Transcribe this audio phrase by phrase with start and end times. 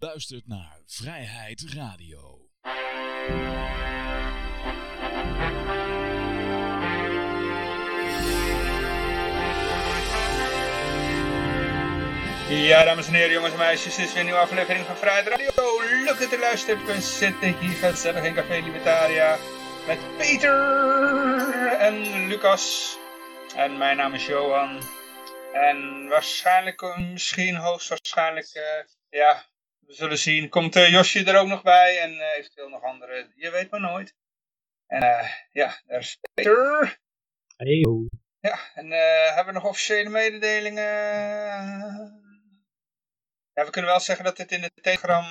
[0.00, 2.38] luistert naar Vrijheid Radio.
[12.48, 15.26] Ja, dames en heren, jongens en meisjes, dit is weer een nieuwe aflevering van Vrijheid
[15.26, 15.50] Radio.
[16.04, 16.84] Leuk dat u luistert.
[16.84, 19.36] We zitten hier gezellig in Café Libertaria
[19.86, 20.56] met Peter
[21.78, 22.96] en Lucas.
[23.56, 24.80] En mijn naam is Johan.
[25.52, 28.62] En waarschijnlijk, eh, misschien hoogstwaarschijnlijk, uh,
[29.20, 29.44] ja,
[29.90, 30.48] we zullen zien.
[30.48, 33.80] Komt uh, Josje er ook nog bij en uh, eventueel nog andere, je weet maar
[33.80, 34.14] nooit.
[34.86, 36.98] En uh, ja, daar is Peter.
[37.56, 38.08] Hey.
[38.40, 38.90] Ja, en
[39.34, 40.84] hebben we nog officiële mededelingen?
[43.52, 45.24] Ja, we kunnen wel zeggen dat dit in het Telegram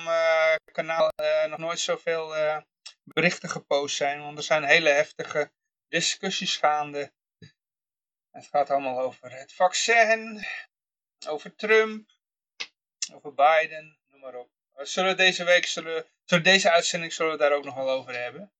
[0.72, 1.10] kanaal
[1.48, 2.34] nog nooit zoveel
[3.04, 4.20] berichten gepost zijn.
[4.20, 5.52] Want er zijn hele heftige
[5.88, 7.12] discussies gaande.
[8.30, 10.46] Het gaat allemaal over het vaccin,
[11.26, 12.10] over Trump,
[13.12, 14.48] over Biden, maar op.
[14.74, 18.22] We zullen deze week, zullen, zullen deze uitzending zullen we daar ook nog wel over
[18.22, 18.52] hebben.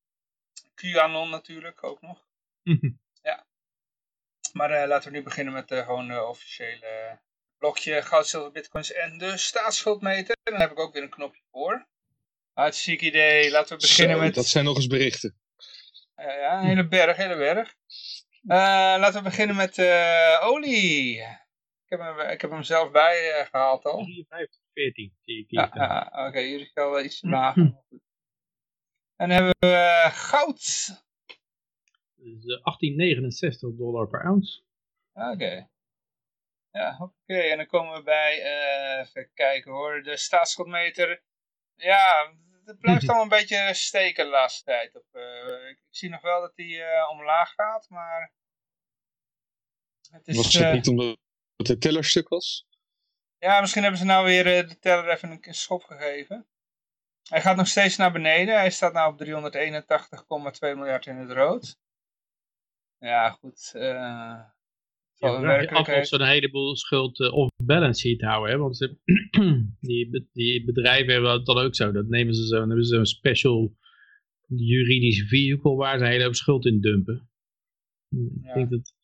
[0.74, 2.26] QAnon natuurlijk ook nog.
[3.22, 3.46] ja.
[4.52, 7.18] Maar uh, laten we nu beginnen met uh, gewoon de officiële
[7.58, 10.36] blokje goud, zilver, bitcoins en de staatsschuldmeter.
[10.42, 11.86] En daar heb ik ook weer een knopje voor.
[12.52, 13.50] Hartstikke idee.
[13.50, 14.34] Laten we beginnen Zo, met...
[14.34, 15.40] Dat zijn nog eens berichten.
[16.16, 17.74] Uh, ja, een hele berg, hele berg.
[19.00, 19.78] laten we beginnen met
[20.40, 21.26] olie.
[21.90, 24.04] Ik heb, hem, ik heb hem zelf bij gehaald al.
[24.04, 25.70] 53, 14 zie ik hier.
[25.74, 27.62] Ja, oké, okay, jullie zijn wel iets lager.
[29.16, 30.58] en dan hebben we uh, goud.
[32.14, 34.62] Dus, uh, 1869 dollar per ounce.
[35.12, 35.30] Oké.
[35.30, 35.68] Okay.
[36.70, 37.12] Ja, oké.
[37.22, 37.50] Okay.
[37.50, 41.22] En dan komen we bij, uh, even kijken hoor, de staatsschuldmeter.
[41.74, 44.96] Ja, het blijft allemaal een beetje steken de laatste tijd.
[44.96, 48.32] Op, ik, ik, zie nog wel dat die omlaag gaat, maar...
[50.10, 51.18] Het is, Was het niet omdat
[51.66, 52.66] de tellerstuk was?
[53.38, 56.46] Ja, misschien hebben ze nou weer uh, de teller even een schop gegeven.
[57.28, 58.54] Hij gaat nog steeds naar beneden.
[58.54, 61.78] Hij staat nu op 381,2 miljard in het rood.
[62.98, 63.72] Ja, goed.
[63.74, 63.82] Uh,
[65.14, 68.50] ja, ze een heleboel schuld uh, off-balance sheet houden.
[68.50, 68.58] Hè?
[68.58, 68.96] Want ze,
[69.80, 71.92] die, die bedrijven hebben dat dan ook zo.
[71.92, 72.58] Dat nemen ze zo.
[72.58, 73.76] Dan hebben ze zo'n special
[74.46, 77.30] juridisch vehicle waar ze een hele hoop schuld in dumpen.
[78.08, 78.48] Ja.
[78.48, 78.94] Ik denk dat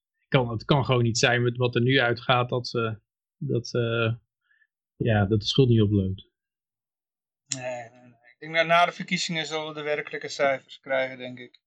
[0.44, 3.00] het kan gewoon niet zijn met wat er nu uitgaat dat ze
[3.36, 4.14] dat, uh,
[4.96, 6.28] ja, dat de schuld niet oploopt.
[7.46, 11.38] Nee, nee, ik denk dat na de verkiezingen zullen we de werkelijke cijfers krijgen, denk
[11.38, 11.60] ik.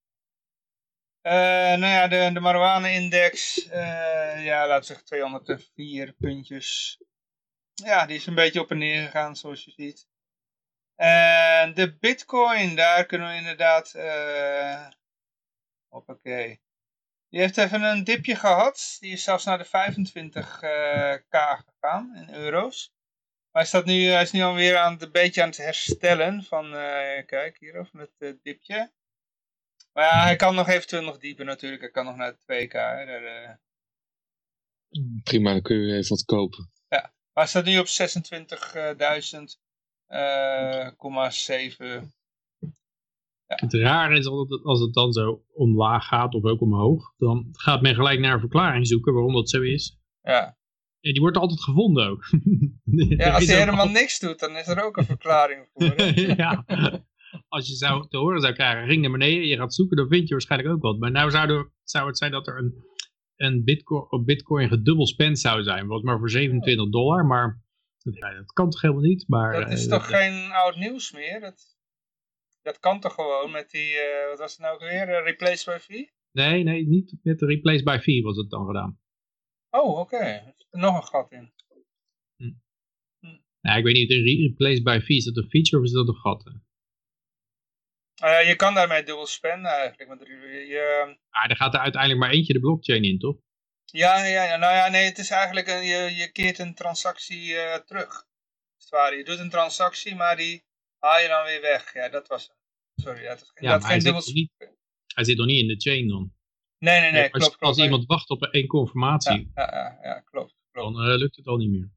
[1.22, 6.98] Uh, nou ja, de, de marijuana-index, uh, ja, we zeggen 204 puntjes.
[7.74, 10.08] Ja, die is een beetje op en neer gegaan, zoals je ziet.
[10.94, 13.94] En de bitcoin, daar kunnen we inderdaad...
[13.96, 14.88] Uh,
[15.88, 16.60] hoppakee.
[17.30, 18.96] Die heeft even een dipje gehad.
[19.00, 20.58] Die is zelfs naar de 25k
[21.64, 22.92] gegaan in euro's.
[23.50, 26.42] Maar hij, staat nu, hij is nu alweer aan het, een beetje aan het herstellen
[26.42, 28.92] van, uh, kijk hier, van het uh, dipje.
[29.92, 31.80] Maar ja, hij kan nog eventueel nog dieper natuurlijk.
[31.80, 32.72] Hij kan nog naar de 2k.
[32.72, 33.50] Hè, daar, uh...
[35.22, 36.70] Prima, dan kun je even wat kopen.
[36.88, 37.86] Ja, maar hij staat nu op
[42.02, 42.10] 26.000,7
[43.50, 43.66] ja.
[43.66, 47.82] Het rare is altijd als het dan zo omlaag gaat of ook omhoog, dan gaat
[47.82, 49.98] men gelijk naar een verklaring zoeken waarom dat zo is.
[50.22, 50.58] Ja.
[51.00, 52.24] En die wordt altijd gevonden ook.
[53.18, 56.02] ja, als je helemaal niks doet, dan is er ook een verklaring voor.
[56.36, 56.64] ja.
[57.48, 60.28] Als je zou te horen zou krijgen, ring naar beneden, je gaat zoeken, dan vind
[60.28, 60.98] je waarschijnlijk ook wat.
[60.98, 62.74] Maar nou zou, er, zou het zijn dat er een,
[63.36, 65.86] een bitcoin, op bitcoin gedubbel spend zou zijn.
[65.86, 67.62] Wat maar voor 27 dollar, maar
[68.02, 69.24] ja, dat kan toch helemaal niet.
[69.28, 71.40] Maar, dat is uh, toch dat, geen oud nieuws meer?
[71.40, 71.78] Dat...
[72.62, 75.78] Dat kan toch gewoon met die, uh, wat was het nou weer, uh, replace by
[75.78, 76.12] fee?
[76.32, 79.00] Nee, nee, niet met de replace by fee was het dan gedaan.
[79.70, 80.00] Oh, oké.
[80.00, 80.34] Okay.
[80.34, 81.52] Er zit er nog een gat in.
[82.36, 82.52] Hm.
[83.18, 83.38] Hm.
[83.60, 86.08] Nou, ik weet niet, de replace by fee, is dat een feature of is dat
[86.08, 86.44] een gat?
[88.24, 90.08] Uh, je kan daarmee dubbel spenden eigenlijk.
[90.08, 93.36] Want je, ah, er gaat er uiteindelijk maar eentje de blockchain in, toch?
[93.84, 97.54] Ja, ja, ja nou ja, nee, het is eigenlijk, een, je, je keert een transactie
[97.84, 98.28] terug.
[98.90, 100.64] Je doet een transactie, maar die
[100.98, 101.92] haal je dan weer weg.
[101.92, 102.59] Ja, dat was het.
[103.00, 104.50] Sorry, dat is, ja, dat hij, zit niet,
[105.14, 106.32] hij zit nog niet in de chain dan.
[106.78, 107.60] Nee, nee, nee, als, klopt.
[107.60, 110.94] Als iemand wacht op één confirmatie, ja, ja, ja, klopt, klopt.
[110.94, 111.90] dan uh, lukt het al niet meer.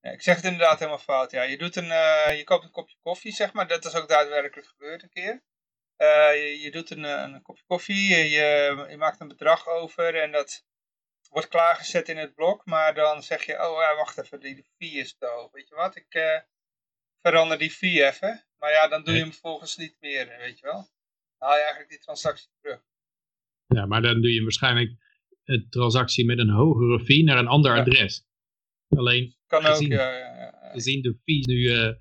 [0.00, 1.30] Ja, ik zeg het inderdaad helemaal fout.
[1.30, 3.68] Ja, je, doet een, uh, je koopt een kopje koffie, zeg maar.
[3.68, 5.42] Dat is ook daadwerkelijk gebeurd een keer.
[5.96, 8.30] Uh, je, je, doet een, een kopje koffie, je,
[8.88, 10.64] je, maakt een bedrag over en dat
[11.30, 12.64] wordt klaargezet in het blok.
[12.64, 15.50] Maar dan zeg je, oh ja, wacht even, die fee is te hoog.
[15.52, 16.44] Weet je wat, ik
[17.22, 18.44] verander die fee even.
[18.60, 20.88] Maar ja, dan doe je hem volgens niet meer, weet je wel.
[21.38, 22.80] Dan haal je eigenlijk die transactie terug.
[23.66, 24.92] Ja, maar dan doe je waarschijnlijk
[25.44, 27.80] een transactie met een hogere fee naar een ander Ja.
[27.80, 28.24] adres.
[28.88, 31.94] Alleen Kan gezien, ook, ja, ja, gezien de fees nu, eh,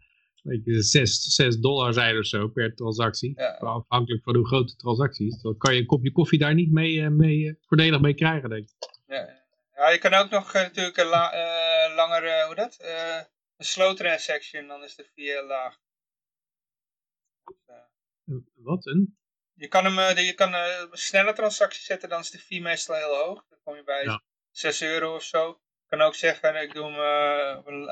[0.80, 3.42] 6, 6 dollar zijn of zo per transactie.
[3.60, 5.42] Afhankelijk van hoe groot de transactie is.
[5.42, 8.76] Dan kan je een kopje koffie daar niet mee, mee voordelig mee krijgen, denk ik.
[9.08, 9.44] Ja,
[9.76, 11.32] ja je kan ook nog natuurlijk een la,
[11.96, 12.78] langere, hoe dat?
[13.58, 15.78] een slow transaction, dan is de fee heel laag.
[18.56, 19.18] Wat een?
[19.54, 22.96] Je kan, hem, uh, je kan uh, snelle transacties zetten, dan is de fee meestal
[22.96, 23.46] heel hoog.
[23.50, 24.24] Dan kom je bij ja.
[24.52, 25.48] 6 euro of zo.
[25.48, 27.00] Je kan ook zeggen, ik doe hem
[27.66, 27.84] een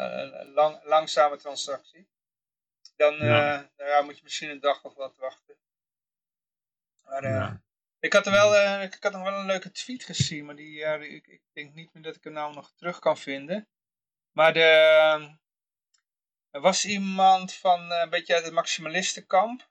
[0.53, 2.07] lang, langzame transactie.
[2.95, 3.71] Dan ja.
[3.77, 4.01] ja.
[4.01, 5.55] moet je misschien een dag of wat wachten.
[7.03, 7.63] Maar ja.
[7.99, 10.95] ik, had er wel, ik had nog wel een leuke tweet gezien, maar die, ja,
[10.95, 13.67] ik, ik denk niet meer dat ik hem nou nog terug kan vinden.
[14.31, 15.37] Maar de,
[16.51, 19.69] er was iemand van een beetje uit het maximalistenkamp.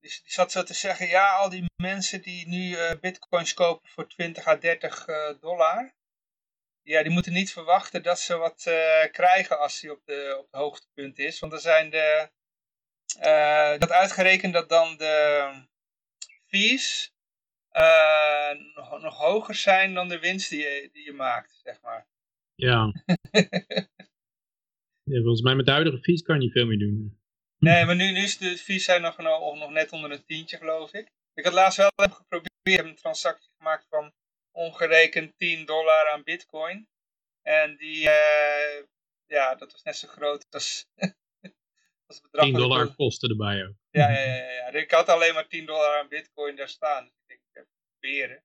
[0.00, 4.08] Die, zat zo te zeggen, ja, al die mensen die nu uh, bitcoins kopen voor
[4.08, 5.94] 20 à 30 uh, dollar,
[6.82, 10.48] ja, die moeten niet verwachten dat ze wat uh, krijgen als die op de, op
[10.50, 11.38] hoogtepunt is.
[11.38, 12.30] Want er zijn de,
[13.78, 15.66] dat uitgerekend dat dan de
[16.46, 17.12] fees
[18.74, 22.06] nog, nog hoger zijn dan de winst die je, die je maakt, zeg maar.
[22.58, 22.92] Ja.
[25.12, 25.20] ja.
[25.20, 27.20] Volgens mij met de huidige fees kan je niet veel meer doen.
[27.58, 30.92] Nee, maar nu, nu is de fees zijn nog, nog net onder een tientje, geloof
[30.92, 31.10] ik.
[31.34, 34.12] Ik had laatst wel even geprobeerd, een transactie gemaakt van
[34.50, 36.88] ongerekend 10 dollar aan bitcoin.
[37.42, 38.84] En die, uh,
[39.26, 40.86] ja, dat was net zo groot als,
[42.06, 42.44] als het bedrag.
[42.44, 43.74] 10 dollar kosten erbij ook.
[43.90, 47.04] Ja, ja, ja, ja, Ik had alleen maar 10 dollar aan bitcoin daar staan.
[47.04, 48.42] Dus ik denk, ik heb proberen.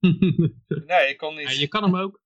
[0.96, 1.50] nee, ik kon niet.
[1.50, 2.20] Ja, je kan hem ook,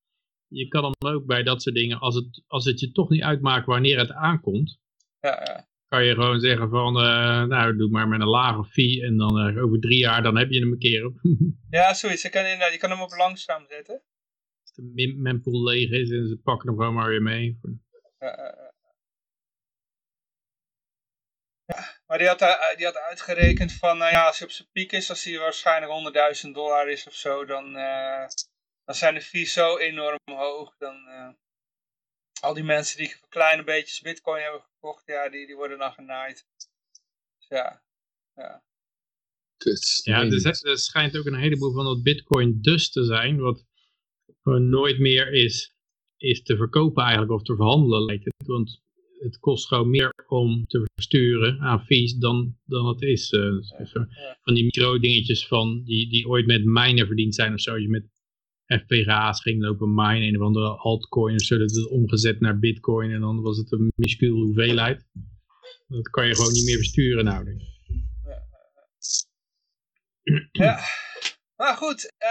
[0.49, 3.23] je kan hem ook bij dat soort dingen, als het, als het je toch niet
[3.23, 4.79] uitmaakt wanneer het aankomt,
[5.21, 5.69] ja, ja.
[5.89, 9.49] kan je gewoon zeggen van, uh, nou doe maar met een lage fee en dan
[9.49, 11.15] uh, over drie jaar dan heb je hem een keer op.
[11.71, 12.23] ja, zoiets.
[12.23, 14.03] Je kan, inderdaad, je kan hem op langzaam zetten.
[14.63, 17.59] Als de mempool leeg is en ze pakken hem gewoon maar weer mee.
[18.19, 18.69] Ja,
[21.75, 24.69] ja, maar die had, eh, die had uitgerekend van, uh, ja, als hij op zijn
[24.73, 28.25] piek is, als hij waarschijnlijk 100.000 dollar is of zo, dan, uh,
[28.89, 30.77] dan zijn de fees zo enorm hoog.
[30.79, 31.29] Dan, uh,
[32.41, 35.93] al die mensen die voor kleine beetjes bitcoin hebben gekocht, ja, die, die worden dan
[35.93, 36.47] genaaid.
[37.39, 37.83] Dus ja,
[38.35, 38.63] ja.
[40.03, 43.65] ja, er, er, schijnt ook een heleboel van dat bitcoin dus te zijn, wat
[44.43, 45.75] nooit meer is,
[46.17, 48.47] is te verkopen eigenlijk, of te verhandelen lijkt het.
[48.47, 48.83] Want
[49.19, 53.33] het kost gewoon meer om te versturen aan fees dan, dan het is.
[53.33, 53.63] Uh,
[54.43, 57.77] van die micro dingetjes van, die, die ooit met mijnen verdiend zijn of zo.
[57.77, 58.07] Je met
[58.69, 63.43] FPGA's ging lopen mine, een of andere altcoin of is omgezet naar bitcoin en dan
[63.43, 65.07] was het een minuscule hoeveelheid.
[65.87, 67.61] Dat kan je gewoon niet meer versturen nou.
[70.53, 70.81] Ja,
[71.57, 72.13] maar goed.
[72.19, 72.29] Uh,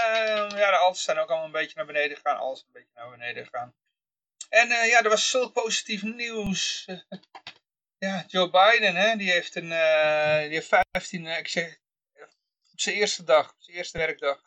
[0.50, 2.38] ja, de alts zijn ook allemaal een beetje naar beneden gegaan.
[2.38, 3.74] Alles een beetje naar beneden gegaan.
[4.50, 6.86] En uh, ja, er was zo positief nieuws.
[8.06, 11.82] ja, Joe Biden, hè, die heeft een, uh, die heeft 15, uh, ik
[12.72, 14.42] op zijn eerste dag, op zijn eerste werkdag,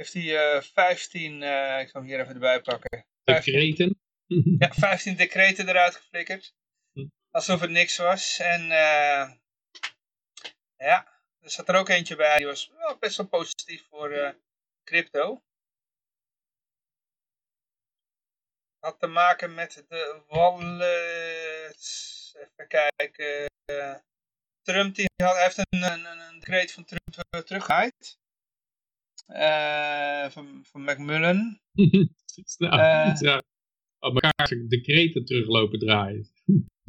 [0.00, 1.42] heeft hij 15,
[1.80, 3.06] ik zal hem hier even erbij pakken.
[3.24, 4.00] 15, decreten?
[4.58, 6.54] ja, 15 decreten eruit geflikkerd.
[6.92, 7.06] Hm.
[7.30, 8.38] Alsof het niks was.
[8.38, 8.66] En
[10.76, 14.36] ja, er zat er ook eentje bij, die was wel best wel positief voor
[14.84, 15.42] crypto.
[18.78, 21.78] had te maken met de wallets.
[22.36, 23.48] Even kijken.
[24.62, 28.18] Trump die had, heeft een, een, een decreet van Trump teruggehaaid.
[28.18, 28.19] Uh,
[30.30, 31.60] van, van Macmillan.
[32.58, 32.76] nou,
[33.18, 33.42] ja,
[33.98, 36.28] op elkaar decreten teruglopen draaien.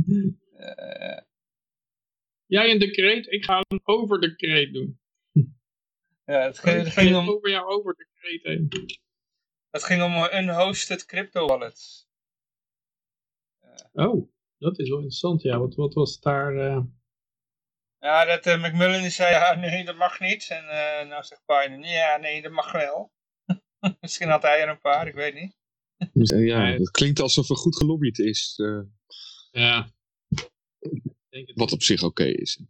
[0.08, 1.20] uh,
[2.46, 5.00] Jij een decreet, ik ga een overdecreet doen.
[6.26, 7.30] ja, het ging, het ging om...
[7.30, 8.70] over jouw overdecreet heen.
[9.70, 12.10] Het ging om unhosted crypto wallets.
[13.94, 15.42] Oh, dat is wel interessant.
[15.42, 16.56] Ja, wat, wat was daar...
[16.56, 16.84] Uh...
[18.02, 20.48] Ja, dat uh, Macmillan die zei, ja, nee, dat mag niet.
[20.50, 23.12] En uh, nou zegt Biden, ja, nee, dat mag wel.
[24.02, 25.56] Misschien had hij er een paar, ik weet niet.
[26.46, 28.56] ja, het klinkt alsof er goed gelobbyd is.
[29.52, 29.92] Ja.
[31.30, 32.62] Denk het wat op zich oké is.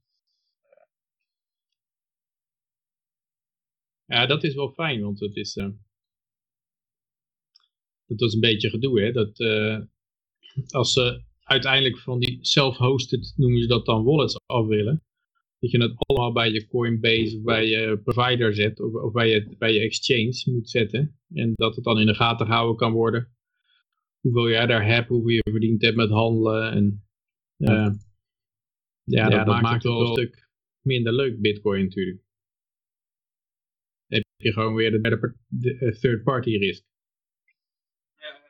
[4.05, 5.53] Ja, dat is wel fijn, want het is
[8.11, 9.11] dat was een beetje gedoe, hè.
[9.11, 9.79] Dat uh,
[10.67, 15.03] als ze uiteindelijk van die self-hosted, noemen ze dat dan, wallets af willen
[15.61, 19.29] dat je het allemaal bij je Coinbase of bij je provider zet of, of bij,
[19.29, 21.19] je, bij je exchange moet zetten.
[21.33, 23.31] En dat het dan in de gaten gehouden kan worden.
[24.19, 26.71] Hoeveel jij daar hebt, hoeveel je verdiend hebt met handelen.
[26.71, 27.03] En,
[27.55, 27.85] ja.
[29.05, 30.49] Eh, dat, maakt, het wel een stuk
[30.81, 32.21] minder leuk, bitcoin natuurlijk.
[34.07, 36.83] Dan heb je gewoon weer de, de eh, third party risk.
[38.15, 38.41] Ja.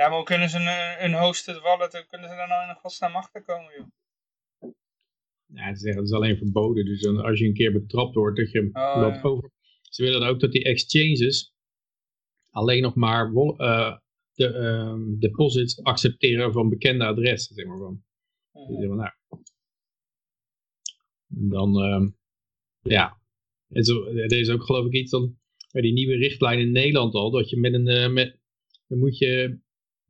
[0.00, 2.74] Ja, maar hoe kunnen ze een, een hosted wallet, hoe kunnen ze daar nou in
[2.74, 3.88] godsnaam achter komen, joh?
[5.46, 6.84] Ja, ze zeggen het is alleen verboden.
[6.84, 9.22] Dus dan, als je een keer betrapt wordt, dat je Oh, dat ja.
[9.22, 9.50] over...
[9.82, 11.54] Ze willen ook dat die exchanges
[12.50, 13.96] alleen nog maar eh,
[14.32, 17.78] de ehm, deposits accepteren van bekende adressen, zeg maar.
[17.78, 18.04] Van.
[18.52, 19.10] Nou.
[21.28, 22.08] En dan, ehm,
[22.80, 23.20] ja.
[23.68, 25.38] En zo, er is ook geloof ik iets dan,
[25.72, 28.38] bij die nieuwe richtlijn in Nederland al, dat je met een, eh, met,
[28.86, 29.60] dan moet je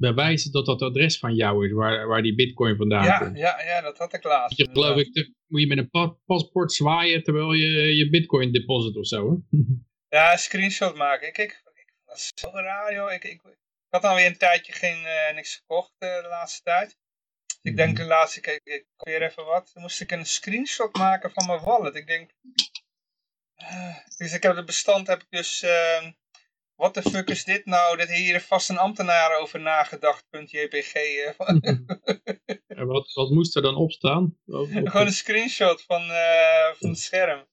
[0.00, 3.37] bewijzen dat dat adres van jou is, waar, waar die bitcoin vandaan Ja, komt.
[3.37, 4.57] ja, ja, dat had ik laatst.
[4.59, 8.52] Je, geloof ik, te- moet je met een pa- paspoort zwaaien terwijl je je bitcoin
[8.52, 9.30] deposit of zo.
[9.30, 9.59] Hè?
[10.16, 11.28] Ja, een screenshot maken.
[11.28, 13.12] Ik, ik, ik, dat is zo raar, joh.
[13.12, 13.57] Ik, ik, ik
[13.88, 16.99] had alweer een tijdje geen, eh, niks gekocht eh, de laatste tijd.
[17.47, 19.71] Dus ik denk de laatste keer, ik weer even wat.
[19.75, 21.95] Moest ik een screenshot maken van mijn wallet.
[21.95, 22.30] Ik denk...
[23.54, 25.62] eh, dus ik heb het bestand, heb ik dus...
[26.80, 27.96] wat de fuck is dit nou?
[27.96, 30.94] Dat hier vast een ambtenaar over nagedacht.jpg.
[32.66, 34.37] En wat, wat moest er dan opstaan?
[34.46, 37.46] Gewoon een screenshot van, eh, van het scherm.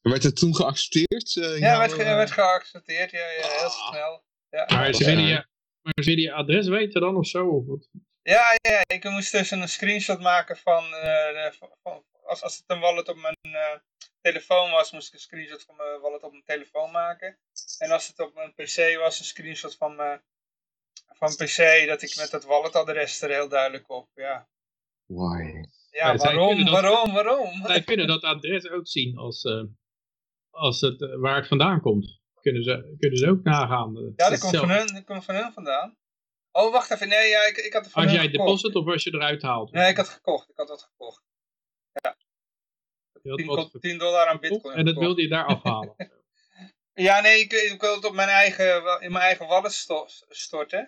[0.00, 1.36] Werd het toen geaccepteerd?
[1.36, 3.10] eh, Ja, werd, ge- eh, werd geaccepteerd.
[3.10, 3.88] Ja, ja, heel Ah.
[3.88, 4.24] snel.
[4.50, 4.66] Ja.
[4.68, 5.46] maar ze willen je,
[5.82, 7.46] maar ze willen je adres weten dan of zo?
[7.46, 7.88] Of wat?
[8.22, 12.80] Ja, ja, ik moest dus een screenshot maken eh, van- van- als, als het een
[12.80, 13.78] wallet op mijn eh,
[14.20, 17.38] telefoon was, moest ik een screenshot van mijn wallet op mijn telefoon maken.
[17.78, 20.22] En als het op mijn pc was, een screenshot van mijn
[21.14, 24.48] van pc, dat ik met het walletadres er heel duidelijk op, ja.
[25.06, 25.42] Why?
[25.90, 27.52] Ja, waarom, kunnen dat- waarom, waarom?
[27.66, 29.62] Zij kunnen dat adres ook zien als, eh,
[30.50, 32.20] als het, eh, waar het vandaan komt.
[32.40, 33.92] Kunnen ze, kunnen ze ook nagaan.
[33.94, 35.96] Ja, Het dat komt van hun, dat komt van hun vandaan.
[36.52, 38.38] Oh, wacht even, nee, ja, ik, ik had het van Als jij gekocht.
[38.46, 39.72] deposit of als je eruit haalt?
[39.72, 41.22] Nee, ik had gekocht, ik had wat gekocht.
[43.24, 43.30] Ja.
[43.30, 45.94] Je had 10, wat tot 10 dollar aan bitcoin En dat wilde je daar afhalen.
[46.94, 50.86] Ja, nee, ik, ik wil het op mijn eigen, in mijn eigen wallet sto- storten.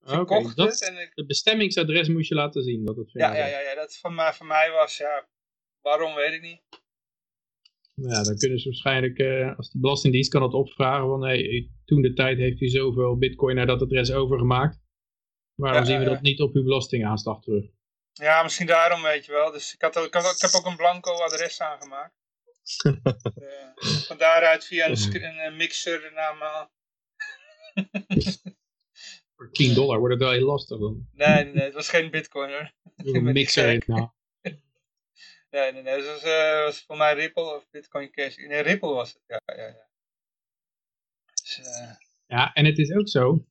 [0.00, 2.84] Dus ik kocht dat, het en ik, het bestemmingsadres moest je laten zien.
[2.84, 5.28] Dat het ja, ja, ja, ja, dat van mij, van mij was, ja.
[5.80, 6.62] Waarom, weet ik niet.
[7.94, 12.02] Ja, dan kunnen ze waarschijnlijk, eh, als de Belastingdienst kan het opvragen van, hey, toen
[12.02, 14.78] de tijd heeft u zoveel bitcoin naar dat adres overgemaakt.
[15.54, 17.64] Waarom Ja, zien we ja, dat niet op uw belastingaanslag terug?
[18.12, 19.50] Ja, misschien daarom, weet je wel.
[19.50, 22.14] Dus ik, had, ook- ik, had, ik heb ook een blanco adres aangemaakt.
[23.34, 26.68] Eh, van daaruit via een, mixer naar mijn...
[29.36, 31.08] Voor 10 dollar wordt het wel heel lastig dan.
[31.12, 32.72] Nee, nee, het was geen bitcoin hoor.
[32.96, 33.82] Een mixer.
[33.86, 34.08] Nou,
[35.50, 38.36] Nee, nee, nee, het was, eh, was voor mij Ripple of Bitcoin Cash.
[38.36, 39.88] Nee, Ripple was het, ja, ja, ja.
[41.42, 41.90] Dus, eh,
[42.26, 43.46] Ja, en het is ook zo.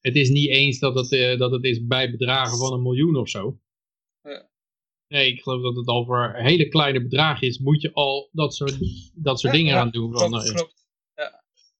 [0.00, 3.16] Het is niet eens dat het, eh, dat het is bij bedragen van een miljoen
[3.16, 3.60] of zo.
[4.22, 4.50] Ja.
[5.08, 8.54] Nee, ik geloof dat het al voor hele kleine bedragen is, moet je al dat
[8.54, 8.78] soort,
[9.14, 10.12] dat soort Ja, dingen ja, aan doen.
[10.12, 10.86] Van, klopt, eh, klopt.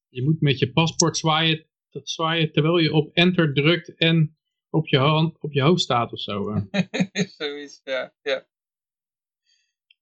[0.09, 4.37] je moet met je paspoort zwaaien, dat zwaaien terwijl je op enter drukt en
[4.71, 6.51] op je, hand, op je hoofd staat of zo.
[6.51, 6.83] eh.
[7.39, 8.47] Zoiets, ja, ja.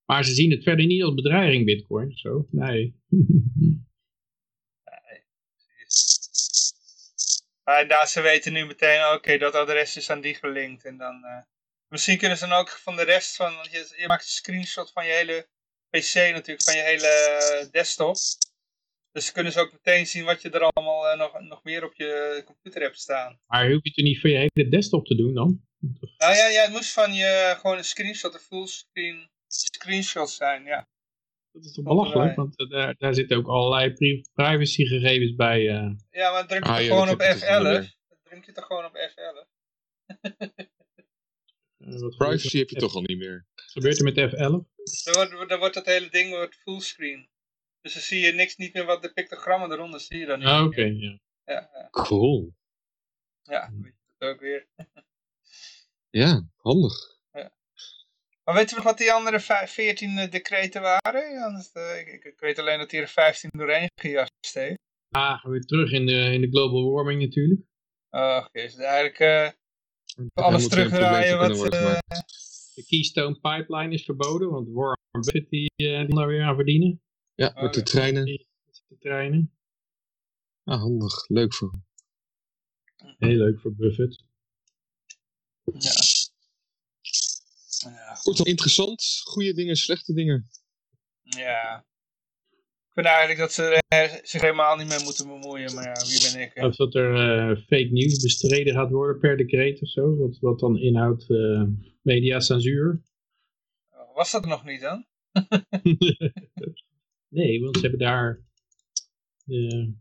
[0.05, 2.13] Maar ze zien het verder niet als bedreiging, bitcoin.
[2.17, 2.47] Zo.
[2.51, 2.95] Nee.
[7.69, 10.85] Maar daar, ze weten nu meteen, oké, dat adres is aan die gelinkt.
[10.85, 11.43] En dan, eh,
[11.89, 14.93] misschien kunnen ze dan ook van de rest van, want je, je maakt een screenshot
[14.93, 15.49] van je hele
[15.91, 18.17] PC natuurlijk, van je hele eh, desktop.
[19.13, 21.95] Dus kunnen ze ook meteen zien wat je er allemaal eh, nog, nog meer op
[21.95, 23.41] je computer hebt staan.
[23.47, 25.61] maar hoef je het niet voor je hele desktop te doen dan?
[26.19, 30.89] Nou ja, ja het moest van je gewoon een screenshot, een fullscreen screenshot zijn, ja.
[31.57, 32.35] Dat is toch belachelijk, erbij.
[32.35, 35.69] want eh, daar, daar zitten ook allerlei pri- privacygegevens bij.
[35.69, 35.91] eh.
[36.11, 37.63] Ja, maar druk je Ah, toch gewoon dat op heb ik toch wel F11?
[37.81, 37.95] weer.
[38.09, 39.47] Dan druk je toch gewoon op F11?
[41.79, 43.47] Eh, Privacy heb je toch al niet meer.
[43.55, 44.35] Wat gebeurt er met F11?
[45.05, 47.29] Dan wordt, dan wordt het hele ding wordt fullscreen.
[47.81, 50.49] Dus dan zie je niks, niet meer wat de pictogrammen eronder zie je dan niet
[50.49, 50.65] Ah.
[50.65, 51.19] Oké, ja.
[51.45, 52.55] Ja, ja, Cool.
[53.43, 54.67] ja, weet je dat ook weer.
[56.11, 57.16] Ja, handig.
[58.47, 61.31] Maar weet je nog wat die andere vijf- 14 eh, decreten waren?
[61.33, 64.79] Ja, dat, eh, ik, ik, ik weet alleen dat hij er 15 doorheen gejast heeft.
[65.09, 67.61] Ah, we weer terug in de, in de global warming natuurlijk.
[68.11, 69.51] Oh, oké, is het eigenlijk eh,
[70.35, 71.57] alles terugdraaien wat...
[71.57, 72.19] worden eh,
[72.75, 77.03] De Keystone Pipeline is verboden, want Warren Buffett die, eh, die daar weer aan verdienen.
[77.35, 78.25] Ja, met de treinen.
[78.25, 79.57] De treinen.
[80.65, 81.29] Ah, handig.
[81.29, 81.85] Leuk voor hem.
[83.19, 84.25] Heel leuk voor Buffett.
[85.65, 86.16] ja.
[87.95, 89.21] Ja, Goed, interessant.
[89.25, 90.49] Goede dingen, slechte dingen.
[91.23, 91.85] ja.
[92.89, 96.33] Ik vind eigenlijk dat ze er zich helemaal niet mee moeten bemoeien, maar ja, wie
[96.33, 96.51] ben ik?
[96.55, 96.67] hè?
[96.67, 100.17] Of dat er eh, fake news bestreden gaat worden per decreet of zo.
[100.17, 101.63] Wat, wat dan inhoudt eh
[102.03, 103.03] mediacensuur.
[104.15, 105.07] Was dat nog niet dan?
[107.39, 108.45] nee, want ze hebben daar
[109.45, 109.93] de,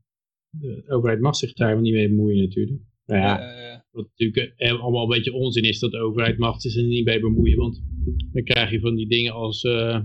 [0.49, 2.81] de overheid mag zich daar niet mee bemoeien natuurlijk.
[3.05, 6.75] Nou ja, wat natuurlijk eh, allemaal een beetje onzin is dat de overheid mag zich
[6.75, 7.57] er niet mee bemoeien.
[7.57, 7.83] Want
[8.31, 10.01] dan krijg je van die dingen als, uh,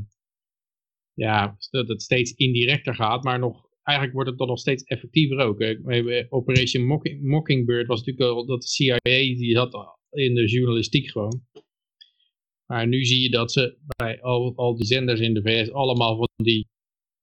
[1.14, 5.38] ja, dat het steeds indirecter gaat, maar nog, eigenlijk wordt het dan nog steeds effectiever
[5.38, 5.62] ook.
[6.28, 6.84] Operation
[7.20, 8.98] Mockingbird was natuurlijk al dat de CIA,
[9.36, 11.42] die zat in de journalistiek gewoon.
[12.66, 16.16] Maar nu zie je dat ze bij al, al die zenders in de VS allemaal
[16.16, 16.68] van die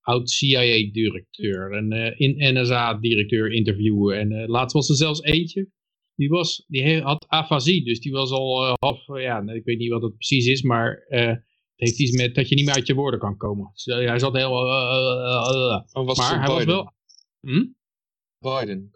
[0.08, 4.20] oud-CIA-directeur en uh, in NSA-directeur interviewen.
[4.20, 5.70] En uh, laatst was er zelfs eentje,
[6.16, 9.90] die, was, die had afasie, dus die was al uh, half, ja, ik weet niet
[9.90, 11.44] wat het precies is, maar het
[11.76, 13.72] heeft iets met dat je niet meer uit je woorden kan komen.
[13.74, 14.52] Dus, hij zat heel...
[14.52, 16.94] Oh, maar hij was wel...
[17.40, 17.66] Hm?
[18.40, 18.92] Biden.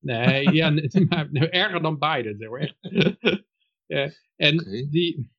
[0.00, 0.70] Nee, ja,
[1.08, 2.76] maar, erger dan Biden, zeg maar.
[3.96, 4.88] ja, en okay.
[4.90, 5.30] die,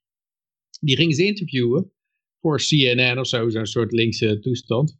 [0.79, 1.91] die ging ze interviewen
[2.41, 4.99] voor CNN of zo, zo'n soort linkse toestand.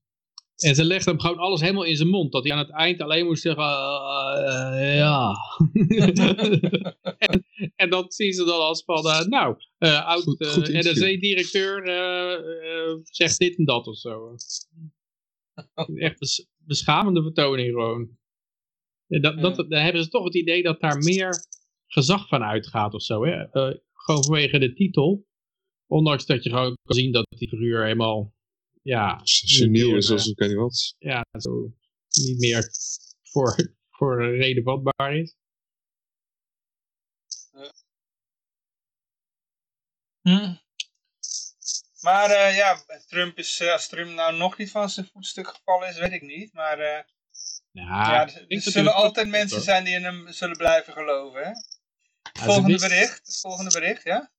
[0.62, 2.32] En ze legde hem gewoon alles helemaal in zijn mond.
[2.32, 5.36] Dat hij aan het eind alleen moest zeggen, uh, ja.
[7.18, 7.46] en,
[7.76, 10.26] en dat zien ze dan als van, uh, nou, uh, oud
[10.70, 11.84] NRC-directeur
[13.04, 14.36] zegt dit en dat of zo.
[15.96, 18.20] Echt bes beschamende vertoning gewoon.
[19.08, 21.46] Dat, dat, dan hebben ze toch het idee dat daar meer
[21.88, 23.26] gezag van uitgaat of zo.
[23.26, 23.46] Hè?
[23.94, 25.26] gewoon vanwege de titel.
[25.92, 28.34] Ondanks dat je gewoon kan zien dat die figuur helemaal,
[28.82, 29.20] ja...
[29.24, 30.96] Seniel is, zoals ik weet niet wat.
[31.00, 31.74] Ja, zo
[32.10, 32.70] niet meer
[33.22, 35.36] voor, voor een reden vatbaar is.
[40.22, 40.54] Hm.
[42.02, 45.90] Maar uh, ja, Trump is, uh, als Trump nou nog niet van zijn voetstuk gevallen
[45.90, 46.54] is, weet ik niet.
[46.54, 46.86] Maar uh,
[47.72, 51.42] ja, ja, er, er zullen altijd mensen zijn die in hem zullen blijven geloven.
[51.42, 51.50] Hè?
[52.22, 54.32] Het volgende bericht, het volgende bericht, ja?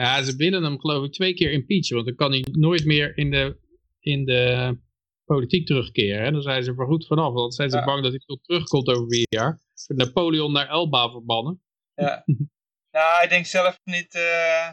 [0.00, 3.16] Ja, ze willen hem geloof ik twee keer impeachen, want dan kan hij nooit meer
[3.16, 3.58] in de,
[4.00, 4.76] in de
[5.24, 6.24] politiek terugkeren.
[6.24, 6.30] Hè?
[6.30, 9.08] Dan zijn ze er goed vanaf, want zijn ze bang dat hij toch terugkomt over
[9.08, 9.60] vier jaar.
[9.86, 11.62] Napoleon naar Elba verbannen.
[11.94, 12.24] Ja,
[12.96, 14.68] nou, ik denk zelf niet uh,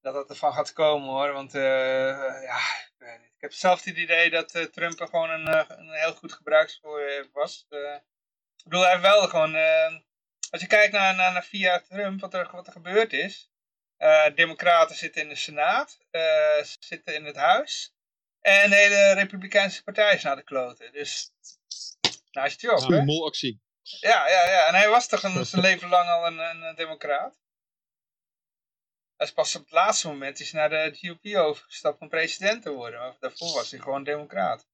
[0.00, 1.62] dat dat ervan gaat komen hoor, want uh,
[2.42, 2.58] ja,
[3.08, 7.28] ik heb zelf het idee dat uh, Trump er gewoon een, een heel goed gebruiksvoor
[7.32, 7.66] was.
[8.56, 9.54] ik bedoel, hij wel gewoon,
[10.50, 13.52] als je kijkt naar, naar, naar via Trump, wat er, wat er gebeurd is,
[14.34, 17.94] democraten zitten in de Senaat, uh, zitten in het huis.
[18.40, 20.92] En de hele Republikeinse partij is naar de kloten.
[20.92, 21.30] Dus,
[22.30, 22.96] nou is het job, hè?
[22.96, 23.60] Een molactie.
[23.82, 24.66] Ja, ja, ja.
[24.66, 27.42] En hij was toch een, zijn leven lang al een, een, democraat?
[29.16, 32.70] Hij is pas op het laatste moment is naar de GOP overgestapt om president te
[32.70, 33.00] worden.
[33.00, 34.68] Maar daarvoor was hij gewoon democraat.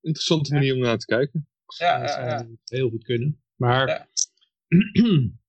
[0.00, 1.48] Interessante manier om naar te kijken.
[1.78, 2.46] Ja, ja, ja.
[2.64, 3.44] Heel goed kunnen.
[3.56, 4.08] Maar...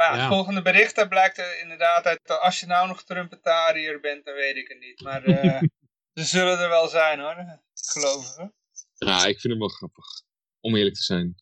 [0.00, 0.08] Ja.
[0.08, 4.00] Maar ja, het volgende bericht, daar blijkt er inderdaad uit, als je nou nog Trumpetariër
[4.00, 5.00] bent, dan weet ik het niet.
[5.00, 5.62] Maar uh,
[6.18, 8.50] ze zullen er wel zijn hoor, geloof ik.
[8.94, 10.06] Ja, ik vind hem wel grappig,
[10.60, 11.34] om eerlijk te zijn.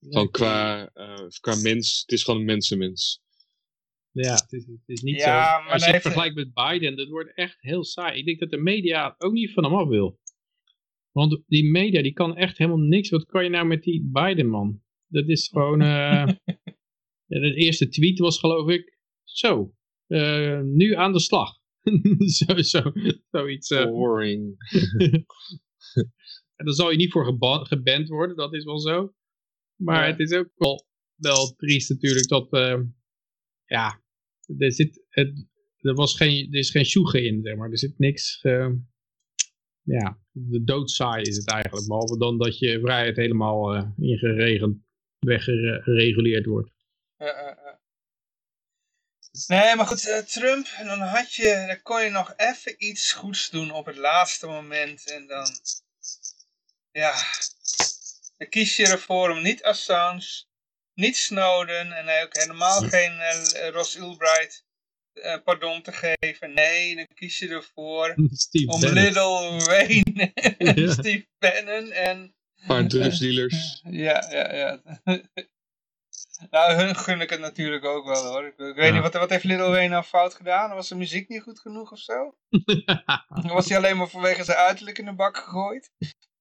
[0.00, 3.22] Gewoon qua, uh, qua mens, het is gewoon een mensenmens.
[4.10, 5.62] Ja, het is, het is niet ja, zo.
[5.62, 8.18] Maar als je het vergelijkt met Biden, dat wordt echt heel saai.
[8.18, 10.20] Ik denk dat de media ook niet van hem af wil.
[11.10, 13.10] Want die media, die kan echt helemaal niks.
[13.10, 14.82] Wat kan je nou met die Biden, man?
[15.06, 15.82] Dat is gewoon...
[15.82, 16.28] Uh,
[17.40, 19.74] de eerste tweet was geloof ik, zo,
[20.08, 21.60] uh, nu aan de slag.
[22.38, 22.92] zo, zo,
[23.30, 23.70] zoiets.
[23.70, 24.56] Uh, Boring.
[26.56, 27.24] en dan zal je niet voor
[27.66, 29.14] geband worden, dat is wel zo.
[29.76, 32.80] Maar het is ook wel, wel triest natuurlijk dat, uh,
[33.64, 34.02] ja,
[34.58, 37.70] er zit, het, er, was geen, er is geen sjoegen in, zeg maar.
[37.70, 38.40] Er zit niks,
[39.82, 41.86] ja, de doodsaai is het eigenlijk.
[41.86, 44.76] Behalve dan dat je vrijheid helemaal ingeregeld,
[45.18, 46.71] weggereguleerd wordt.
[49.46, 53.50] Nee, maar goed, uh, Trump, dan had je, dan kon je nog even iets goeds
[53.50, 55.10] doen op het laatste moment.
[55.10, 55.46] En dan,
[56.90, 57.14] ja,
[58.36, 60.44] dan kies je ervoor om niet Assange,
[60.94, 64.64] niet Snowden en ook helemaal geen uh, Ross Ulbright
[65.14, 66.54] uh, pardon te geven.
[66.54, 69.02] Nee, dan kies je ervoor Steve om Bannon.
[69.02, 72.34] Little Wayne en Steve Bannon en...
[72.66, 73.80] Paar drugsdealers.
[74.06, 74.80] ja, ja, ja.
[76.50, 78.46] Nou, hun gun ik het natuurlijk ook wel hoor.
[78.46, 80.74] Ik, weet niet, wat, wat heeft Little Wayne nou fout gedaan?
[80.74, 82.34] Was de muziek niet goed genoeg of zo?
[83.54, 85.90] was hij alleen maar vanwege zijn uiterlijk in de bak gegooid?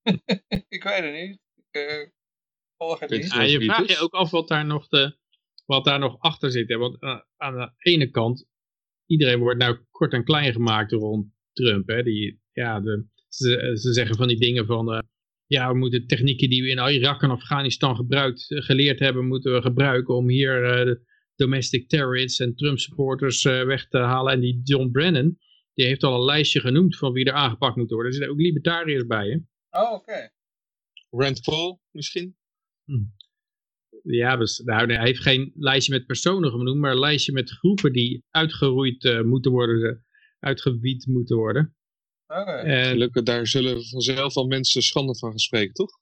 [0.76, 1.40] ik weet het niet.
[1.56, 2.08] Ik uh,
[2.78, 3.32] volg het niet.
[3.34, 5.18] Ja, je vraagt je ook af wat daar nog, de,
[5.66, 6.70] wat daar nog achter zit.
[6.70, 6.78] Hè?
[6.78, 8.46] Want uh, aan de ene kant,
[9.06, 11.88] iedereen wordt nou kort en klein gemaakt rond Trump.
[11.88, 12.04] Hè?
[12.04, 14.94] Die, ja, de, ze, ze zeggen van die dingen van...
[14.94, 15.00] Uh,
[15.52, 19.54] ja, we moeten technieken die we in Irak en Afghanistan gebruikt, eh, geleerd hebben, moeten
[19.54, 20.96] we gebruiken om hier uh,
[21.36, 24.34] domestic terrorists en Trump supporters uh, weg te halen.
[24.34, 25.38] En die John Brennan,
[25.74, 28.08] die heeft al een lijstje genoemd van wie er aangepakt moet worden.
[28.08, 29.38] Er zitten ook libertariërs bij, hè?
[29.82, 30.32] Oh, oké.
[31.10, 32.36] Rand Paul misschien?
[32.86, 33.04] Hm.
[34.04, 37.94] Ja, dus, nou, hij heeft geen lijstje met personen genoemd, maar een lijstje met groepen
[37.94, 40.06] die uitgeroeid uh, moeten worden,
[40.40, 41.76] uitgewied moeten worden.
[42.32, 42.64] Okay.
[42.64, 46.00] En, Gelukkig, daar zullen vanzelf al mensen schande van gaan spreken, toch?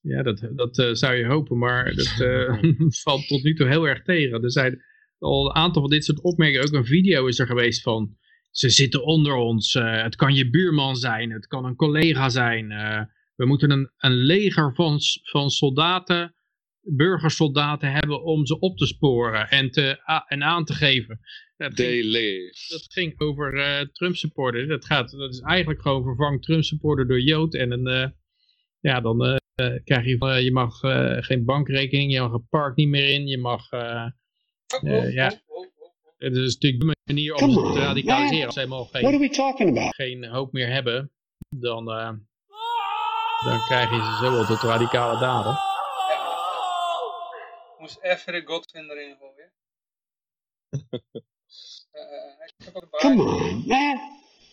[0.00, 2.62] Ja, dat, dat uh, zou je hopen, maar dat uh,
[3.02, 4.42] valt tot nu toe heel erg tegen.
[4.42, 4.82] Er zijn
[5.18, 8.16] al een aantal van dit soort opmerkingen, ook een video is er geweest van,
[8.50, 12.68] ze zitten onder ons, het kan je buurman zijn, het kan een collega zijn,
[13.34, 16.34] we moeten een, een leger van, van soldaten
[16.82, 21.20] burgersoldaten hebben om ze op te sporen en, te, en aan te geven.
[21.56, 22.12] Dat ging,
[22.68, 24.66] dat ging over uh, Trump supporter.
[24.68, 27.54] Dat, gaat, dat is eigenlijk gewoon vervang Trump supporter door Jood.
[27.54, 28.06] En een, uh,
[28.80, 29.36] ja, dan uh,
[29.84, 30.78] krijg je, je mag
[31.24, 34.06] geen bankrekening, je mag het park niet meer in, je mag, oh,
[34.82, 35.40] oh, ja.
[35.46, 35.66] Oh,
[36.18, 38.44] het is natuurlijk de manier om ze te radicaliseren.
[38.44, 39.02] Als ze helemaal geen,
[39.94, 41.12] geen hoop meer hebben,
[41.48, 41.84] dan,
[43.44, 45.68] dan krijg je ze zo wel tot radicale daden
[47.80, 49.52] moest even de Godwin erin gooien.
[51.92, 53.98] uh, Come on, man.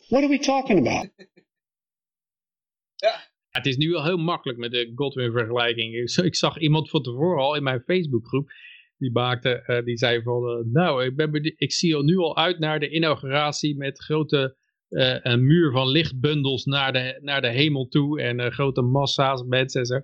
[0.10, 1.10] What are we talking about?
[3.06, 3.36] ja.
[3.50, 5.96] Het is nu wel heel makkelijk met de Godwin vergelijking.
[6.24, 8.52] Ik zag iemand van tevoren al in mijn Facebookgroep.
[8.98, 12.38] Die maakte, uh, die zei van, uh, nou, ik, ben, ik zie al nu al
[12.38, 14.56] uit naar de inauguratie met grote
[14.90, 19.80] uh, een muur van lichtbundels naar de, naar de hemel toe en grote massa's mensen
[19.80, 20.02] en zo.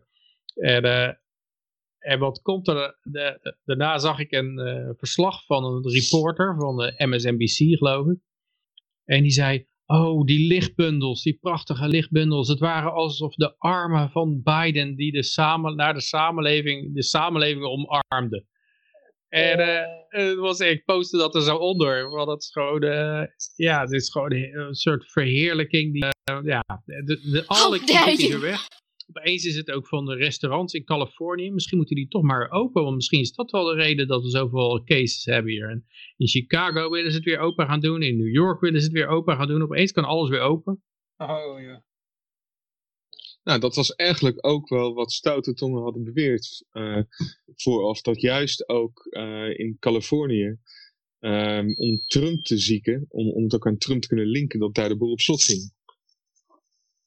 [0.56, 1.18] En
[2.04, 6.78] en wat komt er, de, daarna zag ik een uh, verslag van een reporter van
[6.78, 8.20] de MSNBC geloof ik.
[9.06, 12.48] En die zei, oh die lichtbundels, die prachtige lichtbundels.
[12.48, 17.66] Het waren alsof de armen van Biden die de samen, naar de samenleving, de samenleving
[17.66, 18.48] omarmden.
[19.28, 19.60] En
[20.10, 23.24] uh, was, ik postte dat er zo onder, want het is gewoon, uh,
[23.56, 25.94] ja, het is gewoon een soort verheerlijking.
[25.94, 26.06] Die,
[26.44, 28.68] ja, de, de, alle kritiek weg.
[29.16, 31.52] Opeens is het ook van de restaurants in Californië.
[31.52, 32.84] Misschien moeten die toch maar open.
[32.84, 35.70] Want misschien is dat wel de reden dat we zoveel cases hebben hier.
[35.70, 35.86] En
[36.18, 38.02] in Chicago willen ze het weer open gaan doen.
[38.02, 39.62] In New York willen ze het weer open gaan doen.
[39.62, 40.84] Opeens kan alles weer open.
[41.18, 41.84] Oh ja.
[43.44, 46.66] Nou, dat was eigenlijk ook wel wat stoute tongen hadden beweerd.
[46.72, 47.02] Uh,
[47.56, 50.58] vooraf dat juist ook uh, in Californië.
[51.20, 54.74] Um, om Trump te zieken, om, om het ook aan Trump te kunnen linken, dat
[54.74, 55.74] daar de boel op slot ging.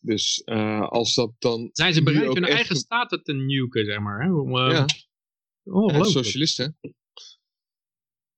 [0.06, 1.68] Dus uh, als dat dan...
[1.72, 4.20] Zijn ze bereid hun eigen staten te nuken, zeg maar.
[4.20, 4.32] Hè?
[4.32, 4.86] Om, uh, ja.
[5.92, 6.78] Ja, socialisten.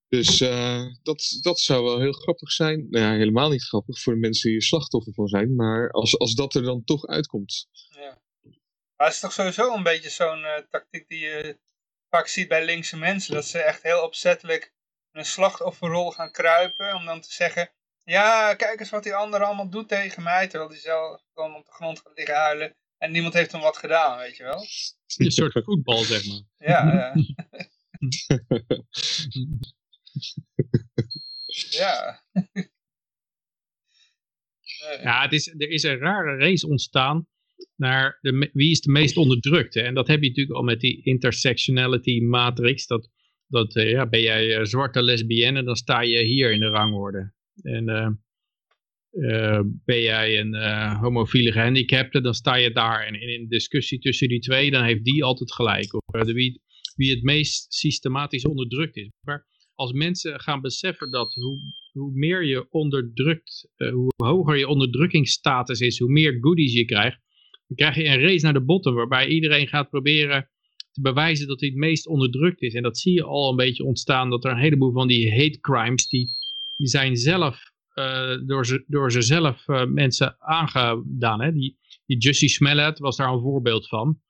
[0.09, 2.87] Dus uh, dat, dat zou wel heel grappig zijn.
[2.91, 5.55] Nou ja, helemaal niet grappig voor de mensen die er slachtoffer van zijn.
[5.55, 7.69] Maar als, als dat er dan toch uitkomt.
[7.89, 8.23] Ja.
[8.97, 11.59] Maar het is toch sowieso een beetje zo'n tactiek die je
[12.09, 13.35] vaak ziet bij linkse mensen.
[13.35, 14.75] Dat ze echt heel opzettelijk
[15.13, 16.95] een slachtofferrol gaan kruipen.
[16.95, 17.71] Om dan te zeggen,
[18.09, 20.49] ja, kijk eens wat die andere allemaal doet tegen mij.
[20.49, 22.77] Terwijl hij zelf gewoon op de grond gaat liggen huilen.
[22.99, 24.67] En niemand heeft hem wat gedaan, weet je wel.
[25.17, 26.43] Een soort voetbal, zeg maar.
[26.57, 27.15] Ja, ja.
[31.71, 32.23] ja.
[35.03, 37.27] Ja, het is, er is een rare race ontstaan
[37.77, 39.83] naar de, wie is de meest onderdrukte.
[39.83, 42.87] En dat heb je natuurlijk al met die intersectionality matrix.
[42.87, 43.11] Dat,
[43.47, 47.33] dat eh, ja, ben jij eh, zwarte lesbienne, dan sta je hier in de rangorde.
[47.63, 48.09] En uh,
[49.13, 53.07] uh, ben jij een uh, homofiele gehandicapte, dan sta je daar.
[53.07, 55.95] En in een discussie tussen die twee, dan heeft die altijd gelijk.
[55.95, 56.63] Of wie,
[56.95, 59.09] wie het meest systematisch onderdrukt is.
[59.27, 61.59] Maar als mensen gaan beseffen dat hoe,
[61.93, 67.21] hoe meer je onderdrukt, hoe hoger je onderdrukkingsstatus is, hoe meer goodies je krijgt,
[67.67, 70.51] dan krijg je een race naar de botten waarbij iedereen gaat proberen
[70.91, 72.75] te bewijzen dat hij het meest onderdrukt is.
[72.75, 75.61] En dat zie je al een beetje ontstaan, dat er een heleboel van die hate
[75.61, 76.29] crimes, die
[76.79, 81.41] die zijn zelf, uh, door, ze, door ze zelf uh, mensen aangedaan.
[81.43, 81.53] Hè?
[81.53, 84.21] Die, die Jussie Smollett was daar een voorbeeld van.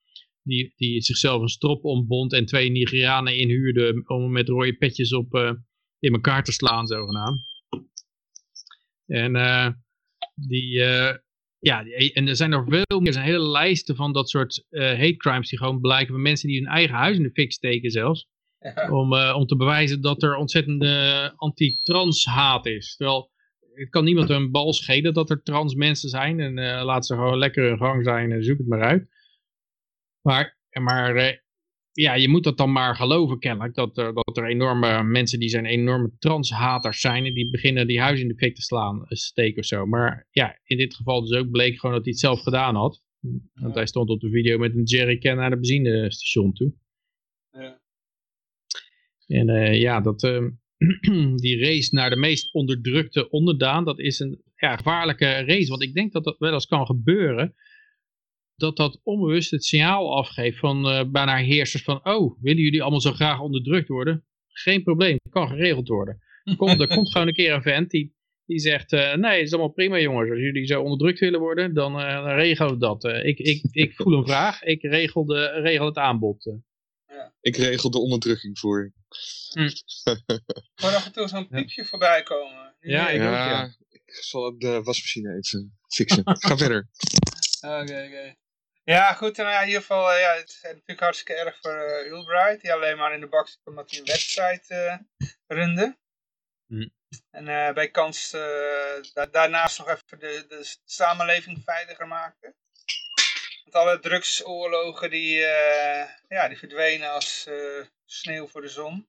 [0.42, 5.34] Die, die zichzelf een strop ombond en twee Nigerianen inhuurde om met rode petjes op
[5.34, 5.52] uh,
[5.98, 7.40] in elkaar te slaan, zogenaamd.
[9.06, 9.32] En
[10.34, 10.72] die,
[11.58, 15.16] ja, en er zijn nog veel meer, er zijn hele lijsten van dat soort hate
[15.16, 18.28] crimes die gewoon blijken van mensen die hun eigen huis in de fik steken zelfs.
[18.90, 22.96] Om, uh, om te bewijzen dat er ontzettende anti-trans haat is.
[22.96, 23.30] Terwijl
[23.74, 26.40] het kan niemand een bal schelen dat er trans mensen zijn.
[26.40, 29.08] En uh, laat ze gewoon lekker hun gang zijn en zoek het maar uit.
[30.20, 31.32] Maar, maar uh,
[31.92, 33.74] ja, je moet dat dan maar geloven kennelijk.
[33.74, 37.24] Dat, dat er enorme mensen die zijn enorme transhaters zijn.
[37.24, 39.86] En die beginnen die huis in de fik te slaan, steken of zo.
[39.86, 43.02] Maar ja, in dit geval dus ook bleek gewoon dat hij het zelf gedaan had.
[43.54, 46.72] Want hij stond op de video met een jerrycan naar de benzinestation toe.
[47.50, 47.80] Ja.
[49.28, 50.46] En uh, ja, dat, uh,
[51.44, 55.70] die race naar de meest onderdrukte onderdaan, dat is een ja, gevaarlijke race.
[55.70, 57.54] Want ik denk dat dat wel eens kan gebeuren.
[58.54, 63.00] dat dat onbewust het signaal afgeeft van uh, bijna heersers van, oh, willen jullie allemaal
[63.00, 64.24] zo graag onderdrukt worden?
[64.48, 66.18] Geen probleem, kan geregeld worden.
[66.56, 68.14] Komt, er komt gewoon een keer een vent die,
[68.44, 71.74] die zegt, uh, nee, het is allemaal prima jongens, als jullie zo onderdrukt willen worden,
[71.74, 73.04] dan, uh, dan regelen we dat.
[73.04, 76.58] ik, ik, ik voel een vraag, ik regel, de, regel het aanbod.
[77.18, 77.32] Ja.
[77.40, 78.92] Ik regel de onderdrukking voor je.
[79.52, 79.60] Hm.
[80.88, 82.76] Ik af en toe zo'n piepje voorbij komen.
[82.80, 83.74] Ja, ik, ja, ook, ja.
[83.88, 86.22] ik zal de wasmachine even fixen.
[86.24, 86.88] Ga verder.
[87.80, 88.34] Oké, oké.
[88.84, 89.38] Ja, goed.
[89.38, 92.60] En ja, in ieder geval, uh, ja, het is natuurlijk hartstikke erg voor uh, Ulbright.
[92.60, 94.74] Die alleen maar in de bak zit omdat hij een website
[95.18, 95.98] uh, runde.
[96.66, 96.88] Hm.
[97.30, 98.30] En bij kans
[99.12, 102.54] da daarnaast nog even de, de samenleving veiliger maken.
[103.74, 105.36] Alle drugsoorlogen die,
[106.28, 107.48] ja, die verdwenen als
[108.04, 109.06] sneeuw voor de zon.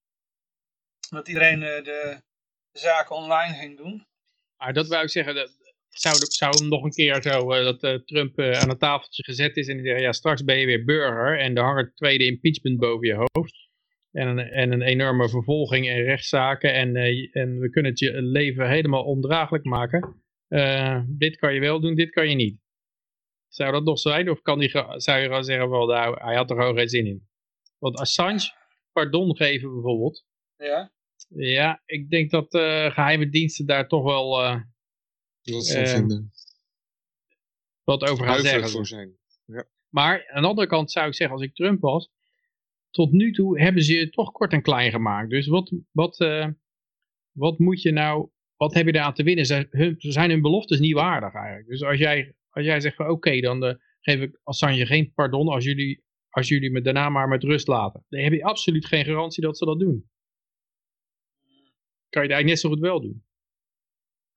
[1.09, 2.21] Omdat iedereen de, de,
[2.71, 4.05] zaken online ging doen.
[4.57, 5.57] Maar dat wou ik zeggen, dat,
[5.89, 9.57] zou, zou hem nog een keer zo, uh, dat Trump uh, aan het tafeltje gezet
[9.57, 12.25] is en die zegt, ja straks ben je weer burger en er hangt het tweede
[12.25, 13.67] impeachment boven je hoofd.
[14.11, 16.95] En een, en een enorme vervolging en rechtszaken en,
[17.31, 20.23] en we kunnen het je leven helemaal ondraaglijk maken.
[21.07, 22.57] dit kan je wel doen, dit kan je niet.
[23.49, 26.49] Zou dat nog zijn of kan die, zou je gewoon zeggen, wel, nou, hij had
[26.49, 27.27] er gewoon geen zin in.
[27.77, 28.53] Want Assange,
[28.91, 30.25] pardon geven bijvoorbeeld.
[30.57, 30.91] Ja.
[31.27, 32.47] Ja, ik denk dat
[32.93, 34.29] geheime diensten daar toch wel
[35.41, 36.31] wat uh, vinden.
[37.83, 38.69] Wat over gaan zeggen.
[38.69, 39.17] voor zijn.
[39.45, 39.67] Ja.
[39.89, 42.09] Maar aan de andere kant zou ik zeggen, als ik Trump was,
[42.89, 45.29] tot nu toe hebben ze je toch kort en klein gemaakt.
[45.29, 46.47] Dus wat, wat, uh,
[47.31, 49.45] wat moet je nou, wat heb je daar aan te winnen?
[49.45, 51.67] Ze, hun, zijn hun beloftes niet waardig eigenlijk.
[51.67, 55.47] Dus als jij, als jij zegt van oké, dan uh, geef ik Assange geen pardon
[55.47, 58.05] als jullie, als jullie me daarna maar met rust laten.
[58.09, 60.09] Dan heb je absoluut geen garantie dat ze dat doen.
[62.09, 63.27] Kan je het eigenlijk net zo goed wel doen.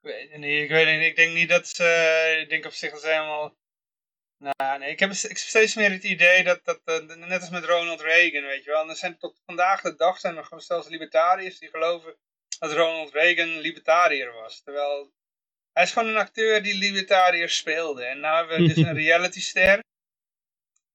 [0.01, 1.07] Ik weet niet, ik weet niet.
[1.07, 3.61] Ik denk niet dat ze, ik denk op zich dat ze helemaal...
[4.39, 8.43] Nou, nee, ik heb, steeds meer het idee dat, dat, net als met Ronald Reagan,
[8.43, 8.89] weet je wel.
[8.89, 12.17] Er zijn tot vandaag de dag zijn er gewoon zelfs libertariërs die geloven
[12.59, 14.63] dat Ronald Reagan libertariër was.
[14.63, 15.13] Terwijl,
[15.73, 18.05] hij is gewoon een acteur die libertariër speelde.
[18.05, 19.85] En nu hebben we dus een realityster,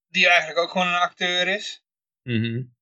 [0.08, 1.84] die eigenlijk ook gewoon een acteur is.
[2.24, 2.76] Mm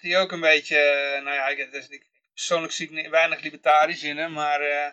[0.00, 0.76] Die ook een beetje,
[1.24, 4.62] nou ja, ik, dus, ik, persoonlijk zie ik weinig libertarisch in hem, maar...
[4.62, 4.90] Uh,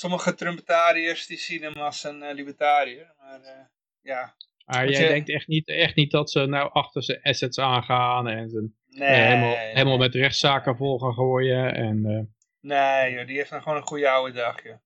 [0.00, 3.14] sommige Trumpetariërs die zien hem als een uh, libertariër.
[3.18, 3.64] Maar uh,
[4.00, 4.34] ja.
[4.64, 8.50] Maar jij denkt echt niet, echt niet dat ze nou achter zijn assets aangaan en
[8.50, 9.72] ze nee, eh, helemaal, nee.
[9.72, 11.74] helemaal met rechtszaken vol gaan gooien.
[11.74, 14.62] En, Nee, joh, die heeft dan gewoon een goede oude dag.
[14.62, 14.76] Joh.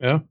[0.00, 0.26] Ja?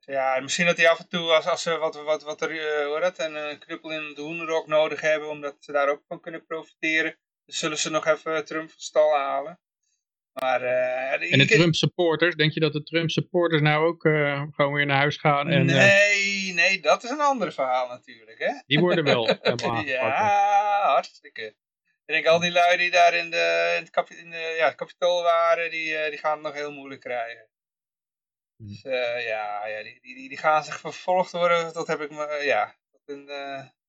[0.00, 2.86] Ja, misschien dat hij af en toe, als, als ze wat, wat, wat er, uh,
[2.86, 6.20] hoor dat, en een knuppel in het hoenderok nodig hebben, omdat ze daar ook van
[6.20, 9.60] kunnen profiteren, dan zullen ze nog even Trump van stal halen.
[10.32, 14.42] Maar, uh, en de Trump supporters, denk je dat de Trump supporters nou ook uh,
[14.50, 15.48] gewoon weer naar huis gaan?
[15.48, 18.38] En, eh, nee, nee, dat is een ander verhaal natuurlijk.
[18.38, 18.52] Hè?
[18.66, 19.26] Die worden wel
[19.84, 21.54] Ja, hartstikke.
[22.06, 24.74] Ik denk al die lui die daar in, de, in, het, in de, ja, het
[24.74, 27.50] kapitool waren, die, die gaan het nog heel moeilijk krijgen.
[28.68, 32.76] Dus ja, ja die, die, die gaan zich vervolgd worden, dat heb ik me, ja,
[33.04, 33.28] in,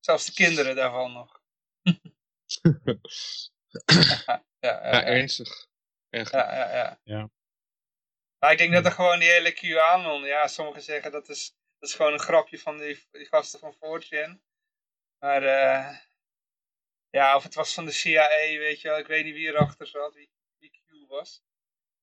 [0.00, 1.42] zelfs de kinderen daarvan nog.
[4.22, 5.66] ja, ja, ja, ernstig.
[6.08, 7.00] Ja, ja, ja.
[7.04, 7.30] ja.
[8.38, 11.88] Maar ik denk dat er gewoon die hele QAnon, ja, sommigen zeggen dat is, dat
[11.88, 14.40] is gewoon een grapje van die, die gasten van 4
[15.18, 15.98] Maar uh,
[17.10, 19.86] ja, of het was van de CIA, weet je wel, ik weet niet wie erachter
[19.86, 21.42] zat, wie, wie Q was.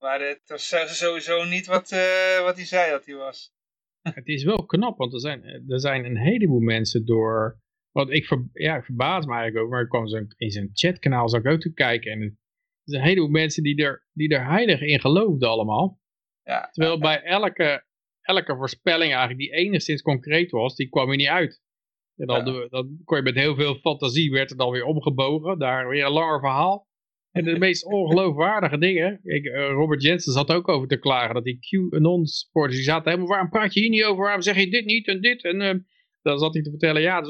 [0.02, 3.54] Maar het was sowieso niet wat, uh, wat hij zei dat hij was.
[4.20, 7.60] Het is wel knap, want er zijn, er zijn een heleboel mensen door...
[7.92, 11.30] Want ik, ver, ja, ik verbaas me eigenlijk ook, maar ik kwam in zijn chatkanaal
[11.30, 12.38] zag ik ook te kijken en er
[12.84, 16.00] zijn een heleboel mensen die er, die er heilig in geloofden allemaal.
[16.44, 17.86] Ja, Terwijl bij elke,
[18.22, 21.62] elke voorspelling eigenlijk die enigszins concreet was, die kwam er niet uit.
[22.16, 25.60] En dan, dan kon je met heel veel fantasie, werd het dan weer omgebogen.
[25.60, 26.90] Daar weer een langer verhaal.
[27.32, 29.20] En de meest ongeloofwaardige dingen.
[29.24, 31.34] Ik, uh, Robert Jensen zat ook over te klagen.
[31.34, 34.24] Dat die QAnon-sporters, die zaten helemaal, waarom praat je hier niet over?
[34.24, 35.44] Waarom zeg je dit niet en dit?
[35.44, 35.74] En uh,
[36.22, 37.24] dan zat hij te vertellen, ja,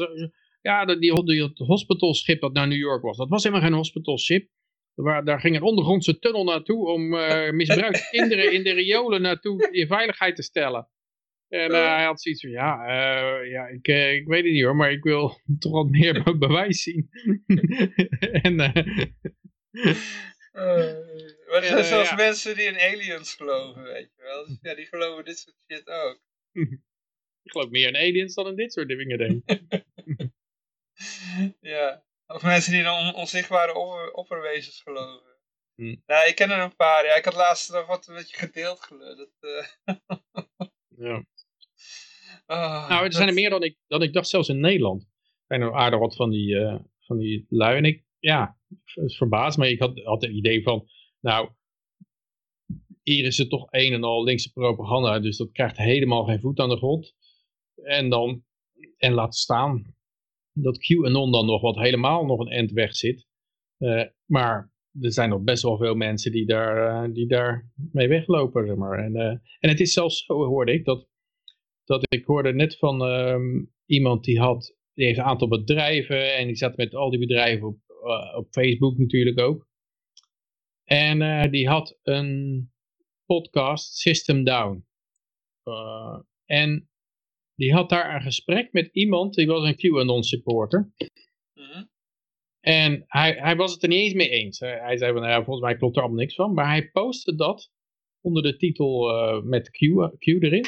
[0.62, 3.18] ja die, die, die hospitalschip dat naar New York was.
[3.18, 4.50] Dat was helemaal geen hospitalschip.
[4.94, 9.72] Waar, daar ging een ondergrondse tunnel naartoe om uh, misbruikte kinderen in de riolen naartoe
[9.72, 10.88] in veiligheid te stellen.
[11.48, 13.88] En uh, hij had zoiets van, ja, uh, ja ik,
[14.20, 17.10] ik weet het niet hoor, maar ik wil toch wat meer bewijs zien.
[18.42, 18.58] en,
[21.48, 24.46] maar er zijn zelfs mensen die in aliens geloven, weet je wel.
[24.46, 26.20] Dus ja, die geloven dit soort shit ook.
[27.44, 29.84] ik geloof meer in aliens dan in dit soort dingen, denk ik.
[31.74, 32.04] ja.
[32.28, 33.74] Of mensen die in on onzichtbare
[34.14, 35.32] opperwezens geloven.
[35.76, 35.96] Hm.
[36.06, 37.06] Nou, ik ken er een paar.
[37.06, 37.16] Ja.
[37.16, 39.28] Ik had laatst nog wat met je gedeeld geloof.
[39.42, 39.66] Uh...
[41.06, 41.26] ja.
[42.46, 45.08] Oh, nou, er zijn er meer dan ik, dan ik dacht, zelfs in Nederland.
[45.48, 47.78] zijn er aardig wat van die, uh, van die lui.
[47.78, 48.58] En ik, ja,
[49.18, 49.70] verbaast me.
[49.70, 50.88] Ik had, had het idee van,
[51.20, 51.50] nou,
[53.04, 55.20] hier is het toch een en al linkse propaganda.
[55.20, 57.16] Dus dat krijgt helemaal geen voet aan de grond.
[57.76, 58.44] En dan,
[58.98, 59.96] en laat staan
[60.54, 63.28] dat QAnon dan nog wat helemaal nog een end weg zit.
[63.78, 68.08] Uh, maar er zijn nog best wel veel mensen die daar, uh, die daar mee
[68.08, 68.68] weglopen.
[68.68, 69.00] Zeg maar.
[69.00, 69.26] en, uh,
[69.60, 71.08] en het is zelfs zo, hoorde ik, dat,
[71.84, 76.48] dat ik hoorde net van um, iemand die had, die heeft een aantal bedrijven en
[76.48, 77.78] die zat met al die bedrijven op,
[78.36, 79.70] op Facebook natuurlijk ook.
[80.84, 82.72] En die had een
[83.26, 84.86] podcast System Down.
[86.46, 86.92] en
[87.56, 90.94] die had daar een gesprek met iemand, die was een QAnon supporter.
[91.54, 91.90] Mm
[92.60, 94.60] En hij, hij was het er niet eens mee eens.
[94.60, 96.54] Hij zei van, nou volgens mij klopt er allemaal niks van.
[96.54, 97.72] Maar hij postte dat
[98.22, 99.78] onder de titel uh, met Q,
[100.18, 100.66] Q erin.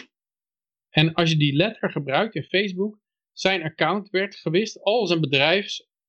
[0.89, 2.99] En als je die letter gebruikt in Facebook,
[3.31, 4.81] zijn account werd gewist.
[4.81, 5.19] Al zijn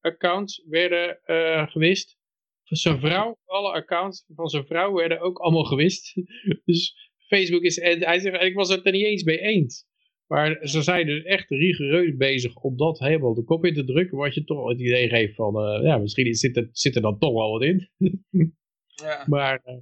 [0.04, 2.16] bedrijfsaccounts werden uh, gewist.
[2.62, 6.14] Zijn vrouw, alle accounts van zijn vrouw werden ook allemaal gewist.
[6.64, 9.86] dus Facebook is, en hij zegt, ik was het er niet eens mee eens.
[10.26, 14.18] Maar ze zijn dus echt rigoureus bezig om dat helemaal de kop in te drukken.
[14.18, 17.18] Wat je toch het idee geeft van, uh, ja, misschien zit er, zit er dan
[17.18, 17.90] toch wel wat in.
[19.02, 19.24] ja.
[19.26, 19.74] Maar, uh,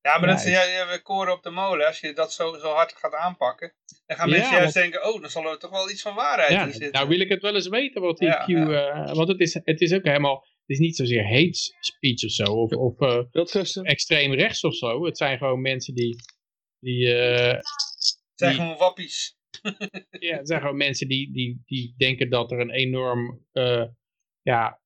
[0.00, 1.86] ja, maar dat is ja, we koren op de molen.
[1.86, 3.74] Als je dat zo, zo hard gaat aanpakken,
[4.06, 6.50] dan gaan mensen juist want, denken, oh, dan zal er toch wel iets van waarheid
[6.50, 6.92] ja, in zitten.
[6.92, 9.80] Nou wil ik het wel eens weten wat die Q, uh, want het is, het
[9.80, 14.64] is ook helemaal, het is niet zozeer hate speech of zo, of, of extreem rechts
[14.64, 15.04] of zo.
[15.04, 16.16] Het zijn gewoon mensen die,
[16.78, 17.66] die, het
[18.34, 19.36] zijn die, gewoon wappies
[20.10, 23.84] ja, het zijn gewoon mensen die, die, die denken dat er een enorm uh,
[24.42, 24.80] ja,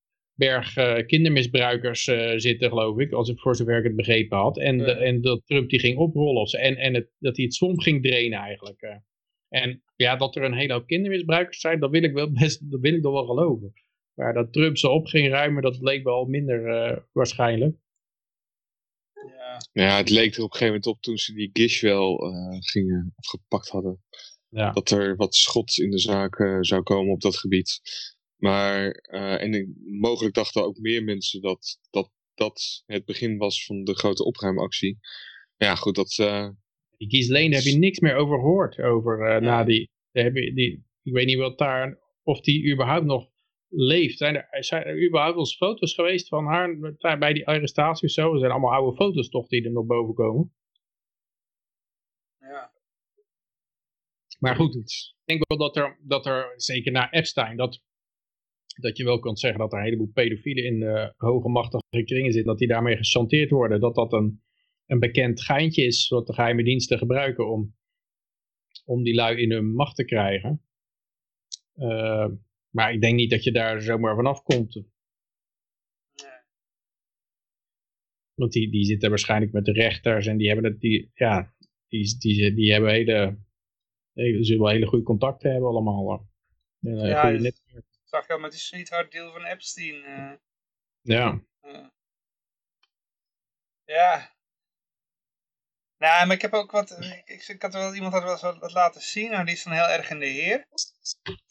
[0.45, 3.13] berg uh, kindermisbruikers uh, zitten, geloof ik.
[3.13, 4.59] Als ik voor zover ik het begrepen had.
[4.59, 6.47] En, de, en dat Trump die ging oprollen.
[6.47, 9.01] En, en het, dat hij het swamp ging drainen eigenlijk.
[9.49, 12.81] En ja, dat er een hele hoop kindermisbruikers zijn, dat wil ik wel best, dat
[12.81, 13.73] wil ik wel geloven.
[14.15, 17.77] Maar dat Trump ze op ging ruimen, dat bleek wel minder waarschijnlijk.
[19.13, 19.61] Ja.
[19.73, 22.17] ja, het leek er op een gegeven moment op toen ze die Gish wel
[22.61, 24.01] gingen, of gepakt hadden
[24.53, 24.71] ja.
[24.73, 27.81] dat er wat schot in de zaak uh, zou komen op dat gebied.
[28.43, 33.65] Maar, uh, en ik, mogelijk dachten ook meer mensen dat, dat dat het begin was
[33.65, 34.99] van de grote opruimactie.
[35.57, 36.19] Ja, goed, dat...
[36.21, 36.49] Uh,
[36.97, 39.39] die Ghislaine heb je niks meer over gehoord, over ja.
[39.39, 40.87] na die, heb je, die...
[41.03, 43.31] Ik weet niet wat daar, of die überhaupt nog
[43.69, 44.19] leeft.
[44.19, 48.15] Zijn er, zijn er überhaupt wel eens foto's geweest van haar bij die arrestatie of
[48.15, 48.33] zo?
[48.33, 50.53] Er zijn allemaal oude foto's toch die er nog boven komen.
[54.39, 57.83] Maar goed, ik denk wel dat er, dat er zeker na Epstein, dat,
[58.81, 62.33] dat je wel kunt zeggen dat er een heleboel pedofielen in de hoge machtige kringen
[62.33, 63.81] zitten, dat die daarmee gechanteerd worden.
[63.81, 64.43] Dat dat een,
[64.87, 67.75] een bekend geintje is wat de geheime diensten gebruiken om,
[68.85, 70.63] om die lui in hun macht te krijgen.
[71.75, 72.29] Uh,
[72.71, 74.75] maar ik denk niet dat je daar zomaar vanaf komt.
[74.75, 74.85] Nee.
[78.35, 81.55] Want die, die zitten waarschijnlijk met de rechters en die hebben het, die, ja,
[81.89, 83.39] die, die, die hebben hele
[84.15, 86.31] ze zullen wel hele goede contacten hebben allemaal.
[86.81, 87.53] Uh, ja, dat
[88.13, 89.95] zag je al met die sweetheart deal van Epstein.
[89.95, 90.33] Uh.
[91.01, 91.41] Ja.
[91.63, 91.87] Uh.
[93.85, 94.31] Ja.
[95.99, 96.91] Nou, maar ik heb ook wat,
[97.25, 99.73] ik, ik, had wel, iemand had wel eens wat laten zien, nou die is dan
[99.73, 100.67] heel erg in de heer.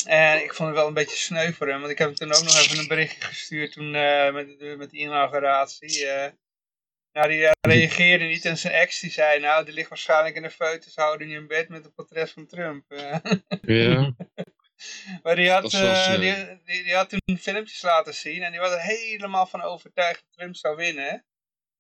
[0.06, 2.34] En ik vond het wel een beetje sneu voor hem, want ik heb hem toen
[2.34, 6.06] ook nog even een berichtje gestuurd toen met, met die inauguratie.
[7.12, 10.52] Nou, die reageerde niet en zijn ex die zei, nou, die ligt waarschijnlijk in een
[10.52, 12.86] foetushouding in bed met een portret van Trump.
[13.62, 14.14] ja.
[15.24, 18.72] maar die had, uh, die, die, die, had toen filmpjes laten zien en die was
[18.72, 21.26] er helemaal van overtuigd dat Trump zou winnen.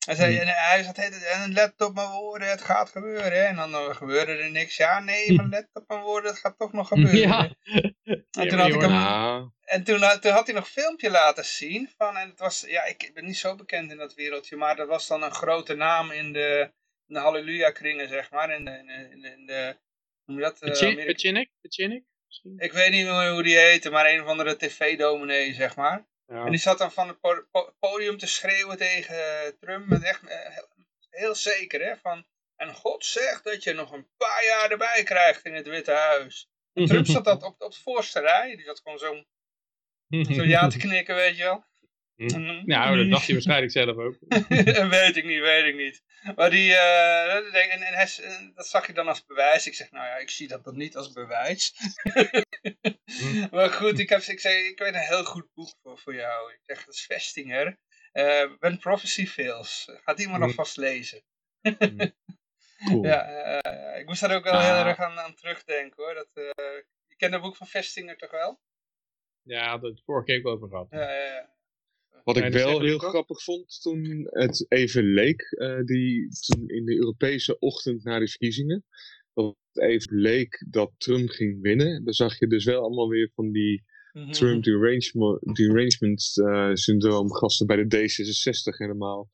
[0.05, 0.41] Hij zei, hmm.
[0.41, 3.47] en hij zat, en let op mijn woorden, het gaat gebeuren.
[3.47, 4.77] En dan gebeurde er niks.
[4.77, 7.19] Ja, nee, maar let op mijn woorden, het gaat toch nog gebeuren.
[7.19, 7.55] Ja.
[8.31, 11.89] En toen, had, ik hem, en toen, toen, had hij nog een filmpje laten zien.
[11.97, 14.87] Van, en het was, ja, ik ben niet zo bekend in dat wereldje, maar dat
[14.87, 16.71] was dan een grote naam in de,
[17.07, 18.55] in de halleluja-kringen, zeg maar.
[18.55, 18.71] In de,
[19.11, 19.77] in de, in de
[20.25, 20.61] hoe je dat?
[20.61, 22.01] Uh,
[22.57, 26.05] Ik weet niet meer hoe die heette, maar een of andere tv-dominee, zeg maar.
[26.27, 29.87] En die zat dan van het podium te schreeuwen tegen eh, Trump.
[29.87, 30.57] Met echt eh,
[31.09, 31.97] heel zeker, hè.
[31.97, 32.25] Van,
[32.55, 36.49] en God zegt dat je nog een paar jaar erbij krijgt in het Witte Huis.
[36.73, 38.55] En Trump zat dat op, op het voorste rij.
[38.55, 39.23] Die zat gewoon zo,
[40.35, 41.65] zo ja te knikken, weet je wel.
[42.29, 42.61] Hm.
[42.65, 44.15] Nou, dat dacht hij waarschijnlijk zelf ook.
[44.89, 46.03] weet ik niet, weet ik niet.
[46.35, 48.07] Maar die, uh, en, en hij,
[48.55, 49.67] dat zag je dan als bewijs.
[49.67, 51.73] Ik zeg, nou ja, ik zie dat dan niet als bewijs.
[53.05, 53.47] hm.
[53.55, 56.51] Maar goed, ik, heb, ik, zei, ik weet een heel goed boek voor, voor jou.
[56.51, 57.77] Ik zeg, dat is Vestinger.
[58.13, 59.91] Uh, When Prophecy Fails.
[60.03, 60.45] Gaat iemand hm.
[60.45, 61.21] nog vast lezen.
[61.61, 62.09] Hm.
[62.85, 63.05] cool.
[63.05, 63.29] Ja,
[63.65, 66.13] uh, ik moest daar ook wel heel erg aan, aan terugdenken hoor.
[66.13, 66.29] Dat,
[67.07, 68.59] je kent het boek van Vestinger toch wel?
[69.43, 70.87] Ja, dat vorige keer ook over gehad.
[70.89, 71.49] Ja, ja, ja.
[72.23, 76.95] Wat ik wel heel grappig vond toen het even leek, eh, die, toen in de
[76.95, 78.85] Europese ochtend na de verkiezingen,
[79.33, 82.03] dat het even leek dat Trump ging winnen.
[82.03, 83.83] Dan zag je dus wel allemaal weer van die.
[84.29, 89.29] Trump derangement, derangement eh, syndroom gasten bij de D66 helemaal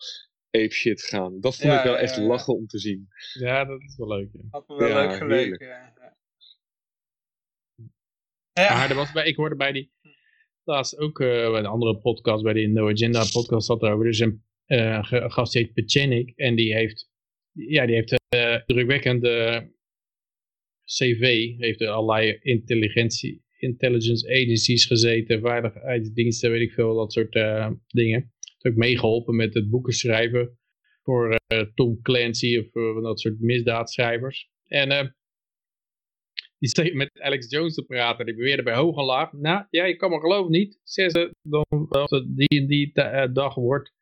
[0.52, 1.40] ape shit gaan.
[1.40, 3.08] Dat vond Ja, ik wel ja, echt ja, lachen om te zien.
[3.34, 4.30] Ja, dat is wel leuk.
[4.34, 4.42] Ja.
[4.50, 5.68] Had me wel Ja, leuk geleken.
[5.68, 5.94] Ja,
[8.54, 8.90] ja.
[8.90, 9.92] Er was bij, ik hoorde bij die,
[10.68, 14.06] laatst ook eh, bij een andere podcast, bij die No Agenda podcast zat erover.
[14.06, 17.10] Dus een eh, een gast heet Pechenik en die heeft,
[17.52, 19.68] ja, die heeft eh drukwekkende
[20.86, 27.72] CV, heeft er allerlei intelligentie, intelligence agencies gezeten, veiligheidsdiensten, weet ik veel, dat soort eh,
[27.88, 28.34] dingen.
[28.40, 30.58] Heeft ook meegeholpen met het boeken schrijven
[31.04, 31.36] voor
[31.76, 34.50] Tom Clancy of dat soort misdaadschrijvers.
[34.66, 35.16] En
[36.60, 38.26] die steeg met Alex Jones te praten.
[38.26, 39.32] Die beweerde bij hoog en laag.
[39.32, 40.80] Nou, ja, je kan me geloven niet.
[40.84, 41.66] Zeggen ze, dan,
[42.36, 43.94] die en die eh, dag wordt,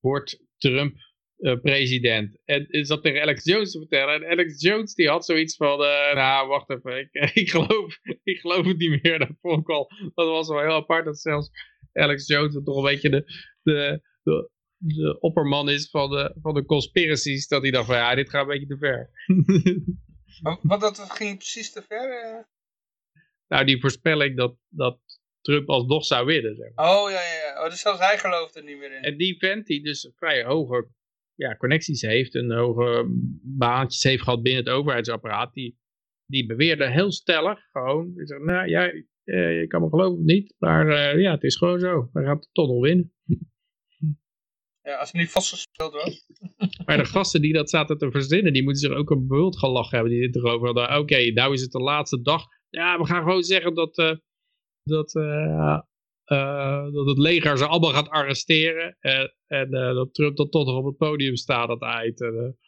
[0.00, 0.96] wordt Trump
[1.36, 2.40] eh, president.
[2.44, 4.14] En is dat tegen Alex Jones te vertellen.
[4.14, 7.08] En Alex Jones die had zoiets van, eh, nou wacht even, ik,
[7.42, 9.18] ik, geloof, ik geloof het niet meer.
[9.18, 11.04] Dat vond ik al, dat was wel heel apart.
[11.04, 11.50] Dat zelfs
[11.92, 13.24] Alex Jones toch een beetje de,
[13.62, 17.48] de, de, de opperman is van de, van de conspiracies.
[17.48, 19.10] Dat hij dacht van, ja, dit gaat een beetje te ver.
[20.42, 22.22] Maar Wat dat ging precies te ver?
[22.22, 22.42] eh?
[23.48, 24.98] nou, die voorspelling dat, dat
[25.40, 26.56] Trump alsnog zou winnen.
[26.56, 26.90] Zeg maar.
[26.90, 27.62] Oh ja, ja, ja.
[27.64, 29.02] Oh, dus zelfs hij gelooft er niet meer in.
[29.02, 30.88] En die vent die dus vrij hoge
[31.34, 33.04] ja, connecties heeft en hoge
[33.42, 35.78] baantjes heeft gehad binnen het overheidsapparaat, die,
[36.26, 38.92] die beweerde heel stellig gewoon, die zegt, nou ja,
[39.24, 42.10] eh, je kan me geloven of niet, maar eh, ja, het is gewoon zo.
[42.12, 43.12] Hij gaat toch nog winnen.
[44.82, 46.26] Ja, als het niet vastgespeeld was.
[46.86, 49.94] Maar de gasten die dat zaten te verzinnen, die moeten zich ook een bult gelachen
[49.98, 50.12] hebben.
[50.12, 50.98] Die dit erover hadden.
[50.98, 52.44] Oké, nou is het de laatste dag.
[52.68, 54.12] Ja, we gaan gewoon zeggen dat, eh,
[54.82, 55.78] dat, eh,
[56.24, 58.96] eh, dat het leger ze allemaal gaat arresteren.
[59.00, 62.20] eh, en eh, dat Trump dan toch nog op het podium staat dat eind.
[62.20, 62.58] En,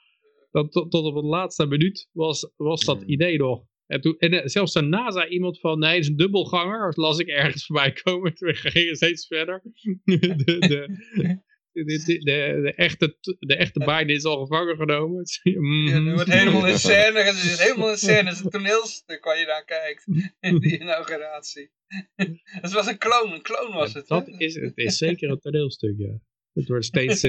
[0.50, 3.08] dat, tot, tot op de laatste minuut was, was dat Hmm.
[3.08, 3.64] idee nog.
[3.86, 6.80] En, toen, en zelfs daarna zei iemand van, nee, het is een dubbelganger.
[6.84, 8.34] Dat las ik ergens voorbij komen.
[8.34, 9.62] Toen ging het steeds verder.
[10.04, 11.40] de, de,
[11.72, 12.18] de, de,
[12.62, 15.22] de, echte, de echte Biden is al gevangen genomen.
[15.42, 17.18] Ja, het wordt helemaal in scène.
[17.22, 18.28] Het is helemaal in scène.
[18.28, 20.06] Het is een toneelstuk waar je naar kijkt.
[20.40, 21.70] In die inauguratie.
[22.62, 23.32] Het was een kloon.
[23.32, 24.06] Een kloon was het.
[24.08, 26.18] Dat is, het is zeker een toneelstuk, ja.
[26.52, 27.26] Het wordt steeds,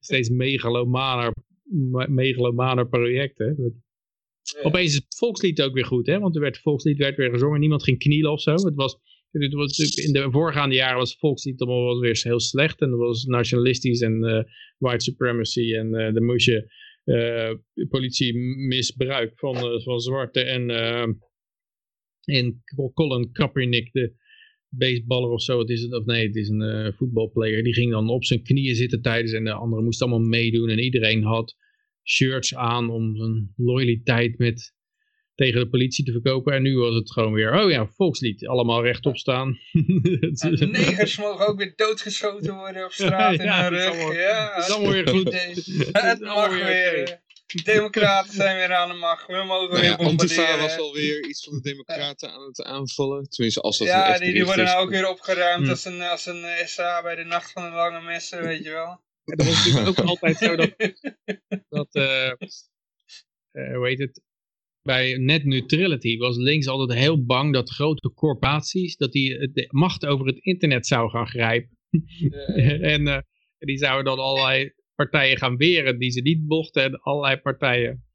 [0.00, 3.54] steeds megalomaner, me- megalomaner project, hè.
[3.54, 3.72] Dat-
[4.42, 4.62] Ja.
[4.62, 6.18] Opeens is het volkslied ook weer goed, hè.
[6.18, 8.52] Want er werd, het volkslied werd weer gezongen, niemand ging knielen of zo.
[8.52, 8.96] Het was,
[9.30, 12.80] was in de voorgaande jaren was volkslied allemaal wel weer heel slecht.
[12.80, 14.44] En dat was nationalistisch en eh,
[14.78, 15.74] white supremacy.
[15.74, 16.72] En eh dan moest je
[17.04, 20.70] eh, politiemisbruik van, van zwarte en...
[22.24, 22.62] en
[22.94, 24.12] Colin Kaepernick, de
[24.68, 28.24] baseballer of zo, het is of nee, het is een voetbalplayer, die ging dan op
[28.24, 31.56] zijn knieën zitten tijdens en de anderen moesten allemaal meedoen en iedereen had
[32.08, 34.74] shirts aan om zijn loyaliteit met,
[35.38, 38.82] tegen de politie te verkopen en nu was het gewoon weer, oh ja, volkslied, allemaal
[38.82, 39.58] rechtop staan.
[40.60, 43.86] En negers mogen ook weer doodgeschoten worden op straat in Ja, rug.
[43.86, 45.24] allemaal- ja, het is allemaal weer goed.
[45.34, 47.20] Het is Het allemaal mag weer
[47.64, 49.26] Democraten zijn weer aan de macht.
[49.26, 50.58] We mogen Nou weer ja, Antifa bombarderen.
[50.58, 53.28] was alweer iets van de democraten aan het aanvallen.
[53.28, 55.70] Tenminste, als dat Ja, echt die, die worden nou ook weer opgeruimd Hm.
[55.70, 59.00] als een, als een SA bij de nacht van de lange messen, weet je wel.
[59.24, 60.74] Ja, dat was natuurlijk ook altijd zo dat,
[61.68, 62.32] dat eh,
[63.74, 64.22] hoe heet het,
[64.88, 70.06] bij net neutrality was links altijd heel bang dat grote corporaties, dat die de macht
[70.06, 71.76] over het internet zou gaan grijpen.
[72.54, 73.18] Eh, en eh,
[73.58, 78.06] die zouden dan allerlei partijen gaan weren die ze niet mochten en allerlei partijen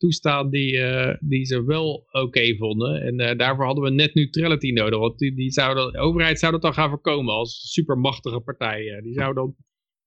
[0.00, 3.02] toestaan die, eh, die ze wel oké vonden.
[3.02, 6.52] En eh, daarvoor hadden we net neutrality nodig, want die, die zouden, de overheid zou
[6.52, 9.02] dat dan gaan voorkomen als supermachtige partijen.
[9.02, 9.56] Die zouden dan,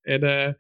[0.01, 0.53] en, eh,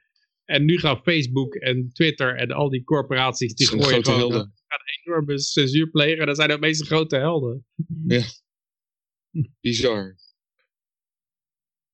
[0.45, 5.39] en nu gaan Facebook en Twitter en al die corporaties, die gooien gewoon gaan enorme
[5.39, 6.19] censuur plegen.
[6.19, 7.65] En dat zijn de meeste grote helden.
[9.61, 10.15] Bizar.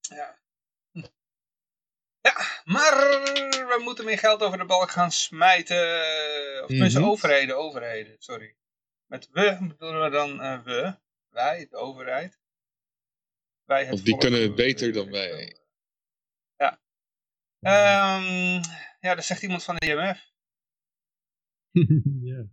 [0.02, 0.38] ja.
[2.22, 2.94] Ja, maar
[3.68, 5.78] we moeten meer geld over de balk gaan smijten.
[6.62, 7.10] Of tenminste, Mhm.
[7.10, 8.56] overheden, overheden, sorry.
[9.06, 10.96] Met we bedoelen we dan eh, we,
[11.30, 12.40] wij, de overheid.
[13.64, 15.58] Wij het Of die volk, kunnen het beter dan wij.
[16.56, 16.82] Ja.
[17.60, 18.62] Ehm,
[19.00, 20.32] ja, dat zegt iemand van de IMF.
[22.32, 22.46] ja.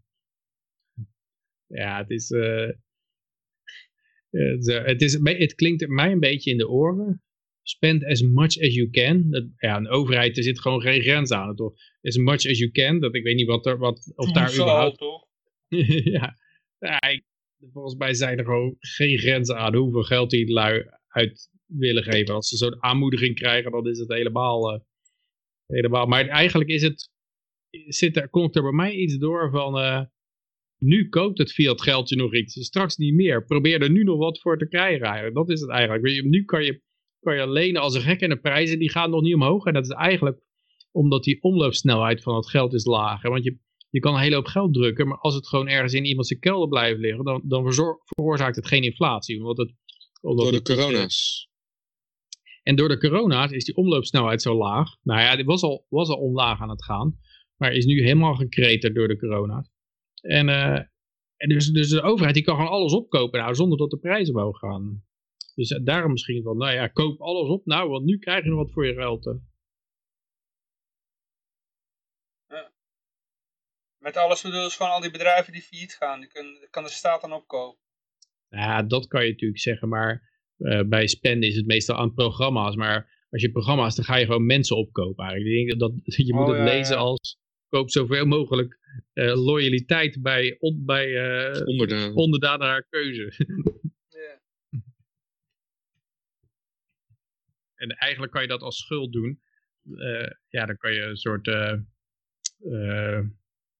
[1.66, 2.70] Ja, het is, eh,
[4.30, 7.22] het, eh, het, is, het klinkt mij een beetje in de oren.
[7.62, 9.30] Spend as much as you can.
[9.30, 11.56] Dat, ja, een overheid, er zit gewoon geen grens aan.
[11.56, 11.74] Toch?
[12.02, 13.00] As much as you can.
[13.00, 14.98] Dat, ik weet niet wat er, wat, of daar Zo, überhaupt...
[14.98, 15.26] toch?
[16.14, 16.36] ja,
[16.78, 17.24] ja ik,
[17.72, 22.34] volgens mij zijn er gewoon geen grenzen aan hoeveel geld die lui uit willen geven.
[22.34, 24.80] Als ze zo'n aanmoediging krijgen, dan is het helemaal, uh,
[25.66, 26.06] helemaal.
[26.06, 27.10] Maar eigenlijk is het,
[27.86, 30.04] zit er, komt er bij mij iets door van, uh,
[30.79, 33.45] nu koopt het fiat geldje nog iets, straks niet meer.
[33.45, 35.35] Probeer er nu nog wat voor te krijgen eigenlijk.
[35.35, 36.24] Dat is het eigenlijk.
[36.24, 36.83] Nu kan je,
[37.20, 39.64] kan je lenen als een gek en de prijzen die gaan nog niet omhoog.
[39.64, 40.45] En dat is eigenlijk
[40.91, 43.22] omdat die omloopsnelheid van het geld is laag.
[43.22, 43.59] Want je,
[43.91, 46.41] je kan een hele hoop geld drukken, maar als het gewoon ergens in iemand zijn
[46.41, 47.72] kelder blijft liggen, dan, dan
[48.05, 49.39] veroorzaakt het geen inflatie.
[49.39, 49.74] Omdat het,
[50.20, 51.49] omdat door de corona's.
[52.62, 54.89] En door de corona's is die omloopsnelheid zo laag.
[55.03, 57.18] Nou ja, die was al, was al omlaag aan het gaan.
[57.57, 59.70] Maar is nu helemaal gekreterd door de corona's.
[60.27, 60.81] En, uh,
[61.37, 64.35] en dus, dus de overheid die kan gewoon alles opkopen nou, zonder dat de prijzen
[64.35, 65.05] omhoog gaan.
[65.55, 68.51] Dus eh, daarom misschien van, nou ja, koop alles op nou, want nu krijg je
[68.51, 69.39] nog wat voor je geld.
[73.99, 76.91] Met alles bedoel je van al die bedrijven die failliet gaan, die kunnen, kan de
[76.91, 77.81] staat dan opkopen.
[78.49, 82.77] Ja, dat kan je natuurlijk zeggen, maar uh, bij spenden is het meestal aan programma's.
[82.77, 85.57] Maar als je programma's, dan ga je gewoon mensen opkopen eigenlijk.
[85.57, 87.39] Ik denk dat, je moet oh, het lezen als
[87.77, 88.79] koop zoveel mogelijk
[89.14, 92.14] uh, loyaliteit bij, on, bij uh, onderdanen.
[92.14, 93.33] onderdanen haar keuze.
[94.09, 94.39] yeah.
[97.74, 99.41] En eigenlijk kan je dat als schuld doen.
[100.49, 101.47] ja, dan kan je een soort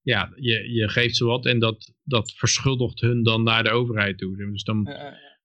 [0.01, 4.19] ja, je, je geeft ze wat en dat, dat verschuldigt hun dan naar de overheid
[4.19, 4.37] toe.
[4.37, 4.85] Dus dan,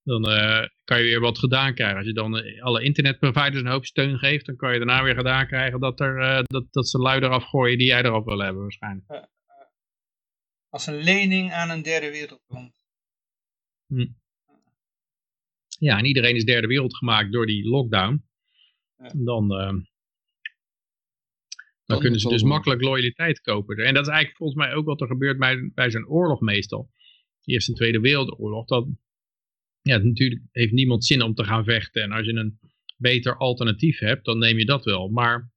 [0.04, 1.98] dan uh, kan je weer wat gedaan krijgen.
[1.98, 5.16] Als je dan eh, alle internetproviders een hoop steun geeft, dan kan je daarna weer
[5.16, 8.62] gedaan krijgen dat, er, uh, dat, dat ze luider afgooien die jij erop wil hebben
[8.62, 9.30] waarschijnlijk.
[10.70, 12.86] Als een lening aan een derde wereldland.
[13.88, 14.08] Hm.
[15.80, 18.30] Ja, en iedereen is derde wereld gemaakt door die lockdown.
[19.14, 19.48] Dan,
[21.86, 23.78] dan kunnen ze dus makkelijk loyaliteit kopen.
[23.78, 26.90] En dat is eigenlijk volgens mij ook wat er gebeurt bij, bij zo'n oorlog meestal.
[27.42, 28.66] De Eerste en Tweede Wereldoorlog.
[28.66, 28.88] Dat,
[29.82, 32.02] ja, natuurlijk heeft niemand zin om te gaan vechten.
[32.02, 32.60] En als je een
[32.98, 35.10] beter alternatief hebt, dan neem je dat wel.
[35.10, 35.52] Maar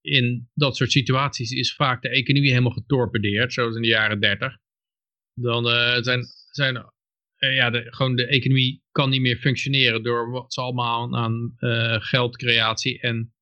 [0.00, 4.56] in dat soort situaties is vaak de economie helemaal getorpedeerd, zoals in de jaren 30.
[5.34, 6.76] Dan uh, zijn, zijn
[7.38, 11.54] uh, ja, de, gewoon de economie kan niet meer functioneren door wat ze allemaal aan
[11.58, 13.34] uh, geldcreatie en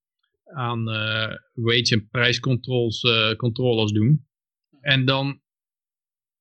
[0.55, 0.85] aan
[1.55, 3.01] wage- en prijscontroles
[3.37, 4.27] controles doen.
[4.81, 5.41] En dan,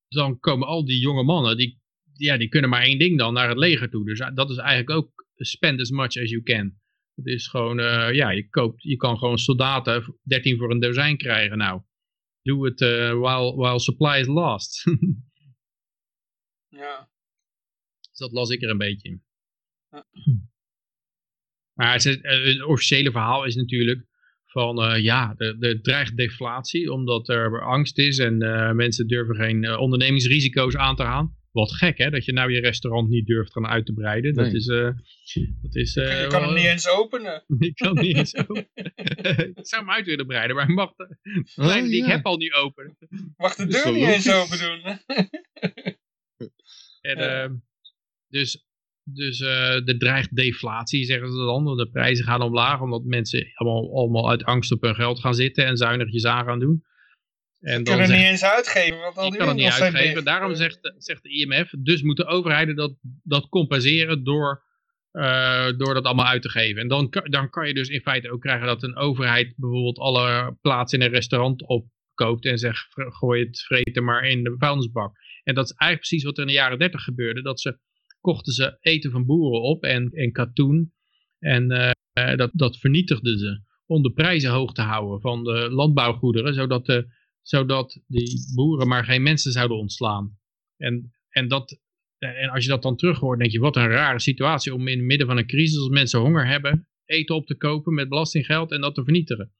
[0.08, 1.77] dan komen al die jonge mannen, die,
[2.18, 4.06] ja, die kunnen maar één ding dan, naar het leger toe.
[4.06, 6.80] Dus dat is eigenlijk ook spend as much as you can.
[7.16, 11.18] Het is gewoon, uh, ja, je, koopt, je kan gewoon soldaten 13 voor een dozijn
[11.18, 11.58] krijgen.
[11.58, 11.82] Nou,
[12.42, 14.84] doe het while, while supply is last.
[16.68, 17.10] ja.
[18.10, 19.24] Dus dat las ik er een beetje in.
[19.90, 20.06] Ja.
[21.74, 24.06] Maar het, het, officiële verhaal is natuurlijk
[24.46, 28.38] van uh, ja, er, dreigt deflatie omdat er angst is en
[28.76, 31.37] mensen durven geen ondernemingsrisico's aan te gaan.
[31.58, 34.34] Wat gek hè, dat je nou je restaurant niet durft gaan uit te breiden.
[34.34, 34.46] Nee.
[34.46, 34.66] Dat is...
[35.62, 35.94] dat is
[36.24, 37.44] je kan hem niet eens openen.
[37.60, 38.72] ik kan hem niet eens openen.
[39.56, 41.08] ik zou hem uit willen breiden, maar mag oh,
[41.56, 41.76] ja.
[41.76, 42.98] ik heb al niet open.
[43.38, 44.82] Mag de deur niet eens open doen.
[47.12, 47.56] en, ehm,
[48.28, 48.66] dus
[49.14, 51.78] dus uh, er dreigt deflatie, zeggen ze dan.
[51.78, 55.66] De prijzen gaan omlaag, omdat mensen allemaal, allemaal uit angst op hun geld gaan zitten
[55.66, 56.84] en zuinigjes aan gaan doen.
[57.68, 59.00] En dan kunnen niet eens uitgeven.
[59.00, 60.24] Want al die kan het niet uitgeven.
[60.24, 64.64] Daarom zegt, zegt de IMF, dus moeten overheden dat, dat compenseren door,
[65.12, 66.82] uh, door dat allemaal uit te geven.
[66.82, 70.58] En dan, dan kan je dus in feite ook krijgen dat een overheid bijvoorbeeld alle
[70.62, 75.18] plaatsen in een restaurant opkoopt en zegt, gooi het vreten maar in de vuilnisbak.
[75.44, 77.42] En dat is eigenlijk precies wat er in de jaren 30 gebeurde.
[77.42, 77.80] Dat ze
[78.22, 80.94] kochten ze eten van boeren op en, en katoen.
[81.40, 86.54] En uh, dat, dat vernietigden ze om de prijzen hoog te houden van de landbouwgoederen,
[86.54, 87.16] zodat, de,
[87.48, 90.38] zodat die boeren maar geen mensen zouden ontslaan.
[90.78, 91.80] En, en, dat,
[92.18, 94.98] en als je dat dan terug hoort, denk je, wat een rare situatie om in
[94.98, 98.72] het midden van een crisis, als mensen honger hebben, eten op te kopen met belastinggeld
[98.72, 99.52] en dat te vernietigen.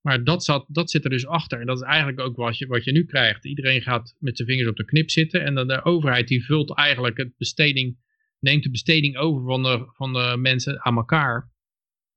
[0.00, 1.60] Maar dat, zat, dat zit er dus achter.
[1.60, 3.44] En dat is eigenlijk ook wat je, wat je nu krijgt.
[3.44, 5.44] Iedereen gaat met zijn vingers op de knip zitten.
[5.44, 7.98] En dan de overheid die vult eigenlijk het besteding,
[8.38, 11.52] neemt de besteding over van de, van de mensen aan elkaar.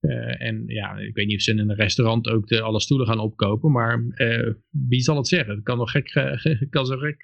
[0.02, 3.08] Uh, en ja, ik weet niet of ze in een restaurant ook de, alle stoelen
[3.08, 3.72] gaan opkopen.
[3.72, 5.56] Maar uh, wie zal het zeggen?
[5.56, 7.22] Het kan nog gek, uh, kan zo gek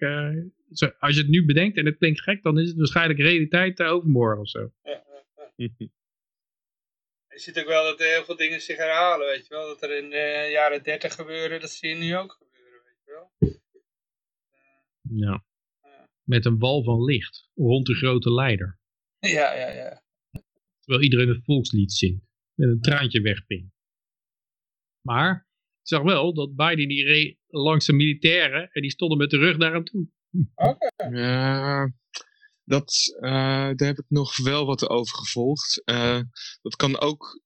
[0.75, 3.81] zo, als je het nu bedenkt en het klinkt gek, dan is het waarschijnlijk realiteit
[3.81, 4.71] overmorgen of zo.
[4.83, 5.03] Ja,
[7.33, 9.67] je ziet ook wel dat er heel veel dingen zich herhalen, weet je wel.
[9.67, 13.11] Dat er in de jaren 30 gebeuren, dat zie je nu ook gebeuren, weet je
[13.11, 13.59] wel.
[15.01, 15.45] ja.
[16.23, 18.79] Met een wal van licht rond de grote leider.
[19.19, 20.03] Ja, ja, ja.
[20.79, 22.32] Terwijl iedereen het volkslied zingt.
[22.53, 23.71] Met een traantje wegpinkt.
[25.01, 25.35] Maar
[25.81, 29.37] ik zag wel dat Biden die reed langs de militairen en die stonden met de
[29.37, 30.07] rug naar hem toe.
[30.55, 31.17] Oké.
[31.17, 31.93] Ja,
[32.63, 35.81] dat, daar heb ik nog wel wat over gevolgd.
[36.61, 37.41] dat kan ook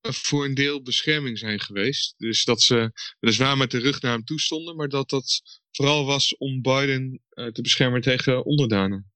[0.00, 2.14] voor een deel bescherming zijn geweest.
[2.18, 6.04] Dus dat ze weliswaar met de rug naar hem toe stonden, maar dat dat vooral
[6.04, 9.11] was om Biden te beschermen tegen onderdanen.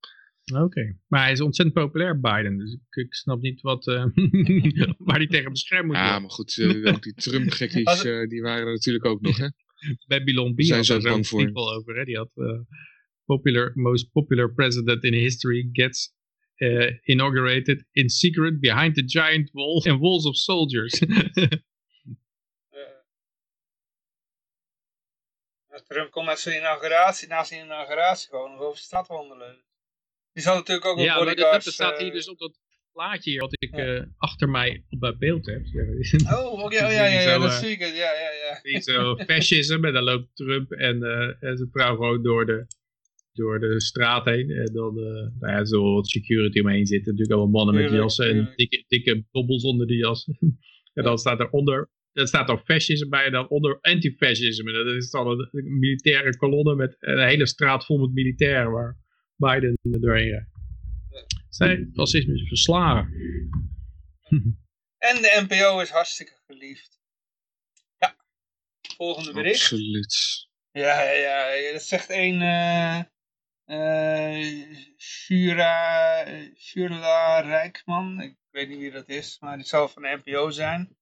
[0.54, 2.58] Oké, maar hij is ontzettend populair, Biden.
[2.58, 4.04] Dus ik, ik snap niet wat, uh,
[5.06, 6.12] waar hij tegen beschermd moet worden.
[6.12, 9.48] Ja, maar goed, uh, ook die Trump-gekkies, uh, die waren er natuurlijk ook nog, hè?
[10.06, 11.50] Babylon B zijn zo bang voor.
[11.52, 12.04] over, hè?
[12.04, 12.30] Die had
[13.24, 16.14] popular, most popular president in history gets
[17.02, 20.98] inaugurated in secret behind the giant wall and walls of soldiers.
[25.86, 29.65] Trump komt met zijn inauguratie, na zijn inauguratie gewoon nog over straat wandelen.
[30.36, 31.64] Die zal natuurlijk ook ja, een bodyguard...
[31.64, 32.58] Ja, staat hier dus op dat
[32.92, 35.62] plaatje hier, wat ik uh, achter mij op beeld heb.
[36.26, 37.96] Oh, okay, oh ja, ja, ja, dat zie ik het.
[37.96, 38.80] Ja, ja, ja.
[38.80, 42.66] zo fascism en dan loopt Trump en, uh, en zijn vrouw gewoon door de,
[43.32, 44.50] door de straat heen.
[44.50, 45.04] En dan, uh,
[45.40, 47.12] nou ja, zo wat security omheen zitten.
[47.12, 50.28] Natuurlijk allemaal mannen met jassen en dikke, dikke bobbels onder die jas.
[50.94, 54.72] en dan staat eronder, er staat dan fascisme bij en dan onder antifascisme.
[54.72, 59.04] Dat is dan een, een militaire kolonne met een hele straat vol met militairen waar
[59.36, 60.54] Biden er doorheen rijdt.
[61.48, 63.12] Zij, fascisme is verslagen.
[64.98, 67.00] En de NPO is hartstikke geliefd.
[67.98, 68.16] Ja,
[68.96, 69.60] volgende bericht.
[69.60, 70.48] Absoluut.
[70.70, 73.00] Ja, ja, ja dat zegt een uh,
[73.66, 74.62] uh,
[74.96, 76.24] Shura,
[76.56, 78.20] Shurla Rijksman.
[78.20, 80.96] Ik weet niet wie dat is, maar die zal van de NPO zijn.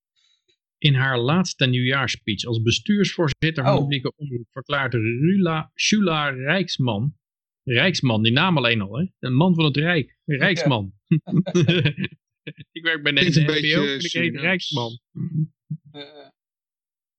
[0.78, 3.74] In haar laatste nieuwjaarspeech als bestuursvoorzitter van oh.
[3.74, 7.16] de publieke omroep verklaart Rula Shula Rijksman
[7.64, 9.06] Rijksman, die naam alleen al, hè?
[9.18, 10.18] Een man van het Rijk.
[10.24, 10.92] Een Rijksman.
[12.72, 15.00] ik werk bij de NPO en ik heet Rijksman.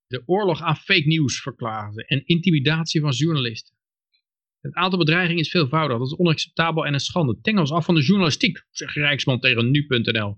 [0.07, 3.75] De oorlog aan fake news verklaren en intimidatie van journalisten.
[4.59, 5.97] Het aantal bedreigingen is veelvoudig.
[5.97, 7.39] Dat is onacceptabel en een schande.
[7.41, 10.37] Tengels af van de journalistiek, zegt Rijksman tegen nu.nl.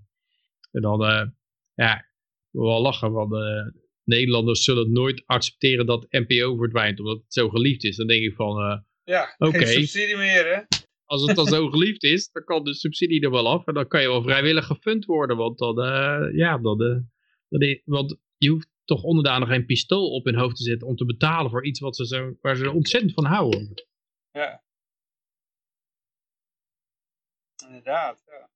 [0.70, 1.26] En dan, uh,
[1.74, 2.06] ja,
[2.50, 7.84] wel lachen, want uh, Nederlanders zullen nooit accepteren dat NPO verdwijnt, omdat het zo geliefd
[7.84, 7.96] is.
[7.96, 10.62] Dan denk ik van, ja, geen subsidie meer hè.
[11.04, 13.66] Als het dan zo geliefd is, dan kan de subsidie er wel af.
[13.66, 15.36] En dan kan je wel vrijwillig gefund worden.
[15.36, 16.98] Want dan, uh, ja, dan, uh,
[17.48, 21.04] dan, want je hoeft toch onderdanig geen pistool op hun hoofd te zetten om te
[21.04, 23.74] betalen voor iets wat ze zo, waar ze ontzettend van houden.
[24.30, 24.62] Ja.
[27.66, 28.50] Inderdaad, ja.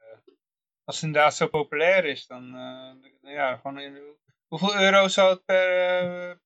[0.00, 0.34] Uh,
[0.84, 2.44] als het inderdaad zo populair is, dan,
[3.22, 3.98] ja, gewoon in,
[4.46, 6.40] hoeveel euro zou het per,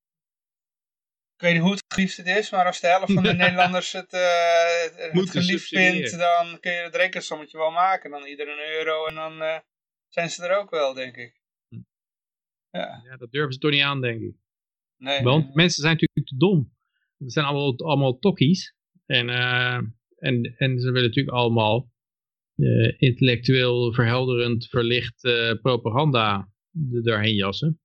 [1.37, 3.93] ik weet niet hoe het geliefd het is, maar als de helft van de Nederlanders
[3.93, 8.11] het, uh, het geliefd vindt, dan kun je het rekensommetje wel maken.
[8.11, 9.59] Dan ieder een euro en dan uh,
[10.09, 11.41] zijn ze er ook wel, denk ik.
[11.69, 11.81] Hm.
[12.71, 13.03] Ja.
[13.05, 14.35] ja, dat durven ze toch niet aan, denk ik.
[14.97, 16.75] Nee, Want mensen zijn natuurlijk te dom.
[17.19, 18.75] Het zijn allemaal, allemaal tokkies.
[19.07, 19.81] En, uh,
[20.19, 21.95] en, en ze willen natuurlijk allemaal
[22.99, 25.21] intellectueel verhelderend verlicht
[25.63, 26.49] propaganda
[26.93, 27.81] er doorheen jassen.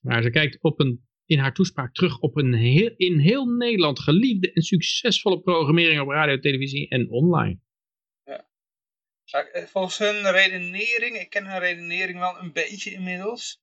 [0.00, 4.00] Maar ze kijkt op een in haar toespraak terug op een heel, in heel Nederland
[4.00, 7.58] geliefde en succesvolle programmering op radio, televisie en online.
[8.24, 8.46] Ja.
[9.24, 13.60] Eh, volgens hun redenering, ik ken hun redenering wel een beetje inmiddels.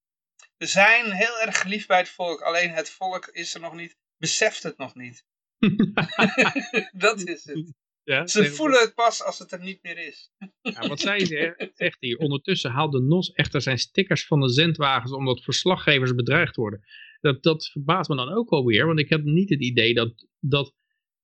[0.57, 3.97] We zijn heel erg geliefd bij het volk, alleen het volk is er nog niet,
[4.17, 5.25] beseft het nog niet.
[7.05, 7.73] dat is het.
[8.03, 10.31] Ja, ze voelen het pas als het er niet meer is.
[10.61, 14.49] ja, wat zei ze, zegt hier, ondertussen haalt de NOS echter zijn stickers van de
[14.49, 16.85] zendwagens omdat verslaggevers bedreigd worden
[17.27, 18.85] dat, dat verbaast me dan ook alweer.
[18.85, 20.73] Want ik heb niet het idee dat, dat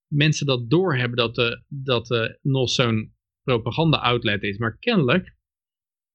[0.07, 4.57] mensen dat doorhebben dat, de, dat de NOS zo'n propaganda-outlet is.
[4.57, 5.35] Maar kennelijk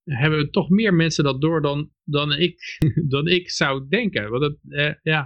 [0.05, 2.79] hebben toch meer mensen dat door dan, dan, ik,
[3.15, 4.31] dan ik zou denken.
[4.31, 5.21] Want dat, eh, ja,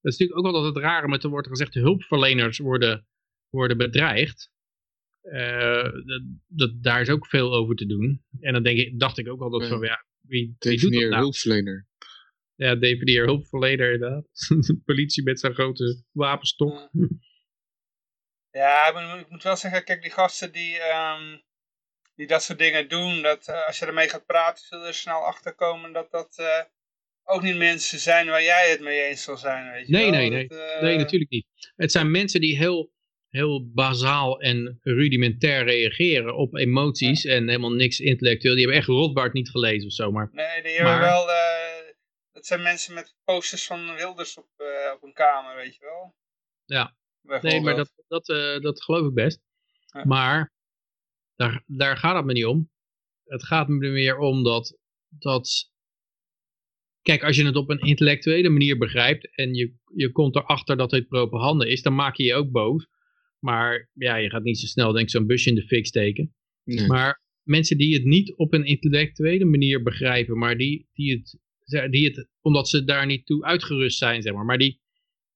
[0.00, 3.06] dat is natuurlijk ook wel dat het rare met er wordt gezegd hulpverleners worden,
[3.48, 4.52] worden bedreigd.
[5.22, 8.22] Uh, dat, dat, daar is ook veel over te doen.
[8.40, 11.22] En dan denk ik, dacht ik ook altijd van, ja, wie, wie doet dat nou?
[11.22, 11.86] hulpverlener.
[12.56, 14.26] Ja, definieer hulpverlener inderdaad.
[14.84, 16.90] Politie met zijn grote wapenstok.
[18.50, 18.88] Ja,
[19.20, 21.42] ik moet wel zeggen, kijk, die gasten die, um,
[22.14, 25.20] die dat soort dingen doen, dat uh, als je ermee gaat praten, zullen er snel
[25.20, 26.46] achterkomen dat dat uh,
[27.24, 29.72] ook niet mensen zijn waar jij het mee eens zal zijn.
[29.72, 30.20] Weet je nee, wel?
[30.20, 30.48] nee, nee.
[30.48, 30.82] Dat, uh...
[30.82, 31.46] nee, natuurlijk niet.
[31.76, 32.92] Het zijn mensen die heel,
[33.28, 37.34] heel bazaal en rudimentair reageren op emoties ja.
[37.34, 38.54] en helemaal niks intellectueel.
[38.54, 40.10] Die hebben echt Rothbard niet gelezen of zo.
[40.10, 41.00] Maar, nee, die hebben maar...
[41.00, 41.26] wel
[42.44, 46.14] het zijn mensen met posters van Wilders op, uh, op een kamer, weet je wel.
[46.64, 46.96] Ja,
[47.40, 49.40] nee, maar dat, dat, uh, dat geloof ik best.
[49.86, 50.04] Ja.
[50.04, 50.52] Maar
[51.34, 52.70] daar, daar gaat het me niet om.
[53.24, 54.78] Het gaat me meer om dat,
[55.08, 55.72] dat...
[57.02, 60.90] Kijk, als je het op een intellectuele manier begrijpt en je, je komt erachter dat
[60.90, 62.86] het propaganda is, dan maak je je ook boos.
[63.38, 66.34] Maar ja, je gaat niet zo snel denk ik zo'n busje in de fik steken.
[66.86, 72.04] Maar mensen die het niet op een intellectuele manier begrijpen, maar die, die, het, die
[72.04, 74.80] het, omdat ze daar niet toe uitgerust zijn, zeg maar, maar die,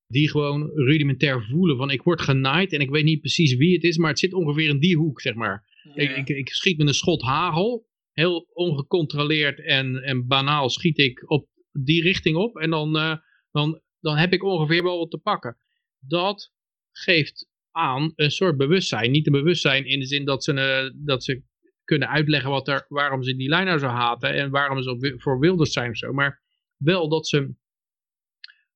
[0.06, 3.84] die gewoon rudimentair voelen van ik word genaaid en ik weet niet precies wie het
[3.84, 5.66] is, maar het zit ongeveer in die hoek, zeg maar.
[5.94, 11.30] Ik, ik, ik, schiet met een schot hagel, heel ongecontroleerd en, en banaal schiet ik
[11.30, 13.16] op die richting op en dan, uh,
[13.50, 15.58] dan, dan heb ik ongeveer wel wat te pakken.
[15.98, 16.52] Dat
[16.90, 19.10] geeft aan een soort bewustzijn.
[19.10, 21.42] Niet een bewustzijn in de zin dat ze, uh, dat ze
[21.88, 25.20] kunnen uitleggen wat er, waarom ze die lijn nou zo haten en waarom ze op,
[25.20, 26.12] voor Wilders zijn of zo.
[26.12, 26.42] Maar
[26.76, 27.54] wel dat ze,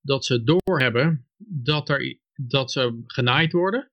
[0.00, 3.90] dat ze doorhebben dat, er, dat ze genaaid worden.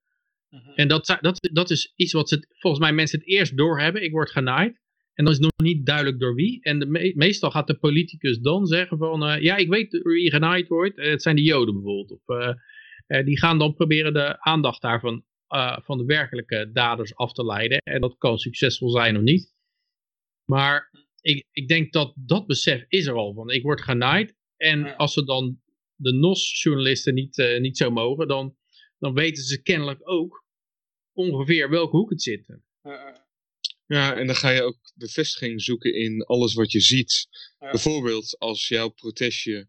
[0.48, 0.70] Mhm.
[0.74, 4.02] En dat, dat, dat is iets wat ze, volgens mij mensen het eerst doorhebben.
[4.02, 4.80] Ik word genaaid.
[5.14, 6.62] En dan is nog niet duidelijk door wie.
[6.62, 9.28] En de meestal gaat de politicus dan zeggen van...
[9.28, 10.98] Uh, ja, ik weet wie genaaid wordt.
[10.98, 12.10] Uh, het zijn de joden bijvoorbeeld.
[12.10, 17.32] Of, uh, die gaan dan proberen de aandacht daarvan uh, van de werkelijke daders af
[17.32, 17.78] te leiden.
[17.78, 19.54] En dat kan succesvol zijn of niet.
[20.44, 20.90] Maar
[21.20, 23.34] ik, ik denk dat dat besef is er al.
[23.34, 24.34] Van ik word genaaid.
[24.56, 25.60] En als ze dan
[25.94, 28.56] de NOS-journalisten niet, uh, niet zo mogen, dan,
[28.98, 30.44] dan weten ze kennelijk ook
[31.12, 32.58] ongeveer welke hoek het zit.
[33.86, 37.28] Ja, en dan ga je ook bevestiging zoeken in alles wat je ziet.
[37.58, 39.68] Bijvoorbeeld als jouw protestje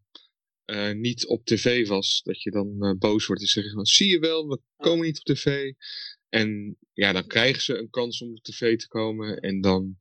[0.71, 4.09] uh, niet op tv was, dat je dan uh, boos wordt en zegt van, zie
[4.09, 5.73] je wel, we komen niet op tv.
[6.29, 9.97] En ja, dan krijgen ze een kans om op tv te komen en dan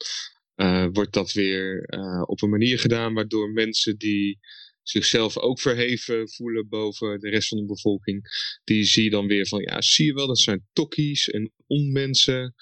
[0.57, 1.89] uh, wordt dat weer
[2.27, 4.39] op een manier gedaan waardoor mensen die
[4.83, 8.23] zichzelf ook verheven voelen boven de rest van de bevolking,
[8.65, 12.55] die zie je dan weer van, ja, zie je wel, dat zijn tokkies en onmensen.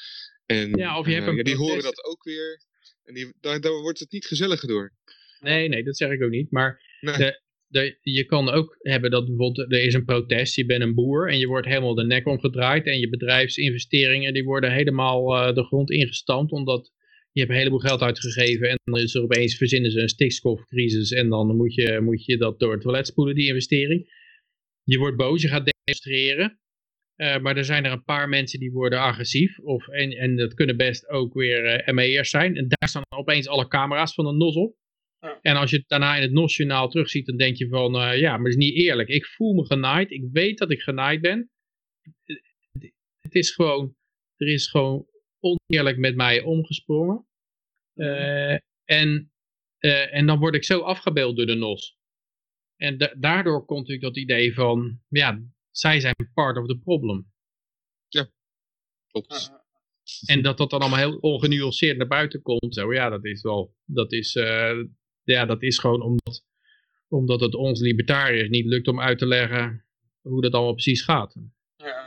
[0.46, 2.62] En ja, of je hebt een ja, die horen dat ook weer.
[3.04, 4.92] En die, daar, daar wordt het niet gezelliger door.
[5.40, 6.50] Nee, nee, dat zeg ik ook niet.
[6.50, 7.16] Maar nee.
[7.16, 10.94] de, de, je kan ook hebben dat bijvoorbeeld er is een protest, je bent een
[10.94, 15.54] boer en je wordt helemaal de nek omgedraaid en je bedrijfsinvesteringen die worden helemaal uh,
[15.54, 16.92] de grond ingestampt omdat
[17.32, 21.10] je hebt een heleboel geld uitgegeven en dan is er opeens verzinnen ze een stikstofcrisis
[21.10, 24.16] en dan moet je, moet je dat door het toilet spoelen, die investering.
[24.82, 26.60] Je wordt boos, je gaat demonstreren,
[27.16, 30.54] uh, maar er zijn er een paar mensen die worden agressief of, en, en dat
[30.54, 34.56] kunnen best ook weer uh, ME'ers zijn en daar staan opeens alle camera's van NOS
[34.56, 34.76] op.
[35.20, 38.36] En als je het daarna in het NOS-journaal terugziet, dan denk je van, uh, ja,
[38.36, 39.08] maar het is niet eerlijk.
[39.08, 41.50] Ik voel me genaaid, ik weet dat ik genaaid ben.
[43.20, 43.96] Het is gewoon,
[44.36, 45.06] er is gewoon
[45.40, 47.26] oneerlijk met mij omgesprongen.
[47.94, 49.32] Uh, en,
[49.78, 51.96] uh, en dan word ik zo afgebeeld door de NOS.
[52.76, 57.32] En da daardoor komt natuurlijk dat idee van, ja, zij zijn part of the problem.
[58.08, 58.30] Ja,
[59.06, 59.52] klopt.
[60.26, 63.74] En dat dat dan allemaal heel ongenuanceerd naar buiten komt, zo, ja, dat is wel,
[63.84, 64.84] dat is, uh,
[65.32, 66.44] ja, dat is gewoon omdat,
[67.08, 69.84] omdat het ons libertariërs niet lukt om uit te leggen
[70.20, 71.34] hoe dat allemaal precies gaat.
[71.76, 72.06] Ja.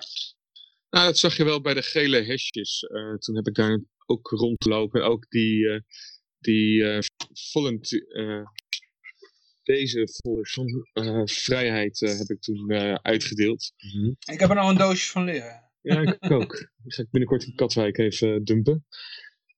[0.90, 2.84] Nou, dat zag je wel bij de gele hesjes.
[2.84, 5.04] Uh, toen heb ik daar ook rondgelopen.
[5.04, 5.80] Ook die, uh,
[6.40, 8.46] die uh,
[9.64, 13.74] deze folders van vrijheid heb ik toen uitgedeeld.
[13.78, 14.16] Mm -hmm.
[14.32, 15.70] Ik heb er nog een doosje van liggen.
[15.82, 16.72] Ja, ik ook.
[16.84, 18.86] Die ga ik binnenkort in Katwijk even dumpen.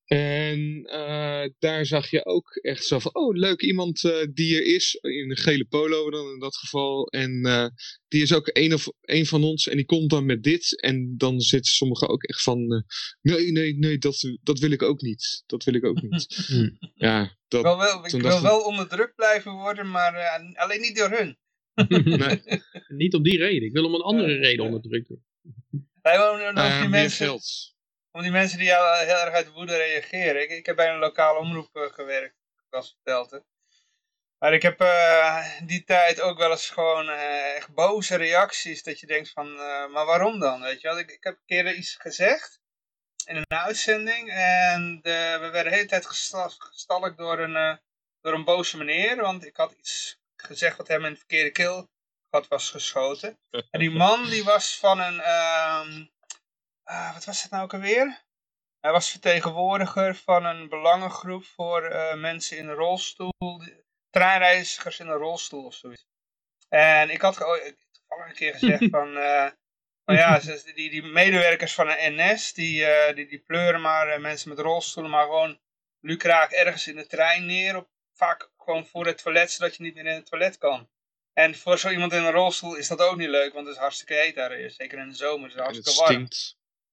[0.05, 4.75] En uh, daar zag je ook echt zo van, oh leuk, iemand uh, die er
[4.75, 7.07] is, in een gele polo dan in dat geval.
[7.07, 7.67] En uh,
[8.07, 10.81] die is ook een, of, een van ons en die komt dan met dit.
[10.81, 12.85] En dan zitten sommigen ook echt van,
[13.21, 15.43] nee, nee, nee, dat, dat wil ik ook niet.
[15.45, 16.25] Dat wil ik ook niet.
[16.53, 16.77] Hmm.
[16.95, 20.95] ja, dat, ik wil wel, ik wil wel onder druk blijven worden, maar alleen niet
[20.95, 21.37] door hun.
[22.17, 22.41] nee.
[22.87, 25.25] niet om die reden, ik wil om een andere reden onder druk worden.
[26.01, 27.39] Wij wonen nog die mensen
[28.14, 30.41] om die mensen die heel erg uit woede reageren.
[30.41, 32.36] Ik, ik heb bij een lokale omroep uh, gewerkt,
[32.70, 33.41] zoals verteld.
[34.38, 38.84] Maar ik heb uh, die tijd ook wel eens gewoon uh, echt boze reacties.
[38.84, 39.55] Dat je denkt van,
[39.91, 40.61] maar waarom dan?
[40.61, 40.99] Weet je wel?
[40.99, 42.59] Ik, ik heb een keer iets gezegd
[43.26, 44.30] in een uitzending.
[44.32, 47.80] En de, we werden de hele tijd gestalkt door een,
[48.22, 49.22] door een boze meneer.
[49.22, 51.89] Want ik had iets gezegd wat hem in de verkeerde keel
[52.30, 53.39] had was geschoten.
[53.72, 56.11] En die man die was van een...
[56.86, 58.23] Uh, wat was het nou ook alweer?
[58.79, 63.61] Hij was vertegenwoordiger van een belangengroep voor uh, mensen in een rolstoel,
[64.09, 66.05] treinreizigers in een rolstoel of zoiets.
[66.69, 69.47] En ik had toevallig een keer gezegd van, uh,
[70.05, 70.39] van ja,
[70.75, 75.25] die, die medewerkers van de NS, die, die, die pleuren maar mensen met rolstoelen maar
[75.25, 75.59] gewoon
[75.99, 79.95] lucraak ergens in de trein neer, op, vaak gewoon voor het toilet, zodat je niet
[79.95, 80.89] meer in het toilet kan.
[81.34, 83.81] En voor zo iemand in een rolstoel is dat ook niet leuk, want het is
[83.81, 86.27] hartstikke heet daar, zeker in de zomer, het is hartstikke warm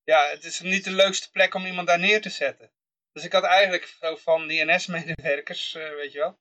[0.05, 2.73] ja, het is niet de leukste plek om iemand daar neer te zetten.
[3.13, 6.39] Dus ik had eigenlijk zo van die NS-medewerkers, uh, weet je wel.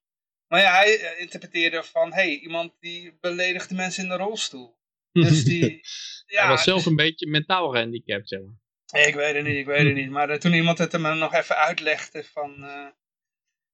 [0.47, 4.15] Maar ja, hij uh, interpreteerde van, hé, hey, iemand die beledigt de mensen in de
[4.15, 4.77] rolstoel.
[5.11, 5.79] Dus die...
[6.29, 9.05] Ja, Hij was zelf een beetje mentaal gehandicapt, zeg maar.
[9.05, 10.09] Ik weet het niet, ik weet het niet.
[10.09, 12.59] Maar toen iemand het me nog even uitlegde van...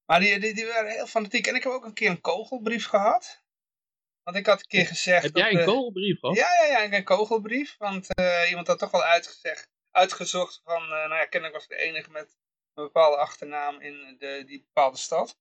[0.06, 1.46] Maar die, die, die waren heel fanatiek.
[1.46, 3.44] En ik heb ook een keer een kogelbrief gehad.
[4.22, 5.22] Want ik had een keer gezegd...
[5.22, 6.36] Heb jij een kogelbrief gehad?
[6.36, 7.76] Ja, ja, ja, een kogelbrief.
[7.78, 10.82] Want uh, iemand had toch wel uitgezegd, uitgezocht van...
[10.82, 12.36] Uh, nou ja, kennelijk was ik de enige met
[12.74, 15.38] een bepaalde achternaam in de, die bepaalde stad.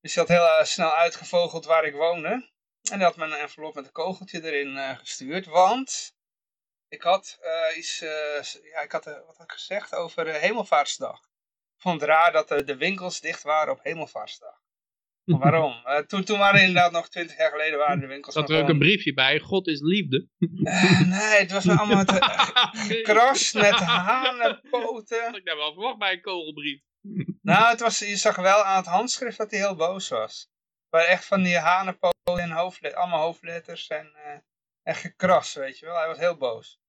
[0.00, 2.50] Dus hij had heel uh, snel uitgevogeld waar ik woonde.
[2.90, 5.46] En hij had me een envelop met een kogeltje erin gestuurd.
[5.46, 6.14] Want
[6.88, 7.38] ik had
[7.76, 7.98] iets...
[8.62, 11.18] ja, ik had wat had ik gezegd over Hemelvaartsdag.
[11.74, 14.59] Ik vond het raar dat de winkels dicht waren op Hemelvaartsdag.
[15.38, 15.82] Waarom?
[15.84, 18.68] Uh, toen, toen waren inderdaad nog twintig jaar geleden waren de winkels Zat er ook
[18.68, 20.28] een briefje bij, God is liefde?
[20.38, 22.12] Uh, nee, het was allemaal met
[22.90, 25.34] uh, kras met hanenpoten.
[25.34, 26.80] Ik heb wel verwacht bij een kogelbrief.
[27.42, 30.50] nou, het was, je zag wel aan het handschrift dat hij heel boos was.
[30.90, 34.12] Maar echt van die hanenpoten en allemaal hoofdletters en,
[34.82, 35.96] en gekras, weet je wel.
[35.96, 36.80] Hij was heel boos.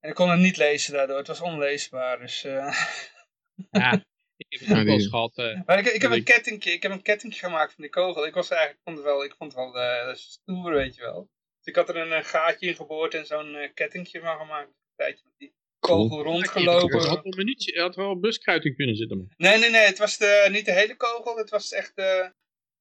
[0.00, 2.40] En ik kon het niet lezen daardoor, het was onleesbaar, dus...
[3.70, 4.02] ja,
[4.36, 5.38] ik heb het ook wel eens gehad.
[5.38, 8.26] Uh, maar ik, ik, heb een kettingje, ik heb een kettingje gemaakt van die kogel.
[8.26, 11.28] Ik was eigenlijk, vond het wel, ik vond het wel uh, stoer, weet je wel.
[11.58, 14.68] Dus ik had er een uh, gaatje in geboord en zo'n uh, kettingje van gemaakt.
[14.68, 17.00] Een tijdje met die kogel rondgelopen.
[17.00, 19.34] Je had, een minuutje, had wel een buskruiting kunnen zitten.
[19.36, 19.86] Nee, nee, nee.
[19.86, 21.36] Het was de, niet de hele kogel.
[21.36, 22.32] Het was echt de,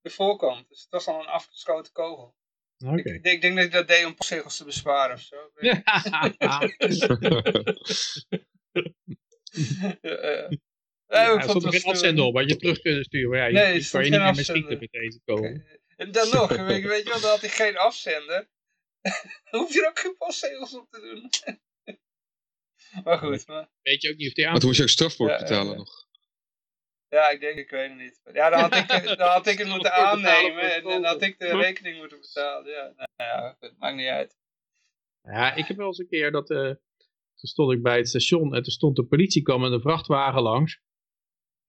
[0.02, 0.70] de voorkant.
[0.70, 2.36] Dus het was al een afgeschoten kogel.
[2.86, 2.98] Okay.
[2.98, 5.52] Ik, ik, denk dat ik dat deed om postzegels te besparen of zo.
[10.02, 10.50] Ja.
[11.14, 13.38] Ja, er stond er geen afzender op, had je terug kunnen sturen.
[13.38, 15.66] Ja, je, nee, je kan je niet meer schieten met deze komen.
[15.96, 18.50] En dan nog, weet, weet je wel, dan had ik geen afzender.
[19.52, 21.30] dan hoef je er ook geen postzegels op te doen.
[23.04, 23.48] maar goed.
[23.48, 23.70] Maar...
[23.82, 24.52] Weet je ook niet of die aan...
[24.52, 26.08] Maar toen moest je ook strafbord betalen nog.
[27.08, 28.22] Ja, ik denk, ik weet het niet.
[28.34, 31.58] Ja, dan had ik, dan had ik het moeten aannemen en dan had ik de
[31.58, 32.72] rekening moeten betalen.
[32.72, 34.38] Ja, nou ja, het maakt niet uit.
[35.22, 36.60] Ja, ik heb wel eens een keer dat, uh,
[37.36, 40.42] toen stond ik bij het station en toen stond de politie kwam met een vrachtwagen
[40.42, 40.82] langs.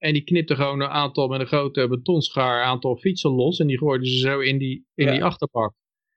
[0.05, 3.59] En die knipte gewoon een aantal met een grote betonschaar aantal fietsen los.
[3.59, 5.73] En die gooiden ze zo in die, in die achterpak.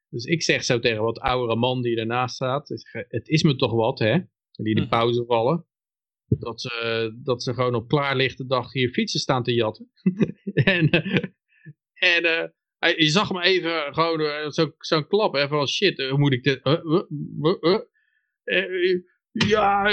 [0.08, 2.68] Dus ik zeg zo tegen wat oudere man die ernaast staat.
[3.08, 4.18] Het is me toch wat, hè?
[4.52, 4.88] Die de hm.
[4.88, 5.66] pauze vallen.
[6.26, 9.90] Dat ze, dat ze gewoon op klaarlichte dag hier fietsen staan te jatten.
[10.54, 10.90] en
[11.94, 15.34] en uh, je zag hem even gewoon uh, zo'n zo klap.
[15.34, 16.60] Hè, van shit, hoe moet ik dit...
[19.30, 19.90] ja,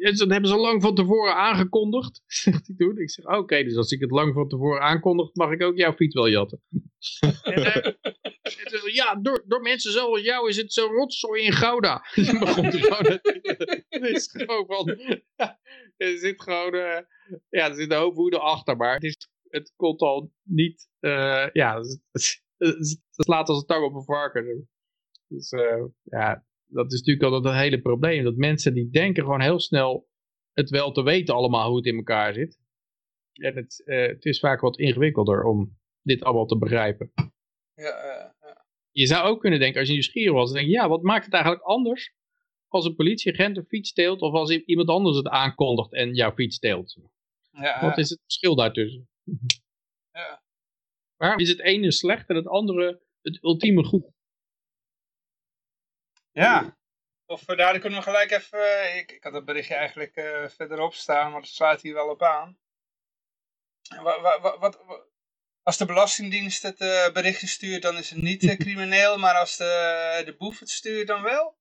[0.00, 2.98] dat hebben ze lang van tevoren aangekondigd, zegt hij toen.
[2.98, 5.92] Ik zeg, oké, dus als ik het lang van tevoren aankondig, mag ik ook jouw
[5.92, 6.62] fiets wel jatten.
[7.42, 7.98] en,
[8.92, 12.04] ja, door, door mensen zoals jou is het zo rotzooi in Gouda.
[12.38, 14.98] begon het is gewoon van,
[15.96, 16.98] er zit gewoon, uh,
[17.48, 21.46] ja, er zit een hoop woede achter, maar het, is, het komt al niet, uh,
[21.52, 24.68] ja, het, het, het, slaat als een tang op een varken.
[25.28, 25.50] Dus
[26.02, 28.24] ja, dat is natuurlijk altijd een hele probleem.
[28.24, 30.08] Dat mensen die denken gewoon heel snel
[30.52, 32.58] het wel te weten allemaal hoe het in elkaar zit.
[33.32, 37.12] En het, uh, het is vaak wat ingewikkelder om dit allemaal te begrijpen.
[37.74, 38.66] Ja, uh, ja.
[38.90, 41.24] Je zou ook kunnen denken, als je nieuwsgierig was, dan denk je, ja, wat maakt
[41.24, 42.14] het eigenlijk anders
[42.68, 46.56] als een politieagent een fiets steelt of als iemand anders het aankondigt en jouw fiets
[46.56, 46.98] steelt?
[47.50, 49.08] Ja, wat is het verschil daartussen?
[50.12, 50.42] Ja.
[51.16, 54.17] Waarom is het ene slecht en het andere het ultieme goed?
[56.38, 56.76] Ja,
[57.26, 60.48] of uh, daar kunnen we gelijk even, uh, ik, ik had het berichtje eigenlijk uh,
[60.48, 62.58] verderop staan, maar het sluit hier wel op aan.
[64.02, 64.78] Wat, wat, wat,
[65.62, 66.78] als de Belastingdienst het
[67.12, 71.22] berichtje stuurt, dan is het niet crimineel, maar als de, de boef het stuurt, dan
[71.22, 71.58] wel?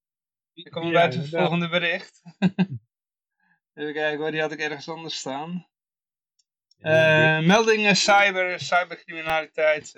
[0.53, 2.21] Dan komen we ja, bij het volgende bericht.
[3.73, 5.67] Even kijken hoor, die had ik ergens anders staan.
[7.45, 9.93] meldingen cyber, cybercriminaliteit.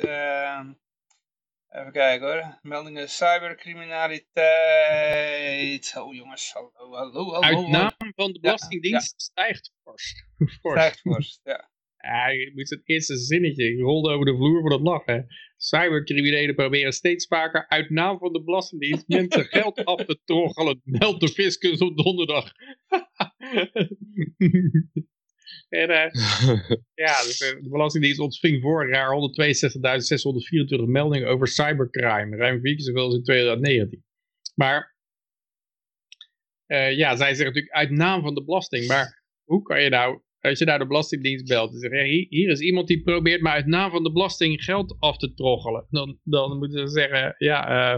[1.69, 2.59] Even kijken hoor.
[2.61, 5.93] Meldingen cybercriminaliteit.
[5.97, 7.41] Oh jongens, hallo, hallo, hallo.
[7.41, 10.25] Uit naam van de Belastingdienst ja, stijgt fors.
[10.71, 11.69] Stijgt fors, ja.
[11.97, 13.73] Ja, je moet het eerste zinnetje.
[13.73, 15.27] Ik rolde over de vloer voor het lachen.
[15.57, 20.81] Cybercriminelen proberen steeds vaker uit naam van de Belastingdienst mensen geld af te troggelen.
[20.83, 22.51] Meld de fiscus op donderdag.
[25.69, 26.11] En uh,
[27.05, 29.09] ja, dus, uh, de Belastingdienst ontving vorig jaar
[30.83, 32.35] 162.624 meldingen over cybercrime.
[32.35, 34.03] Ruim vier keer zoveel als in 2019.
[34.55, 34.95] Maar
[36.67, 38.87] uh, ja, zij zeggen natuurlijk uit naam van de belasting.
[38.87, 42.49] Maar hoe kan je nou, als je naar de Belastingdienst belt en zegt, hier, hier
[42.49, 45.87] is iemand die probeert maar uit naam van de belasting geld af te troggelen.
[45.89, 47.95] Dan, dan moeten ze zeggen, ja,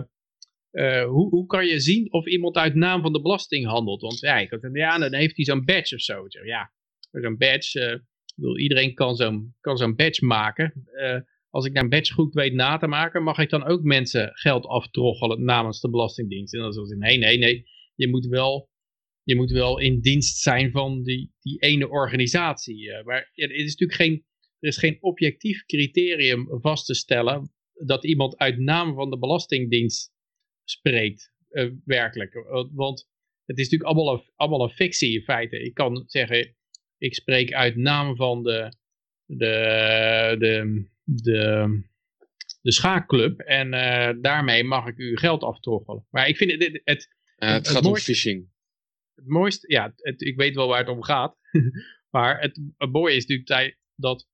[0.71, 4.01] uh, hoe, hoe kan je zien of iemand uit naam van de belasting handelt?
[4.01, 6.25] Want ja, ik, ja dan heeft hij zo'n badge of zo.
[6.43, 6.71] Ja,
[7.11, 7.79] zo'n badge.
[7.79, 7.99] Uh,
[8.35, 10.87] bedoel, iedereen kan zo'n zo'n badge maken.
[10.93, 14.29] Uh, als ik mijn badge goed weet na te maken, mag ik dan ook mensen
[14.33, 16.53] geld aftroggelen namens de Belastingdienst?
[16.53, 18.69] En dan zeggen ze, nee, nee, nee, je moet wel,
[19.23, 22.87] je moet wel in dienst zijn van die, die ene organisatie.
[22.87, 24.25] Uh, maar het is natuurlijk geen,
[24.59, 27.53] er is geen objectief criterium vast te stellen
[27.85, 30.13] dat iemand uit naam van de Belastingdienst
[30.63, 31.33] spreekt,
[31.85, 32.33] werkelijk.
[32.73, 33.09] Want
[33.45, 35.63] het is natuurlijk allemaal een, allemaal een fictie in feite.
[35.63, 36.55] Ik kan zeggen,
[37.01, 38.73] ik spreek uit naam van de,
[39.25, 41.81] de, de, de,
[42.61, 46.07] de schaakclub en uh, daarmee mag ik u geld aftroggelen.
[46.09, 46.63] Maar ik vind het...
[46.63, 48.49] Het, het, uh, het gaat mooiste, om phishing.
[49.15, 51.37] Het mooiste, ja, ik weet wel waar het om gaat.
[52.15, 54.27] maar het, het mooie is natuurlijk dat,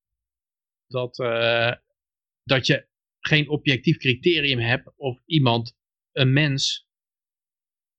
[0.87, 1.73] dat, uh,
[2.43, 2.87] dat je
[3.19, 5.77] geen objectief criterium hebt of iemand,
[6.11, 6.87] een mens,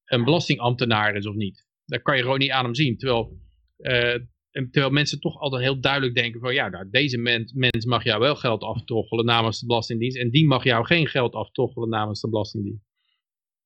[0.05, 1.67] een belastingambtenaar is of niet.
[1.85, 2.97] Dat kan je gewoon niet aan hem zien.
[2.97, 3.41] Terwijl,
[4.51, 8.37] terwijl mensen toch altijd heel duidelijk denken van ja, nou, deze mens, mag jou wel
[8.37, 12.87] geld aftroggelen namens de Belastingdienst en die mag jou geen geld aftroggelen namens de Belastingdienst.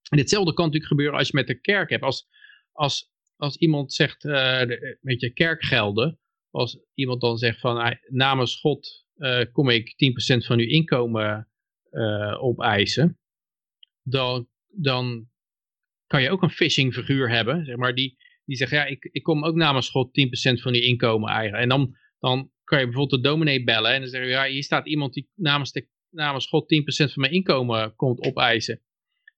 [0.08, 2.02] En hetzelfde kan natuurlijk gebeuren als je met de kerk hebt.
[2.02, 2.28] Als,
[2.72, 4.62] als, als iemand zegt, uh,
[5.00, 6.18] met je kerkgelden,
[6.50, 9.94] als iemand dan zegt van namens God uh, kom ik
[10.42, 11.46] 10% van uw inkomen
[12.40, 13.18] opeisen,
[14.02, 15.28] dan, dan
[16.06, 18.16] kan je ook een phishing figuur hebben, zeg maar, die,
[18.52, 21.58] die zegt, ja, ik, ik kom ook namens God 10% van je inkomen eigen.
[21.58, 24.86] En dan, dan kan je bijvoorbeeld de dominee bellen en dan zeggen, ja, hier staat
[24.86, 26.74] iemand die namens, de, namens God
[27.08, 28.80] 10% van mijn inkomen komt opeisen.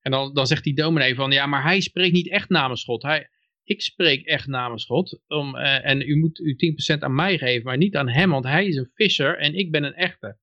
[0.00, 3.02] En dan, dan zegt die dominee van, ja, maar hij spreekt niet echt namens God.
[3.02, 3.28] Hij,
[3.64, 5.20] ik spreek echt namens God.
[5.26, 6.54] Om, uh, en u moet uw
[6.96, 9.70] 10% aan mij geven, maar niet aan hem, want hij is een visser en ik
[9.70, 10.38] ben een echte.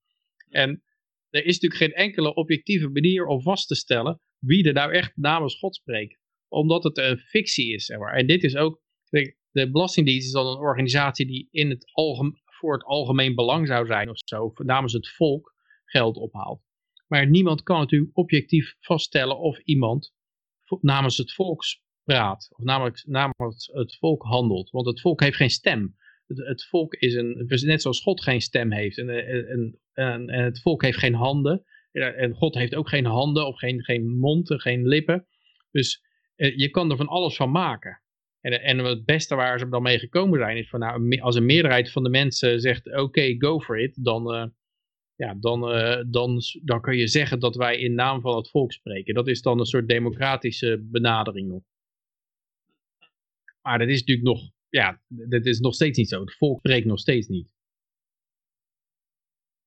[0.48, 0.82] En
[1.30, 5.12] er is natuurlijk geen enkele objectieve manier om vast te stellen wie er nou echt
[5.16, 6.21] namens God spreekt.
[6.52, 7.84] Omdat het een fictie is.
[7.84, 8.14] Zeg maar.
[8.14, 11.90] En dit is ook, de, Belastingdienst is dan een organisatie die in het
[12.44, 16.62] voor het algemeen belang zou zijn of zo, namens het volk geld ophaalt.
[17.06, 20.14] Maar niemand kan natuurlijk objectief vaststellen of iemand
[20.80, 21.62] namens het volk
[22.04, 24.70] praat, of namelijk namens het volk handelt.
[24.70, 25.96] Want het volk heeft geen stem.
[26.26, 28.98] Het, het volk is een, net zoals God geen stem heeft.
[28.98, 31.64] En, en, en, het volk heeft geen handen.
[31.92, 35.26] En God heeft ook geen handen of geen, geen mond, geen lippen.
[35.70, 36.02] Dus
[36.46, 38.02] je kan er van alles van maken.
[38.40, 41.46] En, en het beste waar ze dan mee gekomen zijn is van nou, als een
[41.46, 44.46] meerderheid van de mensen zegt oké, go for it, dan, uh,
[45.14, 48.72] ja, dan, uh, dan, dan kun je zeggen dat wij in naam van het volk
[48.72, 49.14] spreken.
[49.14, 51.62] Dat is dan een soort democratische benadering nog.
[53.62, 56.20] Maar dat is natuurlijk nog, ja, dat is nog steeds niet zo.
[56.20, 57.54] Het volk spreekt nog steeds niet.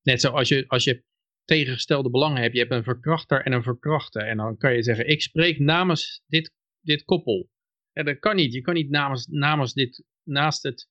[0.01, 1.03] Net zoals je, als je
[1.45, 2.53] tegengestelde belangen hebt.
[2.53, 4.19] Je hebt een verkrachter en een verkrachte.
[4.19, 6.51] En dan kan je zeggen, ik spreek namens dit,
[6.85, 7.49] dit koppel.
[7.93, 8.53] En dat kan niet.
[8.53, 10.89] Je kan niet namens, namens dit, naast het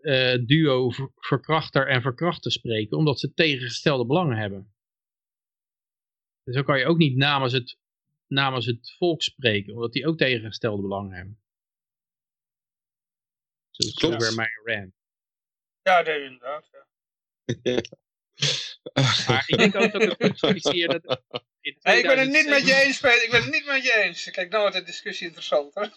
[0.00, 2.96] uh, duo verkrachter en verkrachter spreken.
[2.96, 4.74] Omdat ze tegengestelde belangen hebben.
[6.42, 7.78] Dus zo kan je ook niet namens het,
[8.26, 9.74] namens het volk spreken.
[9.74, 11.42] Omdat die ook tegengestelde belangen hebben.
[13.70, 14.94] Zo weer mijn rant.
[15.82, 16.70] Ja, nee, inderdaad.
[17.62, 17.80] Ja.
[19.26, 20.88] Maar ik denk ook dat hier...
[20.88, 21.22] Dat
[21.60, 23.24] in hey, ik ben het niet met je eens, Peter.
[23.24, 24.30] Ik ben het niet met je eens.
[24.30, 25.74] Kijk, nou wordt de discussie interessant.
[25.74, 25.90] Hoor.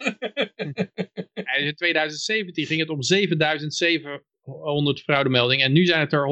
[1.58, 5.66] in 2017 ging het om 7700 fraudemeldingen.
[5.66, 6.28] En nu zijn het er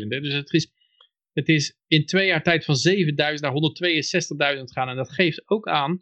[0.00, 0.06] 162.000.
[0.06, 0.72] Dus het is,
[1.32, 4.88] het is in twee jaar tijd van 7000 naar 162.000 gaan.
[4.88, 5.98] En dat geeft ook aan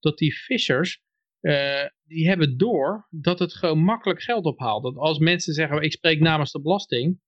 [0.00, 1.04] dat die fishers...
[1.40, 4.82] Uh, die hebben door dat het gewoon makkelijk geld ophaalt.
[4.82, 7.20] Dat als mensen zeggen, ik spreek namens de belasting,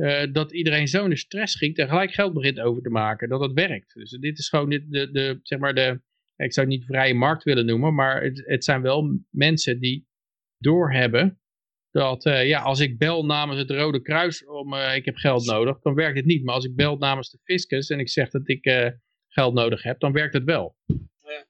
[0.00, 3.52] uh, dat iedereen zo stress schiet en gelijk geld begint over te maken, dat het
[3.52, 3.94] werkt.
[3.94, 6.00] Dus dit is gewoon de, de, zeg maar de,
[6.36, 10.08] ik zou het niet vrije markt willen noemen, maar het, het zijn wel mensen die
[10.58, 11.40] doorhebben
[11.90, 15.46] dat uh, ja, als ik bel namens het Rode Kruis om uh, ik heb geld
[15.46, 16.44] nodig, dan werkt het niet.
[16.44, 18.94] Maar als ik bel namens de fiscus en ik zeg dat ik
[19.28, 20.76] geld nodig heb, dan werkt het wel.
[21.20, 21.44] Ja.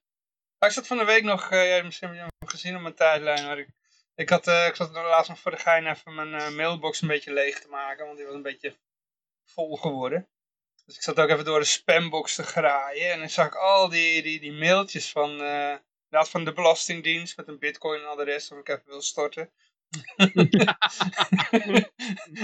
[0.67, 2.09] Ik zat van de week nog, jij misschien
[2.45, 3.69] gezien op mijn tijdlijn, waar ik
[4.21, 7.07] ik, had, uh, ik zat laatst nog voor de gein even mijn uh, mailbox een
[7.07, 8.75] beetje leeg te maken, want die was een beetje
[9.45, 10.27] vol geworden.
[10.85, 13.89] Dus ik zat ook even door de spambox te graaien en dan zag ik al
[13.89, 15.75] die, die, die mailtjes van, uh,
[16.09, 19.51] van de Belastingdienst met een bitcoin adres of ik even wil storten.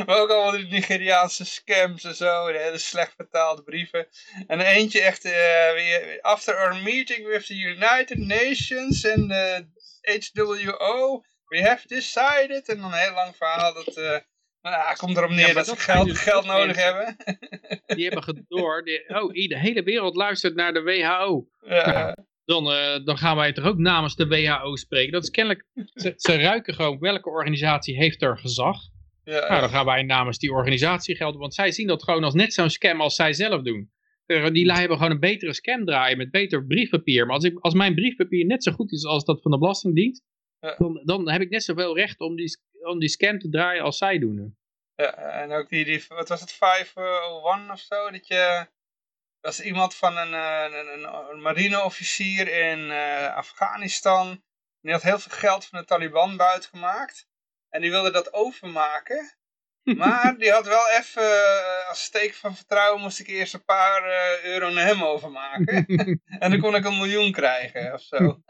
[0.06, 4.08] maar ook allemaal die Nigeriaanse scams en zo, de hele slecht vertaalde brieven.
[4.48, 9.68] En eentje echt, uh, after our meeting with the United Nations and the
[10.02, 12.70] HWO, we have decided.
[12.70, 13.98] En dan een heel lang verhaal dat...
[13.98, 14.18] Uh,
[14.62, 17.16] nou, komt erop neer ja, dat, ze geld, dus geld nodig hebben.
[17.96, 18.84] Die hebben gedoor.
[18.84, 21.48] Die, oh, de hele wereld luistert naar de WHO.
[21.60, 21.92] Ja.
[21.92, 25.12] Nou, dan, uh, dan gaan wij toch ook namens de WHO spreken.
[25.12, 28.78] Dat is kennelijk, ze, ze ruiken gewoon welke organisatie heeft er gezag.
[29.24, 32.34] Ja, nou, dan gaan wij namens die organisatie gelden, want zij zien dat gewoon als
[32.34, 33.92] net zo'n scam als zij zelf doen.
[34.28, 37.26] Die lui hebben gewoon een betere scam draaien met beter briefpapier.
[37.26, 40.24] Maar als, ik, als mijn briefpapier net zo goed is als dat van de Belastingdienst.
[40.60, 43.98] Dan, dan heb ik net zoveel recht om die, om die scam te draaien als
[43.98, 44.58] zij doen.
[44.96, 48.68] Ja, en ook die, die wat was het, 501 of zo, dat je,
[49.42, 54.44] was iemand van een, een, een, een marineofficier in uh, Afghanistan,
[54.82, 57.28] die had heel veel geld van de Taliban buitgemaakt.
[57.70, 59.37] En die wilde dat overmaken.
[59.96, 64.08] Maar die had wel even, uh, als steek van vertrouwen, moest ik eerst een paar
[64.08, 65.86] uh, euro naar hem overmaken.
[66.40, 68.18] en dan kon ik een miljoen krijgen of zo.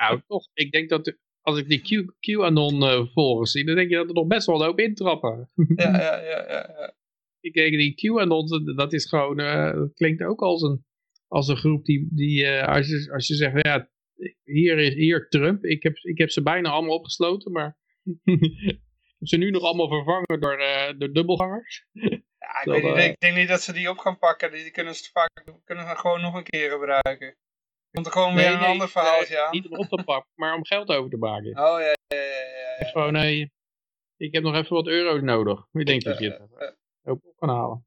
[0.00, 0.48] nou, toch.
[0.54, 4.14] Ik denk dat als ik die QAnon uh, volgers zie, dan denk je dat er
[4.14, 5.50] nog best wel een hoop intrappen.
[5.54, 6.94] ja, ja, ja, ja, ja.
[7.40, 10.84] Ik denk, die QAnon, dat is gewoon, dat klinkt ook als een,
[11.28, 13.90] als een groep die, die als, je, als je zegt, ja,
[14.44, 17.76] hier is hier Trump, ik heb, ik heb ze bijna allemaal opgesloten, maar
[19.20, 21.84] ze nu nog allemaal vervangen door, uh, door dubbelgangers.
[22.38, 24.52] Ja, ik, weet niet, ik denk niet dat ze die op gaan pakken.
[24.52, 25.30] Die kunnen ze vaak
[25.64, 27.36] kunnen ze gewoon nog een keer gebruiken.
[27.90, 29.50] Komt er gewoon weer een ander verhaaltje nee, aan.
[29.50, 31.50] Niet om op te pakken, maar om geld over te maken.
[31.50, 32.76] Oh ja, ja, ja.
[32.78, 33.52] ja, Gewoon, nee,
[34.16, 35.66] ik heb nog even wat euro's nodig.
[35.72, 37.86] Ik denk dat je het ook op kan halen.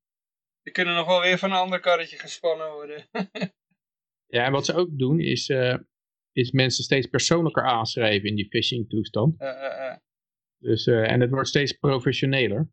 [0.61, 3.07] Die kunnen nog wel weer van een ander karretje gespannen worden.
[4.35, 5.77] ja, en wat ze ook doen is, uh,
[6.31, 9.39] is mensen steeds persoonlijker aanschrijven in die phishing toestand.
[10.61, 12.69] Dus, uh, en het wordt steeds professioneler.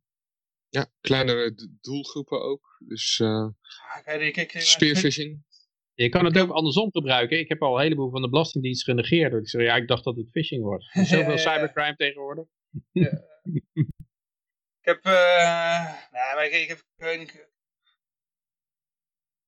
[0.69, 2.77] Ja, kleinere doelgroepen ook.
[2.87, 3.49] Dus uh,
[4.45, 5.47] spearfishing.
[5.95, 7.39] Je kan het ook andersom gebruiken.
[7.39, 9.33] Ik heb al een heleboel van de Belastingdienst genegeerd.
[9.33, 10.91] Ik zei, ja, ik dacht dat het phishing was.
[11.13, 12.45] zoveel cybercrime tegenwoordig.
[12.93, 13.11] Ja.
[14.81, 15.13] ik heb, uh,
[16.11, 17.49] nou, maar ik, ik heb, ik weet niet,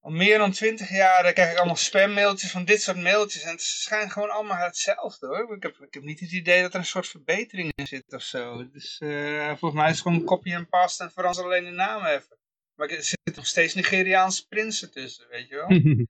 [0.01, 3.42] al meer dan twintig jaar krijg ik allemaal spammailtjes van dit soort mailtjes.
[3.42, 5.57] En het schijnt gewoon allemaal hetzelfde hoor.
[5.57, 8.22] Ik heb, ik heb niet het idee dat er een soort verbetering in zit of
[8.22, 8.70] zo.
[8.70, 12.05] Dus uh, volgens mij is het gewoon copy en paste en verander alleen de naam
[12.05, 12.38] even.
[12.74, 15.68] Maar er zitten nog steeds Nigeriaanse prinsen tussen, weet je wel.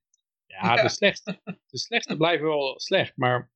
[0.57, 3.16] ja, De, slechtste, de slechtste blijven wel slecht.
[3.16, 3.51] Maar,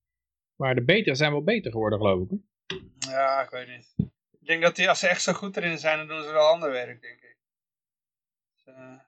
[0.57, 2.39] maar de betere zijn wel beter geworden geloof ik.
[2.99, 3.95] Ja, ik weet niet.
[4.41, 6.47] Ik denk dat die, als ze echt zo goed erin zijn, dan doen ze wel
[6.47, 7.37] ander werk, denk ik.
[8.55, 8.99] Dus, uh,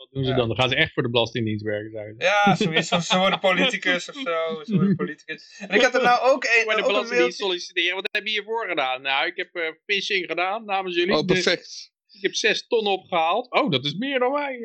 [0.00, 0.48] wat doen ze dan?
[0.48, 2.14] Dan gaan ze echt voor de Belastingdienst werken, zijn.
[2.18, 2.88] Ja, zoiets.
[2.88, 4.64] Ze worden politicus of zo.
[4.64, 5.58] Ze worden politicus.
[5.58, 6.62] En ik had er nou ook een.
[6.64, 7.94] Voor de Belastingdienst solliciteren.
[7.94, 9.02] Wat heb je hiervoor gedaan?
[9.02, 11.16] Nou, ik heb uh, phishing gedaan namens jullie.
[11.16, 11.92] Oh, perfect.
[12.10, 13.50] ik heb zes ton opgehaald.
[13.50, 14.58] Oh, dat is meer dan wij.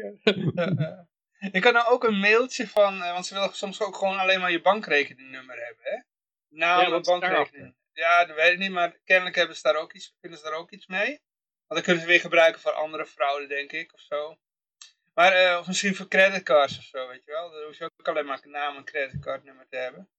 [1.51, 2.97] ik had nou ook een mailtje van.
[2.97, 5.97] Uh, want ze willen soms ook gewoon alleen maar je bankrekeningnummer hebben, hè?
[6.49, 7.75] Naam ja, bankrekening.
[7.93, 10.57] Ja, dat weet ik niet, maar kennelijk hebben ze daar ook iets, kunnen ze daar
[10.57, 11.19] ook iets mee.
[11.67, 14.37] Want dan kunnen ze weer gebruiken voor andere fraude, denk ik, of zo.
[15.15, 17.51] Maar uh, of misschien voor creditcards of zo, weet je wel.
[17.51, 20.09] Dan hoef je ook alleen maar een naam en creditcardnummer te hebben.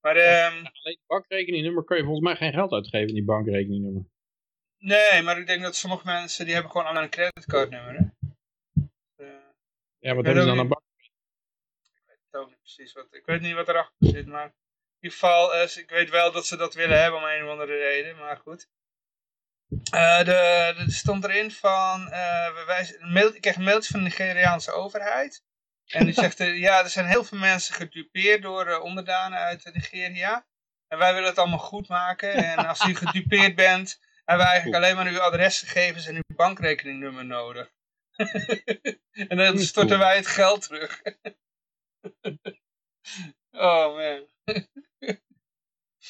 [0.00, 4.04] Maar, um, alleen bankrekeningnummer kun je volgens mij geen geld uitgeven in die bankrekeningnummer.
[4.78, 7.94] Nee, maar ik denk dat sommige mensen die hebben gewoon alleen een creditcardnummer.
[7.94, 8.02] Hè?
[9.16, 9.28] Uh,
[9.98, 10.82] ja, wat hebben ze dan een bank?
[11.82, 12.92] Ik weet het ook niet precies.
[12.92, 14.52] Wat, ik weet niet wat erachter zit, maar in
[15.00, 17.78] ieder geval, uh, ik weet wel dat ze dat willen hebben om een of andere
[17.78, 18.68] reden, maar goed.
[19.70, 20.32] Uh, de,
[20.78, 25.42] er stond erin van, uh, wij, mail, ik kreeg een mailtje van de Nigeriaanse overheid.
[25.86, 30.46] En die zegt, uh, ja, er zijn heel veel mensen gedupeerd door onderdanen uit Nigeria.
[30.88, 32.32] En wij willen het allemaal goed maken.
[32.34, 37.24] En als u gedupeerd bent, hebben we eigenlijk alleen maar uw adresgegevens en uw bankrekeningnummer
[37.24, 37.70] nodig.
[39.28, 41.02] en dan storten wij het geld terug.
[43.50, 44.28] oh man.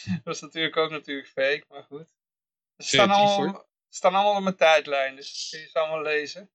[0.04, 2.18] dat was natuurlijk ook natuurlijk fake, maar goed.
[2.80, 6.50] Ze staan allemaal, staan allemaal op mijn tijdlijn, dus kun je ze allemaal lezen.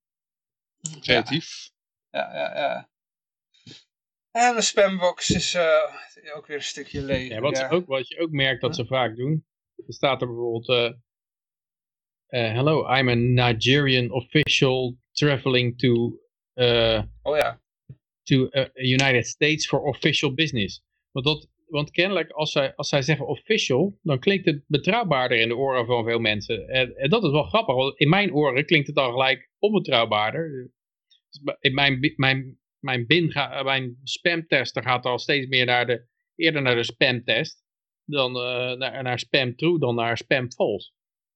[1.00, 1.72] Creatief.
[2.10, 2.90] Ja, ja, ja.
[4.32, 7.30] En de spambox is uh, ook weer een stukje leeg.
[7.30, 9.46] Ja, wat, Ook, wat je ook merkt dat ze vaak doen,
[9.88, 10.70] er staat er bijvoorbeeld...
[10.70, 10.84] Uh,
[12.42, 16.20] uh, hello, I'm a Nigerian official traveling to...
[17.22, 17.62] oh ja.
[18.24, 20.84] To United States for official business.
[21.12, 25.48] Want dat, want kennelijk, als zij, als zij zeggen official, dan klinkt het betrouwbaarder in
[25.48, 26.68] de oren van veel mensen.
[26.68, 30.72] En, dat is wel grappig, want in mijn oren klinkt het dan gelijk onbetrouwbaarder.
[31.60, 33.32] In mijn, mijn, mijn, bin
[33.64, 37.64] mijn spamtester gaat al steeds meer naar de, eerder naar de spamtest
[38.06, 40.92] dan uh, naar, naar spam true dan naar spam false.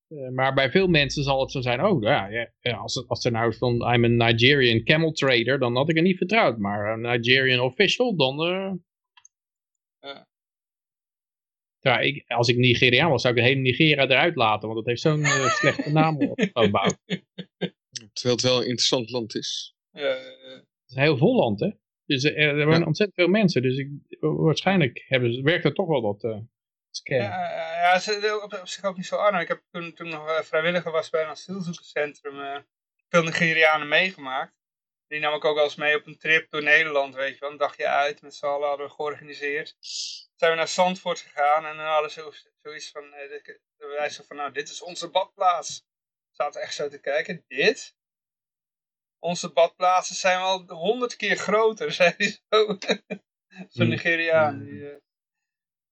[0.10, 2.28] Uh, maar bij veel mensen zal het zo zijn, oh ja,
[2.60, 6.02] ja als, als er nou stond, I'm a Nigerian camel trader, dan had ik er
[6.02, 6.58] niet vertrouwd.
[6.58, 8.48] Maar een Nigerian official, dan...
[8.50, 8.72] Uh,
[11.80, 14.88] ja, ik, als ik Nigeriaan was, zou ik de hele Nigeria eruit laten, want het
[14.88, 16.98] heeft zo'n uh, slechte naam opgebouwd.
[18.14, 19.76] Terwijl het wel een interessant land is.
[19.92, 20.04] Het
[20.88, 21.70] is een heel vol land, hè?
[22.06, 23.90] Dus er, er zijn ontzettend veel mensen, dus ik,
[24.20, 26.24] waarschijnlijk hebben, werkt er toch wel wat.
[26.24, 26.38] Uh,
[26.92, 27.18] Scam.
[27.18, 27.52] Ja,
[27.82, 29.40] ja, ze op, op zich ook niet zo arm.
[29.40, 32.64] Ik heb toen, toen nog vrijwilliger was bij een asielzoekerscentrum
[33.10, 34.54] veel Nigerianen meegemaakt.
[35.10, 37.52] Die nam ik ook wel eens mee op een trip door Nederland, weet je wel.
[37.52, 39.76] Een dagje uit, met z'n allen hadden we georganiseerd.
[40.36, 43.10] Zijn we naar Zandvoort gegaan en dan hadden ze zoiets van,
[43.78, 45.86] wij zo van, nou, dit is onze badplaats.
[46.32, 47.96] Zaten echt zo te kijken, dit?
[49.20, 52.78] Onze badplaatsen zijn wel honderd keer groter, zei hij zo.
[52.78, 53.22] Zo'n
[53.70, 53.90] hmm.
[53.90, 54.64] Nigeriaan.
[54.64, 54.96] Die, uh,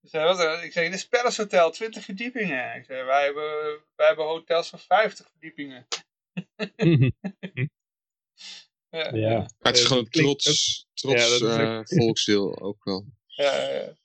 [0.00, 2.76] zei, ik zei, dit is Palace Hotel, 20 verdiepingen.
[2.76, 5.86] Ik zei, wij hebben, wij hebben hotels van 50 verdiepingen.
[8.90, 9.14] ja.
[9.14, 9.50] ja.
[9.58, 13.06] het is gewoon trots, trots ja, uh, volksdeel ook wel.
[13.26, 13.96] Ja, ja.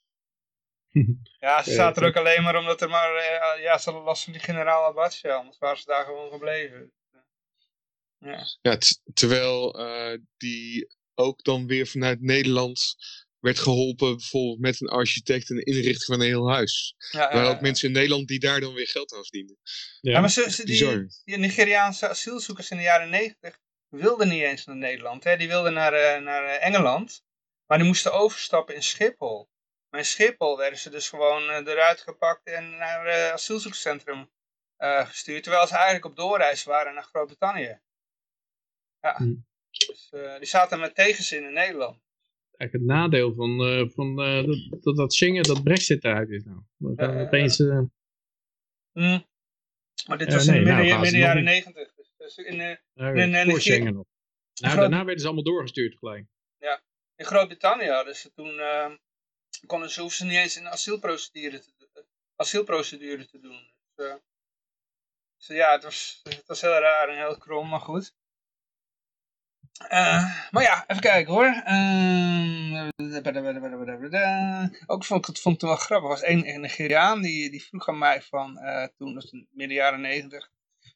[1.40, 4.24] Ja, ze zaten er ook alleen maar omdat er maar, uh, ja, ze hadden last
[4.24, 6.92] van die generaal Abacha, anders waren ze daar gewoon gebleven.
[8.18, 8.78] Ja, ja
[9.14, 12.96] terwijl uh, die ook dan weer vanuit Nederland
[13.38, 16.94] werd geholpen, bijvoorbeeld met een architect en de inrichting van een heel huis.
[17.10, 19.58] Ja, maar ook mensen in Nederland die daar dan weer geld aan verdienden.
[20.00, 23.58] Ja, maar ze, die, die, Nigeriaanse asielzoekers in de jaren negentig
[24.00, 25.24] wilden niet eens naar Nederland.
[25.24, 25.36] Hè?
[25.36, 27.24] Die wilden naar, uh, naar Engeland,
[27.66, 29.48] maar die moesten overstappen in Schiphol.
[29.90, 34.32] Maar in Schiphol werden ze dus gewoon uh, eruit gepakt en naar het asielzoekerscentrum
[34.78, 35.42] gestuurd.
[35.42, 37.80] Terwijl ze eigenlijk op doorreis waren naar Groot-Brittannië.
[39.00, 39.16] Ja.
[39.16, 39.34] Hm.
[39.70, 42.02] Dus, uh, die zaten met tegenzin in Nederland.
[42.56, 46.44] Eigenlijk het nadeel van, uh, van uh, dat, dat, dat Schengen, dat Brexit eruit is
[46.44, 46.60] nou.
[46.76, 47.58] Dat gaan opeens...
[48.92, 49.18] Hm.
[50.06, 51.93] Maar dit was in de midden, nou, midden jaren negentig.
[52.24, 54.06] Dus, dus in, in, in, in, Schengen nog.
[54.60, 56.26] Nou, daarna werden ze allemaal doorgestuurd gelijk.
[56.58, 56.82] Ja,
[57.16, 58.60] in Groot-Brittannië hadden ze toen...
[59.66, 62.06] konden ze, hoefden ze niet eens een asielprocedure te,
[62.36, 63.72] asielprocedure te doen.
[63.94, 64.18] Dus,
[65.36, 68.14] dus ja, het was, het was heel raar en heel krom, maar goed.
[69.82, 71.62] Uh, maar ja, even kijken hoor.
[71.66, 72.88] Uh,
[74.86, 76.10] ook vond ik het, vond het wel grappig.
[76.10, 79.48] Er was een Nigeriaan die, die vroeg aan mij van, uh, toen, dat was in
[79.50, 80.52] midden jaren negentig.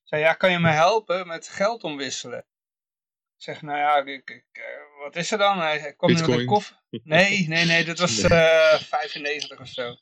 [0.08, 2.38] Zei, ja, kan je me helpen met geld omwisselen?
[2.38, 4.62] Ik zeg, nou ja, ik, ik,
[5.02, 5.58] wat is er dan?
[5.58, 6.76] Hij kwam met een koffer.
[6.90, 9.96] Nee, nee, nee, dat was 95 of zo.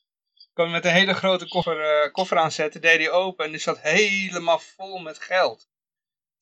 [0.52, 4.58] kwam met een hele grote koffer, koffer aanzetten, deed hij open en die zat helemaal
[4.58, 5.68] vol met geld.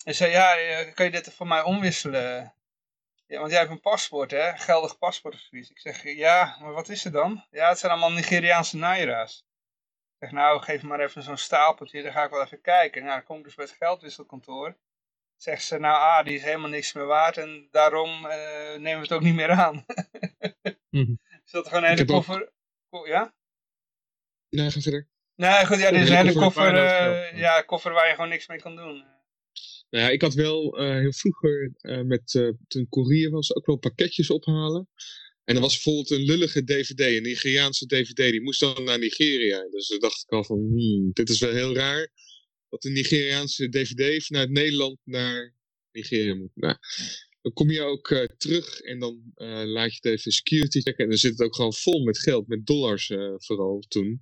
[0.05, 2.55] En zei, ja, eh, kan je dit voor mij omwisselen?
[3.27, 4.57] Ja, want jij hebt een paspoort, hè?
[4.57, 5.71] Geldig paspoort of zoiets.
[5.71, 7.45] Ik zeg, ja, maar wat is er dan?
[7.51, 9.45] Ja, het zijn allemaal Nigeriaanse naira's.
[10.25, 13.03] Zeg, nou, geef maar even zo'n stapeltje, dan ga ik wel even kijken.
[13.03, 14.77] Nou, dan kom ik dus bij het geldwisselkantoor.
[15.37, 18.31] Zegt ze, nou, ah, die is helemaal niks meer waard en daarom uh,
[18.71, 19.85] nemen we het ook niet meer aan.
[20.91, 22.53] mm Is dat gewoon een hele koffer...
[23.05, 23.35] Ja?
[24.49, 25.09] Nee, ga verder.
[25.35, 28.47] Nee, goed, ja, dit is een hele koffer, uh, ja, koffer waar je gewoon niks
[28.47, 29.05] mee kan doen.
[29.91, 33.67] Nou ja, ik had wel uh, heel vroeger uh, met, uh, toen courier was, ook
[33.67, 34.89] wel pakketjes ophalen.
[35.45, 39.69] En er was bijvoorbeeld een lullige DVD, een Nigeriaanse DVD, die moest dan naar Nigeria.
[39.71, 42.13] Dus dan dacht ik al van, hmm, dit is wel heel raar.
[42.69, 45.55] Dat een Nigeriaanse DVD vanuit Nederland naar
[45.93, 46.51] Nigeria moet.
[46.55, 46.77] Nou,
[47.43, 49.33] dan kom je ook terug en dan
[49.67, 51.05] laat je het even security checken.
[51.05, 53.07] En dan zit het ook gewoon vol met geld, met dollars
[53.37, 54.21] vooral toen.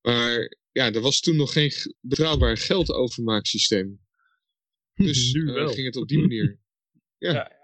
[0.00, 4.00] Maar ja, er was toen nog geen betrouwbaar geldovermaaksysteem.
[4.94, 6.58] Dus nu uh, ging het op die manier.
[7.18, 7.32] ja.
[7.32, 7.61] ja.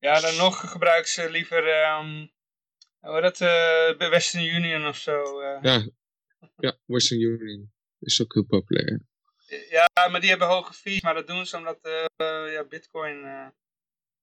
[0.00, 2.30] Ja, dan nog gebruiken ze liever, um,
[2.98, 5.40] hoe dat, uh, Western Union of zo.
[5.40, 5.58] Uh.
[5.62, 5.88] Ja.
[6.56, 9.08] ja, Western Union is ook heel populair.
[9.70, 13.22] Ja, maar die hebben hoge fees, maar dat doen ze omdat uh, ja, bitcoin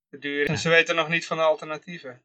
[0.09, 0.47] te duur is.
[0.47, 2.21] En ze weten nog niet van de alternatieven.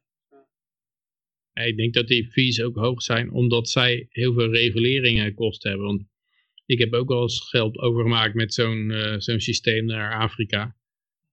[1.53, 5.69] Ja, ik denk dat die fees ook hoog zijn, omdat zij heel veel reguleringen kosten
[5.69, 5.87] hebben.
[5.87, 6.03] Want
[6.65, 10.75] ik heb ook wel eens geld overgemaakt met zo'n uh, zo'n systeem naar Afrika.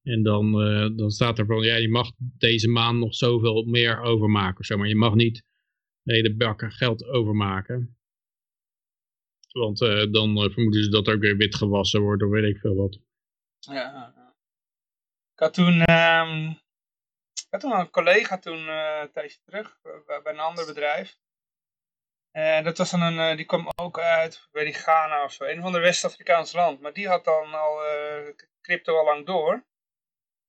[0.02, 4.00] En dan, uh, dan staat er van, ja, je mag deze maand nog zoveel meer
[4.00, 4.76] overmaken zo.
[4.76, 5.44] Maar je mag niet
[6.02, 7.98] hele bakken geld overmaken.
[9.52, 12.74] Want uh, dan vermoeden ze dat ook weer wit gewassen wordt of weet ik veel
[12.74, 12.98] wat.
[13.58, 14.14] Ja,
[15.32, 16.48] ik had toen, um,
[17.34, 21.18] ik had toen een collega toen een tijdje terug bij, een ander bedrijf.
[22.30, 25.44] En dat was dan een, eh, die kwam ook uit, bij die Ghana of zo,
[25.44, 26.80] een van de West-Afrikaans land.
[26.80, 29.64] Maar die had dan al uh, crypto al lang door.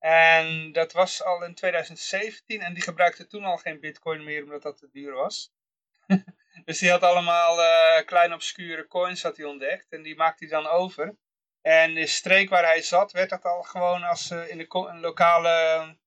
[0.01, 4.61] En dat was al in 2017 en die gebruikte toen al geen bitcoin meer omdat
[4.61, 5.51] dat te duur was.
[6.65, 10.61] dus die had allemaal uh, kleine obscure coins had hij ontdekt en die maakte hij
[10.61, 11.15] dan over.
[11.61, 14.99] En de streek waar hij zat werd dat al gewoon als uh, in de een
[14.99, 15.97] lokale,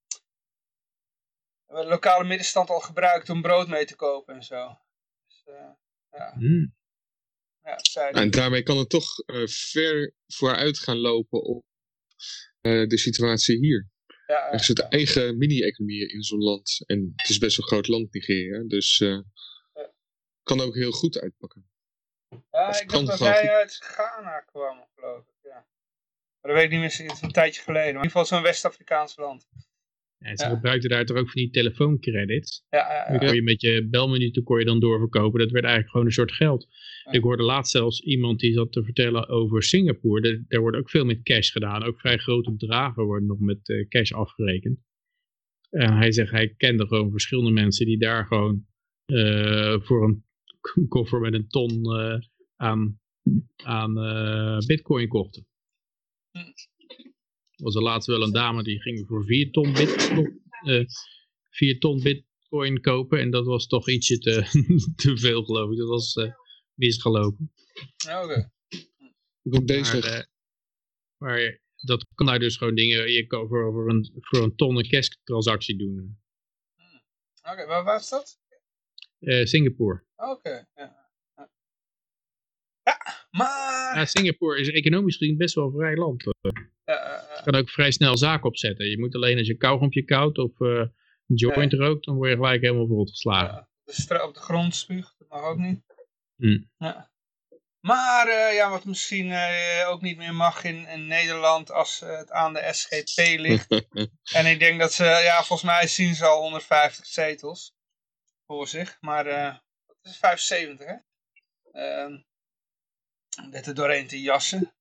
[1.66, 4.79] lokale middenstand al gebruikt om brood mee te kopen en zo.
[5.45, 5.71] Eh,
[6.11, 6.33] ja.
[6.33, 6.75] Hmm.
[7.62, 11.65] Ja, en daarmee kan het toch uh, ver vooruit gaan lopen op
[12.65, 13.89] de situatie hier.
[14.27, 16.82] Ja, er zit eigen mini-economie in zo'n land.
[16.86, 18.65] En het is best een groot land, Nigeria.
[18.66, 19.20] Dus uh,
[20.43, 21.69] kan ook heel goed uitpakken.
[22.51, 25.35] Ja, ik dacht dat hij uit Ghana kwam, geloof ik.
[25.43, 25.66] Ja.
[26.41, 27.95] Maar dat weet ik niet meer, het is een tijdje geleden.
[27.95, 29.49] Maar in ieder geval zo'n West-Afrikaans land.
[30.24, 32.64] Ja, ze gebruikten daar toch ook van die telefooncredits.
[32.70, 33.10] Ja, ja, ja.
[33.10, 35.38] Dan kon je met je belminuten kon je dan doorverkopen.
[35.38, 36.68] Dat werd eigenlijk gewoon een soort geld.
[37.10, 40.20] Ik hoorde laatst zelfs iemand die zat te vertellen over Singapore.
[40.20, 41.82] Daar, daar wordt ook veel met cash gedaan.
[41.82, 44.78] Ook vrij grote bedragen worden nog met uh, cash afgerekend.
[45.70, 48.66] En hij zegt, hij kende gewoon verschillende mensen die daar gewoon
[49.06, 50.24] uh, voor een
[50.88, 52.18] koffer met een ton uh,
[52.56, 53.01] aan,
[53.64, 53.94] aan
[54.66, 55.46] bitcoin kochten.
[56.30, 56.72] Hm
[57.65, 60.85] was er laatst wel een dame die ging voor 4 ton, bitcoin, uh,
[61.51, 63.20] 4 ton bitcoin kopen.
[63.20, 64.32] En dat was toch ietsje te,
[65.03, 65.78] te veel geloof ik.
[65.78, 66.32] Dat was uh,
[66.74, 67.53] misgelopen.
[68.05, 68.23] Oké.
[68.23, 68.51] Okay.
[69.43, 70.05] Ik ben bezig.
[70.05, 70.24] Maar, uh,
[71.16, 74.77] maar, dat kan daar dus gewoon dingen, je kan voor, voor, een, voor een ton
[74.77, 75.95] een cash transactie doen.
[75.97, 77.03] Hmm.
[77.43, 78.39] Oké, okay, waar was dat?
[79.20, 80.05] Uh, Singapore.
[80.16, 80.66] Oké, okay.
[80.74, 81.03] ja.
[83.39, 83.97] Maar...
[83.97, 86.23] Ja, Singapore is economisch gezien best wel een vrij land.
[86.23, 88.90] Je kan ook vrij snel zaken opzetten.
[88.90, 90.93] Je moet alleen als je kauwgompje koudt of een
[91.27, 93.69] joint rookt, dan word je gelijk helemaal verrot geslagen.
[94.23, 95.81] Op de grond spuugt, dat mag ook niet.
[96.36, 96.70] Mm.
[96.78, 97.12] Ja.
[97.81, 102.16] Maar uh, ja, wat misschien uh, ook niet meer mag in, in Nederland als uh,
[102.16, 103.86] het aan de SGP ligt.
[104.39, 107.74] en ik denk dat ze, ja, volgens mij zien ze al 150 zetels
[108.47, 108.97] voor zich.
[109.01, 110.97] Maar dat is 75, hè?
[113.51, 114.73] Dit er doorheen te jassen.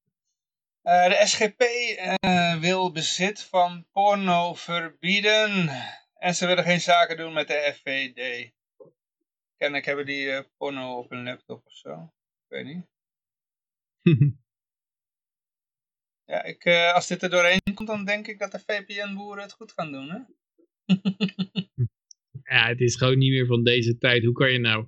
[0.84, 1.62] Uh, de SGP
[2.26, 5.70] uh, wil bezit van porno verbieden.
[6.14, 8.52] En ze willen geen zaken doen met de FVD.
[9.58, 12.14] Kennelijk hebben die uh, porno op een laptop of zo.
[12.48, 12.86] Ik weet niet.
[16.32, 19.72] ja, ik, als dit er doorheen komt, dan denk ik dat de VPN-boeren het goed
[19.72, 20.20] gaan doen, hè?
[22.54, 24.24] ja, het is gewoon niet meer van deze tijd.
[24.24, 24.88] Hoe kan je nou,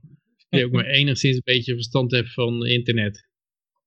[0.50, 3.28] je ook maar enigszins een beetje verstand hebt van internet,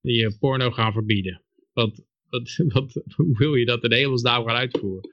[0.00, 1.42] je porno gaan verbieden?
[1.72, 5.10] Wat, wat, wat, hoe wil je dat in de hemelsnaam gaan uitvoeren?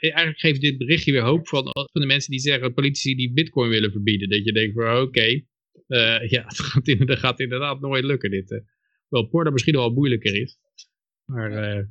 [0.00, 3.70] Eigenlijk geeft dit berichtje weer hoop van, van de mensen die zeggen, politici die bitcoin
[3.70, 4.28] willen verbieden.
[4.28, 5.46] Dat je denkt van oké, okay,
[5.88, 8.50] uh, ja, het gaat, inderdaad, gaat inderdaad nooit lukken dit.
[8.50, 8.58] Uh.
[9.08, 10.58] Wel, porno misschien wel moeilijker is.
[11.24, 11.50] Maar...
[11.50, 11.84] Uh,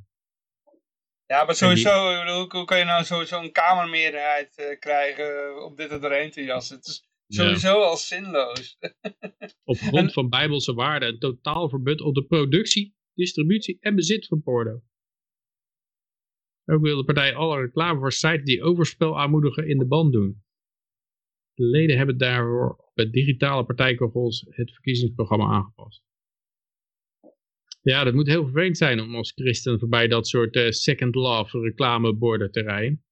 [1.25, 2.33] ja, maar sowieso, die...
[2.33, 6.75] hoe, hoe kan je nou sowieso een kamermeerderheid krijgen om dit er doorheen te jassen?
[6.75, 7.85] Het is sowieso ja.
[7.85, 8.77] al zinloos.
[9.63, 10.13] Op grond en...
[10.13, 14.81] van bijbelse waarden, een totaal verbod op de productie, distributie en bezit van porno.
[16.65, 20.43] Ook wil de partij alle reclame voor sites die overspel aanmoedigen in de band doen.
[21.53, 26.03] De leden hebben daarvoor op het digitale partijkogels het verkiezingsprogramma aangepast.
[27.81, 31.59] Ja, dat moet heel vervelend zijn om als christen voorbij dat soort uh, second love
[31.59, 33.03] reclameborden te rijden.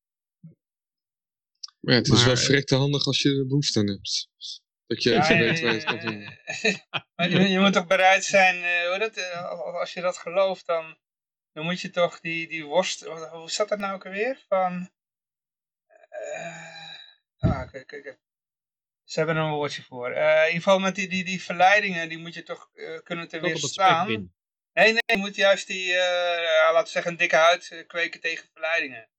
[1.81, 4.29] Maar ja, het is wel verrekte handig als je er behoefte aan hebt.
[4.85, 6.39] Dat je ja, even weet waar je het kan vinden.
[7.15, 10.97] maar je, je, moet toch bereid zijn, uh, dat, uh, als je dat gelooft, dan,
[11.53, 13.05] dan moet je toch die, die worst...
[13.31, 14.45] Hoe zat dat nou ook alweer?
[14.47, 14.91] Van...
[17.37, 18.19] ah, kijk, kijk.
[19.03, 20.11] Ze hebben er een woordje voor.
[20.11, 22.69] in ieder geval met die, die, die verleidingen, die moet je toch
[23.03, 24.07] kunnen te weerstaan.
[24.73, 29.10] Nee, nee, je moet juist die, laten we zeggen, een dikke huid kweken tegen verleidingen.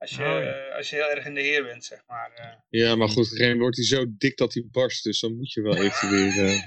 [0.00, 0.76] Als je, oh, ja.
[0.76, 2.32] als je heel erg in de heer bent, zeg maar.
[2.38, 2.80] Uh.
[2.80, 5.04] Ja, maar goed, op een gegeven moment wordt hij zo dik dat hij barst.
[5.04, 6.36] Dus dan moet je wel even weer...
[6.36, 6.64] Uh...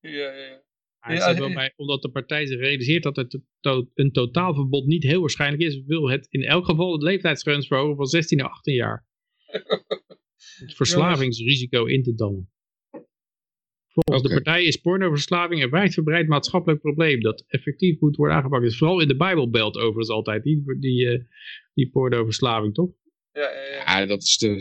[0.16, 0.62] ja, ja.
[1.08, 5.20] Ja, wel bij, omdat de partij zich realiseert dat het to een totaalverbod niet heel
[5.20, 9.06] waarschijnlijk is, wil het in elk geval het leeftijdsgrens verhogen van 16 naar 18 jaar.
[10.58, 12.50] het verslavingsrisico in te dammen.
[13.92, 14.36] Volgens okay.
[14.36, 18.62] de partij is pornoverslaving een wijdverbreid maatschappelijk probleem dat effectief moet worden aangepakt.
[18.62, 21.24] Dus vooral in de Bijbelbelt overigens altijd, die, die, uh,
[21.74, 22.90] die pornoverslaving, toch?
[23.32, 23.98] Ja, ja, ja.
[24.00, 24.60] ja, dat is de...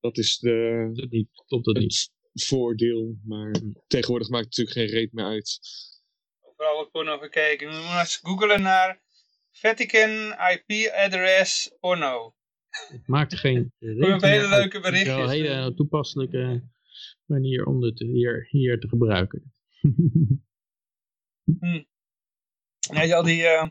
[0.00, 0.90] Dat is de...
[0.92, 2.10] Dat niet, klopt dat niet.
[2.32, 3.50] voordeel, maar
[3.86, 5.58] tegenwoordig maakt het natuurlijk geen reet meer uit.
[6.40, 7.68] Overal wordt porno gekeken.
[7.68, 9.00] We moeten eens googlen naar
[9.50, 12.34] Vatican IP address porno.
[12.88, 15.14] Het maakt geen reet meer Een hele leuke berichtjes.
[15.14, 16.62] Wel hele toepasselijke
[17.26, 19.52] manier om het hier, hier te gebruiken.
[21.60, 21.86] hmm.
[22.90, 23.66] Nee, al die, uh,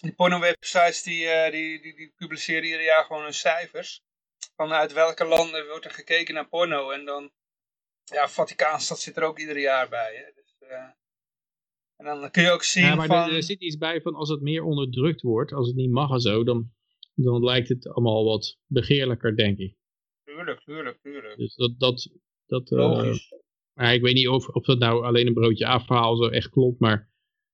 [0.00, 4.02] die porno-websites die, uh, die, die, die, publiceren ieder jaar gewoon hun cijfers.
[4.56, 6.90] Vanuit welke landen wordt er gekeken naar porno.
[6.90, 7.30] En dan,
[8.04, 10.14] ja, Vaticaanstad zit er ook ieder jaar bij.
[10.14, 10.32] Hè?
[10.34, 10.90] Dus, uh,
[11.96, 13.28] en dan kun je ook zien ja, maar van...
[13.28, 16.10] Er, er zit iets bij van als het meer onderdrukt wordt, als het niet mag
[16.10, 16.72] en zo, dan,
[17.14, 19.76] dan lijkt het allemaal wat begeerlijker, denk ik.
[20.24, 21.36] Tuurlijk, tuurlijk, tuurlijk.
[21.36, 22.10] Dus dat, dat,
[22.50, 23.14] dat, uh,
[23.72, 26.80] maar ik weet niet of, of dat nou alleen een broodje afverhaal zo echt klopt,
[26.80, 27.10] maar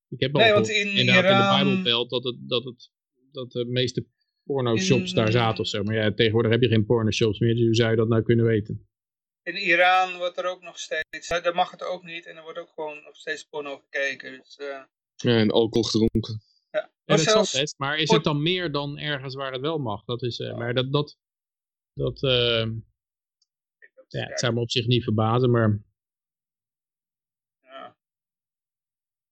[0.09, 1.61] ik heb al nee, want in inderdaad Iran...
[1.61, 2.91] in de Bijbelbelt dat, het, dat, het,
[3.33, 4.07] dat de meeste
[4.45, 5.83] porno-shops daar zaten of zo.
[5.83, 8.45] Maar ja, tegenwoordig heb je geen porno-shops meer, dus hoe zou je dat nou kunnen
[8.45, 8.89] weten?
[9.43, 12.59] In Iran wordt er ook nog steeds, daar mag het ook niet en er wordt
[12.59, 14.39] ook gewoon nog steeds porno gekeken.
[14.39, 14.83] Dus, uh...
[15.15, 16.43] Ja, en alcohol gedronken.
[16.71, 17.53] Ja, maar, zelfs...
[17.61, 20.05] best, maar is het dan meer dan ergens waar het wel mag?
[20.05, 21.19] Dat is, uh, maar dat, dat,
[21.93, 22.67] dat, uh...
[24.09, 25.79] ja, het zou me op zich niet verbazen, maar...
[27.63, 27.97] Ja.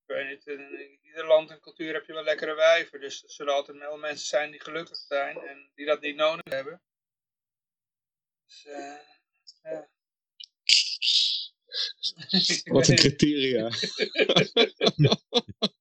[0.07, 3.31] Ik weet niet, in ieder land en cultuur heb je wel lekkere wijven, dus er
[3.31, 6.83] zullen altijd wel mensen zijn die gelukkig zijn en die dat niet nodig hebben.
[8.47, 8.97] Dus, uh,
[9.63, 9.89] ja.
[12.73, 13.69] Wat een criteria.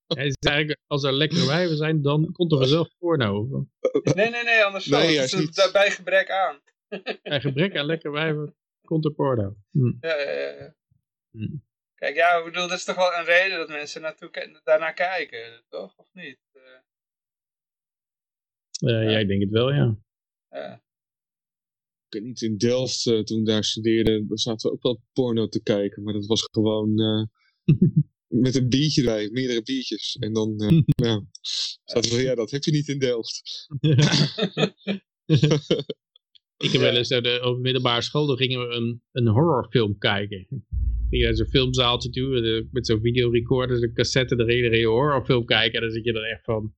[0.08, 3.68] Hij is eigenlijk, als er lekkere wijven zijn, dan komt er vanzelf porno.
[4.04, 5.28] Nee, nee, nee, anders nee, wel.
[5.28, 6.62] Dus bij gebrek aan.
[7.22, 9.56] Bij gebrek aan lekkere wijven komt er porno.
[9.70, 9.94] Hm.
[10.00, 10.76] Ja, ja, ja.
[11.32, 11.58] Hm.
[11.96, 15.64] Kijk, ja, ik bedoel, dat is toch wel een reden dat mensen naartoe, daarnaar kijken,
[15.70, 15.98] toch?
[15.98, 16.40] Of niet?
[18.80, 19.98] Uh, ja, ik denk het wel, ja.
[20.50, 20.84] ja
[22.14, 25.62] weet niet, in Delft, uh, toen daar studeerde, dan zaten we ook wel porno te
[25.62, 26.04] kijken.
[26.04, 27.24] Maar dat was gewoon uh,
[28.44, 30.18] met een biertje erbij, meerdere biertjes.
[30.20, 31.26] En dan, uh, ja,
[31.84, 33.68] zaten we ja, dat heb je niet in Delft.
[36.64, 40.48] Ik heb wel eens op de middelbare school, dan gingen we een, een horrorfilm kijken.
[41.10, 45.74] Gingen naar zo'n filmzaaltje toe, met zo'n videorecorder, een cassette erin, en een horrorfilm kijken.
[45.74, 46.74] En dan zit je dan echt van,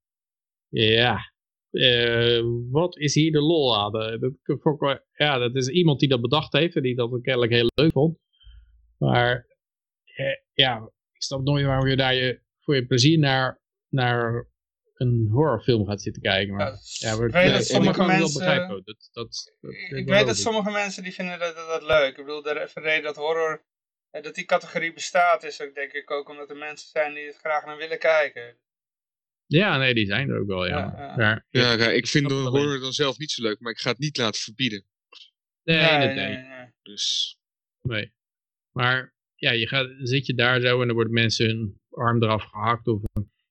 [0.69, 1.19] ja,
[1.71, 4.01] uh, wat is hier de lol aan?
[4.01, 7.71] Eh, dat, ja, dat is iemand die dat bedacht heeft en die dat kennelijk heel
[7.75, 8.17] leuk vond.
[8.97, 9.47] Maar
[10.03, 14.49] eh, ja, ik snap nooit waarom je daar je, voor je plezier naar, naar
[14.95, 16.55] een horrorfilm gaat zitten kijken.
[16.55, 18.83] Maar, ja, ik weet dat sommige mensen...
[18.83, 19.53] Dat, dat,
[19.89, 22.09] ik weet dat sommige mensen die vinden dat, dat, leuk.
[22.17, 23.65] Ik bedoel, de reden dat horror...
[24.11, 27.37] Dat die categorie bestaat is ook denk ik ook omdat er mensen zijn die het
[27.37, 28.57] graag naar willen kijken.
[29.45, 31.13] Ja, nee, die zijn er ook wel, ja.
[31.17, 33.89] Ja, ja, ja ik vind de horror dan zelf niet zo leuk, maar ik ga
[33.89, 34.85] het niet laten verbieden.
[35.63, 36.37] Nee, nee, nee.
[36.37, 36.73] nee.
[36.81, 37.37] Dus...
[37.81, 38.13] Nee.
[38.71, 42.43] Maar ja, je gaat, zit je daar zo en dan worden mensen hun arm eraf
[42.43, 43.01] gehakt of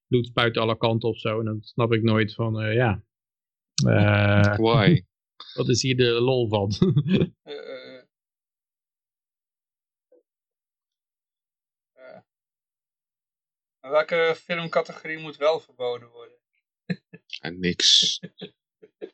[0.07, 1.39] bloed spuit alle kanten of zo.
[1.39, 3.03] En dan snap ik nooit van, uh, ja.
[3.87, 5.05] Uh, Why?
[5.55, 6.73] Wat is hier de lol van?
[7.45, 7.65] uh,
[13.81, 16.39] welke filmcategorie moet wel verboden worden?
[17.27, 18.21] ja, niks.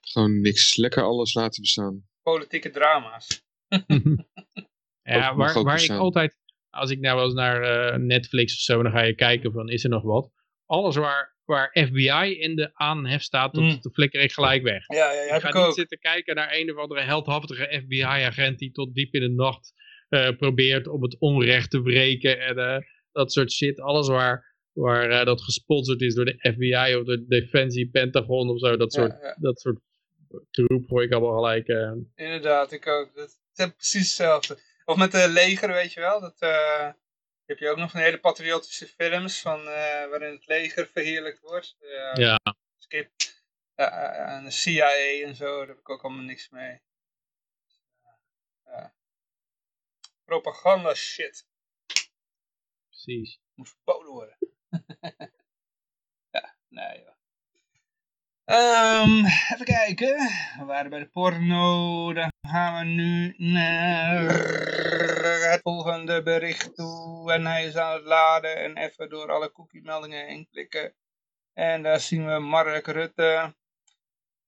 [0.00, 0.76] Gewoon niks.
[0.76, 2.08] Lekker alles laten bestaan.
[2.22, 3.42] Politieke drama's.
[5.02, 6.36] ja, waar, waar ik altijd,
[6.70, 9.68] als ik nou wel eens naar uh, Netflix of zo, dan ga je kijken van,
[9.68, 10.32] is er nog wat?
[10.70, 13.80] Alles waar, waar FBI in de aanhef staat, dat, mm.
[13.92, 14.84] flikker ik gelijk weg.
[14.86, 15.74] Ja, ja, ja ik ga niet ook.
[15.74, 19.72] zitten kijken naar een of andere heldhaftige FBI-agent die tot diep in de nacht
[20.08, 22.76] uh, probeert om het onrecht te breken en uh,
[23.12, 23.80] dat soort shit.
[23.80, 28.58] Alles waar waar uh, dat gesponsord is door de FBI of de Defensie, Pentagon of
[28.58, 28.76] zo.
[28.76, 29.36] Dat soort, ja, ja.
[29.38, 29.78] Dat soort
[30.50, 31.68] troep gooi ik allemaal gelijk.
[31.68, 31.92] Uh...
[32.14, 33.14] Inderdaad, ik ook.
[33.14, 34.58] Dat, is precies hetzelfde.
[34.84, 36.20] Of met de leger, weet je wel.
[36.20, 36.36] Dat,
[37.50, 41.76] heb je ook nog een hele patriotische films van, waarin het leger verheerlijkt wordt.
[42.14, 42.38] ja.
[42.78, 43.10] Skip.
[43.74, 46.80] en de CIA en zo, daar heb ik ook allemaal niks mee.
[50.24, 51.46] Propaganda shit.
[52.88, 53.40] Precies.
[53.54, 54.36] Moet verboden worden.
[56.36, 57.19] ja, nee joh.
[58.50, 60.16] Um, even kijken.
[60.58, 62.12] We waren bij de porno.
[62.12, 64.24] Dan gaan we nu naar
[65.50, 67.32] het volgende bericht toe.
[67.32, 68.56] En hij is aan het laden.
[68.56, 70.94] En even door alle cookie meldingen heen klikken.
[71.54, 73.54] En daar zien we Mark Rutte.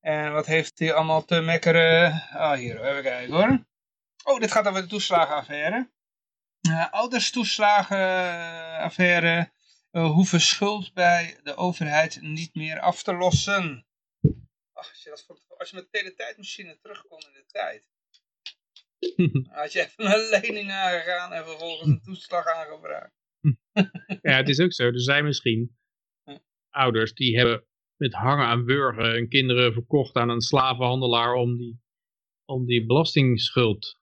[0.00, 2.06] En wat heeft hij allemaal te mekkeren?
[2.34, 3.64] Oh, hier, even kijken hoor.
[4.24, 5.90] Oh, dit gaat over de toeslagenaffaire.
[6.68, 9.50] Uh, ouderstoeslagenaffaire
[9.92, 13.86] uh, hoeven schuld bij de overheid niet meer af te lossen.
[14.88, 17.90] Als, je dat als je met de teletijdmachine terugkomt in de tijd.
[19.48, 23.12] had je even een lening aangegaan en vervolgens een toeslag aangevraagd.
[24.28, 24.84] ja, het is ook zo.
[24.84, 25.76] Er zijn misschien
[26.70, 31.80] ouders die hebben met hangen aan burger hun kinderen verkocht aan een slavenhandelaar om die,
[32.44, 34.00] om die belastingsschuld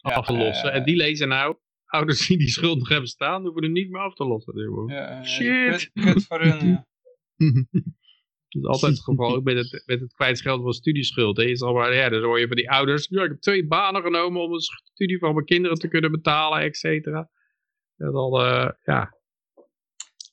[0.00, 0.72] af te lossen.
[0.72, 4.00] En die lezen nou, ouders die die schuld nog hebben staan, hoeven er niet meer
[4.00, 5.24] af te lossen.
[5.24, 5.90] Shit.
[5.92, 6.86] Kut, voor hun, ja.
[8.60, 11.36] Dat is altijd het geval, ook met het, met het kwijtschelden van studieschuld.
[11.36, 11.44] Hè.
[11.44, 14.02] Is al maar, ja, dan hoor je van die ouders, ja, ik heb twee banen
[14.02, 14.62] genomen om de
[14.92, 17.30] studie van mijn kinderen te kunnen betalen, et cetera.
[17.96, 19.20] Dat al, uh, ja.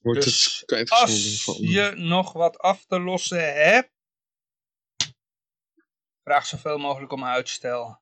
[0.02, 1.56] Wordt dus het als van...
[1.60, 3.92] je nog wat af te lossen hebt,
[6.24, 8.02] vraag zoveel mogelijk om uitstel.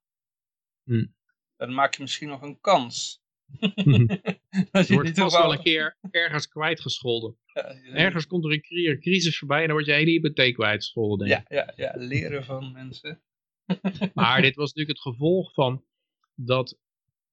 [0.83, 1.05] Hm.
[1.55, 3.21] Dan maak je misschien nog een kans.
[4.71, 7.37] je wordt vast wel een keer ergens kwijtgescholden.
[7.93, 11.27] Ergens komt er een crisis voorbij en dan word je hele hypotheek kwijtgescholden.
[11.27, 13.21] Ja, ja, ja, leren van mensen.
[14.13, 15.85] maar dit was natuurlijk het gevolg van
[16.35, 16.77] dat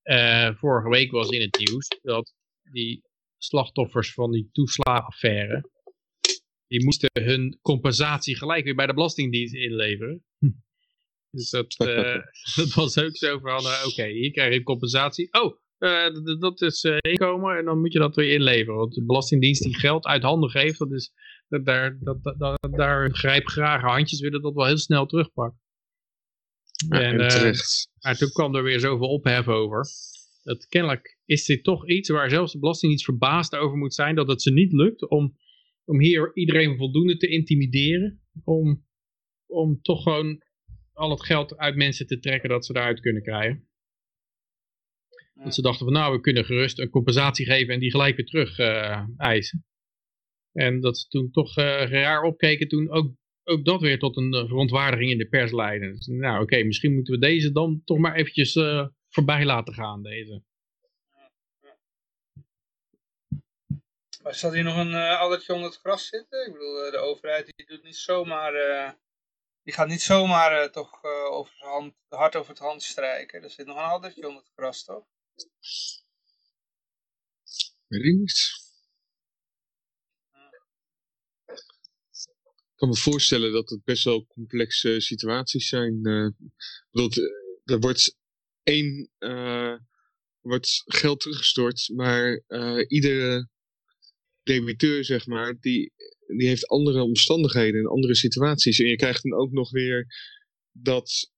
[0.05, 3.03] uh, vorige week was in het nieuws dat die
[3.39, 5.71] slachtoffers van die toeslagenaffaire,
[6.67, 10.25] die moesten hun compensatie gelijk weer bij de Belastingdienst inleveren.
[11.31, 12.17] Dus dat, uh,
[12.57, 15.33] dat was ook zo van, uh, oké, hier krijg je compensatie.
[15.33, 18.78] Oh, uh, dat is inkomen en dan moet je dat weer inleveren.
[18.78, 21.12] Want de Belastingdienst die geld uit handen geeft, dat is,
[21.48, 25.61] dat, daar, dat, dat, daar grijpgrage handjes willen dat wel heel snel terugpakken.
[26.89, 27.16] Ja, en,
[28.01, 29.86] maar toen kwam er weer zoveel ophef over.
[30.43, 34.28] Dat kennelijk is dit toch iets waar zelfs de Belastingdienst verbaasd over moet zijn dat
[34.28, 35.36] het ze niet lukt om,
[35.85, 38.23] om hier iedereen voldoende te intimideren.
[38.44, 38.85] Om,
[39.47, 40.43] om toch gewoon
[40.93, 43.69] al het geld uit mensen te trekken dat ze daaruit kunnen krijgen.
[45.35, 48.27] Dat ze dachten van nou, we kunnen gerust een compensatie geven en die gelijk weer
[48.27, 49.66] terug uh, eisen.
[50.52, 53.12] En dat ze toen toch uh, raar opkeken toen ook,
[53.44, 55.93] ook dat weer tot een uh, verontwaardiging in de pers leidde.
[55.93, 58.52] Dus, nou oké, okay, misschien moeten we deze dan toch maar eventjes
[59.09, 60.43] voorbij laten gaan, deze.
[64.23, 66.47] Maar zal hier nog een uh, addertje onder het gras zitten?
[66.47, 68.52] Ik bedoel, de overheid die doet niet zomaar
[69.65, 73.43] die gaat niet zomaar uh, toch uh, over het hand, hard over het hand strijken.
[73.43, 75.05] Er zit nog een addertje onder het gras, toch?
[82.69, 86.01] Ik kan me voorstellen dat het best wel complexe situaties zijn.
[86.02, 86.31] Uh,
[87.65, 88.16] er wordt
[88.62, 89.11] één
[90.40, 92.43] wordt geld teruggestort, maar
[92.89, 93.48] iedere
[94.43, 95.93] debiteur, zeg maar, die
[96.27, 98.78] die heeft andere omstandigheden en andere situaties.
[98.78, 100.06] En je krijgt dan ook nog weer
[100.73, 101.32] dat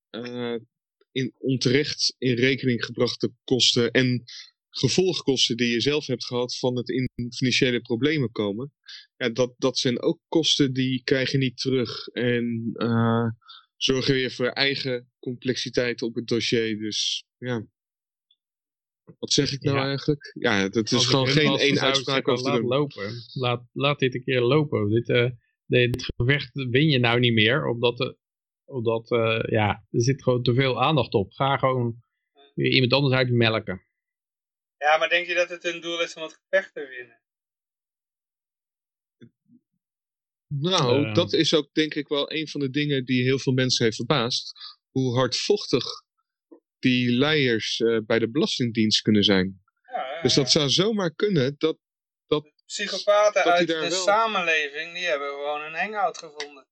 [1.17, 4.25] in onterecht in rekening gebrachte kosten en
[4.71, 8.73] gevolgkosten die je zelf hebt gehad van het in financiële problemen komen.
[9.17, 12.07] Ja, dat, dat zijn ook kosten die krijg je niet terug.
[12.07, 13.29] En uh,
[13.77, 16.79] zorgen weer voor eigen complexiteit op het dossier.
[16.79, 17.67] Dus ja.
[19.19, 20.37] Wat zeg ik nou eigenlijk?
[20.39, 23.13] Ja, dat is gewoon geen één uitspraak over laat lopen.
[23.33, 24.91] Laat, laat dit een keer lopen.
[24.91, 25.31] Dit, uh,
[25.67, 28.11] dit gevecht win je nou niet meer, omdat, uh,
[28.67, 31.33] omdat uh, ja, er zit gewoon te veel aandacht op.
[31.33, 32.05] Ga gewoon
[32.55, 33.87] weer iemand anders uitmelken.
[34.79, 37.21] Ja, maar denk je dat het een doel is om het gevecht te winnen?
[40.49, 43.85] Nou, dat is ook denk ik wel een van de dingen die heel veel mensen
[43.85, 44.53] heeft verbaasd.
[44.91, 45.85] Hoe hardvochtig
[46.79, 49.63] die leiders uh, bij de Belastingdienst kunnen zijn.
[49.83, 51.79] Ja, dus dat zou zomaar kunnen dat...
[52.27, 53.91] dat Psychopaten dat uit de wel...
[53.91, 56.67] samenleving, die hebben gewoon een hangout gevonden.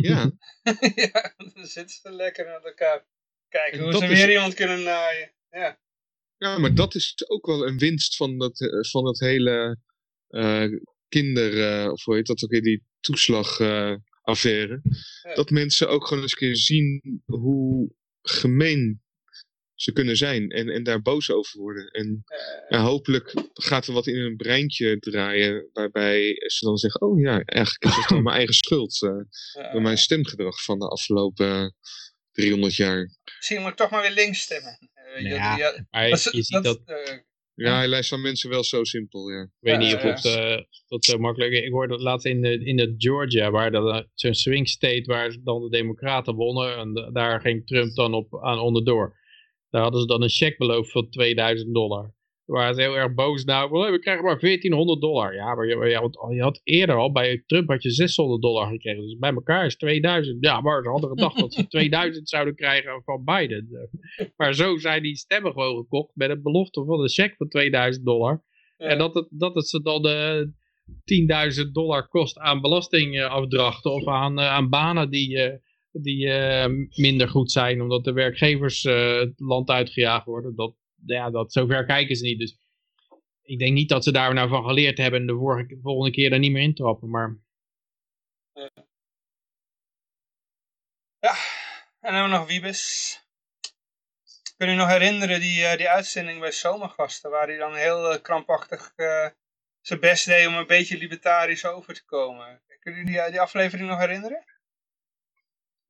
[0.00, 0.30] Ja.
[1.12, 3.06] ja, dan zitten ze lekker naar elkaar.
[3.48, 4.08] Kijken hoe ze is...
[4.08, 5.32] weer iemand kunnen naaien.
[5.50, 5.80] Ja.
[6.36, 9.78] ja, maar dat is ook wel een winst van dat, eh, van het hele
[10.28, 11.54] uh, kinder...
[11.84, 14.80] Uh, of hoe heet dat ook weer, die toeslagaffaire.
[15.22, 15.34] Ja.
[15.34, 19.02] Dat mensen ook gewoon eens een keer zien hoe gemeen
[19.82, 21.86] ze kunnen zijn en, en daar boos over worden.
[21.86, 22.24] En
[22.68, 27.42] ja, hopelijk gaat er wat in een breintje draaien waarbij ze dan zeggen, oh ja,
[27.44, 31.74] eigenlijk is het dan mijn eigen schuld uh, door mijn stemgedrag van de afgelopen
[32.32, 33.16] 300 jaar.
[33.36, 34.78] Misschien moet ik toch maar weer links stemmen.
[35.16, 36.64] Uh, ja, ja, maar je, ziet dat...
[36.64, 37.18] dat uh,
[37.54, 39.42] ja, hij lijst van mensen wel zo simpel, ja.
[39.42, 40.22] Ik weet niet of het,
[40.86, 44.34] dat zo makkelijk Ik hoorde dat laatst in, de, in de Georgia, waar dat zo'n
[44.34, 46.76] swing state waar dan de democraten wonnen.
[46.76, 49.20] En daar ging Trump dan op aan onderdoor.
[49.72, 52.02] Daar hadden ze dan een cheque beloofd van 2000 dollar.
[52.46, 53.90] Daar waren ze heel erg boos nou.
[53.90, 55.34] We krijgen maar 1400 dollar.
[55.34, 55.76] Ja, maar je,
[56.34, 59.02] je, had eerder al bij Trump had je 600 dollar gekregen.
[59.02, 60.44] Dus bij elkaar is 2000.
[60.44, 63.90] Ja, maar ze hadden gedacht dat ze 2000 zouden krijgen van Biden.
[64.36, 68.04] Maar zo zijn die stemmen gewoon gekocht met een belofte van een cheque van 2000
[68.04, 68.42] dollar.
[68.76, 70.52] En dat het, dat het ze dan de
[71.64, 75.36] 10.000 dollar kost aan belastingafdrachten of aan, eh, aan banen die...
[75.36, 75.54] Uh,
[75.92, 80.56] die uh, minder goed zijn, omdat de werkgevers uh, het land uitgejaagd worden.
[80.56, 80.74] Dat,
[81.06, 82.38] ja, dat, zover kijken ze niet.
[82.38, 82.58] Dus
[83.42, 86.38] ik denk niet dat ze daar nou van geleerd hebben en de volgende keer daar
[86.38, 87.10] niet meer intrappen.
[87.10, 87.38] Maar...
[91.18, 91.34] Ja,
[92.00, 93.16] en dan hebben we nog Wiebes.
[94.56, 98.92] Kun je nog herinneren die, uh, die uitzending bij Zomergasten, waar hij dan heel krampachtig
[99.80, 102.62] zijn best deed om een beetje libertarisch over te komen.
[102.80, 104.44] Kunnen jullie die, die aflevering nog herinneren?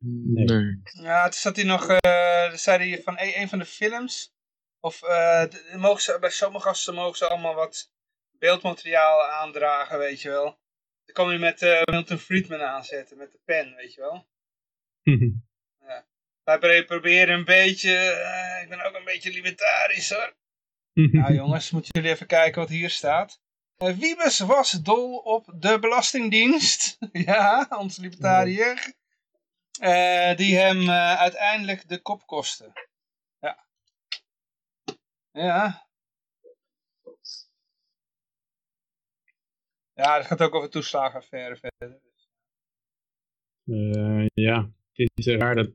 [0.04, 0.80] Nee.
[0.82, 4.34] Ja, toen zat hij nog, uh, zei hij van een, een van de films,
[4.80, 5.44] of uh,
[5.76, 7.92] mogen ze, bij sommige gasten mogen ze allemaal wat
[8.38, 10.60] beeldmateriaal aandragen, weet je wel.
[11.04, 14.26] Dan kom je met uh, Milton Friedman aanzetten, met de pen, weet je wel.
[15.86, 16.06] ja.
[16.44, 17.92] Wij proberen een beetje,
[18.62, 20.34] ik ben ook een beetje libertarisch hoor.
[20.92, 23.40] nou jongens, moeten jullie even kijken wat hier staat.
[23.76, 26.98] Wiebes was dol op de Belastingdienst.
[27.12, 29.00] ja, onze libertariër.
[29.80, 32.72] Uh, die hem uh, uiteindelijk de kop kostte.
[33.38, 33.66] Ja.
[35.32, 35.90] Ja.
[39.94, 42.00] Ja, het gaat ook over toeslagenaffaire verder.
[43.64, 45.70] Uh, ja, het is raar dat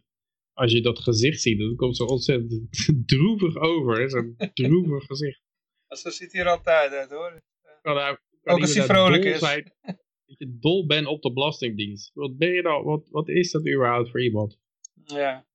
[0.54, 2.70] als je dat gezicht ziet, dat komt zo ontzettend
[3.12, 4.10] droevig over.
[4.10, 5.42] Zo'n droevig gezicht.
[5.88, 7.42] Zo ziet hij er altijd uit hoor.
[7.82, 7.96] Kan
[8.42, 9.40] kan ook als hij vrolijk is.
[9.40, 9.74] Zijn,
[10.28, 12.12] dat je dol bent op de Belastingdienst.
[12.14, 12.84] Wat ben je dan?
[12.84, 14.60] Wat, wat is dat überhaupt voor iemand?
[14.94, 15.46] Ja.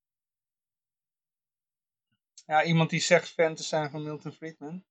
[2.46, 4.84] Ja, iemand die zegt fan te zijn van Milton Friedman.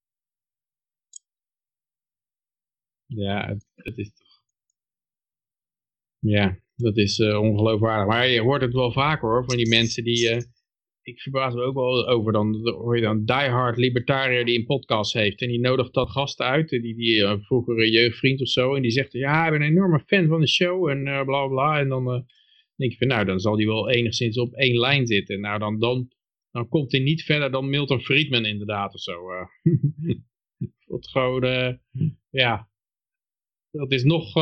[3.06, 4.44] Ja, het, het is toch...
[6.20, 8.08] Ja, dat is uh, ongeloofwaardig.
[8.08, 10.36] Maar je hoort het wel vaker hoor, van die mensen die...
[10.36, 10.42] Uh,
[11.12, 15.14] ik verbaas me ook wel over, dan hoor je dan diehard libertariër die een podcast
[15.14, 15.42] heeft.
[15.42, 18.76] En die nodigt dan gasten uit, die, die uh, jeugdvriend of zo.
[18.76, 21.48] En die zegt, ja, ik ben een enorme fan van de show en uh, bla
[21.48, 21.80] bla.
[21.80, 22.26] En dan
[22.76, 25.40] denk je van, nou, dan zal die wel enigszins op één lijn zitten.
[25.40, 26.12] Nou, dan, dan,
[26.52, 29.22] dan komt hij niet verder dan Milton Friedman inderdaad of zo.
[30.86, 31.80] Wat gewoon,
[32.30, 32.70] ja,
[33.72, 34.34] dat is nog,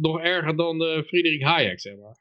[0.00, 2.16] nog erger dan Friedrich Hayek, zeg maar.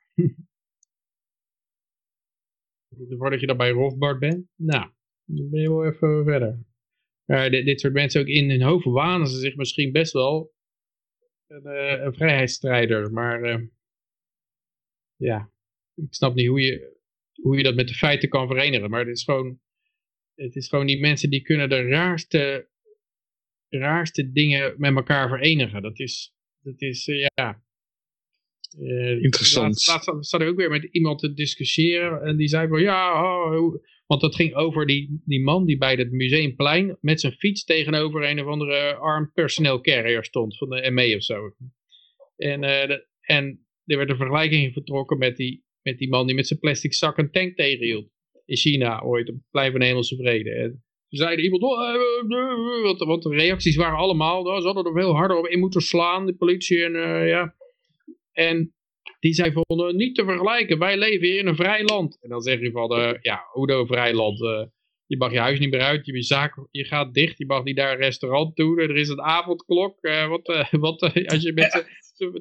[2.98, 4.92] Voordat je dan bij Rothbard bent, nou,
[5.26, 6.66] dan ben je wel even verder.
[7.26, 10.54] Uh, dit, dit, soort mensen ook in hun hoofd wanen ze zich misschien best wel
[11.48, 13.70] een, uh, een vrijheidsstrijder, maar
[15.16, 15.52] ja,
[15.96, 17.00] ik snap niet hoe je,
[17.42, 19.60] hoe je dat met de feiten kan verenigen, maar het is gewoon,
[20.36, 22.70] het is gewoon die mensen die kunnen de raarste,
[23.70, 25.82] raarste dingen met elkaar verenigen.
[25.82, 27.64] Dat is, dat is, ja...
[28.80, 29.88] Uh, Interessant.
[29.88, 33.24] Laatst, laatst zat ik ook weer met iemand te discussiëren en die zei van ja,
[33.24, 33.76] oh,
[34.06, 38.30] want dat ging over die, die man die bij het museumplein met zijn fiets tegenover
[38.30, 41.56] een of andere armed personnel carrier stond van de ME of zo.
[42.36, 46.36] En, uh, de, en er werd een vergelijking vertrokken met die, met die man die
[46.36, 48.10] met zijn plastic zak een tank tegenhield.
[48.46, 50.50] In China ooit, op het plein van de Hemelse Vrede.
[50.50, 51.80] En zeiden iemand, oh,
[52.28, 55.82] uh, want, de reacties waren allemaal, oh, ze hadden er veel harder op in moeten
[55.82, 57.56] slaan, de politie en uh, ja.
[58.32, 58.74] En
[59.20, 62.18] die zei van, uh, niet te vergelijken, wij leven hier in een vrij land.
[62.22, 64.40] En dan zeg je van, uh, ja, hoe vrij land?
[65.06, 67.76] je mag je huis niet meer uit, je, zaak, je gaat dicht, je mag niet
[67.76, 69.98] naar een restaurant toe, er is een avondklok.
[70.28, 71.86] wat, wat als je met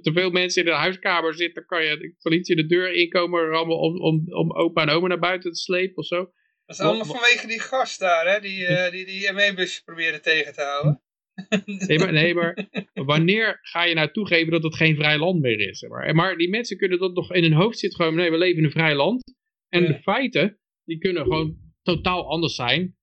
[0.03, 3.61] te, veel mensen in de huiskamer zit, dan kan je de politie de deur inkomen
[3.61, 6.17] om, om, om, om opa en oma naar buiten te slepen of zo.
[6.67, 10.53] Dat is allemaal vanwege die gast daar, hè, die uh, die, die ME-bus proberen tegen
[10.53, 11.03] te houden.
[11.89, 15.69] nee, maar, nee, maar wanneer ga je nou toegeven dat het geen vrij land meer
[15.69, 15.83] is?
[15.89, 18.59] Maar, maar die mensen kunnen dat nog in hun hoofd zitten gewoon, nee, we leven
[18.59, 19.35] in een vrij land.
[19.69, 19.89] En ja.
[19.89, 22.97] de feiten, die kunnen gewoon totaal anders zijn.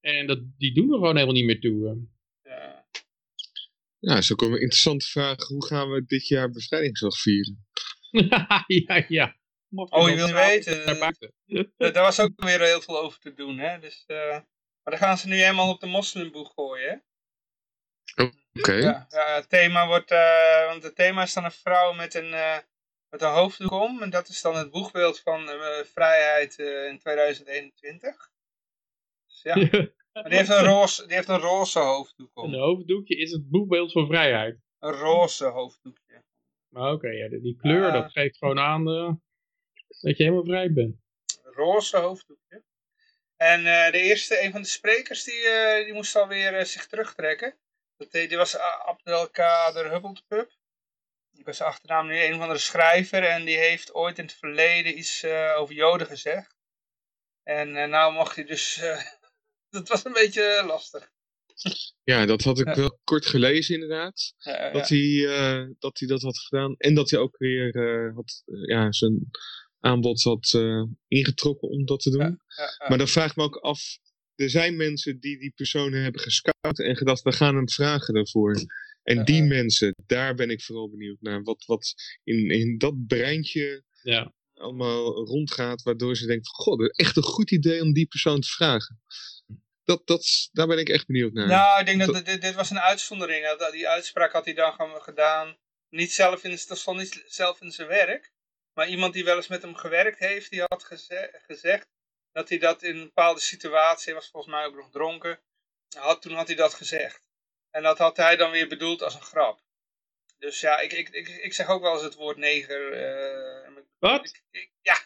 [0.00, 2.06] En dat, die doen er gewoon helemaal niet meer toe.
[2.42, 2.86] Ja,
[3.98, 5.54] ja zo komen interessante vragen.
[5.54, 7.66] Hoe gaan we dit jaar bevrijdingsdag vieren?
[8.86, 9.36] ja, ja.
[9.70, 10.86] Oh, je wil weten.
[11.76, 13.58] Daar was ook weer heel veel over te doen.
[13.58, 13.78] Hè?
[13.78, 14.30] Dus, uh,
[14.82, 16.88] maar dan gaan ze nu helemaal op de moslimboeg gooien.
[16.88, 16.96] Hè?
[18.16, 18.32] Oké.
[18.52, 18.80] Okay.
[18.80, 22.30] Ja, ja, het thema wordt, uh, want het thema is dan een vrouw met een,
[22.30, 22.58] uh,
[23.10, 24.02] met een hoofddoek om.
[24.02, 25.48] En dat is dan het boegbeeld van
[25.84, 28.30] vrijheid in 2021.
[29.26, 29.54] Dus ja.
[30.12, 32.52] maar die heeft, een roze, die heeft een roze hoofddoek om.
[32.52, 34.58] Een hoofddoekje is het boegbeeld van vrijheid.
[34.78, 36.24] Een roze hoofddoekje.
[36.68, 38.84] Maar oké, okay, ja, die kleur dat geeft gewoon aan
[39.88, 40.96] dat je helemaal vrij bent.
[41.42, 42.64] Roze hoofddoekje.
[43.36, 46.86] En uh, de eerste, een van de sprekers, die, uh, die moest alweer uh, zich
[46.86, 47.58] terugtrekken.
[47.98, 50.56] Dat, die was Abdelkader Hubbeltpup.
[51.32, 54.98] Ik was achternaam nu een van de schrijver en die heeft ooit in het verleden
[54.98, 55.24] iets
[55.56, 56.56] over Joden gezegd.
[57.42, 58.80] En nou mocht hij dus,
[59.70, 61.10] dat was een beetje lastig.
[62.04, 64.34] Ja, dat had ik wel kort gelezen inderdaad.
[64.72, 65.26] Dat, hij,
[65.78, 66.74] dat hij dat had gedaan.
[66.76, 69.30] En dat hij ook weer had, ja, zijn
[69.80, 70.52] aanbod had
[71.08, 72.40] ingetrokken om dat te doen.
[72.88, 73.98] Maar dan vraag ik me ook af,
[74.38, 78.56] er zijn mensen die die personen hebben gescout en gedacht, we gaan hem vragen daarvoor.
[79.02, 81.42] En die mensen, daar ben ik vooral benieuwd naar.
[81.42, 81.94] Wat, wat
[82.24, 83.82] in, in dat breintje
[84.54, 89.00] allemaal rondgaat, waardoor ze denken, god, echt een goed idee om die persoon te vragen.
[89.84, 91.46] Dat, dat, daar ben ik echt benieuwd naar.
[91.46, 93.70] Nou, ik denk dat, dat dit, dit, was een uitzondering.
[93.70, 95.56] Die uitspraak had hij dan gedaan.
[95.88, 98.32] Niet zelf in, dat stond niet zelf in zijn werk.
[98.74, 101.86] Maar iemand die wel eens met hem gewerkt heeft, die had geze gezegd
[102.38, 105.40] dat hij dat in een bepaalde situatie, hij was volgens mij ook nog dronken,
[105.96, 107.22] had, toen had hij dat gezegd.
[107.70, 109.60] En dat had hij dan weer bedoeld als een grap.
[110.38, 112.92] Dus ja, ik, ik, ik, ik zeg ook wel eens het woord neger.
[113.66, 114.42] Uh, Wat?
[114.80, 114.96] ja,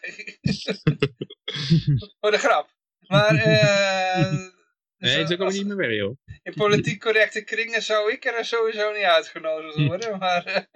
[2.19, 2.69] voor de grap.
[2.99, 4.51] Maar uh,
[4.97, 6.17] Nee, zo komen niet meer weg, joh.
[6.43, 10.67] In politiek correcte kringen zou ik er sowieso niet uitgenodigd worden, maar...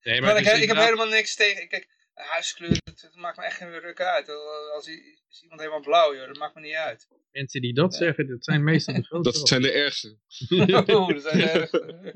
[0.00, 1.68] nee, maar, ik, ik heb helemaal niks tegen...
[1.68, 4.28] Kijk, huiskleur, het, maakt me echt geen ruk uit.
[4.74, 7.08] Als, is iemand helemaal blauw, joh, dat maakt me niet uit.
[7.30, 9.38] Mensen die dat zeggen, dat zijn meestal de grootste.
[9.38, 10.18] Dat zijn de ergste.
[10.94, 12.12] oh, dat zijn de ergste.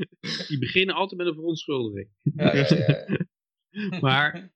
[0.48, 2.08] Die beginnen altijd met een verontschuldiging.
[2.22, 3.26] Ja, ja, ja.
[4.06, 4.52] maar,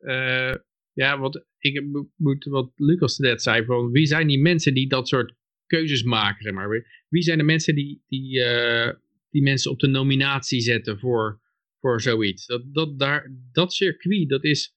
[0.00, 0.54] uh,
[0.92, 1.84] ja, wat, ik
[2.16, 5.34] moet, wat Lucas net zei, van wie zijn die mensen die dat soort
[5.66, 6.86] keuzes maken, zeg maar.
[7.08, 8.90] Wie zijn de mensen die, die, uh,
[9.30, 11.40] die mensen op de nominatie zetten voor,
[11.80, 12.46] voor zoiets?
[12.46, 14.74] Dat, dat, daar, dat circuit, dat is,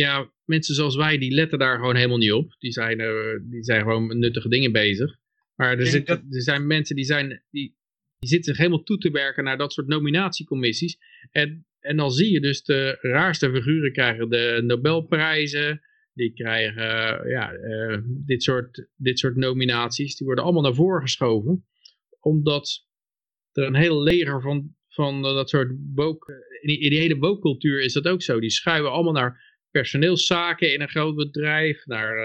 [0.00, 2.56] ja, mensen zoals wij, die letten daar gewoon helemaal niet op.
[2.58, 5.16] Die zijn, uh, die zijn gewoon nuttige dingen bezig.
[5.54, 7.76] Maar er, zit, er zijn mensen die, zijn, die,
[8.18, 10.98] die zitten zich helemaal toe te werken naar dat soort nominatiecommissies.
[11.30, 15.80] En, en dan zie je dus de raarste figuren krijgen de Nobelprijzen.
[16.12, 20.16] Die krijgen ja, uh, dit, soort, dit soort nominaties.
[20.16, 21.66] Die worden allemaal naar voren geschoven.
[22.20, 22.86] Omdat
[23.52, 26.46] er een heel leger van, van dat soort woke...
[26.60, 28.40] In die, in die hele woke-cultuur is dat ook zo.
[28.40, 32.16] Die schuiven allemaal naar personeelszaken in een groot bedrijf, naar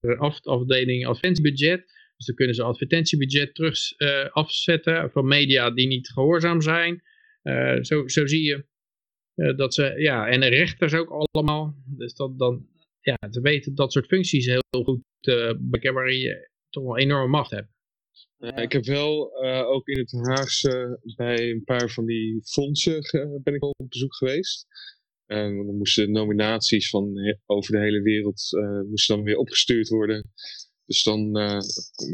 [0.00, 1.80] uh, af, afdeling advertentiebudget.
[2.16, 7.02] Dus dan kunnen ze advertentiebudget terug uh, afzetten van media die niet gehoorzaam zijn.
[7.42, 8.68] Uh, zo, zo zie je
[9.56, 11.74] dat ze, ja, en de rechters ook allemaal.
[11.86, 12.66] Dus dat dan,
[13.00, 17.50] ja, ze weten dat soort functies heel goed uh, waar je toch wel enorme macht
[17.50, 17.68] hebt.
[18.38, 23.00] ik heb wel ook in het Haagse bij een paar van die fondsen
[23.42, 24.66] ben ik op bezoek geweest.
[25.30, 30.30] En dan moesten nominaties van over de hele wereld uh, moesten dan weer opgestuurd worden.
[30.84, 31.60] Dus dan uh,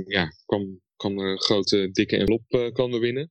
[0.06, 3.30] ja, kwam, kwam er een grote dikke envelop uh, kwam er binnen.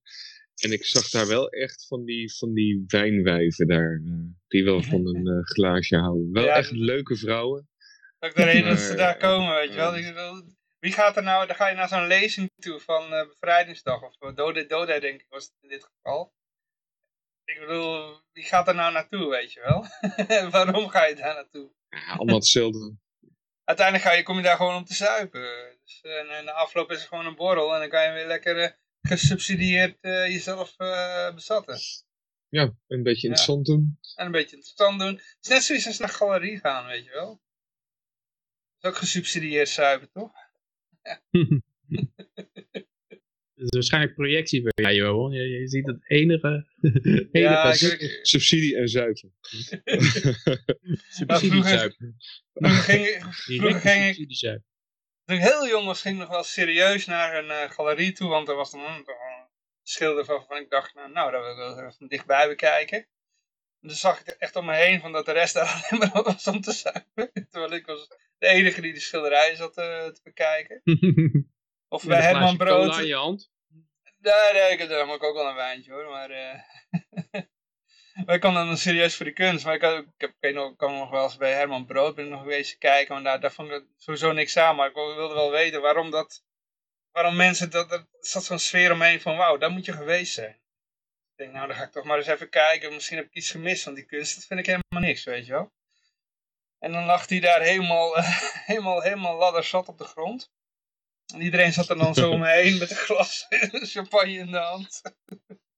[0.56, 4.02] En ik zag daar wel echt van die, van die wijnwijven daar.
[4.48, 6.32] die wel van een glaasje houden.
[6.32, 7.70] Wel echt leuke vrouwen.
[8.20, 10.44] Ook daarheen dat ze daar komen, weet je wel.
[10.80, 14.02] Wie gaat er nou, dan ga je naar zo'n lezing toe van Bevrijdingsdag.
[14.02, 16.34] Of Dode Dode denk ik was het in dit geval.
[17.46, 19.86] Ik bedoel, wie gaat er nou naartoe, weet je wel?
[20.50, 21.72] Waarom ga je daar naartoe?
[21.90, 22.98] Ja, allemaal hetzelfde.
[23.64, 25.78] Uiteindelijk ga je, kom je daar gewoon om te zuipen.
[25.84, 28.28] Dus, en, en de afloop is het gewoon een borrel en dan kan je weer
[28.28, 28.70] lekker uh,
[29.02, 31.80] gesubsidieerd uh, jezelf uh, bezatten.
[32.50, 34.00] Ja, een beetje interessant doen.
[34.16, 35.16] En een beetje interessant doen.
[35.16, 37.42] Het is net zoiets als naar galerie gaan, weet je wel.
[38.80, 40.32] Dat is ook gesubsidieerd zuipen, toch?
[41.02, 41.22] Ja.
[43.66, 45.32] is waarschijnlijk projectie voor jou, Johan.
[45.32, 46.68] Je, je ziet het enige...
[47.32, 47.74] enige ja,
[48.22, 49.30] subsidie en zuiver.
[51.18, 52.14] subsidie zuiver.
[52.54, 54.62] Vroeger ging, vroeger ging ik...
[55.26, 58.30] Toen ik heel jong was, ging ik nog wel serieus naar een uh, galerie toe,
[58.30, 59.48] want er was dan een, een
[59.84, 62.98] schilder van, ik dacht, nou, nou dat wil ik wel even dichtbij bekijken.
[63.82, 66.24] En toen zag ik echt om me heen van dat de rest daar alleen maar
[66.24, 67.32] was om te zuipen.
[67.50, 70.82] Terwijl ik was de enige die de schilderij zat uh, te bekijken.
[71.88, 72.98] Of bij Herman Brood.
[73.00, 73.52] in je hand?
[74.26, 76.32] Nee, nee, ik heb ook wel een wijntje hoor, maar...
[76.32, 76.62] Uh...
[78.26, 81.10] wij kwamen dan serieus voor de kunst, maar ik, had, ik, ik nog, kwam nog
[81.10, 83.84] wel eens bij Herman Brood, ben ik nog geweest kijken, maar daar, daar vond ik
[83.98, 86.44] sowieso niks aan, maar ik wilde wel weten waarom dat,
[87.12, 90.54] waarom mensen, dat, er zat zo'n sfeer omheen van, wauw, daar moet je geweest zijn.
[91.32, 93.52] Ik denk, nou, dan ga ik toch maar eens even kijken, misschien heb ik iets
[93.52, 95.74] gemist van die kunst, dat vind ik helemaal niks, weet je wel.
[96.80, 98.16] En dan lag hij daar helemaal,
[98.72, 100.54] helemaal, helemaal ladderzat op de grond.
[101.34, 103.46] En iedereen zat er dan zo omheen met een glas
[103.94, 105.02] champagne in de hand.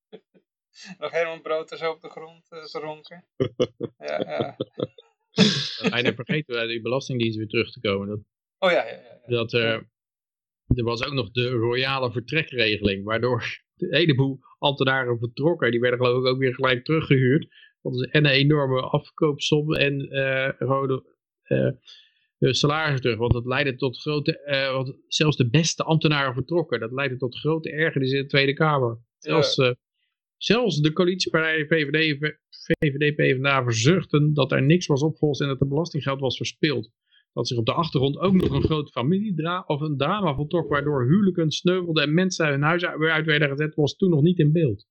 [1.00, 3.26] Nog helemaal brood er zo op de grond uh, te ronken.
[3.98, 4.56] ja, ja.
[5.90, 8.08] Bijna vergeten we die belastingdienst weer terug te komen.
[8.08, 8.20] Dat,
[8.58, 9.20] oh ja, ja, ja.
[9.26, 9.74] Dat, uh,
[10.68, 13.44] er was ook nog de royale vertrekregeling, waardoor
[13.78, 15.72] een heleboel ambtenaren vertrokken.
[15.72, 17.48] Die werden geloof ik ook weer gelijk teruggehuurd.
[17.82, 21.04] Want is en een enorme afkoopsom en uh, rode
[21.48, 21.72] uh,
[22.40, 23.18] salaris terug.
[23.18, 26.80] Want dat leidde tot grote, uh, want zelfs de beste ambtenaren vertrokken.
[26.80, 29.00] Dat leidde tot grote ergernis in de Tweede Kamer.
[29.18, 29.72] Zelfs, uh,
[30.38, 32.18] zelfs de coalitiepartijen VVD,
[32.50, 36.92] VVD PvdA verzuchten dat er niks was opgelost en dat er belastinggeld was verspild.
[37.34, 41.06] Dat zich op de achtergrond ook nog een grote familiedra of een drama voltrok waardoor
[41.06, 44.52] huwelijken sneuvelden en mensen hun huis weer uit werden gezet, was toen nog niet in
[44.52, 44.88] beeld.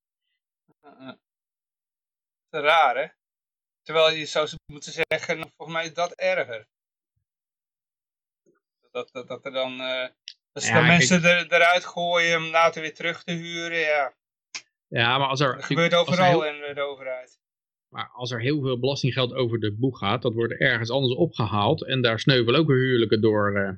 [2.51, 3.07] Raar hè?
[3.83, 6.67] Terwijl je zou moeten zeggen, volgens mij is dat erger
[8.97, 10.07] dat, dat, dat er dan, uh,
[10.53, 14.15] dat dan mensen er, eruit gooien om later weer terug te huren, ja.
[14.89, 15.55] Ja, maar als er...
[15.55, 17.39] Dat gebeurt overal in de overheid.
[17.89, 21.87] Maar als er heel veel belastinggeld over de boeg gaat, dat wordt ergens anders opgehaald
[21.87, 23.57] en daar sneuvelen ook weer huwelijken door.
[23.57, 23.71] Uh.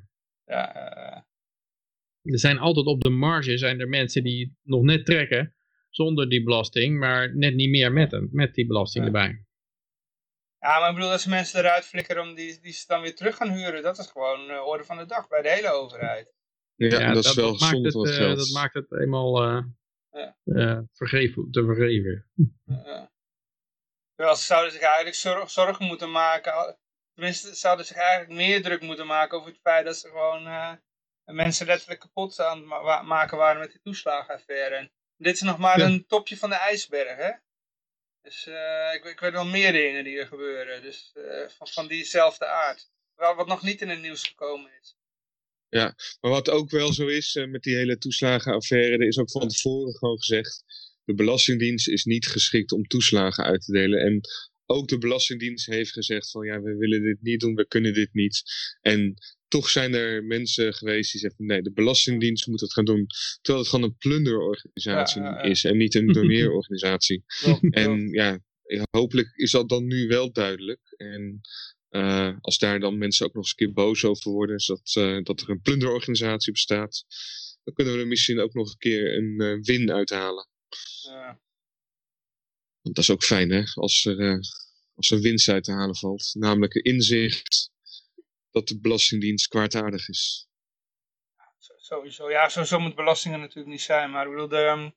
[0.45, 0.75] Ja,
[2.23, 5.55] er zijn altijd op de marge zijn er mensen die nog net trekken
[5.91, 9.11] zonder die belasting, maar net niet meer met hem, met die belasting ja.
[9.11, 9.45] erbij.
[10.61, 13.15] Ja, maar ik bedoel, dat ze mensen eruit flikkeren om die, die ze dan weer
[13.15, 16.33] terug gaan huren, dat is gewoon uh, orde van de dag bij de hele overheid.
[16.75, 18.39] Ja, dat, is wel het geld.
[18.39, 19.45] dat maakt het eenmaal
[20.45, 20.87] ja.
[20.93, 22.27] vergeven, te vergeven.
[24.15, 26.79] Terwijl ze zouden zich eigenlijk zorg, zorgen moeten maken.
[27.15, 30.73] Tenminste, zouden zich eigenlijk meer druk moeten maken over het feit dat ze gewoon uh,
[31.25, 34.75] mensen letterlijk kapot aan het maken waren met die toeslagenaffaire.
[34.75, 37.31] En dit is nog maar een topje van de ijsberg, hè?
[38.23, 40.83] Dus uh, ik, ik weet wel meer dingen die er gebeuren.
[40.83, 42.91] Dus uh, van, van diezelfde aard.
[43.15, 44.97] Wat nog niet in het nieuws gekomen is.
[45.69, 49.31] Ja, maar wat ook wel zo is uh, met die hele toeslagenaffaire, er is ook
[49.31, 50.65] van tevoren gewoon gezegd,
[51.05, 54.01] de Belastingdienst is niet geschikt om toeslagen uit te delen.
[54.01, 54.21] En
[54.67, 58.13] ook de Belastingdienst heeft gezegd van ja, we willen dit niet doen, we kunnen dit
[58.13, 58.43] niet.
[58.81, 59.15] En
[59.49, 63.07] toch zijn er mensen geweest die zeggen nee, de Belastingdienst moet het gaan doen.
[63.41, 67.25] Terwijl het gewoon een plunderorganisatie is en niet een doneerorganisatie.
[67.71, 68.41] en ja,
[68.91, 70.81] hopelijk is dat dan nu wel duidelijk.
[70.97, 71.41] En
[71.91, 75.23] uh, als daar dan mensen ook nog eens een keer boos over worden, dat, uh,
[75.23, 77.05] dat er een plunderorganisatie bestaat,
[77.65, 80.49] dan kunnen we er misschien ook nog een keer een uh, win uithalen.
[81.03, 81.41] Ja.
[82.81, 84.41] Want dat is ook fijn, hè, als er,
[84.95, 86.31] als er winst uit te halen valt.
[86.35, 87.71] Namelijk een inzicht
[88.51, 90.49] dat de Belastingdienst kwaadaardig is.
[91.77, 94.95] Sowieso, ja, sowieso moet belastingen natuurlijk niet zijn, maar ik bedoel, de, um,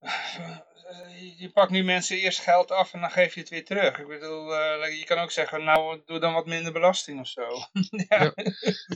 [1.42, 3.98] je pakt nu mensen eerst geld af en dan geef je het weer terug.
[3.98, 7.42] Ik bedoel, uh, je kan ook zeggen, nou, doe dan wat minder belasting of zo.
[8.08, 8.22] ja.
[8.22, 8.34] ja.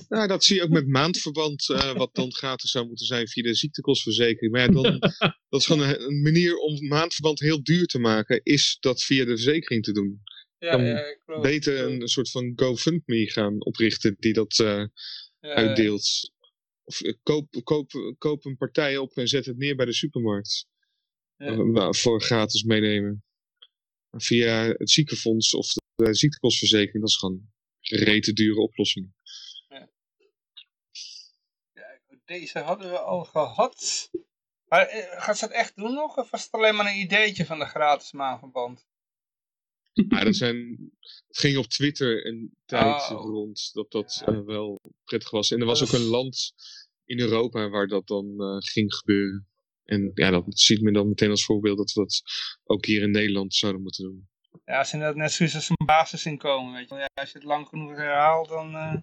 [0.09, 3.43] Nou, dat zie je ook met maandverband, uh, wat dan gratis zou moeten zijn via
[3.43, 4.53] de ziektekostverzekering.
[4.53, 4.99] Maar ja, dan,
[5.49, 9.25] dat is gewoon een, een, manier om maandverband heel duur te maken, is dat via
[9.25, 10.23] de verzekering te doen.
[10.59, 14.85] Ja, dan ja, klopt, beter een, een, soort van GoFundMe gaan oprichten die dat uh,
[15.41, 16.33] ja, uitdeelt.
[16.85, 20.67] Of koop, koop, koop een partij op en zet het neer bij de supermarkt.
[21.37, 21.93] Ja.
[21.93, 23.25] voor gratis meenemen.
[24.11, 29.13] Via het ziekenfonds of de ziektekostverzekering, dat is gewoon rete dure oplossing.
[29.69, 29.91] Ja.
[31.73, 32.01] ja.
[32.25, 34.11] deze hadden we al gehad.
[34.69, 36.17] Maar eh, gaat ze dat echt doen nog?
[36.17, 38.87] Of was het alleen maar een ideetje van de gratis maanverband?
[40.07, 40.91] Dat zijn,
[41.27, 43.25] het ging op Twitter een tijd oh.
[43.25, 44.33] rond dat dat ja.
[44.33, 45.51] uh, wel prettig was.
[45.51, 46.53] En er was ook een land
[47.05, 49.49] in Europa waar dat dan uh, ging gebeuren.
[49.85, 52.23] En ja, dat ziet me dan meteen als voorbeeld dat we dat
[52.65, 54.29] ook hier in Nederland zouden moeten doen.
[54.65, 57.69] Ja, als dat net zoiets als een basisinkomen, weet je Ja, als je het lang
[57.69, 58.95] genoeg herhaalt, dan uh,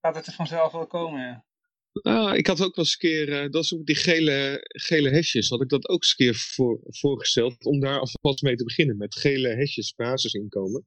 [0.00, 1.44] gaat het er vanzelf wel komen, ja.
[1.92, 5.08] Nou, ik had ook wel eens een keer, uh, dat is ook die gele, gele
[5.10, 8.64] hesjes, had ik dat ook eens een keer voor, voorgesteld, om daar alvast mee te
[8.64, 10.86] beginnen, met gele hesjes basisinkomen.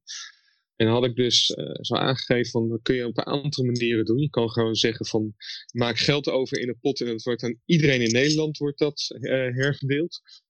[0.76, 4.06] En had ik dus uh, zo aangegeven van, dat kun je op een aantal manieren
[4.06, 4.20] doen.
[4.20, 5.36] Je kan gewoon zeggen van,
[5.72, 9.16] maak geld over in een pot en het wordt aan iedereen in Nederland wordt dat
[9.20, 10.04] uh.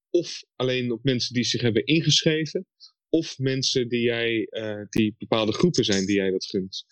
[0.10, 2.68] Of alleen op mensen die zich hebben ingeschreven.
[3.10, 4.48] Of mensen die jij,
[4.90, 6.86] die bepaalde groepen zijn die jij dat gunt.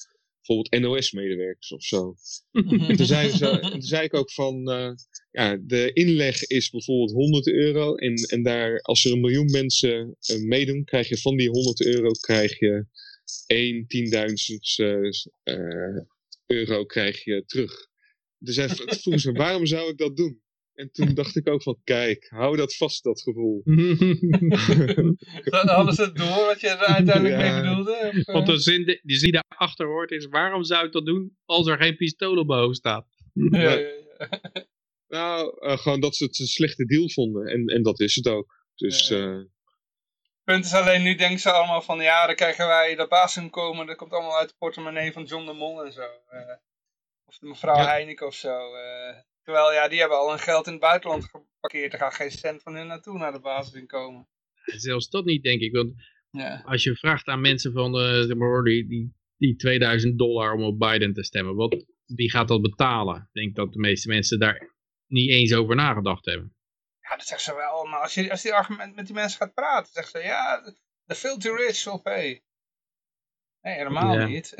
[0.46, 2.16] Bijvoorbeeld NOS-medewerkers of zo.
[2.52, 4.64] en toen zei, ze, toen zei ik ook van,
[5.32, 7.96] ja, de inleg is bijvoorbeeld 100 euro.
[7.96, 12.12] En, en daar, als er een miljoen mensen meedoen, krijg je van die 100 euro,
[12.12, 12.86] krijg je
[13.48, 16.02] 1 tienduizend uh,
[16.46, 17.88] euro krijg je terug.
[18.38, 20.43] Dus hij vroeg ze, waarom zou ik dat doen?
[20.74, 23.62] En toen dacht ik ook van, kijk, hou dat vast, dat gevoel.
[25.76, 28.12] Hadden ze het door wat je er uiteindelijk mee bedoelde?
[28.26, 31.68] Of, Want de zin die, die daarachter hoort is, waarom zou ik dat doen als
[31.68, 33.08] er geen pistool boven staat?
[33.34, 34.68] Ja, ja, ja.
[35.08, 37.48] Nou, uh, gewoon dat ze het een slechte deal vonden.
[37.48, 38.66] En, en dat is het ook.
[38.76, 39.42] Dus uh,
[40.44, 43.96] punt is alleen, nu denken ze allemaal van, ja, dan krijgen wij dat basisinkomen, dat
[43.96, 46.02] komt allemaal uit de portemonnee van John de Mol en zo.
[46.02, 46.40] Uh,
[47.26, 47.86] of de mevrouw ja.
[47.86, 48.76] Heineken of zo.
[49.44, 51.94] Terwijl, ja, die hebben al hun geld in het buitenland geparkeerd.
[51.94, 54.28] Er gaat geen cent van hun naartoe naar de basisinkomen.
[54.64, 55.74] Zelfs dat niet, denk ik.
[55.74, 55.94] Want
[56.30, 56.62] ja.
[56.66, 60.64] als je vraagt aan mensen van, uh, zeg maar, die, die, die 2000 dollar om
[60.64, 63.16] op Biden te stemmen, wat, wie gaat dat betalen?
[63.16, 64.74] Ik denk dat de meeste mensen daar
[65.08, 66.56] niet eens over nagedacht hebben.
[67.00, 69.54] Ja, dat zeggen ze wel, maar als je, als die argument met die mensen gaat
[69.54, 70.74] praten, zeggen ze, ja,
[71.06, 72.44] the filthy rich will pay.
[73.62, 74.26] Nee, helemaal ja.
[74.26, 74.54] niet.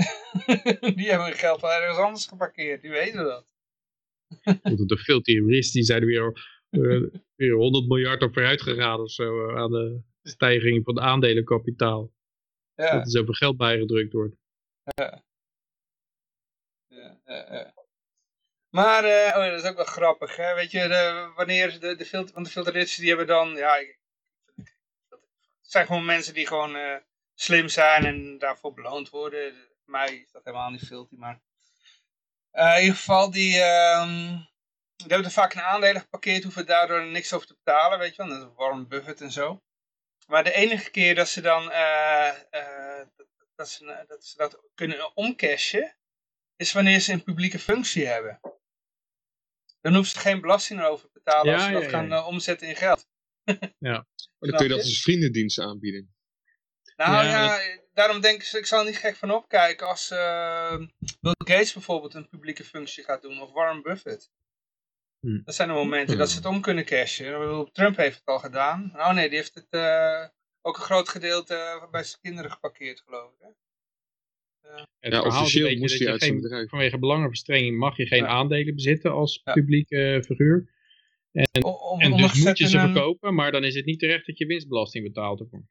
[0.98, 3.53] die hebben hun geld wel ergens anders geparkeerd, die weten dat.
[4.88, 9.50] de filthy rich, die zijn weer, uh, weer 100 miljard op vooruit gegaan of zo,
[9.50, 12.12] uh, aan de stijging van het aandelenkapitaal.
[12.76, 12.92] Ja.
[12.92, 14.36] Dat er zoveel geld bijgedrukt wordt.
[14.84, 15.24] Ja.
[16.88, 17.74] Ja, ja.
[18.70, 20.54] Maar, uh, oh, dat is ook wel grappig, hè?
[20.56, 23.76] Weet je, de, wanneer de, de filter, want de filterrits die hebben dan, ja,
[24.56, 26.96] het zijn gewoon mensen die gewoon uh,
[27.34, 29.54] slim zijn en daarvoor beloond worden.
[29.54, 31.42] Voor mij is dat helemaal niet filter, maar
[32.54, 34.48] in ieder geval, die, um,
[34.96, 38.40] die hebben er vaak een aandelenpakket, hoeven daardoor niks over te betalen, weet je wel.
[38.40, 39.62] Dat is Warren Buffett en zo.
[40.28, 41.64] Maar de enige keer dat ze dan,
[43.16, 45.98] dat, dat, ze, dat ze dat kunnen omcashen,
[46.56, 48.40] is wanneer ze een publieke functie hebben.
[49.82, 53.08] Dan hoeven ze geen belasting erover te betalen als ze dat gaan omzetten in geld.
[53.78, 54.08] ja.
[54.40, 56.16] Maar dan kun je dat als vriendendienst aanbieden.
[56.96, 57.60] Nou ja,
[57.94, 60.78] daarom denk ik, ik zal niet gek van opkijken als uh,
[61.22, 64.32] Bill Gates bijvoorbeeld een publieke functie gaat doen, of Warren Buffett.
[65.20, 65.44] Hm.
[65.44, 67.70] Dat zijn de momenten dat ze het om kunnen cashen.
[67.72, 68.92] Trump heeft het al gedaan.
[68.96, 70.26] Oh nee, die heeft het uh,
[70.62, 73.38] ook een groot gedeelte bij zijn kinderen geparkeerd, geloof ik.
[73.40, 73.50] Hè?
[75.00, 76.70] En ja, officieel moest hij uit zijn bedrijf.
[76.70, 79.54] Vanwege belangenverstrenging mag je geen aandelen bezitten als ja.
[79.54, 80.72] publieke uh, figuur.
[81.32, 84.38] En, om, en dus moet je ze verkopen, maar dan is het niet terecht dat
[84.38, 85.64] je winstbelasting betaalt ervoor.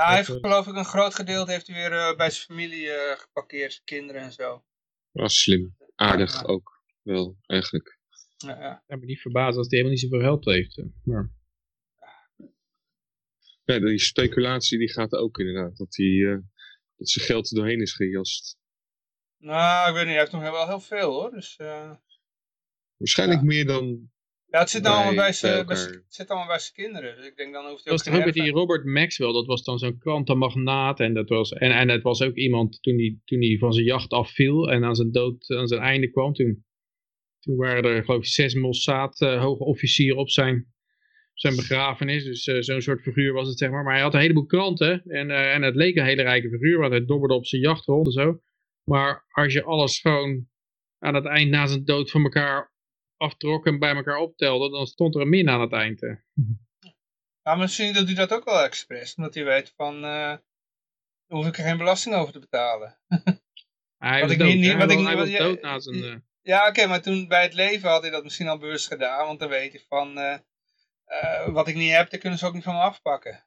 [0.00, 0.06] Ja.
[0.06, 2.84] Ja, hij heeft geloof ik een groot gedeelte heeft hij weer uh, bij zijn familie
[2.84, 4.64] uh, geparkeerd, zijn kinderen en zo.
[5.12, 5.76] Dat is slim.
[5.94, 7.98] Aardig ook wel, eigenlijk.
[8.36, 8.82] Ja, ja.
[8.86, 10.82] Ik ben niet verbaasd als hij helemaal niet zoveel geld heeft.
[11.04, 11.30] Maar...
[13.64, 15.76] Ja, die speculatie die gaat ook inderdaad.
[15.76, 16.38] Dat, die, uh,
[16.96, 18.58] dat zijn geld er doorheen is gejast.
[19.36, 20.12] Nou, ik weet niet.
[20.12, 21.30] Hij heeft nog wel heel veel hoor.
[21.30, 21.56] Dus,
[22.96, 24.10] Waarschijnlijk meer dan
[24.50, 27.16] ja, het zit, allemaal bij zijn, het zit allemaal bij zijn kinderen.
[27.16, 29.32] Dus ik denk dan hoeft hij dat was ook met die Robert Maxwell.
[29.32, 31.00] Dat was dan zo'n krantenmagnaat.
[31.00, 33.86] En, dat was, en, en het was ook iemand toen hij, toen hij van zijn
[33.86, 34.70] jacht afviel.
[34.70, 36.32] En aan zijn dood, aan zijn einde kwam.
[36.32, 36.64] Toen,
[37.40, 40.66] toen waren er geloof ik zes Mossad uh, hoge officieren op zijn,
[41.34, 42.24] zijn begrafenis.
[42.24, 43.84] Dus uh, zo'n soort figuur was het zeg maar.
[43.84, 45.02] Maar hij had een heleboel kranten.
[45.06, 46.78] En, uh, en het leek een hele rijke figuur.
[46.78, 48.40] Want hij dobberde op zijn jacht rond en zo.
[48.84, 50.48] Maar als je alles gewoon
[50.98, 52.72] aan het eind na zijn dood van elkaar
[53.20, 56.00] aftrok en bij elkaar optelde, dan stond er een min aan het eind.
[57.42, 60.36] Ja, misschien doet hij dat ook wel expres, omdat hij weet van, uh,
[61.26, 62.98] hoef ik er geen belasting over te betalen.
[63.98, 65.96] Hij was dood, niet, wat ik, hij was dood na zijn...
[65.96, 66.16] Uh...
[66.42, 69.40] Ja, oké, maar toen bij het leven had hij dat misschien al bewust gedaan, want
[69.40, 70.38] dan weet je van, uh,
[71.46, 73.44] wat ik niet heb, dan kunnen ze ook niet van me afpakken.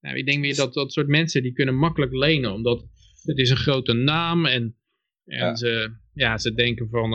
[0.00, 2.84] Nou, ik denk weer dat dat soort mensen, die kunnen makkelijk lenen, omdat
[3.22, 4.78] het is een grote naam en,
[5.24, 5.56] en ja.
[5.56, 7.12] Ze, ja, ze denken van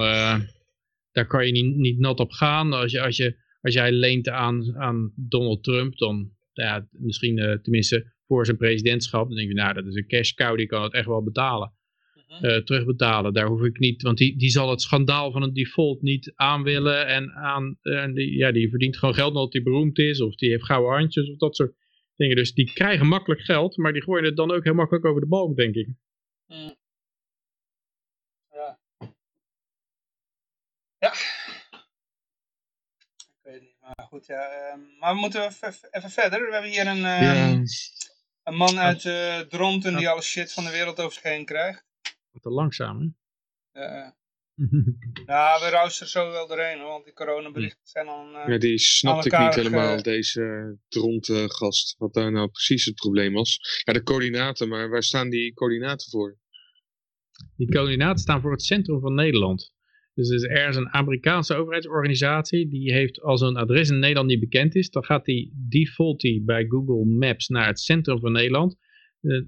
[1.20, 2.74] daar kan je niet, niet nat op gaan.
[2.74, 7.54] Als, je, als, je, als jij leent aan, aan Donald Trump, dan ja, misschien uh,
[7.54, 10.84] tenminste voor zijn presidentschap, dan denk je, nou, dat is een cash cow, die kan
[10.84, 11.74] het echt wel betalen.
[12.42, 13.34] Uh, terugbetalen.
[13.34, 16.64] Daar hoef ik niet, want die, die zal het schandaal van een default niet aan
[16.64, 17.08] willen.
[17.08, 20.22] En, aan, en die, ja, die verdient gewoon geld omdat hij beroemd is.
[20.22, 21.74] Of die heeft gouden handjes of dat soort
[22.16, 22.36] dingen.
[22.36, 25.28] Dus die krijgen makkelijk geld, maar die gooien het dan ook heel makkelijk over de
[25.28, 25.88] balk, denk ik.
[26.48, 26.79] Mm.
[31.00, 31.14] Ja.
[33.18, 34.74] Ik weet niet, maar goed, ja.
[34.76, 36.46] Uh, maar we moeten even, even verder.
[36.46, 37.64] We hebben hier een, uh, ja.
[38.44, 41.86] een man uit uh, Dronten die alle shit van de wereld over zich heen krijgt.
[42.32, 43.82] Wat te langzaam, hè?
[43.82, 44.18] Ja.
[45.26, 48.36] ja, we rousen er zo wel doorheen, hoor, want die coronaberichten zijn dan...
[48.36, 52.96] Uh, ja, die snapte ik niet helemaal, deze Dronten gast, wat daar nou precies het
[52.96, 53.82] probleem was.
[53.84, 56.38] Ja, de coördinaten, maar waar staan die coördinaten voor?
[57.56, 59.74] Die coördinaten staan voor het centrum van Nederland.
[60.20, 64.76] Dus er is een Amerikaanse overheidsorganisatie die heeft als een adres in Nederland niet bekend
[64.76, 68.78] is, dan gaat die default die bij Google Maps naar het centrum van Nederland.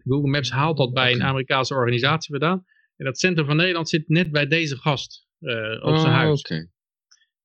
[0.03, 2.65] Google Maps haalt dat bij een Amerikaanse organisatie vandaan.
[2.95, 6.39] En dat centrum van Nederland zit net bij deze gast uh, op zijn oh, huis.
[6.41, 6.69] Okay.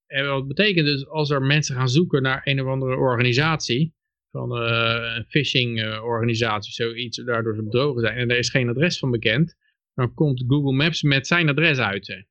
[0.06, 3.94] En wat betekent dus als er mensen gaan zoeken naar een of andere organisatie,
[4.30, 8.68] van uh, een phishing uh, organisatie, zoiets, daardoor ze bedrogen zijn en er is geen
[8.68, 9.56] adres van bekend,
[9.94, 12.26] dan komt Google Maps met zijn adres uit.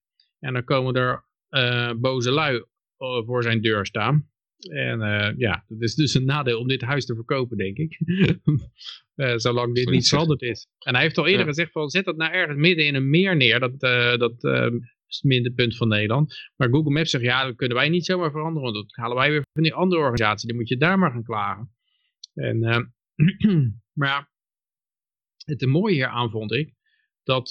[0.46, 2.56] En dan komen er uh, boze lui
[2.98, 4.30] eh, voor zijn deur staan.
[4.58, 8.00] En uh, ja, dat is dus een nadeel om dit huis te verkopen, denk ik.
[9.16, 10.68] uh, zolang dit niet veranderd is.
[10.80, 13.36] En hij heeft al eerder gezegd van, zet dat nou ergens midden in een meer
[13.36, 14.44] neer, dat, uh, dat
[15.08, 16.36] is het minderpunt van Nederland.
[16.56, 19.30] Maar Google Maps zegt, ja, dat kunnen wij niet zomaar veranderen, want dat halen wij
[19.30, 20.48] weer van die andere organisatie.
[20.48, 21.72] Dan moet je daar maar gaan klagen.
[22.34, 22.60] En,
[24.00, 24.30] maar ja,
[25.46, 26.74] het mooie hier aan vond ik,
[27.24, 27.50] dat,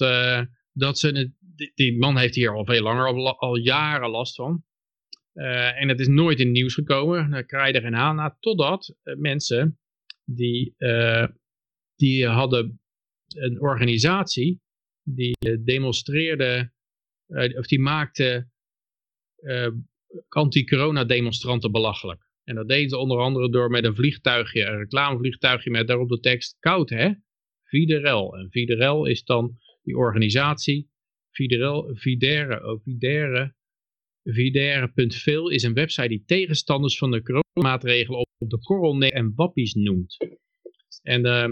[0.72, 1.32] dat ze het
[1.74, 4.64] die, man heeft hier al veel langer, al, jaren last van.
[5.34, 7.30] Uh, en het is nooit in het nieuws gekomen.
[7.30, 8.36] Daar krijg je er geen aan.
[8.40, 9.78] Totdat uh, mensen
[10.24, 11.26] die, uh,
[11.96, 12.80] die hadden
[13.28, 14.62] een organisatie
[15.02, 16.72] die demonstreerde,
[17.56, 18.48] of die maakte
[20.28, 22.22] anti-corona demonstranten belachelijk.
[22.44, 26.20] En dat deden ze onder andere door met een vliegtuigje, een reclamevliegtuigje met daarop de
[26.20, 27.12] tekst koud hè,
[27.64, 28.36] Viderel.
[28.36, 30.90] En Viderel is dan die organisatie
[31.34, 31.90] Videre,
[32.82, 33.54] Videre,
[34.22, 40.16] Videre, is een website die tegenstanders van de coronamaatregelen op de korrel en wappies noemt.
[41.02, 41.48] En uh,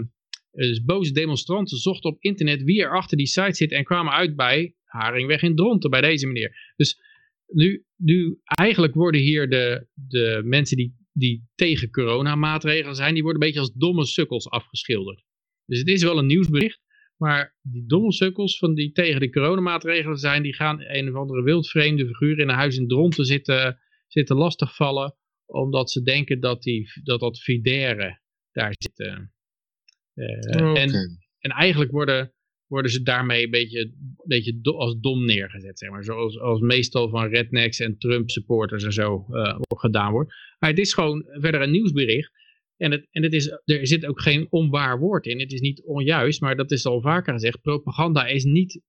[0.51, 4.35] dus boze demonstranten zochten op internet wie er achter die site zit en kwamen uit
[4.35, 6.73] bij Haringweg in Dronten, bij deze meneer.
[6.75, 6.99] Dus
[7.47, 13.41] nu, nu eigenlijk worden hier de, de mensen die, die tegen coronamaatregelen zijn, die worden
[13.41, 15.23] een beetje als domme sukkels afgeschilderd.
[15.65, 16.81] Dus het is wel een nieuwsbericht,
[17.23, 21.43] Maar die domme sukkels van die tegen de coronamaatregelen zijn, die gaan een of andere
[21.43, 25.15] wildvreemde figuur in een huis in Dronten zitten, zitten lastigvallen.
[25.45, 28.19] Omdat ze denken dat die, dat, dat Fidere
[28.51, 28.99] daar zit.
[28.99, 32.33] Uh, en, en eigenlijk worden,
[32.67, 35.79] worden ze daarmee een beetje, een beetje do, als dom neergezet.
[35.79, 36.03] Zeg maar.
[36.03, 40.33] Zoals als meestal van rednecks en Trump supporters en zo uh, gedaan wordt.
[40.59, 42.31] Maar het is gewoon verder een nieuwsbericht
[42.83, 45.39] en, het, en het is, er zit ook geen onwaar woord in.
[45.39, 47.61] Het is niet onjuist, maar dat is al vaker gezegd.
[47.61, 48.81] Propaganda is niet,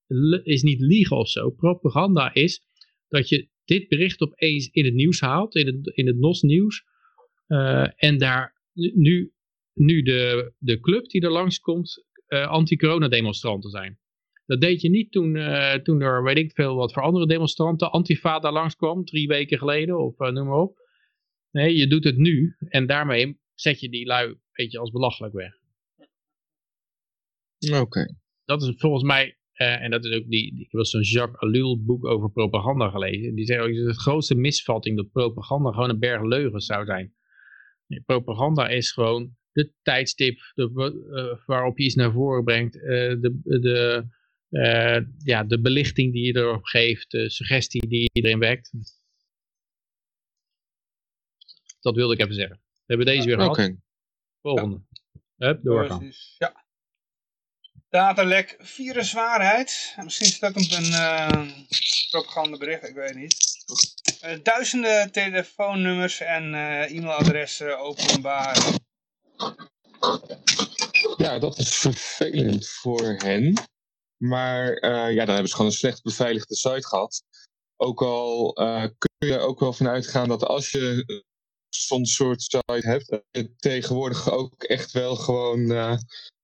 [0.43, 1.51] is niet liegen of zo.
[1.51, 2.63] Propaganda is
[3.09, 6.85] dat je dit bericht opeens in het nieuws haalt, in het, in het NOS-nieuws.
[7.49, 9.33] Uh, en daar nu,
[9.73, 13.99] nu de, de club die er langskomt uh, anti-corona-demonstranten zijn.
[14.47, 17.91] Dat deed je niet toen, uh, toen er, weet ik veel, wat voor andere demonstranten,
[17.91, 20.79] Antifa daar langskwam, drie weken geleden, of noem maar op.
[21.51, 25.35] Nee, je doet het nu en daarmee zet je die lui een beetje als belachelijk
[25.35, 25.53] weg.
[27.81, 28.15] Oké.
[28.45, 31.85] Dat is volgens mij, uh, en dat is ook die, ik heb zo'n Jacques Allul
[31.85, 33.35] boek over propaganda gelezen.
[33.35, 37.15] Die zegt ook, de grootste misvatting dat propaganda gewoon een berg leugens zou zijn.
[37.87, 40.71] Nee, propaganda is gewoon de tijdstip de,
[41.11, 42.77] uh, waarop je iets naar voren brengt.
[42.77, 42.83] Uh,
[43.21, 44.07] de, de,
[45.25, 48.73] ja, de belichting die je erop geeft, de suggestie die je erin wekt.
[51.81, 52.64] Dat wilde ik even zeggen.
[52.87, 53.51] We hebben deze weer gehad.
[53.51, 53.79] Okay.
[54.43, 54.83] Volgende.
[55.37, 55.47] Ja.
[55.47, 56.13] Hup, doorgaan.
[56.39, 56.65] Ja.
[57.89, 59.95] Datalek viruswaarheid.
[60.05, 61.51] Misschien staat op een uh,
[62.11, 63.37] propagandabericht, ik weet niet.
[64.25, 68.59] Uh, duizenden telefoonnummers en uh, e-mailadressen openbaar.
[71.17, 73.55] Ja, dat is vervelend voor hen.
[74.17, 77.23] Maar ja, dan hebben ze gewoon een slecht beveiligde site gehad.
[77.77, 78.53] Ook al
[78.99, 81.05] kun je ook wel vanuit gaan dat als je
[81.77, 83.23] zo'n soort site hebt,
[83.57, 85.97] tegenwoordig ook echt wel gewoon uh,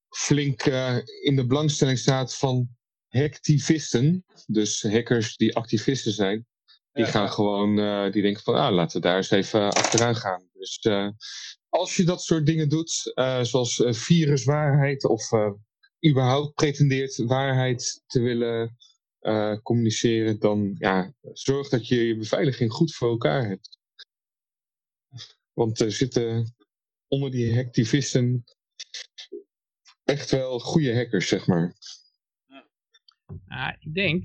[0.08, 2.68] flink uh, in de belangstelling staat van
[3.08, 4.24] hacktivisten.
[4.46, 6.46] Dus hackers die activisten zijn.
[6.92, 10.48] Die gaan gewoon, uh, die denken van, ah, laten we daar eens even achteraan gaan.
[10.52, 10.86] Dus
[11.68, 13.12] als je dat soort dingen doet,
[13.42, 15.30] zoals viruswaarheid of
[16.06, 18.76] überhaupt pretendeert waarheid te willen
[19.62, 23.79] communiceren, dan ja, zorg dat je je beveiliging goed voor elkaar hebt.
[25.60, 26.54] Want er zitten
[27.08, 28.44] onder die hacktivisten
[30.04, 31.74] echt wel goede hackers, zeg maar.
[33.48, 34.24] Ja, ik denk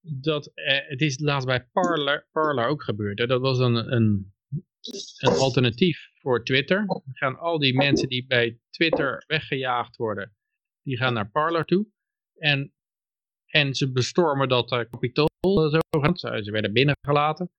[0.00, 3.28] dat eh, het is laatst bij Parler, Parler ook gebeurd.
[3.28, 4.34] Dat was een, een,
[5.18, 6.86] een alternatief voor Twitter.
[6.86, 10.36] Dan gaan al die mensen die bij Twitter weggejaagd worden,
[10.82, 11.86] die gaan naar Parler toe.
[12.34, 12.74] En,
[13.46, 15.28] en ze bestormen dat uh, kapitool,
[15.70, 15.80] zo
[16.42, 17.50] Ze werden binnengelaten.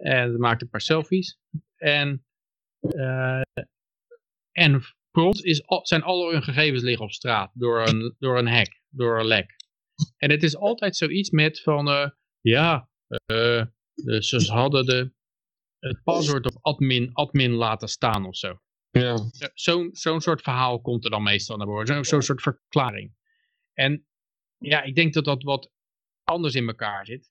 [0.00, 1.38] En ze maakten een paar selfies.
[1.76, 2.26] En,
[2.80, 3.40] uh,
[4.52, 8.48] en voor ons is, zijn al hun gegevens liggen op straat door een, door een
[8.48, 9.54] hack, door een lek.
[10.16, 12.08] En het is altijd zoiets met van, uh,
[12.40, 12.90] ja,
[13.32, 13.64] uh,
[14.18, 15.12] ze hadden de,
[15.78, 18.60] het paswoord op admin, admin laten staan of zo.
[18.90, 19.30] Ja.
[19.54, 23.14] Zo'n zo'n soort verhaal komt er dan meestal naar boven, zo'n zo soort verklaring.
[23.72, 24.06] En
[24.58, 25.72] ja, ik denk dat dat wat
[26.24, 27.30] anders in elkaar zit.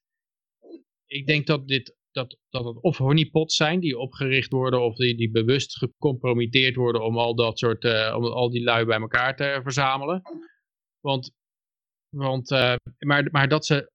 [1.06, 5.16] Ik denk dat dit dat, dat het of honeypots zijn die opgericht worden of die,
[5.16, 9.36] die bewust gecompromitteerd worden om al dat soort, uh, om al die lui bij elkaar
[9.36, 10.22] te verzamelen.
[11.00, 11.34] Want,
[12.08, 13.92] want uh, maar, maar dat ze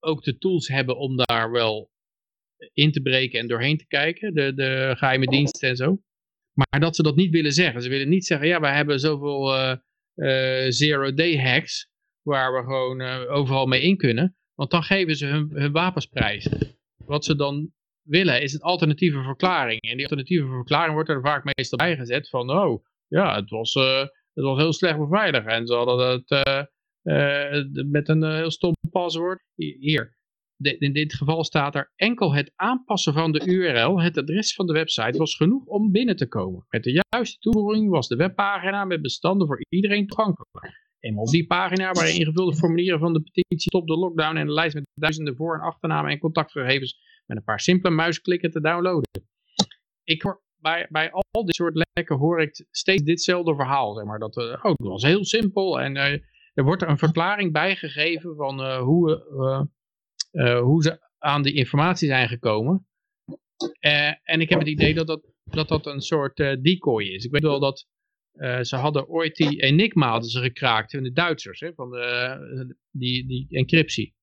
[0.00, 1.90] ook de tools hebben om daar wel
[2.72, 6.00] in te breken en doorheen te kijken, de, de geheime diensten en zo.
[6.52, 7.82] Maar dat ze dat niet willen zeggen.
[7.82, 11.88] Ze willen niet zeggen, ja, wij hebben zoveel uh, zero-day hacks
[12.22, 14.36] waar we gewoon overal mee in kunnen.
[14.54, 15.72] Want dan geven ze hun, hun
[17.06, 17.72] wat ze dan
[18.02, 19.80] willen is een alternatieve verklaring.
[19.80, 23.98] En die alternatieve verklaring wordt er vaak meestal bijgezet van, oh, ja, het was, uh,
[24.34, 25.46] het was heel slecht beveiligd.
[25.46, 26.62] En ze hadden het uh,
[27.02, 29.42] uh, met een heel stom paswoord.
[29.54, 30.16] Hier,
[30.58, 34.72] in dit geval staat er enkel het aanpassen van de URL, het adres van de
[34.72, 36.66] website, was genoeg om binnen te komen.
[36.68, 40.84] Met de juiste toevoeging was de webpagina met bestanden voor iedereen toegankelijk.
[41.00, 44.52] Eenmaal op die pagina waren ingevulde formulieren van de petitie Stop de Lockdown en een
[44.52, 49.28] lijst met duizenden voor- en achternamen en contactgegevens met een paar simpele muisklikken te downloaden.
[50.04, 53.94] Ik hoor bij, bij al dit soort lekken hoor ik steeds ditzelfde verhaal.
[53.94, 56.12] Zeg maar, dat, uh, oh, was heel simpel en uh,
[56.54, 59.24] er wordt er een verklaring bijgegeven van uh, hoe,
[60.62, 62.86] hoe ze aan die informatie zijn gekomen.
[64.22, 67.24] en ik heb het idee dat dat, dat, dat een soort decoy is.
[67.24, 67.86] Ik weet wel dat
[68.36, 72.76] uh, ze hadden ooit die Enigma hadden ze gekraakt van de Duitsers, hè, van de,
[72.90, 74.14] die, die encryptie.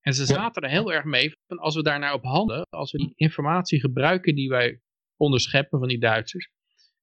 [0.00, 2.92] En ze zaten er heel erg mee van als we daar nou op handelen, als
[2.92, 4.80] we die informatie gebruiken die wij
[5.16, 6.50] onderscheppen van die Duitsers,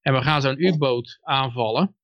[0.00, 1.96] en we gaan zo'n U-boot aanvallen,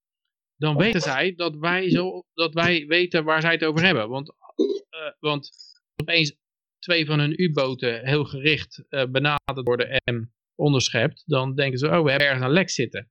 [0.56, 4.08] dan weten zij dat wij, zo, dat wij weten waar zij het over hebben.
[4.08, 5.50] Want, uh, want
[5.96, 6.36] opeens
[6.78, 12.02] twee van hun U-boten heel gericht uh, benaderd worden en onderschept, dan denken ze, oh,
[12.02, 13.10] we hebben ergens een lek zitten.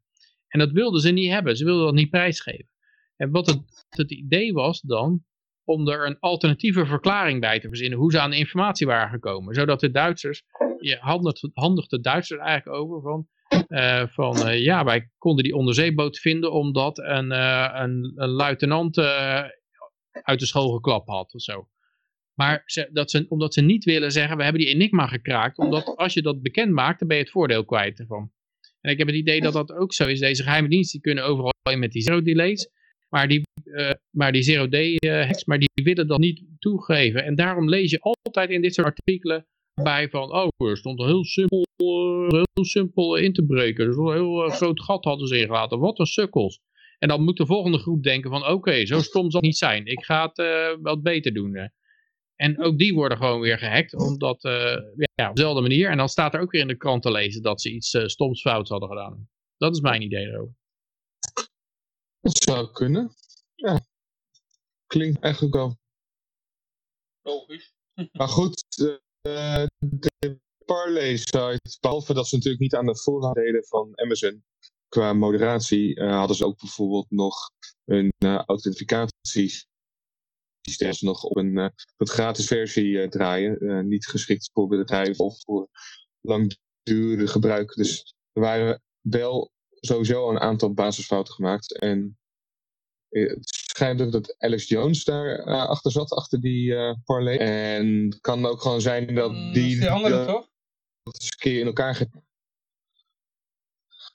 [0.55, 2.69] En dat wilden ze niet hebben, ze wilden dat niet prijsgeven.
[3.15, 5.23] En wat het, het idee was dan,
[5.63, 9.55] om er een alternatieve verklaring bij te verzinnen, hoe ze aan de informatie waren gekomen.
[9.55, 10.43] Zodat de Duitsers,
[10.79, 10.97] je
[11.53, 13.27] handigt, de Duitsers eigenlijk over van,
[13.67, 18.97] uh, van uh, ja, wij konden die onderzeeboot vinden omdat een, uh, een, een luitenant
[20.11, 21.67] uit de school geklapt had of zo.
[22.33, 25.57] Maar ze, dat ze, omdat ze niet willen zeggen, we hebben die enigma gekraakt.
[25.57, 28.31] Omdat als je dat bekend maakt, dan ben je het voordeel kwijt ervan.
[28.85, 30.19] En ik heb het idee dat dat ook zo is.
[30.19, 32.69] Deze geheime diensten die kunnen overal in met die zero delays.
[33.09, 37.23] Maar die, uh, maar die zero day uh, hacks, maar die willen dat niet toegeven.
[37.23, 39.45] En daarom lees je altijd in dit soort artikelen
[39.81, 43.85] bij van, oh, er stond een heel simpel, uh, heel simpel in te breken.
[43.85, 45.79] Dus een heel groot gat hadden ze ingelaten.
[45.79, 46.59] Wat een sukkels.
[46.99, 49.85] En dan moet de volgende groep denken van, oké, zo stom zal het niet zijn.
[49.85, 51.71] Ik ga het wat beter doen.
[52.35, 54.41] En ook die worden gewoon weer gehackt, omdat,
[55.15, 55.89] ja, op dezelfde manier.
[55.89, 58.41] En dan staat er ook weer in de krant te lezen dat ze iets stoms
[58.41, 59.29] fouts hadden gedaan.
[59.57, 60.55] Dat is mijn idee erover.
[62.19, 63.11] Dat zou kunnen.
[63.55, 63.85] Ja.
[64.87, 65.77] Klinkt eigenlijk wel.
[67.21, 67.73] Logisch.
[68.11, 69.01] Maar goed, de,
[69.79, 74.43] de Parlay site, behalve dat ze natuurlijk niet aan de voorraad deden van Amazon
[74.87, 77.51] qua moderatie, uh, hadden ze ook bijvoorbeeld nog
[77.85, 78.43] een uh,
[80.65, 81.67] authentificatiesysteem nog op een, uh,
[81.97, 83.87] een gratis versie draaien.
[83.87, 85.69] niet geschikt voor bedrijven of voor
[86.21, 87.73] langdurige gebruik.
[87.73, 91.79] Dus er waren wel sowieso een aantal basisfouten gemaakt.
[91.79, 92.17] En
[93.09, 97.37] het schijnt ook dat Alex Jones daar uh, achter zat, achter die uh, parlay.
[97.37, 99.71] En het kan ook gewoon zijn dat Mm, die...
[99.73, 100.49] is die andere dat toch?
[101.03, 102.23] het eens een keer in elkaar gaat.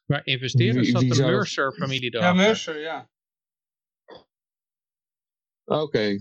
[0.07, 2.47] Maar investeerders zat de zou- Mercer-familie Ja, erachter.
[2.47, 3.11] Mercer, ja.
[5.65, 6.19] Oké.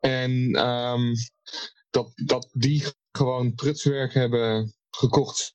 [0.00, 1.14] En ehm,
[1.90, 5.54] dat, dat die gewoon prutswerk hebben gekocht,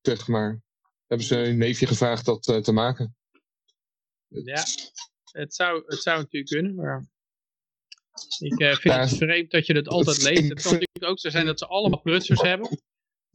[0.00, 0.62] zeg maar.
[1.06, 3.16] Hebben ze een neefje gevraagd dat eh, te maken.
[4.28, 4.64] Ja.
[5.30, 7.08] Het zou, het zou natuurlijk kunnen, maar...
[8.38, 10.48] Ik eh, vind Ja, het vreemd dat je het altijd leest.
[10.48, 12.78] Het kan natuurlijk ook zo zijn dat ze allemaal prutsers hebben.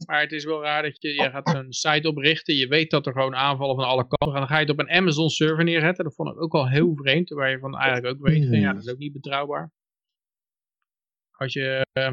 [0.06, 2.54] Maar het is wel raar dat je, je gaat een site oprichten.
[2.54, 4.38] Je weet dat er gewoon aanvallen van alle kanten gaan.
[4.40, 6.04] Dan ga je het op een Amazon server neerzetten.
[6.04, 7.28] Dat vond ik ook al heel vreemd.
[7.28, 9.72] Waar je van eigenlijk ook weet van ja, dat is ook niet betrouwbaar.
[11.42, 11.86] Als je...
[11.92, 12.12] eh,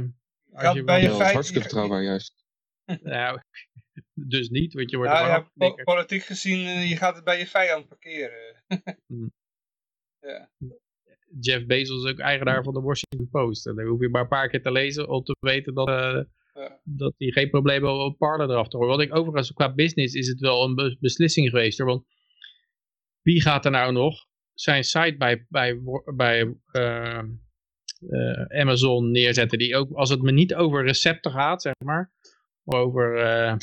[0.53, 2.43] als je bij je feit- hartstikke betrouwbaar juist.
[3.01, 3.39] Nou,
[4.33, 7.37] dus niet, want je wordt Nou ja, po- politiek gezien, eh, je gaat het bij
[7.39, 8.63] je vijand parkeren.
[9.07, 9.31] Hmm.
[10.19, 10.49] ja.
[11.39, 13.67] Jeff Bezos is ook eigenaar van de Washington Post.
[13.67, 16.21] En dan hoef je maar een paar keer te lezen om te weten dat, eh,
[16.53, 16.79] Ja.
[16.83, 18.91] dat hij geen probleem heeft om Parler eraf te horen.
[18.97, 21.77] Wat ik overigens qua business is het wel een be- beslissing geweest.
[21.77, 22.05] Hoor, want
[23.21, 25.79] wie gaat er nou nog zijn site bij, bij,
[26.15, 27.23] bij eh, eh,
[28.47, 29.57] Amazon neerzetten?
[29.57, 32.11] Die ook, als het me niet over recepten gaat, zeg maar.
[32.63, 33.55] Over, eh,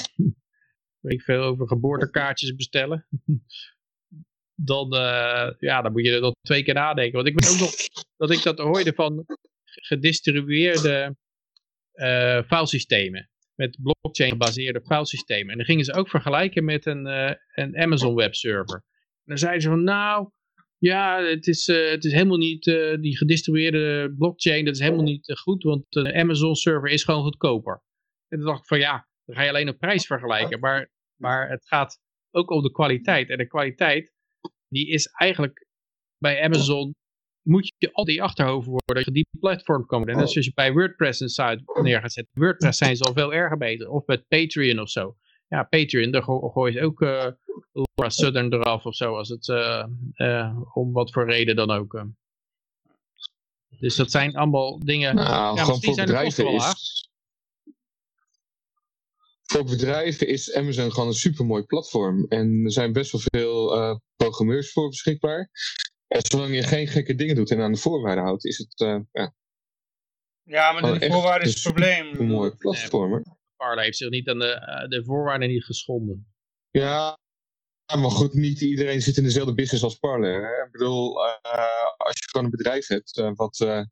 [1.00, 3.06] weet ik veel, over geboortekaartjes bestellen.
[4.54, 7.14] dan, eh, ja, dan moet je er nog twee keer nadenken.
[7.14, 7.74] Want ik weet ook nog
[8.16, 9.24] dat ik dat hoorde van
[9.64, 11.16] gedistribueerde
[11.92, 13.30] eh filesystemen.
[13.54, 15.50] Met blockchain gebaseerde filesystemen.
[15.50, 18.74] En dan gingen ze ook vergelijken met een, eh, een Amazon webserver.
[18.74, 20.30] En dan zeiden ze van nou,
[20.78, 25.05] ja, het is, eh, het is helemaal niet, eh, die gedistribueerde blockchain, dat is helemaal
[25.05, 27.82] niet eh, goed, want de Amazon server is gewoon goedkoper.
[28.28, 30.61] En toen dacht ik van ja, dan ga je alleen op prijs vergelijken.
[30.61, 30.90] Maar,
[31.20, 31.98] maar het gaat
[32.31, 33.31] ook om de kwaliteit.
[33.31, 34.12] En de kwaliteit,
[34.69, 35.66] die is eigenlijk
[36.19, 36.94] bij Amazon
[37.43, 40.15] moet je al die achterhoofd worden dat je die platform kan worden.
[40.15, 42.32] En dat is als je bij WordPress een site neer gaat zetten.
[42.43, 43.89] WordPress zijn ze al veel erger beter.
[43.90, 45.16] Of met Patreon of zo.
[45.48, 47.27] Ja, Patreon, daar go gooi je ook eh
[47.73, 49.16] Laura Southern eraf of zo.
[49.16, 52.05] Als het, eh, eh, om wat voor reden dan ook.
[53.78, 55.14] Dus dat zijn allemaal dingen.
[55.14, 57.10] Nou, ja, gewoon voor zijn bedrijven wel is...
[59.47, 62.27] Voor bedrijven is Amazon gewoon een supermooi platform.
[62.28, 65.51] En er zijn best wel veel eh, programmeurs voor beschikbaar.
[66.06, 68.98] En zolang je geen gekke dingen doet en aan de voorwaarden houdt, is het eh,
[69.12, 69.35] ja,
[70.43, 72.20] Ja, maar de echt voorwaarde is een het probleem.
[72.20, 73.35] een mooi platform.
[73.56, 76.26] Parler heeft zich niet aan de, eh, de voorwaarden niet geschonden.
[76.70, 77.18] Ja,
[77.86, 80.42] maar goed, niet iedereen zit in dezelfde business als Parler.
[80.42, 80.64] Hè?
[80.64, 81.34] Ik bedoel, eh,
[81.96, 83.86] als je gewoon een bedrijf hebt eh, wat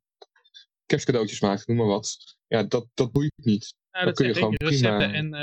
[0.86, 2.36] kerstcadeautjes maakt, noem maar wat.
[2.46, 3.74] Ja, dat, dat boeit niet.
[3.90, 5.34] Nou, dat kun je gewoon prima- en,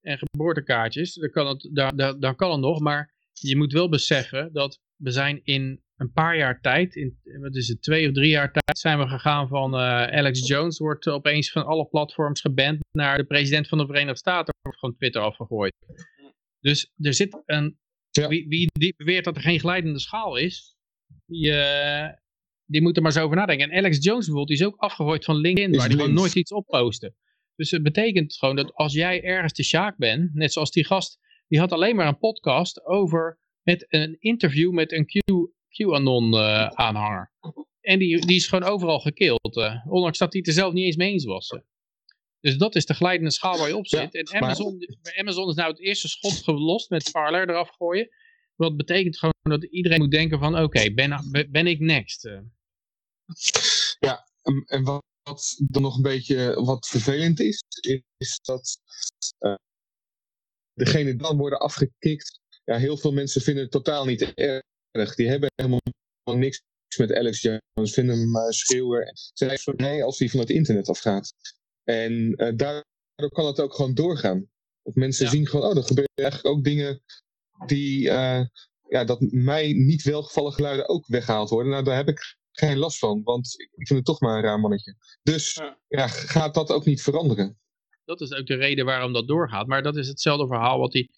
[0.00, 4.78] en geboortekaartjes, dan kan, het, dan kan het nog, maar je moet wel beseffen dat
[4.96, 8.52] we zijn in een paar jaar tijd, in, wat is het, twee of drie jaar
[8.52, 9.80] tijd, zijn we gegaan van eh,
[10.18, 14.54] Alex Jones wordt opeens van alle platforms geband naar de president van de Verenigde Staten
[14.62, 15.74] wordt van Twitter afgegooid.
[16.60, 17.78] Dus er zit een
[18.10, 20.76] wie, wie die beweert dat er geen glijdende schaal is,
[21.26, 22.08] die, uh,
[22.64, 23.70] die moet er maar zo over nadenken.
[23.70, 26.52] En Alex Jones bijvoorbeeld, die is ook afgegooid van LinkedIn, waar hij gewoon nooit iets
[26.52, 27.14] opposten.
[27.54, 31.18] Dus het betekent gewoon dat als jij ergens de Sjaak bent, net zoals die gast,
[31.48, 35.06] die had alleen maar een podcast over met een interview met een
[35.72, 37.32] Q, QAnon uh, aanhanger.
[37.80, 40.84] En die, die is gewoon overal gekild, uh, ondanks dat hij het er zelf niet
[40.84, 41.58] eens mee eens was.
[42.40, 44.14] Dus dat is de glijdende schaal waar je op zit.
[44.14, 44.78] En Amazon,
[45.16, 48.08] Amazon is nou het eerste schot gelost met Parler eraf gooien.
[48.54, 52.30] Wat betekent gewoon dat iedereen moet denken van oké, ben, ben ik next?
[53.98, 54.28] Ja,
[54.66, 55.02] en wat,
[55.68, 57.62] dan nog een beetje wat vervelend is,
[58.16, 58.78] is dat
[59.38, 59.54] uh,
[60.74, 62.40] degene dan worden afgekikt.
[62.64, 64.62] Ja, heel veel mensen vinden het totaal niet erg.
[64.92, 65.80] Die hebben helemaal
[66.24, 66.62] niks
[66.98, 69.10] met Alex Jones, vinden hem uh, schreeuwer.
[69.14, 71.32] Ze zijn van nee als hij van het internet afgaat.
[71.84, 74.50] En uh, daardoor kan het ook gewoon doorgaan.
[74.82, 77.02] Dat mensen zien gewoon, oh, er gebeuren eigenlijk ook dingen
[77.66, 78.44] die, uh,
[78.88, 81.72] ja, dat mij niet welgevallen geluiden ook weggehaald worden.
[81.72, 84.60] Nou, daar heb ik geen last van, want ik vind het toch maar een raar
[84.60, 84.96] mannetje.
[85.22, 85.78] Dus ja.
[85.88, 87.58] ja, gaat dat ook niet veranderen.
[88.04, 89.66] Dat is ook de reden waarom dat doorgaat.
[89.66, 91.10] Maar dat is hetzelfde verhaal wat die,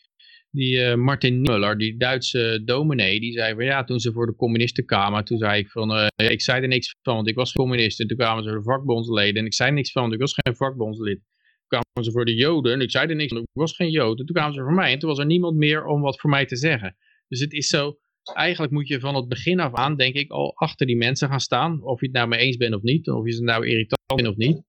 [0.55, 4.37] die uh, Martin Muller, die Duitse dominee, die zei van ja, toen ze voor de
[4.37, 7.53] communisten kwamen, toen zei ik van, uh, ik zei er niks van, want ik was
[7.53, 8.01] communist.
[8.01, 10.39] En toen kwamen ze voor de vakbondsleden en ik zei niks van, want ik was
[10.43, 11.17] geen vakbondslid.
[11.17, 13.91] Toen kwamen ze voor de joden en ik zei er niks van, ik was geen
[13.91, 14.21] jood.
[14.21, 16.31] En toen kwamen ze voor mij en toen was er niemand meer om wat voor
[16.31, 16.97] mij te zeggen.
[17.29, 20.57] Dus het is zo, eigenlijk moet je van het begin af aan, denk ik, al
[20.57, 21.83] achter die mensen gaan staan.
[21.83, 24.31] Of je het nou mee eens bent of niet, of je ze nou irritant vindt
[24.31, 24.63] of niet.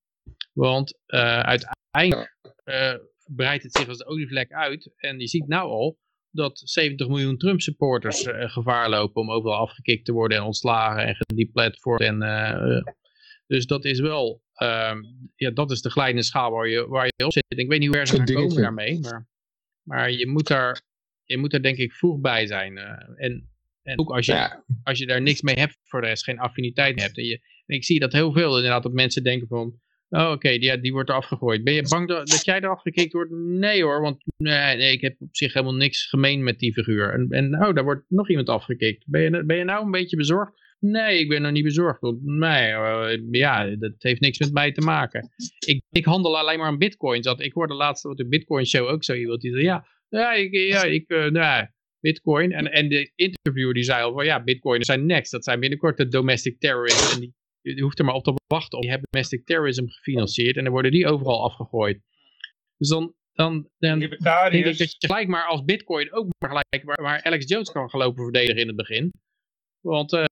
[0.54, 2.36] Want uh, uiteindelijk
[3.26, 4.94] breidt het zich als de olievlek uit.
[4.96, 5.98] En je ziet nou al
[6.30, 11.06] dat 70 miljoen Trump supporters uh, gevaar lopen om overal afgekikt te worden en ontslagen
[11.06, 12.02] en gedeplatformd.
[12.02, 12.20] En,
[13.48, 14.98] dus dat is wel, ehm,
[15.36, 17.44] ja, dat is de glijdende schaal waar je, waar je op zit.
[17.48, 19.28] Ik weet niet hoe ver ze gaan komen daarmee, maar,
[19.82, 20.84] maar je moet daar
[21.26, 22.78] je moet er denk ik vroeg bij zijn.
[22.78, 23.50] en,
[23.84, 27.02] en ook als je, als je daar niks mee hebt voor de rest, geen affiniteit
[27.02, 27.18] hebt.
[27.18, 29.80] En, je, en ik zie dat heel veel inderdaad, dat mensen denken van,
[30.16, 31.64] Oh, oké, die, ja, die wordt er afgegooid.
[31.64, 33.32] Ben je bang dat, dat jij er afgekikt wordt?
[33.32, 37.14] Nee hoor, want nee, nee, ik heb op zich helemaal niks gemeen met die figuur.
[37.14, 39.04] En, en oh, daar wordt nog iemand afgekikt.
[39.08, 40.64] Ben je, ben je nou een beetje bezorgd?
[40.80, 42.02] Nee, ik ben nog niet bezorgd.
[42.22, 45.30] Nee, uh, ja, dat heeft niks met mij te maken.
[45.66, 47.28] Ik, ik handel alleen maar aan bitcoins.
[47.28, 50.54] Ik hoorde laatst op de bitcoin show ook zo iemand die zei, ja, ja, ik,
[50.54, 51.68] ja, ik, uh, nee,
[52.00, 52.52] bitcoin.
[52.52, 55.32] En, en de interviewer die zei al van, ja, bitcoin zijn next.
[55.32, 57.14] Dat zijn binnenkort de domestic terrorists.
[57.14, 57.34] En die,
[57.74, 58.80] je hoeft er maar op te wachten.
[58.80, 62.02] Die hebben domestic terrorism gefinancierd en dan worden die overal afgegooid.
[62.78, 66.84] Dus dan, dan, dan denk ik dat je gelijk maar als bitcoin ook maar gelijk
[66.84, 69.12] waar, waar Alex Jones kan gelopen verdedigen in het begin.
[69.82, 70.26] Want, uh,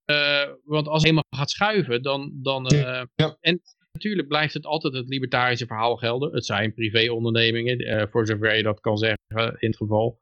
[0.64, 2.30] want als hij helemaal gaat schuiven, dan...
[2.42, 3.36] dan uh, ja.
[3.40, 3.60] En
[3.92, 6.32] natuurlijk blijft het altijd het libertarische verhaal gelden.
[6.34, 10.20] Het zijn privéondernemingen, uh, voor zover je dat kan zeggen in het geval.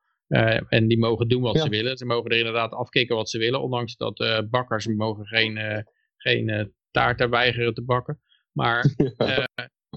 [0.69, 1.63] en die mogen doen wat ja.
[1.63, 1.97] ze willen.
[1.97, 3.63] Ze mogen er inderdaad afkicken wat ze willen.
[3.63, 5.85] Ondanks dat bakkers mogen geen,
[6.17, 8.21] geen taarten weigeren te bakken.
[8.53, 8.85] Maar
[9.19, 9.45] uh,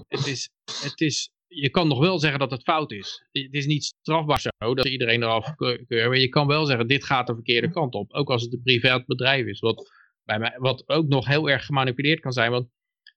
[0.08, 0.50] het is,
[0.82, 3.26] het is, je kan nog wel zeggen dat het fout is.
[3.32, 5.88] Het is niet strafbaar zo dat iedereen eraf keurt.
[5.88, 8.12] Maar je kan wel zeggen, dit gaat de verkeerde kant op.
[8.12, 9.60] Ook als het een privaat bedrijf is.
[9.60, 9.90] Wat,
[10.24, 12.50] bij mij, wat ook nog heel erg gemanipuleerd kan zijn.
[12.50, 12.68] Want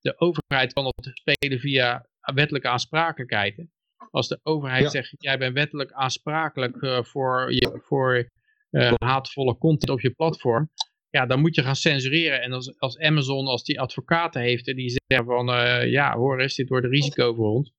[0.02, 3.68] de overheid kan het spelen via wettelijke aansprakelijkheid.
[4.12, 8.30] Als de overheid zegt, jij bent wettelijk aansprakelijk uh, voor, je, voor
[8.72, 10.70] uh, haatvolle content op je platform
[11.10, 12.42] ja, dan moet je gaan censureren.
[12.42, 16.40] En als, als Amazon, als die advocaten heeft en die zeggen van, uh, ja hoor
[16.40, 17.74] eens, dit wordt een risico voor ons.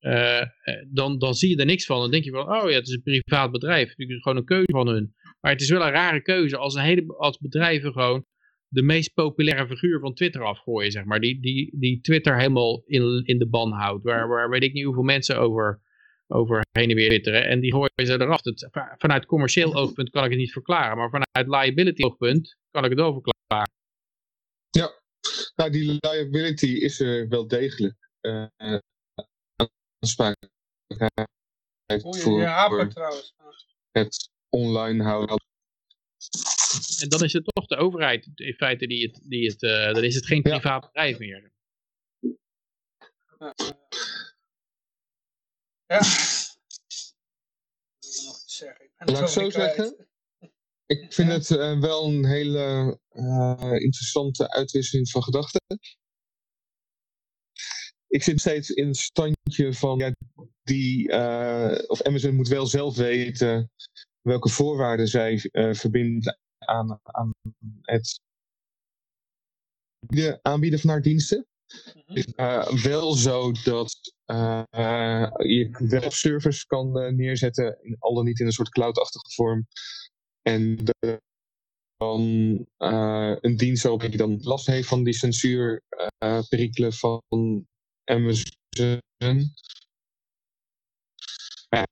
[0.00, 0.42] Uh,
[0.88, 2.00] dan, dan zie je er niks van.
[2.00, 3.88] Dan denk je van, oh ja, het is een privaat bedrijf.
[3.96, 5.14] Het is gewoon een keuze van hun.
[5.40, 8.24] Maar het is wel een rare keuze als, een hele, als bedrijven gewoon
[8.68, 11.20] de meest populaire figuur van Twitter afgooien, zeg maar.
[11.20, 14.04] Die, die, die Twitter helemaal in, in de ban houdt.
[14.04, 15.80] Waar, waar weet ik niet hoeveel mensen over
[16.30, 17.46] over heen en weer twitteren.
[17.46, 18.40] En die gooien ze eraf.
[18.98, 20.96] Vanuit commercieel oogpunt kan ik het niet verklaren.
[20.96, 23.72] Maar vanuit liability oogpunt kan ik het wel verklaren.
[24.70, 25.02] Ja,
[25.54, 28.10] nou die liability is er wel degelijk.
[28.20, 28.46] Uh,
[31.86, 33.34] voor, je trouwens.
[33.90, 35.42] het online houden.
[37.00, 40.04] En dan is het toch de overheid in feite die het, die het uh, dan
[40.04, 41.52] is het geen privaat bedrijf meer.
[43.38, 43.54] Ja.
[45.86, 46.00] Ja.
[48.24, 48.90] nog te zeggen.
[48.96, 50.07] Laat ik zo zeggen.
[50.88, 55.60] Ik vind het uh, wel een hele uh, interessante uitwisseling van gedachten.
[58.06, 60.12] Ik zit steeds in het standje van ja,
[60.62, 63.70] die, uh, of Amazon moet wel zelf weten
[64.20, 65.38] welke voorwaarden zij
[65.72, 67.30] verbindt aan, aan
[67.82, 68.20] het
[70.42, 71.46] aanbieden van haar diensten.
[71.66, 74.62] Het is uh, wel zo dat uh,
[75.36, 79.66] je webservers kan uh, neerzetten, al dan niet in een soort cloudachtige vorm,
[80.48, 80.78] En
[81.96, 82.22] dan
[82.78, 87.22] uh, een dienst waarop je dan last heeft van die censuurperikelen van
[88.04, 88.56] Amazon.
[91.68, 91.84] Ja,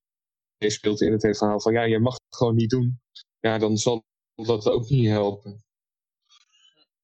[0.59, 3.01] speelt in het verhaal van ja, je mag het gewoon niet doen.
[3.41, 4.05] Ja, dan zal
[4.35, 5.65] dat ook niet helpen.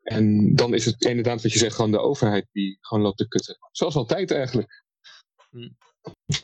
[0.03, 3.29] En dan is het inderdaad wat je zegt, gewoon de overheid die gewoon loopt te
[3.29, 3.57] kutten.
[3.73, 4.85] Zoals altijd eigenlijk.
[5.51, 5.71] Hm.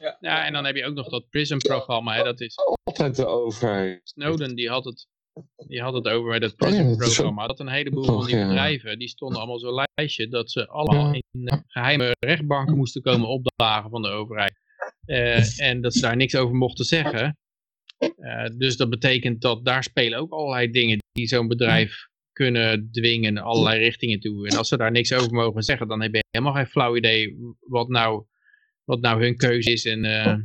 [0.00, 0.16] Ja.
[0.20, 2.22] ja, en dan heb je ook nog dat PRISM-programma.
[2.22, 4.00] Dat is altijd de overheid.
[4.04, 5.06] Snowden die had het,
[5.66, 7.46] die had het over dat PRISM-programma.
[7.46, 11.64] Dat een heleboel van die bedrijven, die stonden allemaal zo'n lijstje dat ze allemaal in
[11.66, 14.60] geheime rechtbanken moesten komen opdagen van de overheid.
[15.06, 17.36] Uh, en dat ze daar niks over mochten zeggen.
[17.98, 23.38] Uh, dus dat betekent dat daar spelen ook allerlei dingen die zo'n bedrijf kunnen dwingen
[23.38, 24.48] allerlei richtingen toe.
[24.48, 27.36] En als ze daar niks over mogen zeggen, dan heb je helemaal geen flauw idee
[27.60, 28.24] wat nou,
[28.88, 30.36] wat nou hun keuze is en, uh,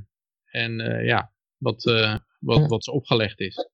[0.45, 3.69] en uh, ja, wat, uh, wat, wat ze opgelegd is.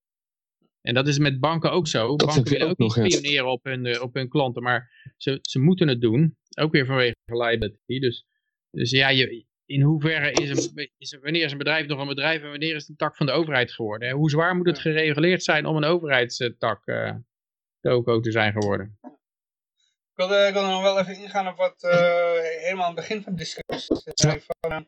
[0.82, 2.16] En dat is met banken ook zo.
[2.16, 5.88] Dat banken willen ook, niet spioneren op hun, op hun klanten, maar ze, ze moeten
[5.88, 6.38] het doen.
[6.60, 8.00] Ook weer vanwege liability.
[8.00, 8.26] Dus,
[8.72, 12.08] dus ja, je, in hoeverre is, een, is een, wanneer is een bedrijf nog een
[12.08, 14.12] bedrijf en wanneer is het een tak van de overheid geworden?
[14.12, 16.84] Hoe zwaar moet het gereguleerd zijn om een overheidstak
[17.80, 19.00] toko te zijn geworden.
[20.20, 21.92] Ik wilde, ik nog wel even ingaan op wat uh,
[22.42, 24.44] helemaal aan het begin van de discussie.
[24.60, 24.80] Van, uh,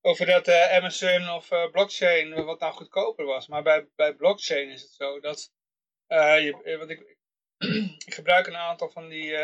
[0.00, 3.46] over dat uh, Amazon of blockchain wat nou goedkoper was.
[3.46, 5.50] Maar bij, bij blockchain is het zo dat
[6.06, 7.16] je, wat ik,
[8.06, 9.38] ik gebruik een aantal van die,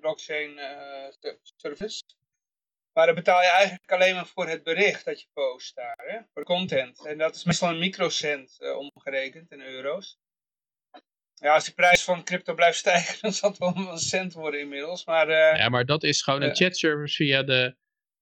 [0.00, 0.60] blockchain
[1.56, 2.04] services.
[2.92, 6.18] Maar dan betaal je eigenlijk alleen maar voor het bericht dat je post daar, hè?
[6.32, 7.06] voor content.
[7.06, 10.18] En dat is meestal een microcent omgerekend in euro's.
[11.44, 14.60] Ja, als de prijs van crypto blijft stijgen, dan zal het wel een cent worden
[14.60, 15.04] inmiddels.
[15.04, 17.76] Maar, uh, ja, maar dat is gewoon een chatservice via de,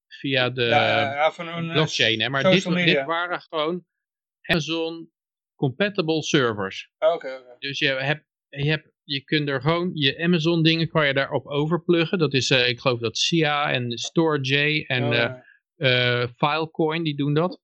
[0.09, 2.21] via de ja, ja, van een, blockchain.
[2.21, 2.29] Hè?
[2.29, 3.85] Maar dit, dit, waren gewoon
[4.43, 5.11] Amazon
[5.55, 6.91] compatible servers.
[6.99, 7.57] Oké, okay, okay.
[7.59, 11.47] Dus je, hebt, je, hebt, je kunt er gewoon, je Amazon dingen kan je daarop
[11.47, 12.19] overpluggen.
[12.19, 15.35] Dat is, uh, ik geloof dat SIA en StoreJ en oh,
[15.77, 17.61] uh, Filecoin, die doen dat.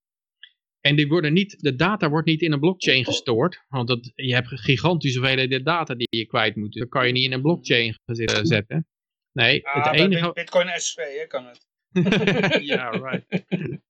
[0.81, 3.65] En die worden niet, de data wordt niet in een blockchain gestoord.
[3.69, 6.75] Want dat, je hebt gigantische hoeveelheden data die je kwijt moet.
[6.75, 7.99] Dat kan je niet in een blockchain
[8.43, 8.87] zetten.
[9.33, 10.33] Nee, het enige...
[10.33, 11.67] Bitcoin SV hè, kan het.
[12.73, 13.27] ja, right.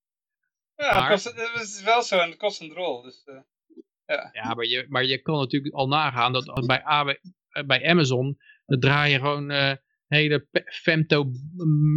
[0.74, 1.10] Ja, maar...
[1.10, 3.02] het, is wel zo en het kost een rol.
[3.02, 3.40] Dus, uh,
[4.06, 8.38] ja, ja maar, je, maar je kan natuurlijk al nagaan dat bij, eh, bij Amazon,
[8.66, 9.72] dan draai je gewoon uh,
[10.06, 11.30] hele femto,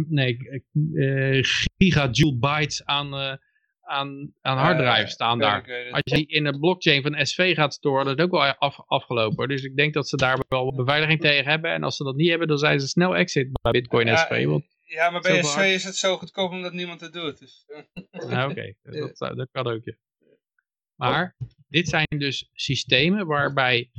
[0.08, 0.36] nee,
[0.72, 1.44] uh,
[1.78, 3.38] gigajoule bytes aan
[3.82, 5.90] aan, aan harddrive staan daar.
[5.90, 8.80] Als je die in een blockchain van SV gaat storen, dat is ook wel af,
[8.86, 9.48] afgelopen.
[9.48, 11.72] Dus ik denk dat ze daar wel beveiliging tegen hebben.
[11.72, 14.44] En als ze dat niet hebben, dan zijn ze snel exit bij Bitcoin SV.
[14.44, 17.38] Want ja, maar bij SV is het zo goedkoop omdat niemand het doet.
[17.38, 17.66] Dus.
[18.28, 18.74] Ja, Oké,
[19.18, 19.84] dat, dat kan ook.
[19.84, 19.94] Ja.
[20.94, 21.36] Maar
[21.68, 23.90] dit zijn dus systemen waarbij,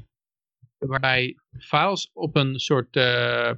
[0.78, 3.52] waarbij files op een soort uh,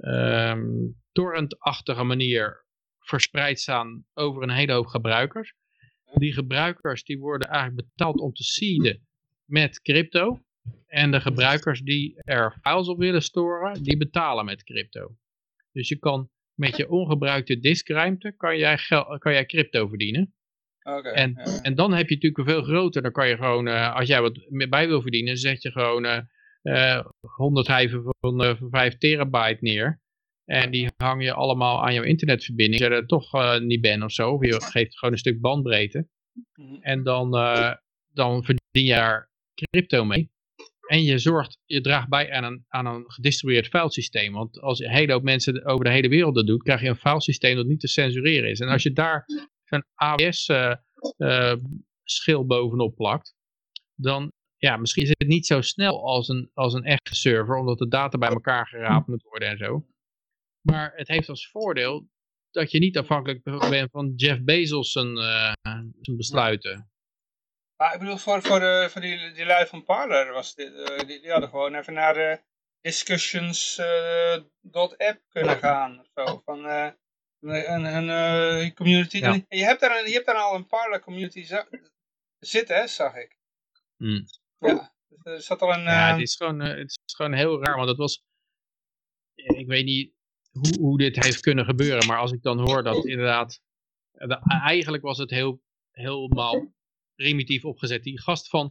[0.00, 2.66] um, torrentachtige manier
[3.08, 5.54] verspreid staan over een hele hoop gebruikers.
[6.14, 9.06] Die gebruikers die worden eigenlijk betaald om te seeden
[9.44, 10.42] met crypto.
[10.86, 15.16] En de gebruikers die er files op willen storen, die betalen met crypto.
[15.72, 18.78] Dus je kan met je ongebruikte diskruimte, kan jij,
[19.18, 20.34] kan jij crypto verdienen.
[20.82, 23.94] Okay, en, en dan heb je natuurlijk een veel groter, dan kan je gewoon, uh,
[23.94, 26.18] als jij wat bij wil verdienen, zet je gewoon uh,
[26.62, 30.00] uh, 100 hijven van 5 terabyte neer.
[30.48, 32.82] En die hang je allemaal aan jouw internetverbinding.
[32.82, 34.32] Als je er toch uh, niet bent of zo.
[34.32, 36.08] Of je geeft gewoon een stuk bandbreedte.
[36.54, 36.74] Mhm.
[36.80, 37.72] En dan, uh,
[38.12, 40.30] dan verdien je daar crypto mee.
[40.88, 44.32] En je zorgt, je draagt bij aan een, aan een gedistribueerd filesysteem.
[44.32, 46.96] Want als een hele hoop mensen over de hele wereld dat doet, krijg je een
[46.96, 48.60] filesysteem dat niet te censureren is.
[48.60, 49.24] En als je daar
[49.64, 50.74] een AWS uh,
[51.16, 51.54] uh,
[52.04, 53.34] schil bovenop plakt,
[53.94, 57.78] dan ja, misschien is het niet zo snel als een, als een echte server, omdat
[57.78, 59.86] de data bij elkaar geraapt moet worden en zo.
[60.70, 62.08] Maar het heeft als voordeel
[62.50, 65.52] dat je niet afhankelijk bent van Jeff Bezos zijn, uh,
[66.00, 66.90] zijn besluiten.
[67.76, 70.98] Maar ik bedoel, voor, voor, de, voor die, die lui van Parler was dit, uh,
[70.98, 72.42] die, die, hadden gewoon even naar de
[72.80, 76.00] discussions.app kunnen gaan.
[76.00, 76.64] Of zo, van
[77.40, 79.18] een, een community.
[79.18, 79.44] Ja.
[79.48, 81.46] Je, hebt daar, je hebt daar al een Parler community
[82.38, 83.36] zitten, hè, zag ik.
[83.96, 84.24] Hmm.
[84.58, 85.82] Ja, dus er zat al een...
[85.82, 88.26] Ja, het is, gewoon, het is gewoon heel raar, want het was...
[89.34, 90.12] Ik weet niet,
[90.58, 92.06] hoe, hoe dit heeft kunnen gebeuren.
[92.06, 93.60] Maar als ik dan hoor dat inderdaad,
[94.62, 95.60] eigenlijk was het heel,
[95.90, 96.74] helemaal
[97.14, 98.02] primitief opgezet.
[98.02, 98.68] Die gast van,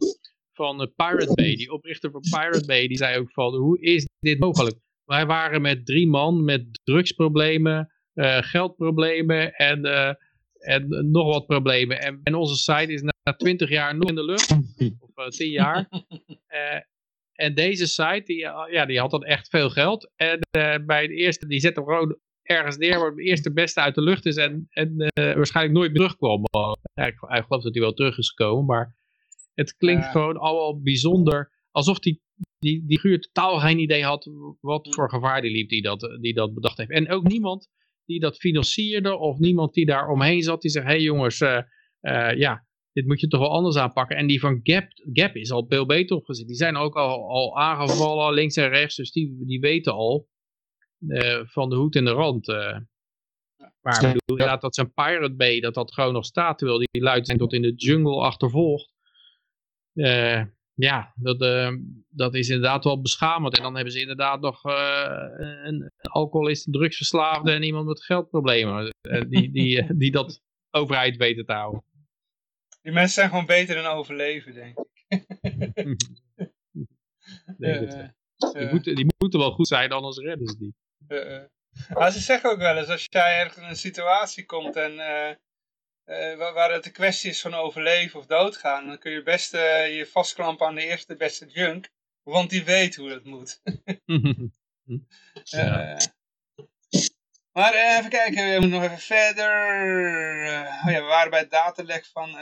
[0.52, 4.38] van Pirate Bay, die oprichter van Pirate Bay, die zei ook van, hoe is dit
[4.38, 4.78] mogelijk?
[5.04, 10.12] Wij waren met drie man met drugsproblemen, uh, geldproblemen en, uh,
[10.58, 12.00] en nog wat problemen.
[12.00, 14.50] En, en onze site is na twintig jaar nog in de lucht,
[14.98, 15.88] of tien jaar.
[17.38, 18.38] en deze site, die,
[18.70, 20.10] ja, die had dan echt veel geld.
[20.16, 20.40] En
[20.86, 24.26] bij de eerste, die zette gewoon ergens neer waar de eerste beste uit de lucht
[24.26, 26.42] is en, en waarschijnlijk nooit meer terugkwam.
[26.94, 28.94] Ja, ik, ik, geloof dat hij wel terug is gekomen, maar
[29.54, 31.52] het klinkt gewoon allemaal bijzonder.
[31.70, 32.22] Alsof die,
[32.58, 36.34] die, die Guur totaal geen idee had wat voor gevaar die liep die dat, die
[36.34, 36.90] dat bedacht heeft.
[36.90, 37.68] En ook niemand
[38.04, 41.62] die dat financierde of niemand die daar omheen zat die zegt, hé hey jongens, uh,
[42.36, 42.66] ja,
[42.98, 44.16] dit moet je toch wel anders aanpakken.
[44.16, 46.46] En die van Gap, Gap is al veel beter opgezet.
[46.46, 50.28] Die zijn ook al, al aangevallen links en rechts, dus die, die weten al
[51.00, 52.46] uh, van de hoed en de rand.
[53.80, 54.56] Maar ik bedoel, ja.
[54.56, 57.62] dat zijn Pirate Bay, dat dat gewoon nog staat, terwijl die luid zijn tot in
[57.62, 58.92] de jungle achtervolgt.
[59.94, 60.42] Uh,
[60.74, 61.72] ja, dat, uh,
[62.08, 63.56] dat is inderdaad wel beschamend.
[63.56, 65.12] En dan hebben ze inderdaad nog uh,
[65.64, 68.94] een alcoholist, een drugsverslaafde en iemand met geldproblemen.
[69.28, 71.82] die, die, die dat overheid weten te houden.
[72.82, 74.86] Die mensen zijn gewoon beter in overleven, denk ik.
[77.58, 77.86] nee,
[78.36, 80.74] die, moeten, die moeten wel goed zijn, anders redden ze die.
[81.94, 86.36] Maar ze zeggen ook wel eens, als jij ergens in een situatie komt en uh,
[86.52, 90.06] waar het een kwestie is van overleven of doodgaan, dan kun je best uh, je
[90.06, 91.88] vastklampen aan de eerste beste junk,
[92.22, 93.60] want die weet hoe dat moet.
[95.44, 95.98] ja.
[97.58, 99.50] Uh, maar even kijken, we moeten nog even verder.
[100.84, 102.36] oh ja, we waren bij het datalek van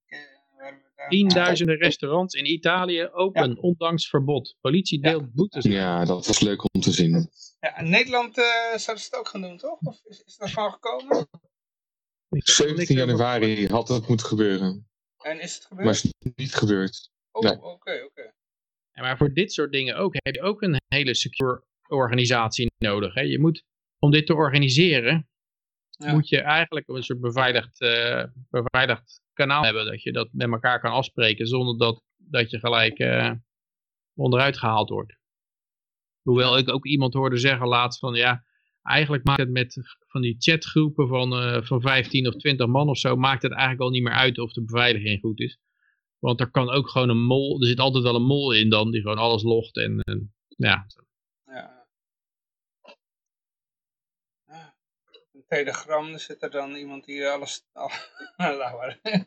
[1.08, 3.60] Tienduizenden restaurants in Italië open, ja.
[3.60, 4.56] ondanks verbod.
[4.60, 5.30] Politie deelt ja.
[5.32, 5.64] boetes.
[5.64, 7.30] Ja, dat was leuk om te zien.
[7.60, 8.44] Ja, in Nederland uh,
[8.76, 9.80] zouden ze het ook gaan doen, toch?
[9.80, 11.28] Of is, is dat van gekomen?
[12.28, 14.88] 17 januari had het moeten gebeuren.
[15.18, 15.84] En is het gebeurd?
[15.84, 17.10] Maar is niet gebeurd.
[17.30, 17.58] Oh, oké, nee.
[17.58, 17.74] oké.
[17.74, 18.33] Okay, okay.
[19.02, 23.14] Maar voor dit soort dingen ook heb je ook een hele secure organisatie nodig.
[23.14, 23.20] Hè?
[23.20, 23.64] Je moet,
[23.98, 25.28] om dit te organiseren,
[25.90, 26.12] ja.
[26.12, 29.86] moet je eigenlijk een soort beveiligd, uh, beveiligd kanaal hebben.
[29.86, 33.30] Dat je dat met elkaar kan afspreken zonder dat, dat je gelijk uh,
[34.14, 35.16] onderuit gehaald wordt.
[36.22, 38.44] Hoewel ik ook iemand hoorde zeggen laatst van ja,
[38.82, 42.98] eigenlijk maakt het met van die chatgroepen van, uh, van 15 of 20 man of
[42.98, 45.58] zo, maakt het eigenlijk al niet meer uit of de beveiliging goed is.
[46.24, 48.90] Want er kan ook gewoon een mol, er zit altijd wel een mol in dan,
[48.90, 50.86] die gewoon alles logt en, en ja.
[51.46, 51.86] ja.
[55.32, 57.64] Een telegram, er zit er dan iemand die alles...
[58.36, 58.98] Oh, laat.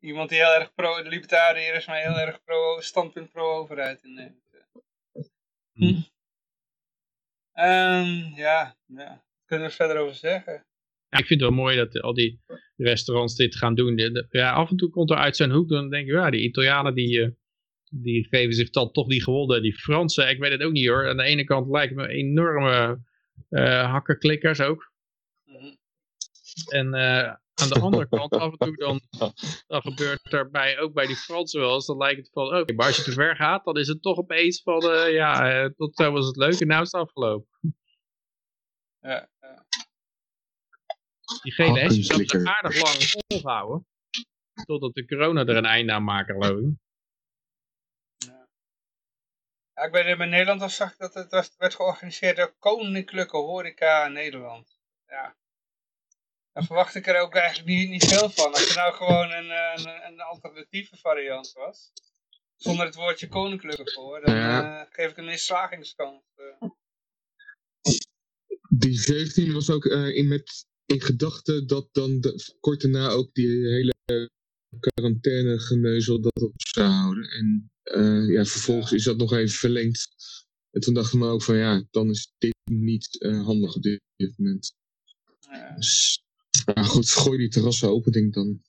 [0.00, 4.42] Iemand die heel erg pro, de libertariër is, maar heel erg pro, standpunt pro-overheid inneemt.
[5.72, 6.02] Hm.
[7.54, 10.66] Um, ja, ja, kunnen we er verder over zeggen.
[11.14, 12.40] Ja, ik vind het wel mooi dat al die
[12.76, 14.26] restaurants dit gaan doen.
[14.30, 16.94] Ja, af en toe komt er uit zijn hoek, dan denk je, ja, die Italianen
[16.94, 17.28] die, eh,
[17.90, 19.62] die geven zich dan toch die gewonnen.
[19.62, 21.08] Die Fransen, ik weet het ook niet hoor.
[21.08, 23.02] Aan de ene kant lijken me enorme
[23.50, 24.92] uh, hakkerklikkers ook.
[26.68, 29.00] En uh, aan de andere kant, af en toe dan,
[29.66, 32.56] dan gebeurt er bij, ook bij die Fransen wel eens, dan lijkt het van, oké,
[32.56, 35.68] okay, maar als je te ver gaat, dan is het toch opeens van, uh, ja,
[35.76, 37.48] tot zo was het leuk en nou is het afgelopen.
[39.00, 39.63] Ja, ja.
[41.42, 43.86] Die GLS is ook aardig lang volhouden,
[44.64, 46.76] totdat de corona er een einde aan maken, geloof ik.
[48.16, 48.48] Ja.
[49.74, 54.08] ja ik ben in Nederland al zag dat het was, werd georganiseerd door Koninklijke Horeca
[54.08, 54.78] Nederland.
[55.06, 55.36] Ja.
[56.52, 58.52] Daar verwacht ik er ook eigenlijk niet, niet veel van.
[58.52, 61.92] Als er nou gewoon een, een, een alternatieve variant was,
[62.56, 64.80] zonder het woordje koninklijk ervoor, dan ja.
[64.80, 66.22] uh, geef ik een misslagingskans.
[66.36, 66.70] Uh.
[68.68, 73.34] Die 17 was ook uh, in, met, in gedachte dat dan de, kort daarna ook
[73.34, 73.94] die hele
[74.80, 77.30] quarantaine geneuzel dat op zou houden.
[77.30, 77.70] En
[78.32, 80.08] ja, vervolgens is dat nog even verlengd.
[80.70, 84.00] En toen dachten we ook van ja, dan is dit niet handig op dit
[84.36, 84.74] moment.
[85.40, 85.74] Ja.
[85.74, 86.22] Dus,
[86.74, 88.62] maar goed, gooi die terrassen open, denk ik dan.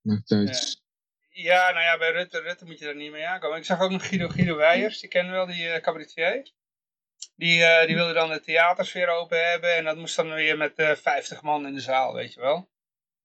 [0.00, 0.80] Maakt uit.
[1.28, 3.58] Ja, nou ja, bij Rutte, Rutte moet je daar niet mee aankomen.
[3.58, 6.52] Ik zag ook nog Guido, Guido Weijers, die kennen wel, die uh, cabaretier.
[7.36, 10.56] Die, uh, die wilde dan de theaters weer open hebben en dat moest dan weer
[10.56, 12.70] met uh, 50 man in de zaal, weet je wel.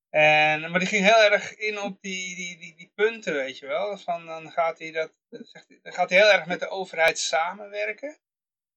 [0.10, 3.68] En, maar die ging heel erg in op die, die, die, die punten, weet je
[3.68, 3.98] wel.
[3.98, 7.20] Van, dan gaat hij, dat, zegt hij, dan gaat hij heel erg met de overheid
[7.20, 8.18] samenwerken.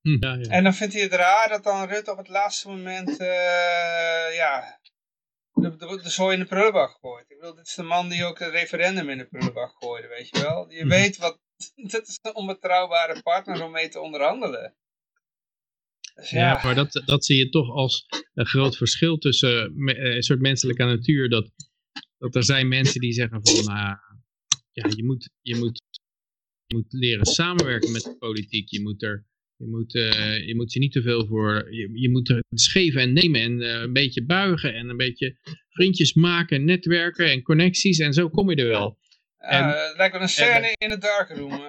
[0.01, 0.51] Ja, ja.
[0.51, 3.17] En dan vindt hij het raar dat dan Rutte op het laatste moment
[4.35, 4.79] ja,
[5.61, 7.31] de, de, de zooi in de prullenbak gooit.
[7.31, 10.29] Ik bedoel, dit is de man die ook het referendum in de prullenbak gooide, weet
[10.29, 10.71] je wel.
[10.71, 11.39] Je weet wat,
[11.93, 14.77] dat is een onbetrouwbare partner om mee te onderhandelen.
[16.19, 16.53] Dus ja.
[16.53, 16.61] ja.
[16.63, 21.29] maar dat, dat zie je toch als een groot verschil tussen een soort menselijke natuur.
[21.29, 21.51] Dat,
[22.19, 23.93] dat er zijn mensen die zeggen van, uh,
[24.73, 25.83] ja, je moet, je, moet,
[26.67, 28.71] je moet leren samenwerken met de politiek.
[28.71, 29.27] Je moet er
[29.57, 33.01] Je moet, uh, je moet ze niet te veel voor, je, je moet er geven
[33.01, 35.37] en nemen en uh, een beetje buigen en een beetje
[35.69, 38.99] vriendjes maken, netwerken en connecties en zo kom je er wel.
[39.39, 41.51] En, het lijkt wel een scène in het darkroom.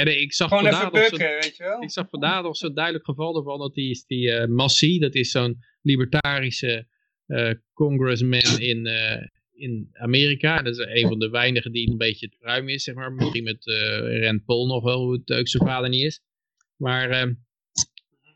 [0.00, 1.82] en ik zag Gewoon even bukken, zo, weet je wel.
[1.82, 5.14] Ik zag vandaag nog zo'n duidelijk geval ervan dat die is die uh, Massie, dat
[5.14, 6.86] is zo'n libertarische
[7.26, 10.62] uh, congressman in, uh, in Amerika.
[10.62, 13.12] Dat is een van de weinigen die een beetje te ruim is, zeg maar.
[13.12, 13.64] Misschien met
[14.22, 16.20] Rand Paul nog wel, hoe het ook zijn vader niet is.
[16.76, 17.34] Maar ehm,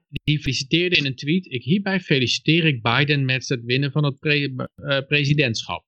[0.09, 1.47] die feliciteerde in een tweet.
[1.47, 4.69] Ik, hierbij feliciteer ik Biden met het winnen van het pre
[5.07, 5.85] presidentschap.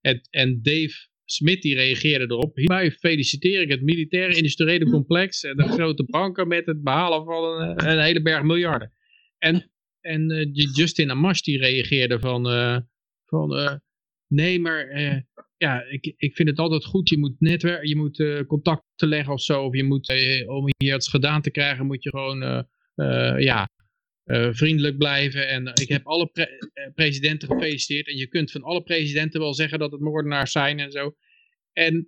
[0.00, 2.56] en, en Dave Smith die reageerde erop.
[2.56, 7.60] Hierbij feliciteer ik het militaire industriële complex en de grote banken met het behalen van
[7.60, 8.92] een, een hele berg miljarden.
[9.38, 12.78] En, en uh, Justin Amash die reageerde van, uh,
[13.26, 13.74] van uh,
[14.26, 14.86] nee maar
[15.56, 19.42] ja, ik, ik vind het altijd goed, je moet netwerk, je moet contacten leggen of
[19.42, 20.12] zo, of je moet,
[20.46, 22.66] om hier iets gedaan te krijgen, moet je gewoon,
[23.40, 23.68] ja,
[24.52, 25.48] vriendelijk blijven.
[25.48, 29.78] En ik heb alle pre presidenten gefeliciteerd en je kunt van alle presidenten wel zeggen
[29.78, 31.14] dat het moordenaars zijn en zo.
[31.72, 32.06] En,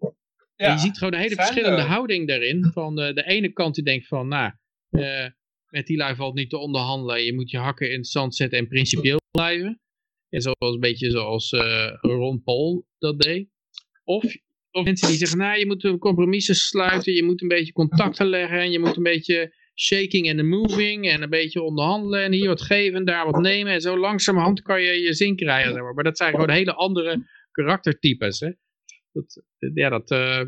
[0.56, 1.88] ja, en je ziet gewoon een hele verschillende er.
[1.88, 2.70] houding daarin.
[2.72, 4.52] Van de, de ene kant die denkt van, nou,
[4.90, 5.26] uh,
[5.68, 7.24] met die lui valt niet te onderhandelen.
[7.24, 9.80] Je moet je hakken in het zand zetten en principieel blijven.
[10.28, 13.48] En zoals een beetje zoals uh, Ron Paul dat deed.
[14.04, 14.24] Of,
[14.70, 17.12] of mensen die zeggen, nou, je moet compromissen sluiten.
[17.12, 18.58] Je moet een beetje contacten leggen.
[18.58, 21.08] En je moet een beetje shaking and moving.
[21.08, 22.22] En een beetje onderhandelen.
[22.22, 23.72] En hier wat geven en daar wat nemen.
[23.72, 25.72] En zo langzamerhand kan je je zin krijgen.
[25.72, 25.94] Zeg maar.
[25.94, 28.40] maar dat zijn gewoon hele andere karaktertypes.
[28.40, 28.50] Hè?
[29.12, 29.42] Dat,
[29.74, 30.10] ja, dat...
[30.10, 30.40] Uh,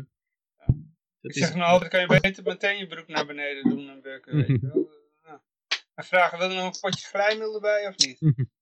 [1.21, 4.35] ik zeg nou altijd, kan je beter meteen je broek naar beneden doen en werken,
[4.35, 4.89] weet je wel.
[5.23, 5.43] Ja.
[5.95, 8.19] En vragen, wil er nog een potje glijmiddel erbij of niet?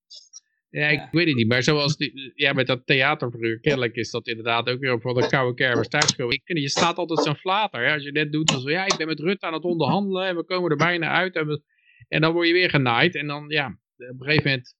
[0.75, 1.07] Ja, ik ja.
[1.11, 1.47] weet het niet.
[1.47, 5.13] Maar zoals die, ja, met dat theaterverhuur, kennelijk is dat inderdaad ook weer op van
[5.13, 6.41] de koude kermis thuiskomen.
[6.43, 7.85] Je staat altijd zo'n flater.
[7.85, 7.93] Hè?
[7.93, 10.35] Als je net doet, dan zo, ja, ik ben met Rutte aan het onderhandelen en
[10.35, 11.35] we komen er bijna uit.
[11.35, 11.61] En, we,
[12.07, 13.15] en dan word je weer genaaid.
[13.15, 14.75] En dan, ja, op een gegeven moment,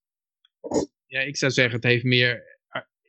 [1.06, 2.54] ja, ik zou zeggen, het heeft meer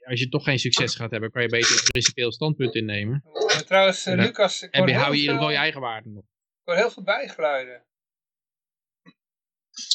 [0.07, 3.23] als je toch geen succes gaat hebben, kan je beter een principieel standpunt innemen.
[3.47, 4.63] Maar trouwens, uh, Lucas...
[4.63, 6.25] Ik en hou je in ieder geval je eigen waarde nog.
[6.25, 7.85] Ik hoor heel veel bijgeluiden.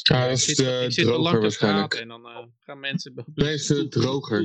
[0.02, 1.94] Ja, dat is ik zit, de ik zit droger lang te waarschijnlijk.
[1.94, 3.24] en dan uh, gaan mensen...
[3.34, 4.40] Nee, is de droger.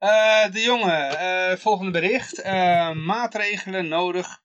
[0.00, 2.44] Uh, de jongen, volgende bericht.
[2.94, 4.40] maatregelen nodig.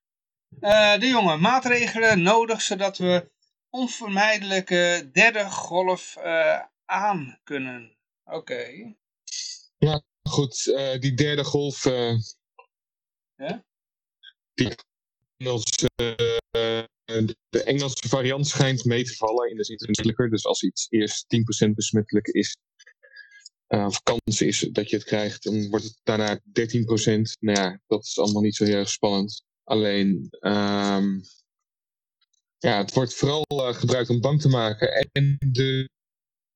[1.00, 3.32] de jongen, maatregelen nodig zodat we
[3.70, 6.18] onvermijdelijke derde golf
[6.86, 7.98] aan kunnen.
[8.24, 8.36] Oké.
[8.36, 8.98] Okay.
[9.78, 10.66] Ja, goed.
[10.66, 11.86] Uh, die derde golf.
[11.86, 12.20] Uh,
[13.36, 13.64] ja?
[14.54, 14.76] Die
[15.38, 16.84] uh,
[17.50, 20.30] de Engelse variant schijnt mee te vallen in de zin besmettelijker.
[20.30, 21.26] Dus als iets eerst
[21.68, 22.58] 10% besmettelijk is,
[23.68, 26.42] of kans is dat je het krijgt, dan wordt het daarna 13%.
[27.40, 29.44] Nou ja, dat is allemaal niet zo heel erg spannend.
[29.64, 31.22] Alleen, um,
[32.58, 35.38] ja, het wordt vooral gebruikt om bang te maken en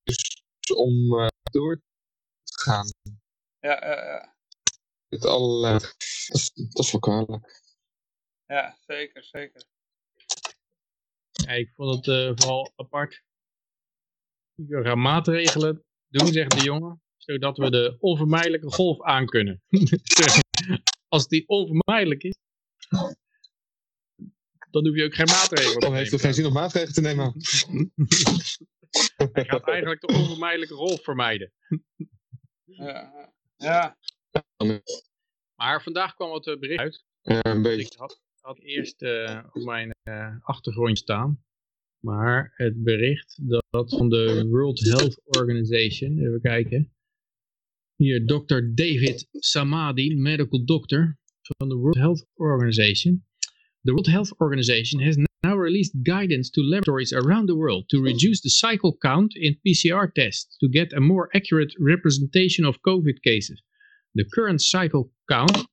[0.03, 0.43] dus
[0.75, 1.81] om door
[2.43, 2.87] te gaan.
[3.59, 4.37] Ja, ja, ja.
[5.07, 5.95] Het dat,
[6.27, 7.61] is, dat is wel kwalijk.
[8.45, 9.63] Ja, zeker, zeker.
[11.49, 13.23] Ja, ik vond het uh, vooral apart.
[14.53, 19.61] We gaan maatregelen doen, zegt de jongen, zodat we de onvermijdelijke golf aankunnen.
[21.07, 22.37] Als die onvermijdelijk is,
[24.69, 27.33] dan hoef je ook geen maatregelen Dan heeft het geen zin om maatregelen te nemen.
[29.33, 31.53] Hij gaat eigenlijk de onvermijdelijke golf vermijden.
[32.63, 33.33] Ja.
[33.57, 33.97] ja.
[35.55, 37.05] Maar vandaag kwam het eh, bericht uit.
[37.21, 38.17] Ja, een beetje.
[38.39, 41.43] Ik had, eerst uh, op mijn uh, achtergrond staan.
[41.99, 46.93] Maar het bericht dat van de World Health Organization, even kijken.
[47.95, 48.59] Hier, Dr.
[48.73, 53.25] David Samadi, medical doctor van de World Health Organization.
[53.81, 58.41] The World Health Organization has now released guidance to laboratories around the world to reduce
[58.41, 63.61] the cycle count in PCR tests to get a more accurate representation of COVID cases.
[64.13, 65.67] The current cycle count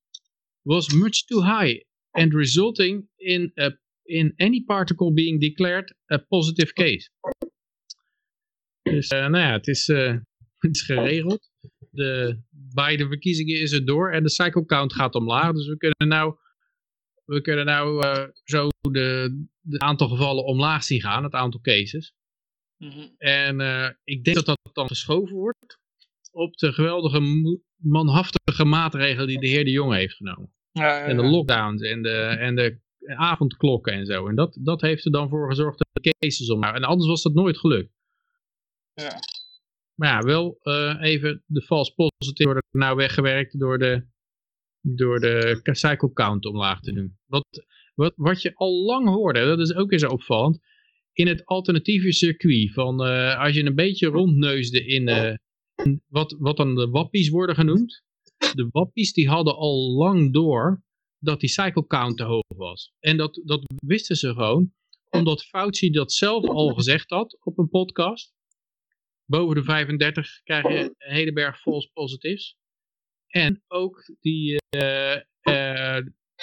[0.65, 1.83] was much too high
[2.17, 3.71] and resulting in, a,
[4.05, 7.11] in any particle being declared a positive case.
[8.83, 10.09] Dus uh, nou ja, het is, uh,
[10.59, 11.51] het is geregeld.
[11.91, 12.41] De,
[12.75, 15.53] bij de verkiezingen is het door en de cycle count gaat omlaag.
[15.53, 16.37] Dus we kunnen nou
[17.25, 22.15] we kunnen nou uh, zo de, de, aantal gevallen omlaag zien gaan, het aantal cases.
[22.77, 23.15] Mm -hmm.
[23.19, 23.61] En
[24.05, 25.79] ik denk dat dat dan geschoven wordt
[26.31, 27.21] op de geweldige
[27.77, 30.56] manhaftige maatregelen die de heer de Jong heeft genomen.
[30.77, 31.05] Ja.
[31.05, 32.79] En de lockdowns en de, en de
[33.17, 34.29] avondklokken en zo.
[34.29, 36.75] En dat, dat heeft er dan voor gezorgd dat de cases omlaag.
[36.75, 37.93] En anders was dat nooit gelukt.
[38.95, 39.19] Ja.
[39.95, 44.07] Maar ja, wel uh, even de false positive worden nou weggewerkt door de
[44.81, 47.19] door de cycle count omlaag te doen.
[47.27, 47.65] Wat,
[47.95, 50.59] wat, wat je al lang hoorde, dat is ook eens opvallend,
[51.13, 53.01] in het alternatieve circuit, van
[53.39, 55.39] als je een beetje rondneusde in
[56.09, 58.05] wat, wat dan de wappies worden genoemd,
[58.39, 60.85] de wappies die hadden al lang door
[61.19, 62.93] dat die cycle count te hoog was.
[63.01, 64.73] En dat, dat wisten ze gewoon,
[65.11, 68.35] omdat Fauci dat zelf al gezegd had op een podcast.
[69.25, 72.57] Boven de 35 krijg je een hele berg false positives.
[73.27, 75.99] En ook die, uh, uh,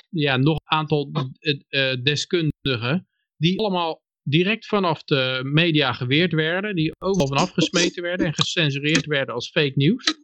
[0.10, 3.08] ja, nog een aantal uh, deskundigen,
[3.38, 9.06] die allemaal direct vanaf de media geweerd werden, die overal vanaf gesmeten werden en gecensureerd
[9.06, 10.16] werden als fake news.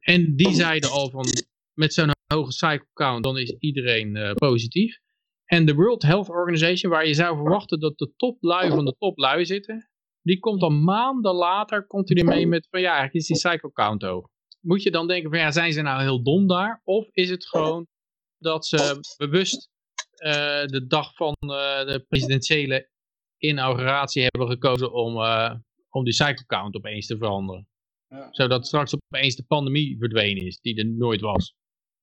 [0.00, 1.24] En die zeiden al van,
[1.72, 5.00] met zo'n hoge cycle count, dan is iedereen uh, positief.
[5.44, 9.44] En de World Health Organization, waar je zou verwachten dat de toplui van de toplui
[9.44, 9.90] zitten,
[10.22, 13.72] die komt dan maanden later, komt hij ermee met van ja, eigenlijk is die cycle
[13.72, 14.28] count hoog.
[14.60, 16.80] Moet je dan denken van ja, zijn ze nou heel dom daar?
[16.84, 17.86] Of is het gewoon
[18.38, 19.70] dat ze bewust
[20.24, 20.30] uh,
[20.64, 21.50] de dag van uh,
[21.84, 22.90] de presidentiële
[23.36, 25.16] inauguratie hebben gekozen om,
[25.90, 27.68] om die cycle count opeens te veranderen?
[28.12, 28.28] Ja.
[28.30, 31.54] Zodat straks opeens de pandemie verdwenen is, die er nooit was.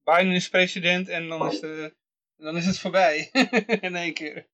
[0.04, 1.96] Biden is president en dan is, de,
[2.36, 3.30] dan is het voorbij.
[3.82, 4.48] in één keer.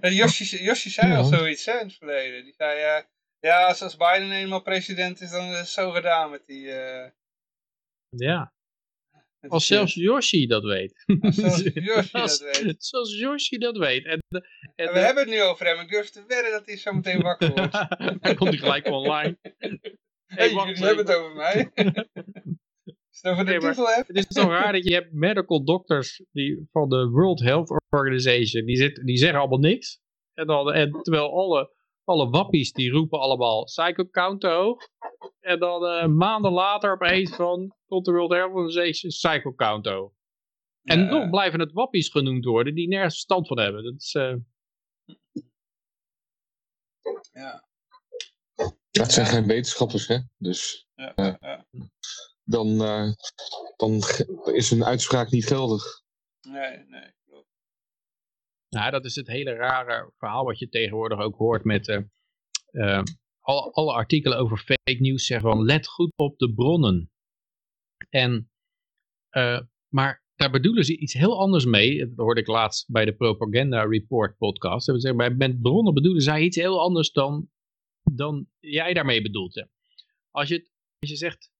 [0.00, 1.16] Josje, Josje zei ja.
[1.16, 2.44] al zoiets hè, in het verleden.
[2.44, 3.04] Die zei, uh,
[3.40, 6.66] ja, als, als Biden eenmaal president is, dan is het zo gedaan met die...
[6.66, 7.06] Uh,
[8.08, 8.52] ja.
[9.40, 11.04] Met als zelfs Yoshi dat weet.
[11.20, 12.84] Als zelfs Yoshi dat weet.
[12.84, 14.04] Zoals Yoshi dat weet.
[14.04, 14.44] En, en,
[14.74, 15.80] en we hebben het nu over hem.
[15.80, 17.72] Ik durf te wedden dat hij zo meteen wakker wordt.
[18.22, 19.38] dan komt hij gelijk online.
[20.26, 21.70] Hey, hey jullie hebben het over mij.
[23.22, 27.08] over de nee, Het is toch raar dat je hebt medical doctors die, van de
[27.08, 30.00] World Health Organization, die, zit, die zeggen allemaal niks.
[30.34, 31.74] En, dan, en terwijl alle,
[32.04, 34.88] alle wappies die roepen allemaal cycle count te hoog.
[35.40, 39.90] En dan uh, maanden later opeens van komt de World Health Organization cycle count te
[39.90, 40.12] hoog.
[40.82, 41.10] En ja.
[41.10, 43.84] nog blijven het wappies genoemd worden die nergens verstand van hebben.
[43.84, 44.14] Dat is...
[44.14, 44.34] Uh...
[47.32, 47.65] Ja.
[48.98, 50.18] Dat zijn geen wetenschappers, hè?
[50.36, 51.66] Dus, ja, uh, ja.
[52.44, 53.12] Dan, uh,
[53.76, 54.02] dan
[54.54, 55.82] is een uitspraak niet geldig.
[56.40, 57.14] Nee, nee.
[58.68, 62.00] Nou, dat is het hele rare verhaal wat je tegenwoordig ook hoort met uh,
[62.70, 63.02] uh,
[63.40, 67.10] alle, alle, artikelen over fake news zeggen van let goed op de bronnen.
[68.08, 68.50] En,
[69.88, 71.98] maar daar bedoelen ze iets heel anders mee.
[71.98, 74.84] Dat hoorde ik laatst bij de Propaganda Report podcast.
[74.84, 77.50] Ze zeggen, bij bronnen bedoelen zij iets heel anders dan
[78.12, 79.54] dan jij daarmee bedoelt.
[79.54, 79.64] Hè.
[80.30, 81.50] Als, je, als je zegt,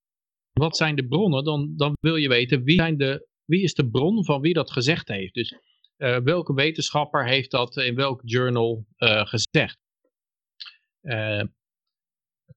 [0.52, 3.90] wat zijn de bronnen, dan, dan wil je weten wie, zijn de, wie is de
[3.90, 5.34] bron van wie dat gezegd heeft.
[5.34, 5.54] Dus
[5.96, 9.78] uh, welke wetenschapper heeft dat in welk journal uh, gezegd.
[11.02, 11.42] Uh,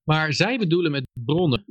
[0.03, 1.65] maar zij bedoelen met bronnen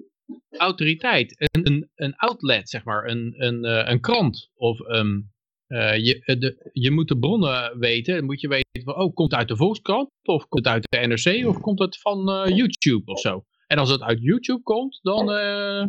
[0.50, 5.32] autoriteit, een, een, een outlet, zeg maar, een, een, een krant of um,
[5.68, 8.16] uh, je, de, je moet de bronnen weten.
[8.16, 10.10] Dan moet je weten, van, oh, komt het uit de Volkskrant?
[10.22, 11.46] Of komt het uit de NRC?
[11.46, 13.44] Of komt het van uh, YouTube of zo?
[13.66, 15.86] En als het uit YouTube komt, dan, uh,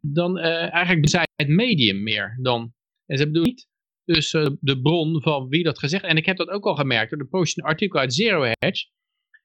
[0.00, 2.38] dan eigenlijk zij het medium meer.
[2.42, 2.72] Dan,
[3.06, 3.68] en ze bedoelen niet
[4.04, 4.30] dus
[4.60, 6.04] de bron van wie dat gezegd.
[6.04, 7.12] En ik heb dat ook al gemerkt.
[7.12, 8.86] Er post een artikel uit Zero Hedge.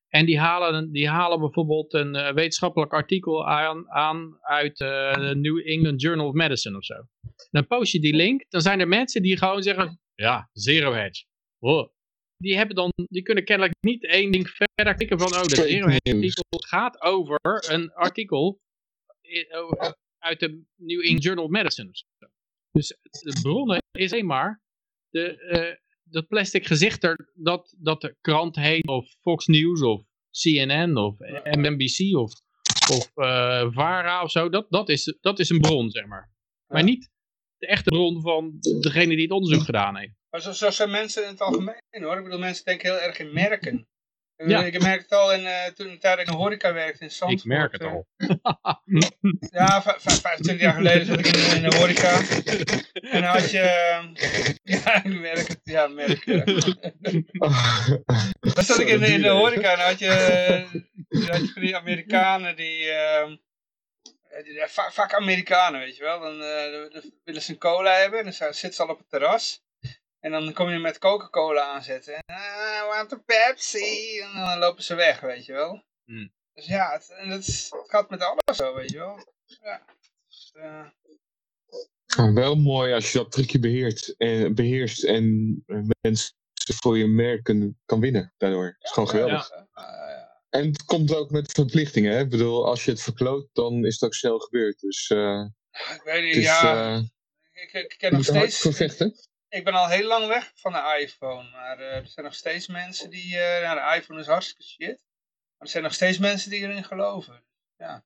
[0.10, 5.36] En die halen, die halen bijvoorbeeld een uh, wetenschappelijk artikel aan, aan uit uh, de
[5.36, 6.96] New England Journal of Medicine of zo.
[7.52, 11.26] Dan post je die link, dan zijn er mensen die gewoon zeggen, ja, zero hedge.
[11.58, 11.90] Wow.
[12.38, 15.88] Die, hebben dan, die kunnen kennelijk niet één ding verder klikken van, oh, de zero
[15.88, 17.40] hedge artikel gaat over
[17.70, 18.60] een artikel
[19.50, 21.90] oh, uit de New England Journal of Medicine.
[21.90, 22.28] Of zo.
[22.72, 24.62] Dus de bronnen is alleen maar
[25.10, 25.80] de,
[26.12, 31.16] dat plastic gezicht er, dat, dat de krant heet, of Fox News, of CNN, of
[31.44, 32.32] MNBC, of,
[32.92, 36.32] of uh, VARA of zo, dat, dat, is, dat is een bron, zeg maar.
[36.68, 37.10] Maar niet
[37.58, 40.14] de echte bron van degene die het onderzoek gedaan heeft.
[40.30, 42.18] Maar zo, zo zijn mensen in het algemeen hoor.
[42.18, 43.88] Ik bedoel, mensen denken heel erg in merken.
[44.46, 44.64] Ja.
[44.64, 47.42] Ik merk het al in, uh, toen ik tijd in de horeca werkte in Zandvoort.
[47.42, 48.08] Ik merk het al.
[49.52, 52.22] ja, 25 jaar geleden zat ik in, in de horeca.
[52.94, 53.62] En dan had je...
[54.64, 55.60] ja, ik merk het.
[55.64, 56.26] Ja, merk
[58.40, 60.66] Dan zat ik in, in de horeca en dan had je,
[61.10, 62.86] dan had je die Amerikanen die...
[62.86, 63.26] Uh,
[64.44, 66.20] die, vaak Amerikanen, weet je wel.
[66.20, 69.10] Dan, uh, dan willen ze een cola hebben en dan zitten ze al op het
[69.10, 69.64] terras.
[70.20, 72.14] En dan kom je met Coca-Cola aanzetten.
[72.14, 72.36] En,
[72.84, 74.20] I want a Pepsi.
[74.20, 75.84] En dan lopen ze weg, weet je wel.
[76.06, 76.34] Hmm.
[76.54, 79.34] Dus ja, het, en het, het, gaat met alles zo, weet je wel.
[79.46, 79.86] Ja.
[80.28, 82.34] Dus, uh...
[82.34, 85.24] wel mooi als je dat trucje beheert, eh, beheerst en
[86.02, 87.44] mensen voor je merk
[87.86, 88.66] kan winnen daardoor.
[88.66, 89.50] Het is gewoon geweldig.
[89.50, 89.68] Ja.
[90.50, 92.14] En het komt ook met verplichtingen.
[92.14, 92.20] Hè?
[92.20, 94.80] Ik bedoel, als je het verkloot, dan is het ook snel gebeurd.
[94.80, 96.96] Dus, uh, ik weet niet, ja.
[96.96, 97.04] Uh,
[97.52, 98.62] ik, ik ken nog steeds...
[99.50, 101.50] ik ben al heel lang weg van de iPhone.
[101.50, 103.28] Maar er zijn nog steeds mensen die...
[103.28, 105.08] ja, de iPhone is hartstikke shit.
[105.58, 107.44] Maar er zijn nog steeds mensen die erin geloven.
[107.76, 108.04] Ja.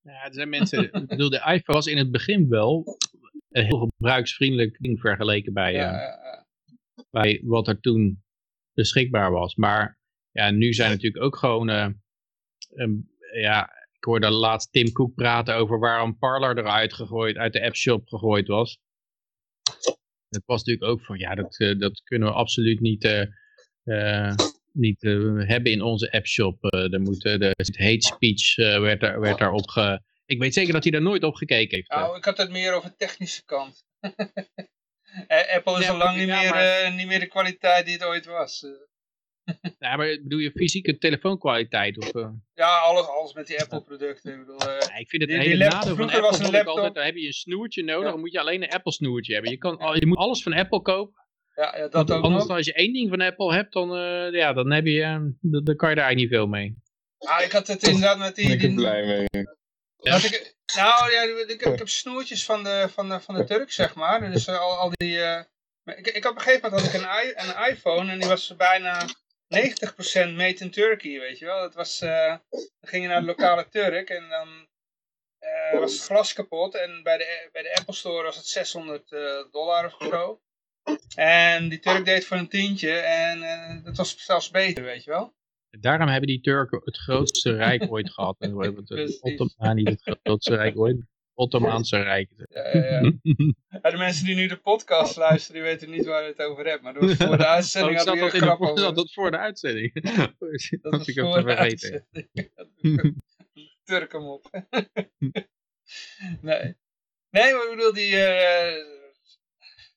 [0.00, 0.92] Ja, er zijn mensen...
[0.92, 2.98] ik bedoel, de iPhone was in het begin wel
[3.48, 6.44] een heel gebruiksvriendelijk ding vergeleken bij, ja,
[7.10, 8.24] bij wat er toen
[8.72, 9.54] beschikbaar was.
[9.54, 9.98] Maar
[10.30, 11.68] ja, nu zijn natuurlijk ook gewoon...
[11.68, 17.64] Um, ja, ik hoorde laatst Tim Cook praten over waarom Parler eruit gegooid, uit de
[17.64, 18.78] appshop gegooid was.
[20.28, 23.22] Het was natuurlijk ook van, ja, dat, uh, dat kunnen we absoluut niet, uh,
[23.84, 24.34] uh,
[24.72, 25.00] niet
[25.46, 26.64] hebben in onze appshop.
[26.72, 30.00] er moet, de hate speech werd, daar, werd daarop ge...
[30.26, 31.90] Ik weet zeker dat hij daar nooit op gekeken heeft.
[31.90, 33.84] Nou, ik had het meer over de technische kant.
[35.54, 36.94] Apple is al lang niet, meer, maar...
[36.94, 38.64] niet meer de kwaliteit die het ooit was.
[39.78, 41.98] Ja, maar bedoel je fysieke telefoonkwaliteit?
[41.98, 42.28] Of, uh...
[42.54, 44.32] Ja, alles, alles met die Apple-producten.
[44.32, 46.74] Ik, bedoel, uh, ja, ik vind het die, hele nadeel van Apple was een laptop.
[46.74, 48.10] altijd, dan heb je een snoertje nodig, ja.
[48.10, 49.50] dan moet je alleen een Apple-snoertje hebben.
[49.50, 51.24] Je, kan, je moet alles van Apple kopen.
[51.54, 54.32] Ja, ja dat ook Anders dan als je één ding van Apple hebt, dan, uh,
[54.32, 55.00] ja, dan, heb je,
[55.40, 56.76] dan, dan, kan je daar eigenlijk niet veel mee.
[57.18, 58.52] Ah, ik had het inderdaad met die...
[58.52, 59.44] Ik ben blij mee.
[59.96, 60.16] Ja.
[60.16, 63.94] Ik, nou, ja, ik, ik, heb snoertjes van de, van de, van de Turk, zeg
[63.94, 64.30] maar.
[64.30, 65.18] Dus al, al die...
[65.84, 69.06] ik, ik, op een gegeven moment had ik een, een iPhone en die was bijna
[69.48, 71.60] 90% made in Turkey, weet je wel.
[71.60, 74.48] Dat was, uh, dan ging je naar de lokale Turk en dan
[75.40, 76.74] uh, was het glas kapot.
[76.74, 80.40] En bij de, bij de Apple Store was het 600 uh, eh, dollar of zo.
[81.14, 85.34] En die Turk deed voor een tientje en dat was zelfs beter, weet je wel.
[85.80, 88.36] Daarom hebben die Turken het grootste rijk ooit gehad.
[88.38, 90.96] En het Ottomaan niet het grootste rijk ooit.
[91.36, 92.30] Ottomaanse Rijk.
[92.48, 93.00] Ja, ja,
[93.82, 93.90] ja.
[93.90, 96.82] de mensen die nu de podcast luisteren, die weten niet waar je het over hebt.
[96.82, 98.94] Maar dat voor de uitzending oh, hadden we grap over.
[98.94, 99.92] Dat voor de uitzending.
[100.82, 102.28] dat was ik voor de uitzending.
[103.84, 104.50] Turk hem op.
[106.40, 106.76] nee.
[107.30, 108.10] Nee, maar ik bedoel, die...
[108.10, 108.76] Uh,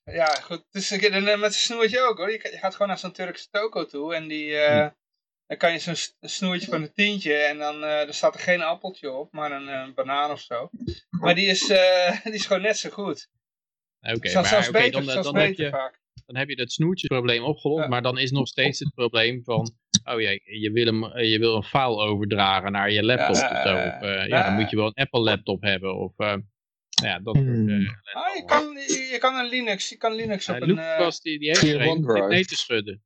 [0.04, 0.64] ja, goed.
[0.70, 2.30] Dus met zijn snoertje ook hoor.
[2.30, 4.50] Je, gaat gewoon naar zo'n Turkse toko toe en die...
[4.50, 4.86] Uh,
[5.50, 8.62] dan kan je zo'n snoertje van een tientje en dan uh, er staat er geen
[8.62, 10.70] appeltje op, maar een, een banaan of zo.
[11.10, 13.28] Maar die is, uh, die is gewoon net zo goed.
[14.00, 16.00] Oké, okay, maar zelfs okay, beter, dan, zelfs dan, beter heb je, vaak.
[16.26, 17.88] dan heb je dat snoertjesprobleem opgelost, ja.
[17.88, 21.56] maar dan is nog steeds het probleem van, oh ja, je wil, hem, je wil
[21.56, 23.74] een file overdragen naar je laptop ja, of zo.
[23.74, 26.12] Of, uh, ja, dan moet je wel een Apple laptop hebben of...
[27.02, 27.98] ja, dat hmm.
[28.12, 30.68] ah, je, kan, je, je, kan een Linux, je kan Linux op een...
[30.68, 33.02] Lucas, die, die heeft er nee te schudden.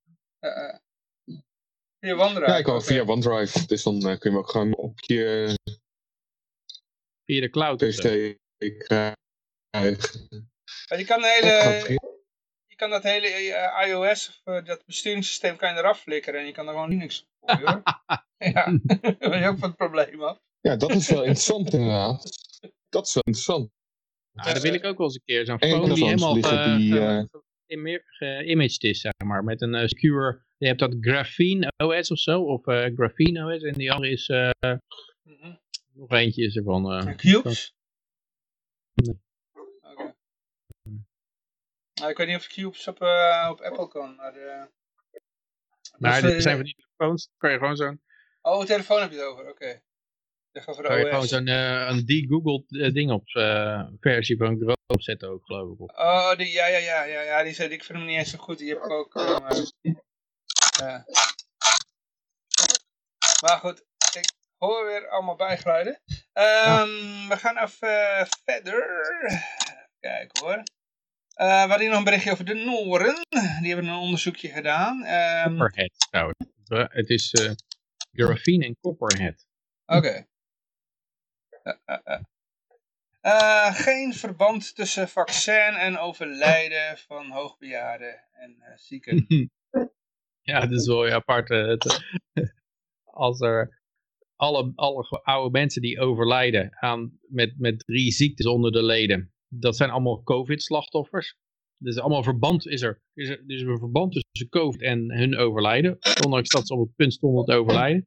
[2.04, 2.50] Via OneDrive?
[2.50, 3.66] Ja, ik kan via OneDrive.
[3.66, 5.54] Dus dan uh, kun je hem ook gewoon op je...
[7.24, 8.36] Via de cloud PC
[8.78, 9.16] krijgen.
[10.96, 11.98] Je kan de hele...
[12.66, 16.46] Je kan dat hele uh, iOS of uh, dat besturingssysteem kan je eraf flikkeren en
[16.46, 17.48] je kan er gewoon Linux op
[18.38, 18.64] ja,
[19.00, 20.38] daar ben je ook van het probleem af.
[20.60, 22.22] Ja, dat is wel interessant inderdaad.
[22.88, 23.70] Dat is wel interessant.
[24.32, 25.46] Nou, dat wil ik ook wel eens een keer.
[25.46, 27.28] Zo'n phone die helemaal die,
[28.04, 29.44] geïmaged is, zeg maar.
[29.44, 33.62] Met een secure je hebt dat Graphene OS of zo, of uh, Graphene OS.
[33.62, 34.50] En die andere is, uh,
[35.22, 35.60] mm -hmm.
[35.92, 36.92] nog eentje is ervan.
[36.92, 37.74] Uh, Cubes?
[38.94, 39.20] Nee.
[39.80, 40.14] Okay.
[41.94, 43.00] Nou, ik weet niet of Cubes op,
[43.50, 44.32] op Apple kan, maar...
[45.98, 48.02] Maar dus, er zijn van die telefoons, kan je gewoon zo'n...
[48.42, 49.50] Oh, telefoon heb je het over, oké.
[49.50, 49.82] Okay.
[50.62, 53.28] Kan je gewoon zo'n uh, een de-googled ding op
[54.00, 55.80] versie van Chrome opzetten ook, geloof ik.
[55.80, 55.90] Op.
[55.90, 58.38] Oh, die, ja, ja, ja, ja, ja, die zei, ik vind hem niet eens zo
[58.38, 58.58] goed.
[58.58, 59.14] Die heb ik ook.
[60.78, 61.04] Ja.
[63.42, 63.84] Maar goed,
[64.14, 66.00] ik hoor weer allemaal bijgeluiden.
[66.32, 68.86] Um, We gaan even verder.
[70.00, 70.62] Kijk hoor.
[71.34, 73.26] We hadden nog een berichtje over de Noren.
[73.60, 75.06] Die hebben een onderzoekje gedaan.
[75.06, 76.38] Um, Copperhead trouwens.
[76.68, 79.46] Het is uh, en copperhead.
[79.86, 79.96] Oké.
[79.96, 80.26] Okay.
[83.22, 89.26] Uh, geen verband tussen vaccin en overlijden van hoogbejaarden en zieken.
[90.44, 91.50] Ja, dat is wel apart.
[91.50, 91.76] Eh,
[93.04, 93.82] als er
[94.36, 99.76] alle, alle oude mensen die overlijden aan, met, met drie ziektes onder de leden, dat
[99.76, 101.36] zijn allemaal COVID-slachtoffers.
[101.78, 103.02] Dus allemaal verband is er.
[103.14, 105.98] Is er dus een verband tussen COVID en hun overlijden.
[106.24, 108.06] Ondanks dat ze op het punt stonden te overlijden.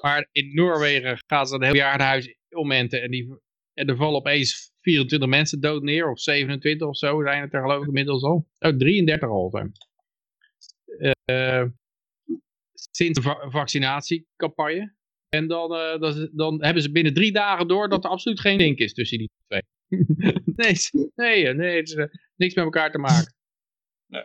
[0.00, 3.02] Maar in Noorwegen gaan ze een heel jaar huis omenten.
[3.02, 3.38] En, die,
[3.74, 6.10] en er vallen opeens 24 mensen dood neer.
[6.10, 8.48] Of 27 of zo zijn het er geloof ik inmiddels al.
[8.58, 9.72] Oh, 33 al zijn.
[11.24, 11.64] Eh,
[12.90, 14.96] sinds de vaccinatiecampagne.
[15.28, 18.56] En dan, uh, dan, dan, hebben ze binnen drie dagen door dat er absoluut geen
[18.56, 19.62] link is tussen die twee.
[20.44, 20.74] nee,
[21.14, 22.04] nee, nee, het is uh,
[22.36, 23.34] niks met elkaar te maken.
[24.06, 24.24] Nee.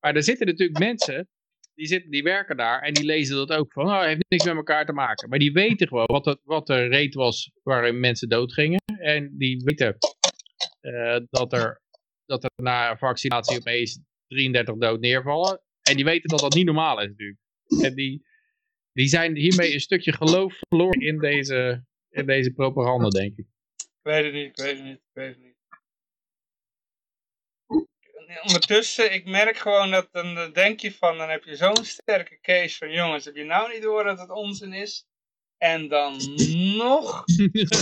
[0.00, 1.28] Maar er zitten natuurlijk mensen,
[1.76, 4.56] die, zitten, die werken daar en die lezen dat ook van, oh, heeft niks met
[4.56, 5.28] elkaar te maken.
[5.28, 8.80] Maar die weten gewoon wat, het, wat de reet was waarin mensen doodgingen.
[8.98, 9.96] En die weten
[10.80, 11.84] uh, dat er
[12.26, 15.60] dat er na vaccinatie opeens 33 dood neervallen.
[15.82, 17.38] En die weten dat dat niet normaal is natuurlijk.
[17.82, 18.26] En die,
[18.92, 23.46] die zijn hiermee een stukje geloof verloren in deze, in deze propaganda, denk ik.
[23.76, 25.55] Ik weet het niet, ik weet het niet, ik weet het niet.
[28.42, 32.76] Ondertussen, ik merk gewoon dat dan denk je van, dan heb je zo'n sterke case
[32.76, 35.06] van jongens, heb je nou niet door dat het onzin is?
[35.58, 36.16] En dan
[36.76, 37.24] nog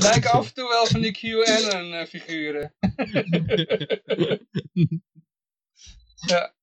[0.02, 2.74] lijken af en toe wel van die QAnon-figuren.
[6.30, 6.54] ja.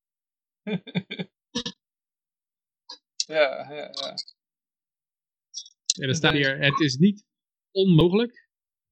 [3.28, 4.16] ja, ja, ja.
[6.00, 7.26] En dan staat hier, het is niet
[7.72, 8.50] onmogelijk.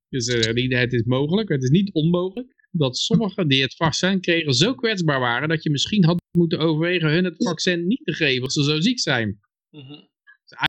[0.10, 4.54] Dus uh, het is mogelijk, het is niet onmogelijk dat sommigen die het vaccin kregen
[4.54, 8.44] zo kwetsbaar waren dat je misschien had moeten overwegen hun het vaccin niet te geven
[8.44, 9.40] als ze zo ziek zijn.
[9.70, 10.08] Mm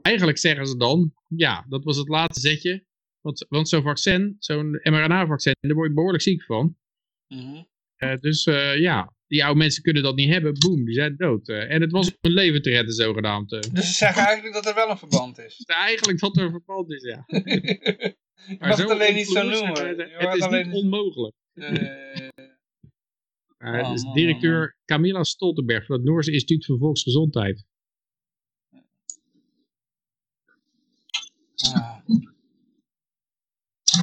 [0.03, 2.85] eigenlijk zeggen ze dan, ja, dat was het laatste zetje.
[3.20, 6.77] Want, want zo'n vaccin, zo'n mRNA-vaccin, daar word je behoorlijk ziek van.
[7.29, 7.69] Mm
[8.20, 10.59] dus uh, ja, die oude mensen kunnen dat niet hebben.
[10.59, 11.49] Boom, die zijn dood.
[11.49, 13.51] Uh, en het was om hun leven te redden, zogenaamd.
[13.51, 15.62] Dus ze zeggen eigenlijk dat er wel een verband is?
[15.89, 17.25] eigenlijk dat er een verband is, ja.
[18.47, 19.99] je mag het alleen niet zo noemen.
[19.99, 21.35] Het, is niet onmogelijk.
[23.58, 27.64] Uh, is directeur Camilla Stoltenberg van het Noorse Instituut voor Volksgezondheid.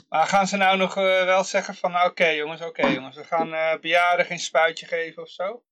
[0.10, 3.24] Maar gaan ze nou nog uh, wel zeggen van, nou, oké jongens, oké jongens, we
[3.24, 5.64] gaan uh, bejaarden geen spuitje geven of zo?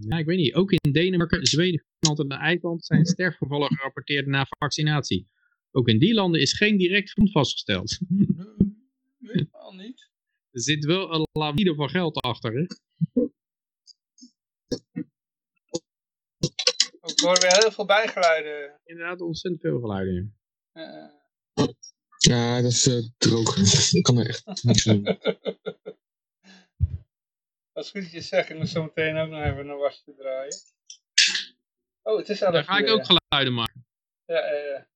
[0.00, 0.54] Ja, ik weet niet.
[0.54, 5.28] Ook in Denemarken, Zweden, Finland en IJsland zijn sterfgevallen gerapporteerd na vaccinatie.
[5.70, 7.98] Ook in die landen is geen direct grond vastgesteld.
[9.18, 10.09] Nee, al niet.
[10.50, 12.66] Er zit wel een lawine van geld achter, hè?
[17.00, 18.80] Ook horen we heel veel bijgeluiden.
[18.84, 20.38] Inderdaad, ontzettend veel geluiden.
[22.18, 23.56] Ja, dat is uh, droog.
[23.92, 25.04] Ik kan er echt niks doen.
[27.72, 30.56] Als goed dat je zegt, ik moet zo meteen ook nog even een wasje draaien.
[32.02, 33.86] Oh, het is al Dan ga ik ook geluiden maken.
[34.24, 34.89] Ja, ja, ja.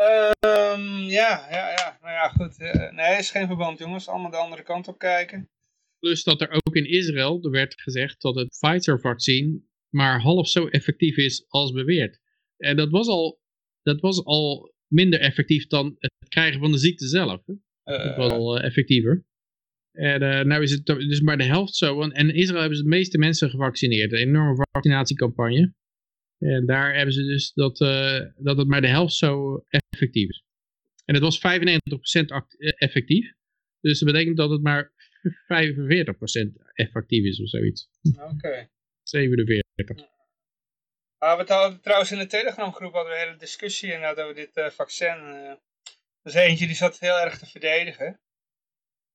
[0.00, 1.98] Um, ja, ja, ja.
[2.00, 2.58] Nou ja, goed.
[2.94, 4.08] Nee, is geen verband, jongens.
[4.08, 5.48] Allemaal de andere kant op kijken.
[5.98, 10.66] Plus dat er ook in Israël, er werd gezegd dat het Pfizer-vaccin maar half zo
[10.66, 12.20] effectief is als beweerd.
[12.56, 13.40] En dat was al,
[13.82, 17.42] dat was al minder effectief dan het krijgen van de ziekte zelf.
[17.46, 17.54] Hè?
[18.16, 19.24] Was al uh, effectiever.
[19.92, 22.02] En uh, nou is het dus maar de helft zo.
[22.02, 24.12] En in Israël hebben ze de meeste mensen gevaccineerd.
[24.12, 25.74] Een enorme vaccinatiecampagne.
[26.40, 27.78] En daar hebben ze dus dat,
[28.36, 30.44] dat het maar de helft zo effectief is.
[31.04, 31.42] En het was 95%
[32.76, 33.32] effectief.
[33.80, 37.88] Dus dat betekent dat het maar 45% effectief is of zoiets.
[38.02, 38.32] Oké.
[38.32, 38.68] Okay.
[39.02, 40.08] 47.
[41.18, 44.34] Ah, we hadden trouwens in de Telegram groep hadden we een hele discussie inderdaad over
[44.34, 45.16] dit uh, vaccin.
[45.16, 45.58] Uh, er
[46.22, 48.20] was eentje die zat heel erg te verdedigen.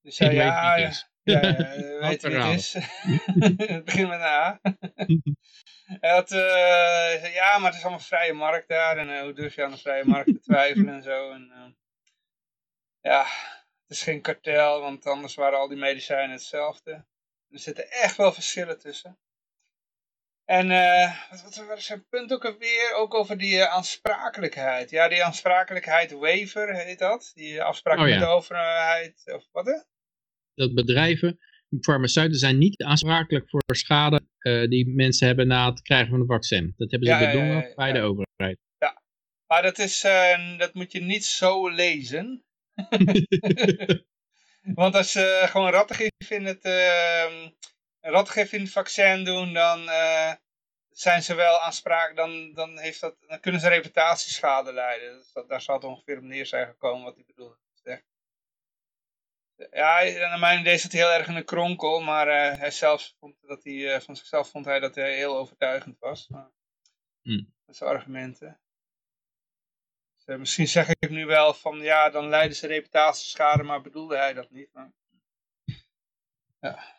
[0.02, 0.94] Die zei ja, ja,
[1.26, 2.74] ja, ja, weet wie het is.
[3.58, 4.60] het begint met een A.
[6.02, 8.98] Hij had, uh, ja, maar het is allemaal vrije markt daar.
[8.98, 11.32] En hoe durf je aan de vrije markt te twijfelen en zo.
[11.32, 11.78] En,
[13.02, 13.22] ja,
[13.82, 16.92] het is geen kartel, want anders waren al die medicijnen hetzelfde.
[17.50, 19.20] Er zitten echt wel verschillen tussen.
[20.46, 20.68] En
[21.30, 22.94] wat, wat was zijn punt ook alweer?
[22.94, 24.90] Ook over die aansprakelijkheid.
[24.90, 27.32] Ja, die aansprakelijkheid waiver heet dat.
[27.34, 29.24] Die afspraak oh, met de overheid.
[29.26, 29.95] Of wat hè?
[30.56, 31.40] Dat bedrijven,
[31.82, 36.26] farmaceuten zijn niet aansprakelijk voor schade uh, die mensen hebben na het krijgen van een
[36.26, 36.74] vaccin.
[36.78, 38.60] Dat hebben ze ja, bedongen ja, ja, bij de overheid.
[38.78, 39.02] Ja,
[39.48, 40.02] maar dat, is,
[40.58, 42.44] dat moet je niet zo lezen.
[44.76, 47.50] Want als ze gewoon rattig vinden het ehm,
[48.02, 49.90] ratgif in het vaccin doen, dan
[50.90, 55.18] zijn ze wel aansprakelijk, dan, dan, heeft dat, dan kunnen ze reputatieschade leiden.
[55.18, 57.58] Dus dat, daar zal het ongeveer op neer zijn gekomen wat hij bedoelde.
[59.56, 63.14] Ja, naar mijn idee zit hij heel erg in een kronkel, maar uh, hij zelf
[63.20, 66.28] vond dat hij, uh, van zichzelf vond hij dat hij heel overtuigend was.
[66.28, 66.52] Maar,
[67.22, 67.54] hmm.
[67.66, 68.60] Dat zijn argumenten.
[70.26, 74.34] Dus, misschien zeg ik nu wel van ja, dan leiden ze reputatieschade, maar bedoelde hij
[74.34, 74.70] dat niet.
[74.74, 74.94] Maar,
[76.60, 76.94] ja.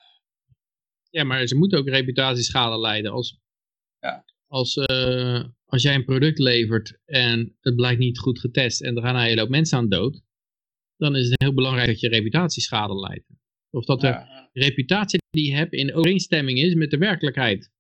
[1.11, 3.13] Ja, maar ze moeten ook reputatieschade leiden.
[3.13, 3.41] Als,
[3.99, 4.25] ja.
[4.47, 4.79] als,
[5.65, 9.23] als jij een product levert en het blijkt niet goed getest en er gaan een
[9.23, 10.26] hele hoop mensen aan dood,
[10.97, 13.27] dan is het heel belangrijk dat je reputatieschade leidt.
[13.71, 17.71] Of dat de ja, reputatie die je hebt in overeenstemming is met de werkelijkheid.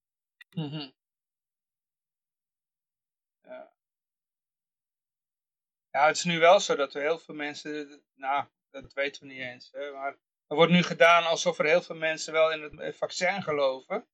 [0.51, 0.93] Mm -hmm.
[3.43, 3.73] ja.
[5.91, 9.29] ja, het is nu wel zo dat er heel veel mensen, nou, dat weten we
[9.29, 12.79] niet eens, hè, maar er wordt nu gedaan alsof er heel veel mensen wel in
[12.79, 14.07] het vaccin geloven.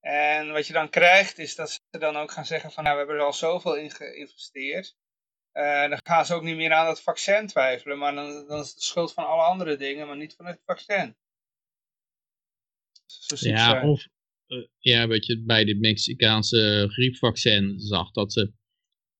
[0.00, 3.02] En wat je dan krijgt is dat ze dan ook gaan zeggen van nou we
[3.02, 4.96] hebben er al zoveel in geïnvesteerd.
[5.54, 7.98] Uh, dan gaan ze ook niet meer aan het vaccin twijfelen.
[7.98, 10.60] Maar dan, dan is het de schuld van alle andere dingen, maar niet van het
[10.64, 11.16] vaccin.
[13.28, 13.88] ja, zijn.
[13.88, 14.06] Of,
[14.78, 18.52] ja, wat je bij de Mexicaanse griepvaccin zag, dat ze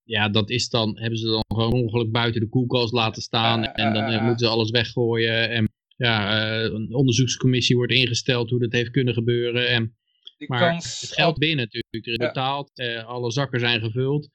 [0.02, 3.64] ja, dat is dan, hebben ze dan gewoon ongeluk buiten de koelkast laten staan.
[3.64, 5.50] en dan moeten ze alles weggooien.
[5.50, 9.68] En ja, een onderzoekscommissie wordt ingesteld hoe dat heeft kunnen gebeuren.
[9.68, 9.96] En,
[10.38, 12.70] Die maar kans het geld binnen natuurlijk, er is betaald,
[13.06, 14.30] alle zakken zijn gevuld.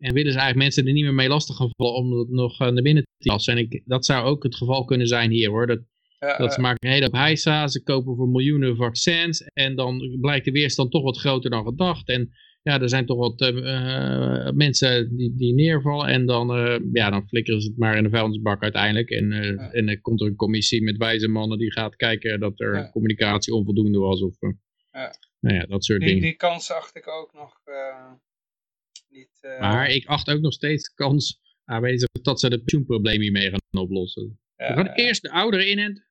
[0.00, 2.58] En willen ze eigenlijk mensen er niet meer mee lastig gaan vallen om het nog
[2.58, 3.52] naar binnen te lassen.
[3.56, 5.66] En ik, dat zou ook het geval kunnen zijn hier hoor.
[5.66, 5.80] Dat,
[6.18, 10.44] Ja, dat ze maken een hele heisa, ze kopen voor miljoenen vaccins en dan blijkt
[10.44, 12.08] de weerstand toch wat groter dan gedacht.
[12.08, 12.30] En
[12.62, 17.28] ja, er zijn toch wat uh, mensen die, die neervallen en dan, uh, ja, dan
[17.28, 19.10] flikkeren ze het maar in de vuilnisbak uiteindelijk.
[19.10, 19.70] En, uh, ja.
[19.72, 22.90] en dan komt er een commissie met wijze mannen die gaat kijken dat er ja.
[22.90, 24.36] communicatie onvoldoende was of
[24.92, 25.14] ja.
[25.40, 26.22] Nou ja, dat soort die, dingen.
[26.22, 27.60] Die kans acht ik ook nog
[29.10, 29.56] niet.
[29.60, 33.82] Maar ik acht ook nog steeds de kans aanwezig dat ze de pensioenprobleem hiermee gaan
[33.82, 34.40] oplossen.
[34.56, 36.08] we gaan eerst de ouderen in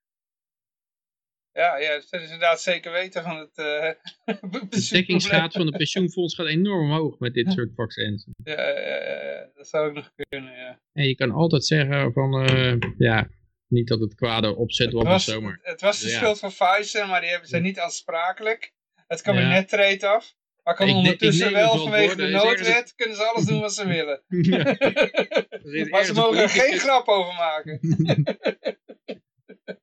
[1.60, 6.36] ja, ja, dat is inderdaad zeker weten van het uh, De dekkingsgraad van het pensioenfonds
[6.36, 8.28] gaat enorm omhoog met dit soort vaccins.
[8.44, 10.80] Ja, ja, dat zou ook nog kunnen, ja.
[10.94, 13.30] En je kan altijd zeggen van, uh, ja,
[13.68, 15.60] niet dat het kwade opzet was, was of zo, maar...
[15.62, 18.74] Het was de schuld van Pfizer, maar die hebben, zijn niet aansprakelijk.
[19.08, 20.36] Het kabinet treedt af.
[20.70, 23.74] Maar kan Ik ne- ondertussen ik wel vanwege de noodwet, kunnen ze alles doen wat
[23.74, 24.24] ze willen.
[24.52, 24.64] Ja.
[25.90, 27.80] Maar ze mogen er geen grap over maken.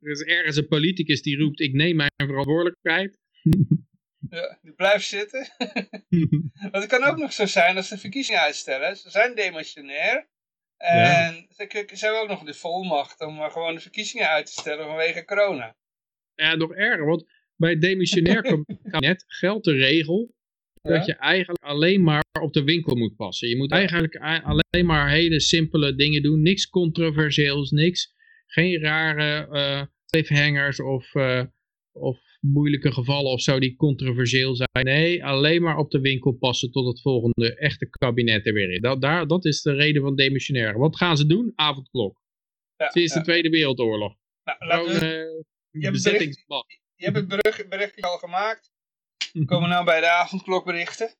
[0.01, 3.19] Er is ergens een politicus die roept, ik neem mijn verantwoordelijkheid.
[4.31, 5.49] Ja, die blijft zitten.
[6.71, 8.97] Want het kan ook nog zo zijn als ze verkiezingen uitstellen.
[8.97, 10.29] Ze zijn demissionair.
[10.77, 14.53] En ze, ze hebben ook nog de volmacht om maar gewoon de verkiezingen uit te
[14.53, 15.77] stellen vanwege corona.
[16.35, 20.35] Ja, nog erger, want bij het demissionair kabinet geldt de regel.
[20.87, 23.49] Dat je eigenlijk alleen maar op de winkel moet passen.
[23.49, 26.43] Je moet eigenlijk alleen maar hele simpele dingen doen.
[26.43, 28.15] Niks controversieels, niks.
[28.47, 31.43] Geen rare eh cliffhangers of, eh,
[31.93, 34.85] of moeilijke gevallen of zo die controversieel zijn.
[34.85, 38.81] Nee, alleen maar op de winkel passen tot het volgende echte kabinet er weer is.
[38.81, 40.79] Dat, daar, dat is de reden van demissionair.
[40.79, 41.53] Wat gaan ze doen?
[41.55, 42.21] Avondklok.
[42.77, 43.21] Ja, Sinds de.
[43.21, 44.17] Tweede Wereldoorlog.
[44.45, 45.07] Nou, Gewoon we,
[45.73, 46.03] eh hebt
[46.97, 48.73] je hebt het bericht, berichtje al gemaakt.
[49.37, 51.11] We komen nou bij de avondklokberichten.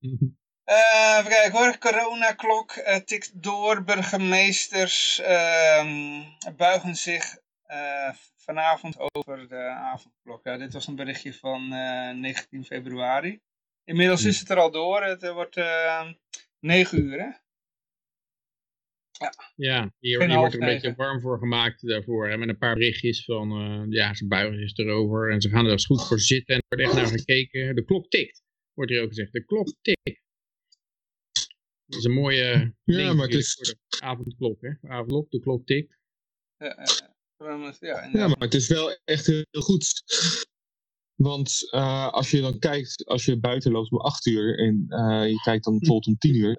[0.64, 3.84] Eh even kijken hoor, coronaklok eh, tikt door.
[3.84, 6.22] Burgemeesters ehm,
[6.56, 10.44] buigen zich eh, vanavond over de avondklok.
[10.44, 13.40] Ja, dit was een berichtje van eh 19 februari.
[13.84, 15.02] Inmiddels is het er al door.
[15.02, 16.08] Het wordt eh
[16.60, 17.30] 9 uur hè.
[19.56, 22.28] Ja, hier, Geen hier wordt er een beetje warm voor gemaakt daarvoor.
[22.28, 25.64] Hè, met een paar berichtjes van, eh, ja, ze buigen zich erover en ze gaan
[25.66, 27.74] er eens goed voor zitten en er wordt echt naar gekeken.
[27.74, 29.32] De klok tikt, wordt hier ook gezegd.
[29.32, 30.22] De klok tikt.
[31.86, 32.44] Dat is een mooie
[32.84, 34.70] Ja, ding maar het is- voor de avondklok, hè.
[34.80, 35.96] De avondklok, de klok tikt.
[36.56, 36.86] Ja, eh,
[37.80, 40.02] ja, Ja, maar het is wel echt heel, goed.
[41.14, 45.28] Want eh, als je dan kijkt, als je buiten loopt om 8 uur en eh,
[45.30, 46.56] je kijkt dan bijvoorbeeld om 10 uur,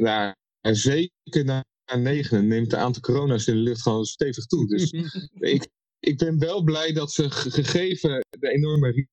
[0.00, 1.44] nou, zeker
[1.86, 4.66] na 9 neemt het aantal corona's in de lucht gewoon stevig toe.
[4.66, 4.90] Dus
[5.54, 9.06] ik, ik ben wel blij dat ze ge- gegeven de enorme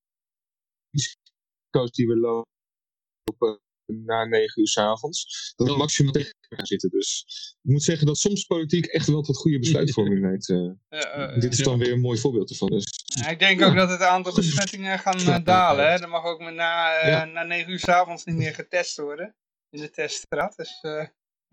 [0.90, 6.90] risico's die we lopen na 9 uur s'avonds, dat we maximaal tegen gaan zitten.
[6.90, 7.24] Dus
[7.62, 10.48] ik moet zeggen dat soms politiek echt wel tot goede besluitvorming leidt.
[10.50, 10.70] eh.
[10.88, 12.68] Ja, eh, dit is dan weer een mooi voorbeeld ervan.
[12.70, 12.86] Dus
[13.28, 15.84] ik denk ook dat het aantal besmettingen gaan eh, dalen.
[15.92, 15.98] Hè.
[16.00, 17.24] Er mag ook met na, eh, Ja.
[17.24, 19.34] na 9 uur 's avonds niet meer getest worden.
[19.70, 20.56] In de teststraat.
[20.56, 20.80] Dus,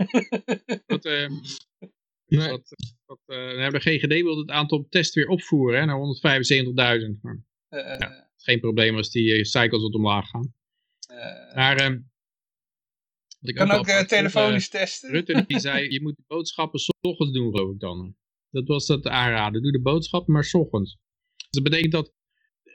[0.06, 1.28] eh, Wat, eh,
[2.28, 2.50] nee,
[3.26, 5.98] eh, de GGD wil het aantal tests weer opvoeren hè, naar
[7.16, 7.20] 175.000.
[7.22, 8.02] Maar eh, het
[8.38, 10.54] is geen probleem als die eh, cycles wat omlaag gaan.
[11.08, 12.00] eh, Maar ehm,
[13.40, 15.10] wat ik kan ook eh, eh, telefonisch testen.
[15.12, 18.16] Rutte die zei, je moet de boodschappen 's ochtends doen, geloof ik dan.
[18.50, 19.62] Dat was dat aanraden.
[19.62, 20.98] Doe de boodschappen maar 's ochtends.
[21.36, 22.14] Dus dat betekent dat,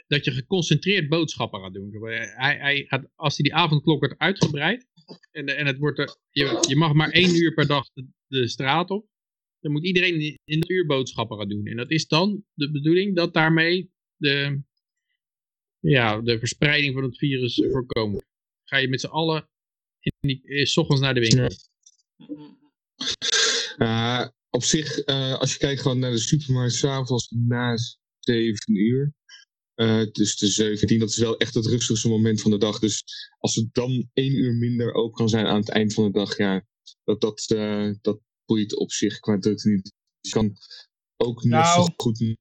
[0.07, 1.91] dat je geconcentreerd boodschappen gaat doen.
[2.37, 4.87] Hij, hij gaat, als hij die avondklok wordt uitgebreid,
[5.31, 8.91] en, en het wordt je, je mag maar één uur per dag de, de straat
[8.91, 9.09] op,
[9.61, 11.67] dan moet iedereen in dat uur boodschappen gaan doen.
[11.67, 14.63] En dat is dan de bedoeling dat daarmee de,
[15.79, 18.25] ja, de verspreiding van het virus voorkomen.
[18.65, 19.49] Ga je met z'n allen
[20.01, 21.57] in die, eh, 's ochtends naar de winkel.
[23.77, 27.77] Eh, op zich, eh, als je kijkt gewoon naar de supermarkt s'avonds na
[28.19, 29.15] 7 uur.
[29.77, 32.79] Eh dus de 17, dat is wel echt het rustigste moment van de dag.
[32.79, 33.03] Dus
[33.39, 36.37] als het dan één uur minder open kan zijn aan het eind van de dag,
[36.37, 36.65] ja,
[37.05, 39.93] dat, dat, eh, dat boeit op zich qua drukte niet.
[40.21, 40.57] Je kan
[41.17, 41.85] ook net Nou.
[41.85, 42.37] zo goed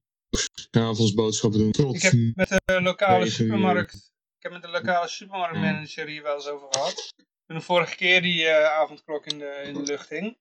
[0.70, 1.70] s'avonds boodschappen doen.
[1.72, 3.94] Tot Ik heb met de lokale supermarkt.
[4.36, 7.14] Ik heb met de lokale supermarktmanager hier wel eens over gehad.
[7.46, 10.38] Toen de vorige keer die eh, avondklok in de, in de lucht hing.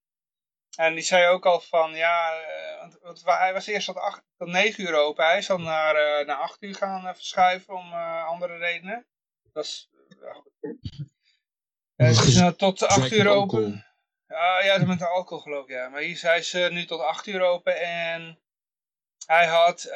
[0.76, 2.34] En die zei ook al van, ja,
[2.80, 5.26] want, want hij was eerst tot, acht, tot 9 uur open.
[5.26, 9.06] Hij is dan naar, naar 8 uur gaan verschuiven om andere redenen.
[9.54, 9.90] Dat is,
[10.22, 10.54] ja, goed.
[12.38, 13.86] Uh, tot 8 uur open.
[14.28, 15.90] Ja, ja, met de alcohol geloof ik, ja.
[15.90, 18.40] Maar hier zei ze nu tot 8 uur open en
[19.26, 19.94] hij had, uh,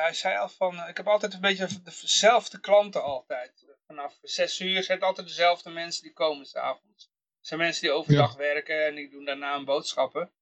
[0.00, 3.66] hij zei al van, ik heb altijd een beetje dezelfde klanten altijd.
[3.86, 7.10] Vanaf 6 uur zijn het altijd dezelfde mensen die komen s'avonds.
[7.42, 10.32] Zijn mensen die overdag werken en die doen daarna een boodschappen.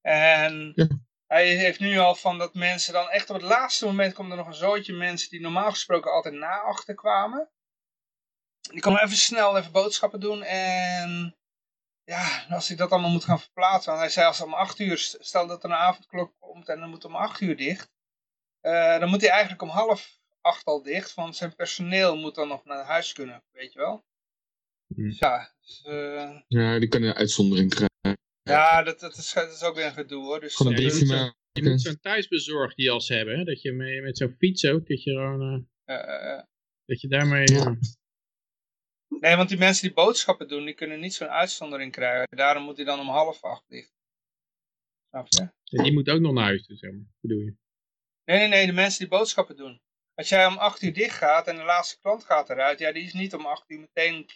[0.00, 0.86] En ja.
[1.26, 4.36] hij heeft nu al van dat mensen dan echt op het laatste moment komt er
[4.36, 7.50] nog een zootje mensen die normaal gesproken altijd na achter kwamen.
[8.60, 11.36] Die komen even snel even boodschappen doen en
[12.04, 13.90] ja, als ik dat allemaal moet gaan verplaatsen.
[13.90, 16.90] Want hij zei als om 8 uur, stel dat er een avondklok komt en dan
[16.90, 17.92] moet om 8 uur dicht.
[18.62, 22.48] Uh, dan moet hij eigenlijk om half acht al dicht, want zijn personeel moet dan
[22.48, 24.04] nog naar huis kunnen, weet je wel.
[24.86, 25.14] Hmm.
[25.18, 26.40] ja, dus, uh...
[26.48, 28.18] ja, die kunnen een uitzondering krijgen.
[28.42, 30.40] Ja, dat, dat, is, dat is ook weer een gedoe hoor.
[30.40, 31.34] Dus, Gewoon een briefje maar.
[31.52, 33.44] Je moet zo'n thuisbezorgd jas hebben, hè?
[33.44, 35.68] dat je mee, met zo'n fiets ook, dat je gewoon...
[35.86, 36.42] Uh,
[36.84, 37.46] dat je daarmee...
[39.20, 42.36] Nee, want die mensen die boodschappen doen, die kunnen niet zo'n uitzondering krijgen.
[42.36, 43.92] Daarom moet hij dan om half acht dicht.
[45.08, 45.76] Snap je?
[45.76, 47.56] En die moet ook nog naar huis, dus, zeg maar, bedoel je?
[48.24, 49.80] Nee, nee, nee, de mensen die boodschappen doen.
[50.14, 53.04] Als jij om acht uur dicht gaat en de laatste klant gaat eruit, ja, die
[53.04, 54.26] is niet om acht uur meteen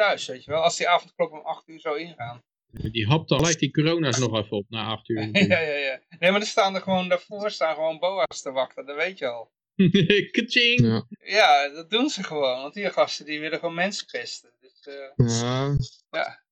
[0.00, 0.62] thuis, weet je wel.
[0.62, 2.42] Als die avondklok om acht uur zou ingaan.
[2.70, 5.28] Die hapt al die corona's nog even op na acht uur.
[5.48, 6.00] ja, ja, ja.
[6.18, 9.26] Nee, maar er staan er gewoon, daarvoor staan gewoon boa's te wachten, dat weet je
[9.26, 9.50] al.
[10.76, 11.06] ja.
[11.24, 12.60] ja, dat doen ze gewoon.
[12.62, 14.50] Want die gasten die willen gewoon mensen pesten.
[14.60, 15.76] Dus, uh, ja.
[16.10, 16.42] ja.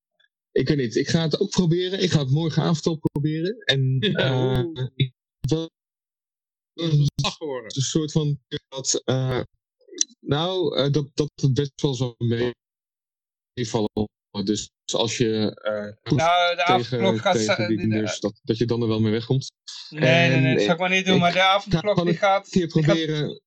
[0.52, 2.02] Ik weet niet, ik ga het ook proberen.
[2.02, 3.58] Ik ga het morgenavond ook proberen.
[3.64, 5.70] En uh, ik wil
[6.74, 7.08] een
[7.66, 9.40] soort van dat, uh,
[10.20, 12.14] nou, dat, dat het best wel zo
[13.58, 14.08] meevallen.
[14.44, 15.60] Dus als je
[16.04, 19.12] uh, nou, de avondklok gaat tegen die dus dat, dat je dan er wel mee
[19.12, 19.52] wegkomt.
[19.88, 21.18] Nee, nee, nee, dat zou ik maar niet doen.
[21.18, 23.16] Maar de avondklok die gaat, die proberen.
[23.16, 23.40] Gaat,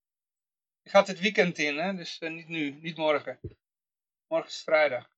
[0.82, 1.96] die gaat dit weekend in, hè?
[1.96, 3.40] dus uh, niet nu, niet morgen.
[4.28, 5.10] Morgen is vrijdag.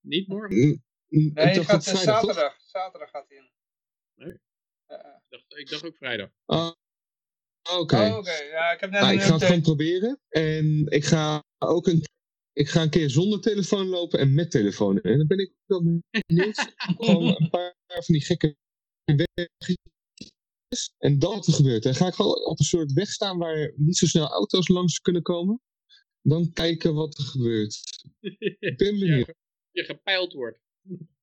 [0.00, 0.84] Niet morgen?
[1.08, 2.56] Nee, het gaat vrijdag, zaterdag.
[2.56, 2.66] Toch?
[2.66, 3.50] Zaterdag gaat hij in.
[4.14, 4.38] Nee.
[4.88, 6.30] Uh, ik, dacht, ik dacht ook vrijdag.
[6.46, 6.70] Oh.
[7.72, 7.96] Oké.
[7.96, 8.48] Oh, okay.
[8.48, 10.20] ja, ik heb net nou, ik ga het gewoon proberen.
[10.28, 12.04] En ik ga ook een
[12.54, 15.00] ik ga een keer zonder telefoon lopen en met telefoon.
[15.00, 16.74] En dan ben ik wel benieuwd.
[16.98, 18.56] gewoon een paar van die gekke
[19.04, 19.78] wegjes.
[20.98, 21.82] En dat er gebeurt.
[21.82, 25.00] Dan ga ik gewoon op een soort weg staan waar niet zo snel auto's langs
[25.00, 25.60] kunnen komen.
[26.22, 27.80] Dan kijken wat er gebeurt.
[28.58, 29.34] Ik ben benieuwd.
[29.70, 30.58] Je gepeild wordt.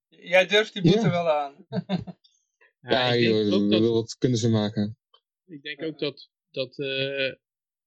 [0.07, 1.65] Jij durft die boete wel aan.
[2.81, 4.97] ja, ja joh, dat, wat kunnen ze maken.
[5.45, 7.33] Ik denk ook dat, dat uh,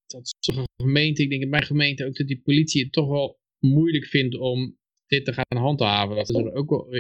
[0.07, 3.39] dat sommige gemeente, ik denk in mijn gemeente ook, dat die politie het toch wel
[3.59, 6.17] moeilijk vindt om dit te gaan handhaven.
[6.17, 6.95] Dat er ook wel,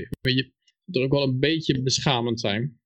[0.93, 2.81] er ook wel een beetje beschamend zijn.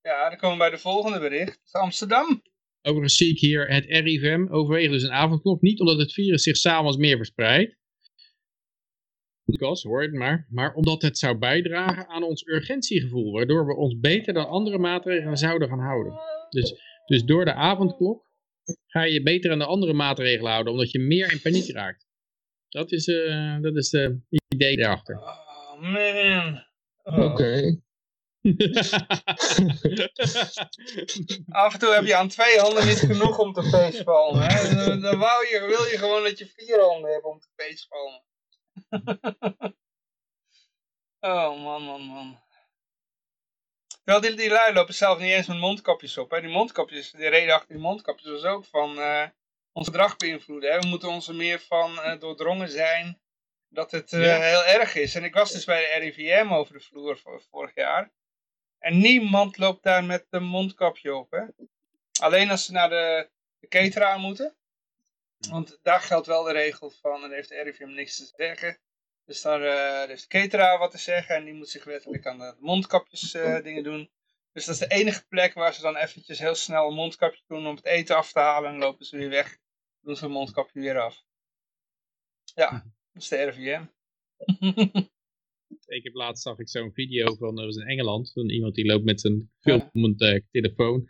[0.00, 1.68] Ja, dan komen we bij de volgende bericht.
[1.70, 2.42] Amsterdam.
[2.82, 5.60] Overigens zie ik hier het RIVM overweegt dus een avondklok.
[5.60, 7.76] Niet omdat het virus zich s'avonds meer verspreidt.
[9.82, 10.46] hoor het maar.
[10.50, 13.32] Maar omdat het zou bijdragen aan ons urgentiegevoel.
[13.32, 16.12] Waardoor we ons beter dan andere maatregelen zouden gaan houden.
[16.48, 16.74] Dus,
[17.06, 18.23] dus door de avondklok
[18.86, 22.06] ga je beter aan de andere maatregelen houden, omdat je meer in paniek raakt.
[22.68, 25.18] Dat is, uh, dat is de idee daarachter.
[25.18, 26.64] Oh man.
[27.02, 27.18] Oh.
[27.18, 27.82] Oké.
[31.48, 34.48] Af en toe heb je aan twee handen niet genoeg om te facepalmen.
[34.76, 38.22] Dan, dan wou je, wil je gewoon dat je vier handen hebt om te facepalmen.
[41.20, 42.43] oh man, man, man.
[44.04, 46.30] Wel, die, die lui lopen zelf niet eens met mondkapjes op.
[46.30, 46.40] Hè.
[46.40, 49.26] Die mondkapjes, de reden achter die mondkapjes was ook van uh,
[49.72, 50.72] ons gedrag beïnvloeden.
[50.72, 50.78] Hè.
[50.78, 53.20] We moeten ons er meer van uh, doordrongen zijn
[53.68, 55.14] dat het uh, heel erg is.
[55.14, 58.12] En ik was dus bij de RIVM over de vloer vorig jaar.
[58.78, 61.30] En niemand loopt daar met een mondkapje op.
[61.30, 61.42] Hè.
[62.20, 64.56] Alleen als ze naar de, de cateraar moeten.
[65.48, 68.78] Want daar geldt wel de regel van, en heeft de RIVM niks te zeggen.
[69.24, 72.38] Dus daar uh, heeft de cateraar wat te zeggen en die moet zich wettelijk aan
[72.38, 74.10] de mondkapjes uh, dingen doen.
[74.52, 77.66] Dus dat is de enige plek waar ze dan eventjes heel snel een mondkapje doen
[77.66, 79.58] om het eten af te halen en lopen ze weer weg.
[80.00, 81.24] Doen ze een mondkapje weer af.
[82.54, 82.70] Ja,
[83.12, 83.84] dat is de RVM.
[85.96, 88.84] ik heb laatst zag ik zo'n video van, dat was in Engeland, van iemand die
[88.84, 91.08] loopt met zijn filmend uh, telefoon.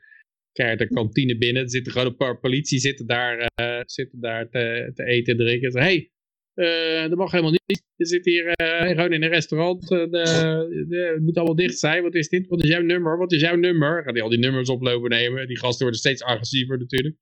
[0.52, 4.48] Krijgt de kantine binnen, er zitten gewoon een paar politie zitten daar, uh, zitten daar
[4.48, 5.70] te, te eten en drinken.
[5.70, 6.12] Ze hey,
[6.54, 7.82] uh, dat mag helemaal niet.
[7.96, 9.82] Je zit hier uh, gewoon in een restaurant.
[9.82, 12.02] Uh, de, de, het moet allemaal dicht zijn.
[12.02, 12.46] Wat is dit?
[12.46, 13.18] Wat is jouw nummer?
[13.18, 14.02] Wat is jouw nummer?
[14.02, 15.46] Gaat hij al die nummers oplopen nemen.
[15.46, 17.16] Die gasten worden steeds agressiever natuurlijk.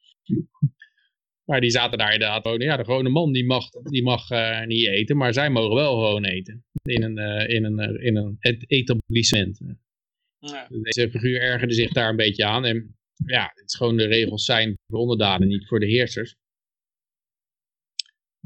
[1.44, 2.60] maar die zaten daar inderdaad gewoon.
[2.60, 4.28] Ja, de gewone man die mag, die mag
[4.66, 5.16] niet eten.
[5.16, 6.64] Maar zij mogen wel gewoon eten.
[6.82, 8.36] In een, in een, in een
[8.66, 9.60] etablissement.
[10.38, 10.68] Ja.
[10.68, 12.64] Deze figuur ergerde zich daar een beetje aan.
[12.64, 12.96] En
[13.26, 16.36] ja, het is gewoon de regels zijn voor onderdanen, niet voor de heersers.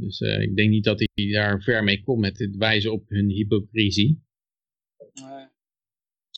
[0.00, 3.08] Dus uh, ik denk niet dat hij daar ver mee komt met het wijzen op
[3.08, 4.22] hun hypocrisie.
[5.12, 5.46] Nee.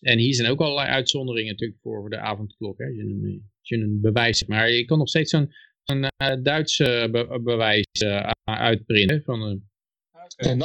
[0.00, 2.78] En hier zijn ook allerlei uitzonderingen natuurlijk voor, voor de avondklok.
[2.78, 2.86] Hè.
[2.86, 5.52] Je, een, je een bewijs Maar je kan nog steeds zo'n
[5.84, 9.22] een uh, Duitse be bewijs uh, uitprinten.
[9.22, 9.68] Van een
[10.38, 10.56] okay.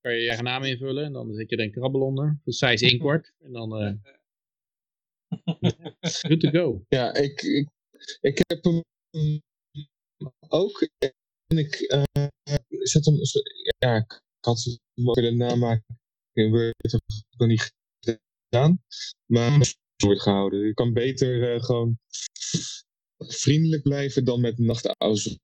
[0.00, 2.40] Kan je je eigen naam invullen en dan zet je er een krabbel onder.
[2.44, 3.32] Van size inkwart.
[3.38, 4.00] en dan...
[6.00, 6.84] good to go.
[6.88, 7.68] Ja, ik, ik,
[8.20, 8.82] ik heb hem
[10.48, 10.88] ook
[11.58, 12.26] ik uh,
[12.82, 13.14] zet hem,
[13.78, 16.00] ja, ik had ook willen namaken
[16.32, 16.74] in Word,
[17.36, 18.82] nog niet gedaan,
[19.26, 20.66] maar het wordt gehouden.
[20.66, 21.98] Je kan beter uh, gewoon
[23.18, 25.38] vriendelijk blijven dan met nachtauto's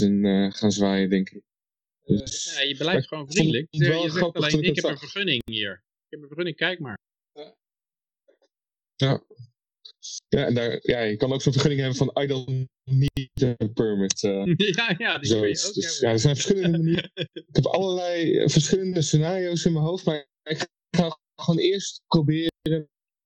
[0.00, 1.42] en uh, gaan zwaaien, denk ik.
[2.04, 3.66] Dus, ja, je blijft gewoon vriendelijk.
[3.70, 5.72] Je zegt alleen, ik heb een vergunning hier.
[5.72, 6.98] Ik heb een vergunning, kijk maar.
[8.96, 9.24] Ja.
[10.28, 13.66] Ja, en daar, ja, je kan ook zo'n vergunning hebben van I don't need a
[13.74, 14.22] permit.
[14.22, 17.10] Uh, ja, ja, die kun je ook dus, Ja, er zijn verschillende manieren.
[17.32, 22.50] ik heb allerlei eh, verschillende scenario's in mijn hoofd, maar ik ga gewoon eerst proberen.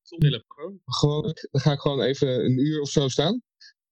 [0.03, 0.81] Zonder telefoon?
[0.85, 3.43] Gewoon, dan ga ik gewoon even een uur of zo staan.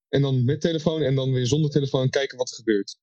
[0.09, 2.97] En dan met telefoon en dan weer zonder telefoon kijken wat er gebeurt.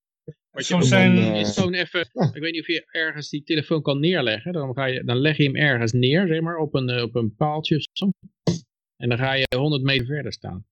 [0.52, 1.16] Je zijn...
[1.16, 2.00] Dan, uh, is gewoon even,
[2.34, 4.54] ik weet niet of je ergens die telefoon kan neerleggen.
[4.54, 7.36] Dan, ga je, dan leg je hem ergens neer, zeg maar, op een, op een
[7.36, 8.10] paaltje of zo.
[9.02, 10.66] En dan ga je 100 meter verder staan.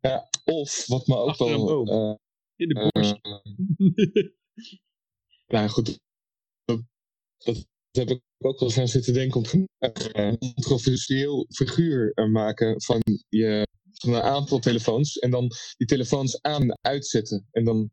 [0.00, 1.88] ja, of wat me ook Achter wel...
[1.88, 2.14] Uh,
[2.56, 3.18] In de borst.
[3.22, 4.30] Uh,
[5.46, 5.98] nou goed,
[6.64, 6.82] dat,
[7.38, 13.02] dat, heb ik ook wel eens aan zitten denken om een controversieel figuur maken van,
[13.28, 15.18] je, van een aantal telefoons.
[15.18, 17.48] En dan die telefoons aan en uitzetten.
[17.50, 17.90] En dan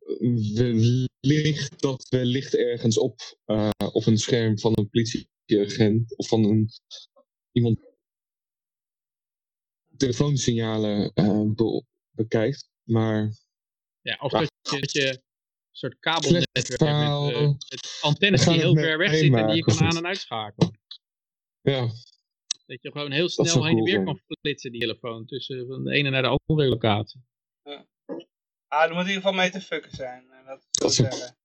[1.20, 6.70] ligt dat wellicht ergens op, uh, op een scherm van een politieagent of van een
[7.52, 7.80] iemand
[9.98, 13.32] telefoonsignalen uh, be bekijkt, maar...
[14.02, 15.22] Ja, of dat, je, dat je een
[15.72, 19.62] soort kabelnetwerk hebt met, uh, met antennes die heel ver weg zitten en die je
[19.64, 20.80] kan aan- en uitschakelen.
[21.62, 21.82] Ja.
[22.66, 25.92] Dat je gewoon heel snel heen en weer kan flitsen, die telefoon, tussen van de
[25.92, 27.22] ene naar de andere locatie.
[27.64, 27.88] Ja.
[28.68, 30.26] Ah, er moet in ieder geval mee te fucken zijn.
[30.46, 31.38] Dat, dat zeggen.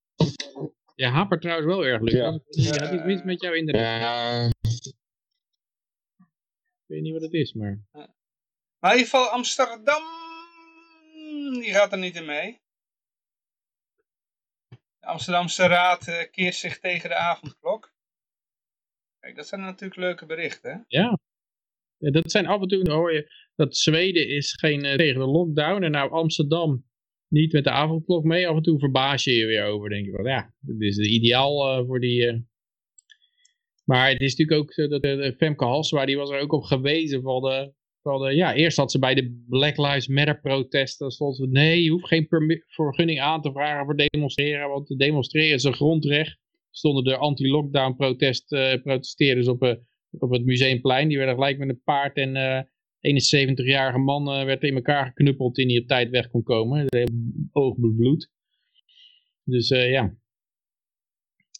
[0.95, 2.13] Ja, hapert trouwens wel erg, Luc.
[2.13, 2.39] Ja.
[2.49, 3.81] Ja, heb iets met jou internet?
[3.83, 4.51] Ja,
[6.87, 7.85] ik weet niet wat het is, maar...
[8.79, 10.03] Maar in ieder geval Amsterdam,
[11.61, 12.61] die gaat er niet in mee.
[14.99, 17.93] De Amsterdamse Raad uh, keert zich tegen de avondklok.
[19.19, 20.77] Kijk, dat zijn natuurlijk leuke berichten, hè?
[20.87, 21.19] Ja.
[21.97, 25.27] ja dat zijn af en toe, hoor je, dat Zweden is geen uh, tegen de
[25.27, 26.85] lockdown en nou Amsterdam
[27.27, 28.47] niet met de avondklok mee.
[28.47, 31.09] Af en toe verbaas je je weer over, denk je van, ja, dit is de
[31.09, 32.47] ideaal uh, voor die
[33.87, 37.21] maar het is natuurlijk ook dat de Femke Halsema, die was er ook op gewezen
[37.21, 41.35] van de, van de, ja, eerst had ze bij de Black Lives Matter protesten, stond
[41.35, 42.27] ze, nee, je hoeft geen
[42.67, 46.37] vergunning aan te vragen voor demonstreren, want demonstreren is een grondrecht.
[46.71, 49.73] Stonden de anti-lockdown protest, uh, protesteerders op, uh,
[50.11, 52.63] op het Museumplein, die werden gelijk met een paard en eh,
[52.99, 56.85] 71-jarige man werd in elkaar geknuppeld die op tijd weg kon komen.
[57.51, 58.31] Oog bloed.
[59.43, 60.17] Dus ja,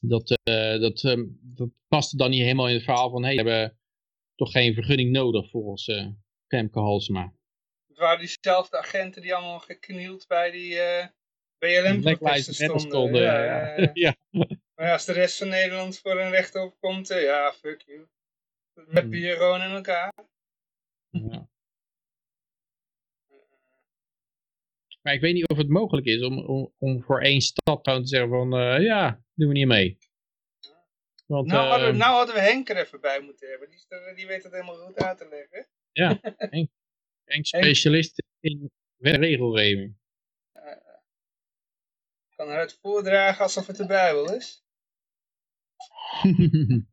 [0.07, 3.49] dat, uh, dat, um, dat paste dan niet helemaal in het verhaal van, hey, we
[3.49, 3.79] hebben
[4.35, 6.07] toch geen vergunning nodig volgens uh,
[6.47, 7.33] Femke Halsema.
[7.87, 11.05] Het waren diezelfde agenten die allemaal geknield bij die uh,
[11.57, 12.79] BLM-protesten stonden.
[12.79, 13.21] stonden.
[13.21, 14.15] Ja, ja, ja.
[14.75, 18.07] Maar als de rest van Nederland voor een recht opkomt, ja, fuck you.
[18.89, 20.13] Heb je gewoon in elkaar.
[21.09, 21.47] Ja.
[25.01, 27.99] Maar ik weet niet of het mogelijk is om, om, om voor één stad te
[28.03, 29.97] zeggen van, uh, ja, doen we niet mee.
[31.25, 33.69] Want, nou, hadden, uh, nou hadden we Henk er even bij moeten hebben.
[33.69, 33.79] Die,
[34.15, 35.67] die weet het helemaal goed uit te leggen.
[35.91, 36.69] Ja, Henk,
[37.23, 39.97] Henk specialist in regelgeving.
[42.35, 44.65] Kan het voordragen alsof het de Bijbel is.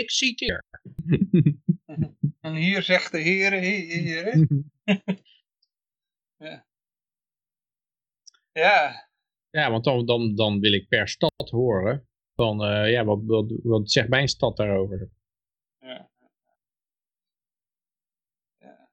[0.00, 0.64] ik citeer.
[2.40, 4.46] en hier zegt de Heer, Heer.
[6.36, 6.66] ja.
[8.52, 9.05] Ja.
[9.50, 13.52] Ja, want dan, dan, dan wil ik per stad horen van, uh, ja, wat, wat,
[13.62, 15.10] wat zegt mijn stad daarover?
[15.78, 16.10] Ja.
[18.58, 18.90] ja.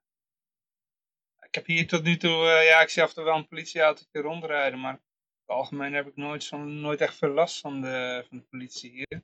[1.40, 3.48] Ik heb hier tot nu toe, uh, ja, ik zie af en toe wel een
[3.48, 5.02] politieauto rondrijden, maar in
[5.46, 8.92] het algemeen heb ik nooit, zo, nooit echt veel last van de, van de politie
[8.92, 9.24] hier.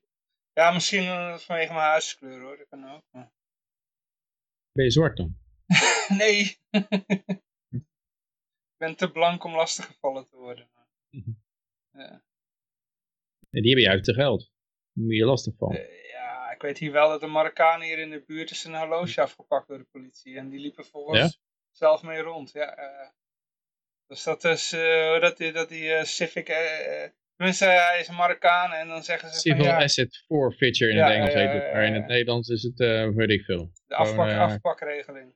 [0.54, 3.04] Ja, misschien uh, vanwege mijn huiskleur hoor, dat kan ook.
[3.12, 3.32] Maar...
[4.72, 5.38] Ben je zwart dan?
[6.22, 6.58] nee.
[8.72, 10.70] Ik ben te blank om lastiggevallen te worden.
[11.92, 12.24] Ja.
[13.50, 14.52] En die hebben juist te geld.
[14.94, 15.76] Daar moet je lastig van.
[15.76, 18.76] Uh, ja, ik weet hier wel dat een Marokkaan hier in de buurt is een
[18.76, 20.38] horloge afgepakt door de politie.
[20.38, 22.52] En die liepen volgens zelf mee rond.
[22.52, 23.14] Ja,
[24.08, 26.48] dus dat is uh, dat die, dat die Civic...
[27.36, 30.98] Tenminste, hij is een Marokkaan en dan zeggen ze Civil van, ja, Asset Forfeiture in
[30.98, 33.72] het Engels heet het, maar in het Nederlands is het, uh, weet ik veel.
[33.86, 35.36] De afpak, afpakregeling.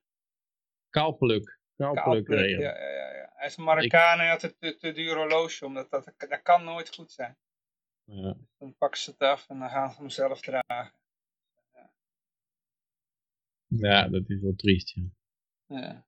[0.89, 1.59] Kaalpluk.
[1.91, 3.31] Kaalpluk, ja, ja, ja, ja.
[3.35, 6.63] Hij is een Marokkaan en had een te, te duur horloge, omdat dat, dat kan
[6.63, 7.37] nooit goed zijn.
[8.03, 8.37] Ja.
[8.57, 10.93] Dan pakken ze het af en dan gaan ze hem zelf dragen.
[11.73, 11.91] Ja,
[13.67, 15.03] ja dat is wel triest, ja.
[15.67, 16.05] ja.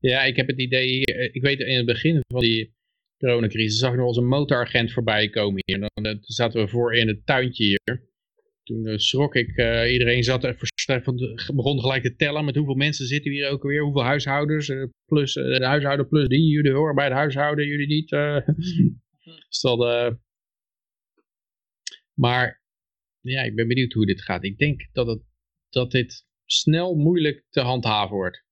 [0.00, 2.76] Ja, ik heb het idee, eh, ik weet in het begin van die
[3.18, 5.82] coronacrisis zag ik nog eens een motoragent voorbij komen hier.
[5.82, 8.07] En dan, eh, zaten we voor in het tuintje hier.
[8.68, 9.48] Toen uh, schrok ik,
[9.90, 10.56] iedereen zat er
[11.54, 14.72] begon gelijk te tellen met hoeveel mensen zitten hier ook weer, hoeveel huishoudens,
[15.04, 18.08] plus de huishouden plus die, jullie horen bij het huishouden, jullie niet.
[19.48, 20.18] dus dat,
[22.14, 22.62] maar
[23.20, 24.44] ja, ik ben benieuwd hoe dit gaat.
[24.44, 25.22] Ik denk dat, het,
[25.68, 28.44] dat dit snel moeilijk te handhaven wordt.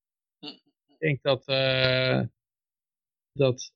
[0.86, 1.44] Ik denk dat,
[3.32, 3.72] dat,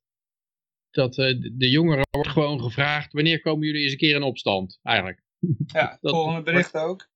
[0.90, 5.22] dat de jongeren wordt gewoon gevraagd, wanneer komen jullie eens een keer in opstand, eigenlijk.
[5.66, 7.08] Ja, het volgende bericht ook.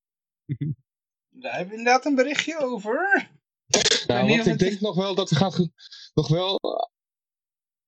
[1.29, 3.29] Daar hebben we inderdaad een berichtje over.
[4.07, 5.69] Nou, want ik denk nog wel dat er gaat,
[6.13, 6.59] nog wel,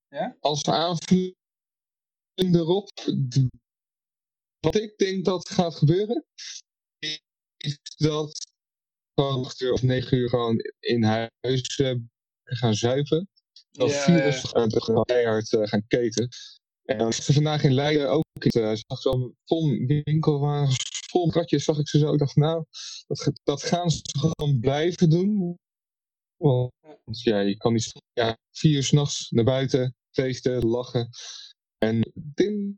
[0.08, 0.36] ja?
[0.40, 1.34] als aanvulling
[2.34, 2.90] erop,
[4.60, 6.24] wat ik denk dat gaat gebeuren,
[7.56, 8.52] is dat
[9.14, 11.94] gewoon acht uur of negen uur gewoon in huis uh,
[12.44, 13.28] gaan zuipen.
[13.70, 14.48] Dat ja, virus ja.
[14.48, 16.28] gaan keihard uh, gaan keten.
[16.88, 18.24] En dan ze vandaag in Leiden ook.
[18.40, 20.76] Ik uh, zag zo'n vol winkelwagens,
[21.10, 22.12] vol kratjes zag ik ze zo.
[22.12, 22.64] Ik dacht, nou,
[23.06, 25.58] dat, dat gaan ze gewoon blijven doen.
[26.36, 27.92] Want ja, je kan niet
[28.50, 31.08] vier uur s'nachts naar buiten, feesten, lachen.
[31.78, 32.00] En
[32.34, 32.76] ik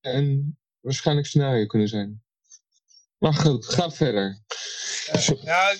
[0.00, 2.22] en waarschijnlijk scenario kunnen zijn.
[3.18, 4.42] Maar goed, ga verder.
[5.42, 5.74] Ja,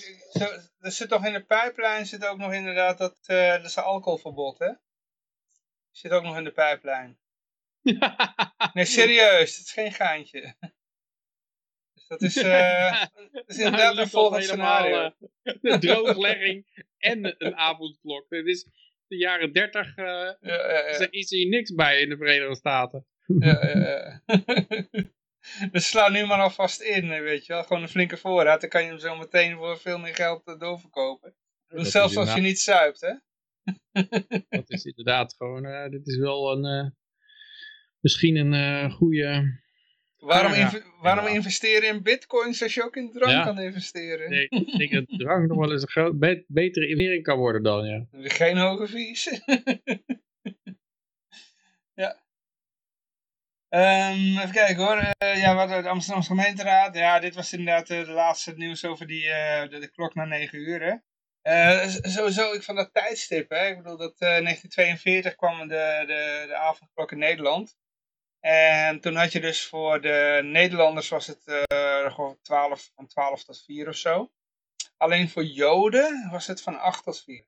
[0.79, 4.59] er zit toch in de pijplijn zit ook nog inderdaad dat, uh, dat is alcoholverbod,
[4.59, 4.71] hè?
[5.91, 7.19] Zit ook nog in de pijplijn.
[8.73, 10.55] nee, serieus, het is geen gaantje.
[11.93, 15.15] Dus dat is, uh, dat is inderdaad nou, een volgend scenario.
[15.61, 18.29] de drooglegging en een avondklok.
[18.29, 18.67] Dit is
[19.07, 20.83] de jaren 30, uh, ja, ja, ja.
[20.83, 23.05] er is hier niks bij in de Verenigde Staten
[23.39, 24.21] ja, ja,
[25.71, 27.63] Dus sla nu maar alvast in, weet je wel.
[27.63, 28.61] Gewoon een flinke voorraad.
[28.61, 31.35] Dan kan je hem zo meteen voor veel meer geld doorverkopen.
[31.67, 33.13] Dus zelfs als je niet zuipt, hè.
[34.49, 36.89] Dat is inderdaad gewoon, uh, dit is wel een, uh,
[37.99, 39.59] misschien een uh, goede...
[40.17, 44.29] Waarom, inv waarom investeren in bitcoins als je ook in drank kan investeren?
[44.29, 47.85] Nee, ik denk dat drank nog wel eens een groot, betere investering kan worden dan,
[47.85, 48.05] ja.
[48.11, 49.41] Geen hoge fees.
[52.01, 52.21] ja.
[53.73, 54.97] Um, even kijken hoor.
[54.97, 56.95] Uh, ja, wat de Amsterdamse gemeenteraad.
[56.95, 60.25] Ja, dit was inderdaad uh, de laatste nieuws over die, uh, de, de, klok na
[60.25, 60.81] 9 uur.
[60.81, 60.95] Hè.
[62.01, 63.49] Sowieso, ik van dat tijdstip.
[63.49, 63.67] Hè.
[63.67, 67.77] Ik bedoel, dat 1942 kwam de, de, de avondklok in Nederland.
[68.39, 71.43] En toen had je dus voor de Nederlanders was het
[72.11, 74.31] gewoon 12, van 12 tot 4 of zo.
[74.97, 77.45] Alleen voor Joden was het van 8 tot 4.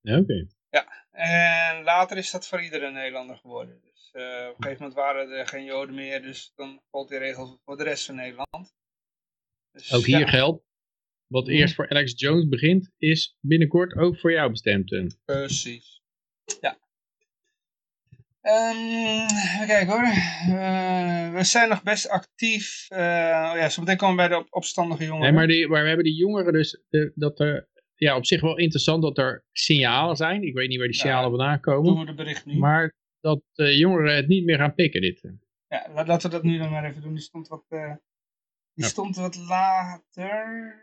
[0.00, 0.46] Ja, oké.
[0.70, 3.80] Ja, en later is dat voor iedere Nederlander geworden.
[3.80, 7.18] Dus uh, op een gegeven moment waren er geen Joden meer, dus dan gold die
[7.18, 8.74] regel voor de rest van Nederland.
[9.72, 10.26] Dus, ook hier ja.
[10.26, 10.64] geldt,
[11.30, 15.18] wat eerst voor Alex Jones begint, is binnenkort ook voor jou bestemd.
[15.24, 16.02] Precies.
[16.60, 16.78] Ja.
[18.42, 20.02] Um, even kijken hoor.
[20.54, 22.86] Uh, we zijn nog best actief.
[22.90, 25.26] Uh, oh ja, zo meteen komen we bij de op opstandige jongeren.
[25.26, 28.40] Nee, maar, die, maar we hebben die jongeren dus, de, dat er ja, op zich
[28.40, 30.42] wel interessant dat er signalen zijn.
[30.42, 31.84] Ik weet niet waar die signalen ja, vandaan komen.
[31.84, 32.58] Doen we de bericht nu.
[32.58, 35.20] Maar dat uh, jongeren het niet meer gaan pikken, dit.
[35.68, 37.14] Ja, laten we dat nu dan maar even doen.
[37.14, 37.94] Die stond wat, uh,
[38.74, 38.90] die ja.
[38.90, 40.74] stond wat later.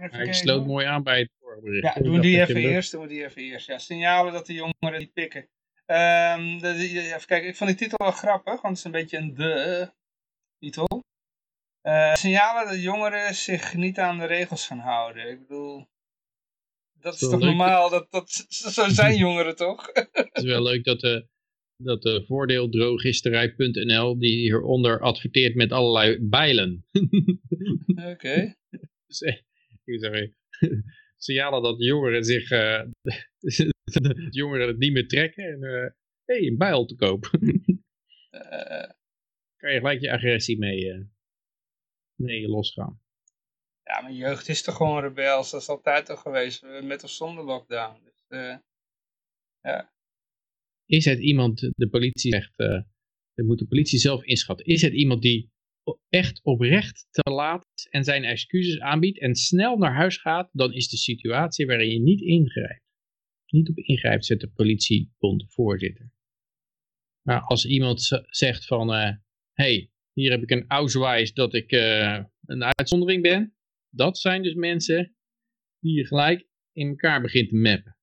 [0.00, 1.94] Even Hij sloot mooi aan bij het vorige bericht.
[1.94, 2.90] Ja, doen we die even eerst.
[2.90, 3.66] Doen we die even eerst.
[3.66, 5.48] Ja, signalen dat de jongeren die pikken.
[5.86, 8.90] Um, de, de, even kijken, ik vond die titel wel grappig, want het is een
[8.90, 9.90] beetje een de
[10.58, 11.04] titel.
[11.82, 15.30] Uh, signalen dat jongeren zich niet aan de regels gaan houden.
[15.30, 15.88] Ik bedoel,
[16.92, 17.90] dat is toch normaal?
[17.90, 19.90] Dat, dat, zo zijn jongeren toch?
[19.92, 21.26] Het is wel leuk dat de,
[21.76, 26.84] dat de voordeeldrogisterij.nl die hieronder adverteert met allerlei bijlen.
[27.86, 28.10] Oké.
[28.10, 28.56] Okay.
[29.06, 29.36] Dus, eh,
[29.84, 30.34] sorry.
[31.16, 32.82] Signalen dat jongeren zich, uh,
[33.84, 35.90] dat jongeren het niet meer trekken en hé, uh,
[36.24, 37.30] hey, een bijl te koop.
[38.30, 38.90] uh,
[39.56, 41.08] kan je gelijk je agressie mee,
[42.14, 43.00] mee losgaan.
[43.82, 45.50] Ja, mijn jeugd is toch gewoon rebels.
[45.50, 46.62] Dat is altijd al geweest.
[46.82, 48.02] Met of zonder lockdown.
[48.04, 48.24] Dus,
[49.60, 49.95] ja.
[50.86, 52.80] Is het iemand, de politie zegt, uh,
[53.34, 54.66] moet de politie zelf inschatten.
[54.66, 55.50] Is het iemand die
[56.08, 60.72] echt oprecht te laat is en zijn excuses aanbiedt en snel naar huis gaat, dan
[60.72, 62.84] is de situatie waarin je niet ingrijpt.
[63.46, 66.12] Niet op ingrijpt, zet de politiebond voorzitter.
[67.22, 69.16] Maar als iemand zegt van, hé, uh,
[69.52, 73.56] hey, hier heb ik een auswijs dat ik uh, een uitzondering ben.
[73.88, 75.16] Dat zijn dus mensen
[75.78, 77.95] die je gelijk in elkaar begint te mappen.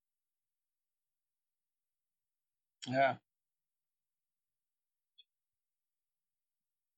[2.90, 3.22] Ja.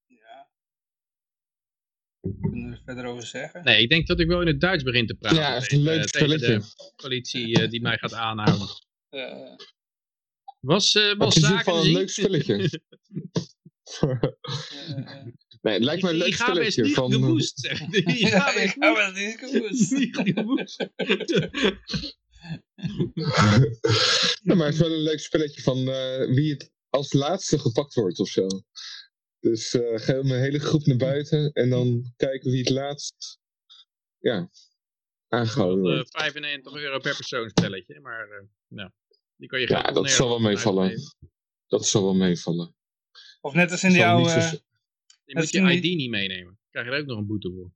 [0.07, 0.49] Ja.
[2.41, 3.63] Kunnen we er verder over zeggen?
[3.63, 5.37] Nee, ik denk dat ik wel in het Duits begin te praten.
[5.37, 6.57] Ja, echt een leuk spelletje.
[6.57, 8.67] de politie uh, die mij gaat aanhouden.
[9.09, 9.55] Uh,
[10.59, 12.81] was uh, was Het is in geval een leuk spelletje.
[15.61, 16.89] nee, het lijkt me een leuk spelletje.
[16.89, 17.11] van...
[17.11, 17.79] Gewoest, zeg.
[17.79, 19.91] Die ja, ik ga wel niet gewoest.
[24.43, 27.93] Ja, maar het is wel een leuk spelletje van uh, wie het als laatste gepakt
[27.93, 28.47] wordt of zo.
[29.39, 33.39] Dus uh, ga een hele groep naar buiten en dan kijken wie het laatst
[34.17, 34.49] ja,
[35.27, 36.11] aangehouden wordt.
[36.11, 38.89] 95 euro per persoon spelletje, maar uh, nou,
[39.35, 41.01] die kan je Ja, dat zal wel meevallen.
[41.67, 42.75] Dat zal wel meevallen.
[43.41, 44.29] Of net als in die oude...
[44.29, 44.57] Zo...
[45.25, 46.59] Je moet je ID niet meenemen.
[46.69, 47.71] krijg je er ook nog een boete voor.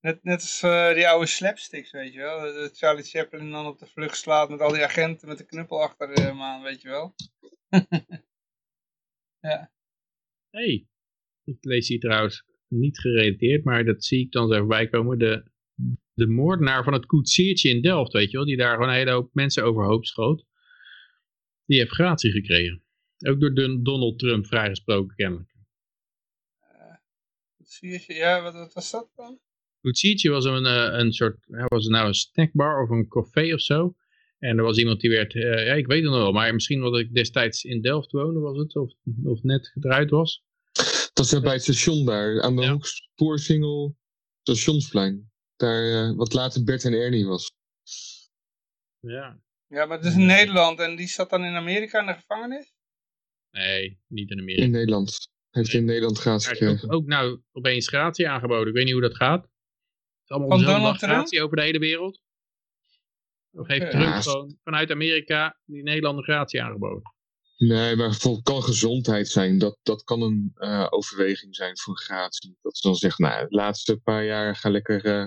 [0.00, 2.54] Net, net als uh, die oude slapsticks, weet je wel.
[2.54, 5.82] Dat Charlie Chaplin dan op de vlucht slaat met al die agenten met de knuppel
[5.82, 7.14] achter hem aan, weet je wel.
[9.48, 9.72] ja.
[10.50, 10.86] hey,
[11.44, 15.18] ik lees hier trouwens niet gerelateerd, maar dat zie ik dan zo voorbij komen.
[15.18, 15.50] De,
[16.12, 18.46] de moordenaar van het koetsiertje in Delft, weet je wel.
[18.46, 20.46] Die daar gewoon een hele hoop mensen overhoop schoot.
[21.64, 22.82] Die heeft gratie gekregen.
[23.18, 25.54] Ook door Donald Trump vrijgesproken kennelijk.
[27.80, 29.40] Uh, ja, wat, wat was dat dan?
[29.88, 30.64] Koetsiertje was een,
[31.00, 33.94] een soort, was het nou een snackbar of een café of zo.
[34.38, 36.80] En er was iemand die werd, uh, ja ik weet het nog wel, maar misschien
[36.80, 38.92] wat ik destijds in Delft woonde was het, of,
[39.24, 40.42] of net eruit was.
[41.12, 42.78] Dat is bij het station daar, aan de ja.
[44.42, 45.30] Stationsplein.
[45.56, 47.52] Daar, uh, wat later Bert en Ernie was.
[49.00, 49.40] Ja.
[49.66, 52.72] Ja, maar het is in Nederland en die zat dan in Amerika in de gevangenis?
[53.50, 54.62] Nee, niet in Amerika.
[54.62, 55.28] In Nederland.
[55.50, 55.80] Heeft nee.
[55.80, 56.90] in Nederland gratie gekregen.
[56.90, 58.68] Ook, ook nou opeens gratie aangeboden.
[58.68, 59.48] Ik weet niet hoe dat gaat.
[60.28, 62.20] Allemaal gratie over de hele wereld.
[63.50, 63.90] Of heeft okay.
[63.90, 64.20] Trump ja.
[64.20, 67.12] gewoon vanuit Amerika die Nederlander gratie aangeboden?
[67.56, 69.58] Nee, maar het kan gezondheid zijn.
[69.58, 72.58] Dat, dat kan een uh, overweging zijn voor gratie.
[72.62, 75.26] Dat ze dan zeggen, nou, de laatste paar jaar ga lekker uh,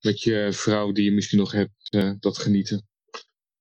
[0.00, 2.88] met je vrouw die je misschien nog hebt, uh, dat genieten.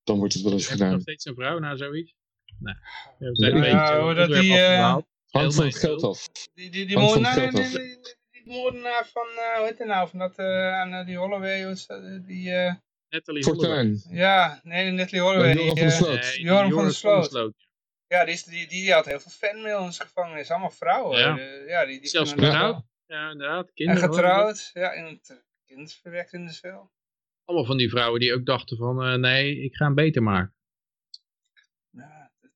[0.03, 0.91] Dan wordt het wel eens Heb gedaan.
[0.91, 2.13] nog steeds een vrouw na zoiets?
[2.59, 2.75] Nee.
[3.17, 4.97] We zijn ja, een beetje dat die, uh,
[5.29, 6.27] Hangt van het geld af.
[6.53, 8.15] Die, die, die moordenaar, nee, nee, nee, die
[8.45, 11.75] moordenaar van, uh, hoe heet het nou, van dat, uh, aan uh, die Holloway,
[12.25, 12.49] die...
[12.49, 12.73] Uh,
[13.09, 14.03] Natalie Fortuin.
[14.09, 15.53] Ja, nee, Natalie Holloway.
[15.53, 16.21] Joram van der Sloot.
[16.21, 17.53] Nee, Joram van der Sloot.
[18.07, 20.51] Ja, die, is, die, die had heel veel fanmail in zijn gevangenis.
[20.51, 21.19] Allemaal vrouwen.
[21.19, 21.37] Ja.
[21.37, 22.83] Uh, ja die, die Zelfs getrouwd.
[23.05, 23.67] Ja, inderdaad.
[23.67, 24.13] En Kinderen.
[24.13, 24.69] getrouwd.
[24.73, 26.91] Ja, en het kind verwekt in de cel.
[27.45, 30.53] Allemaal van die vrouwen die ook dachten van, eh, nee, ik ga hem beter maken.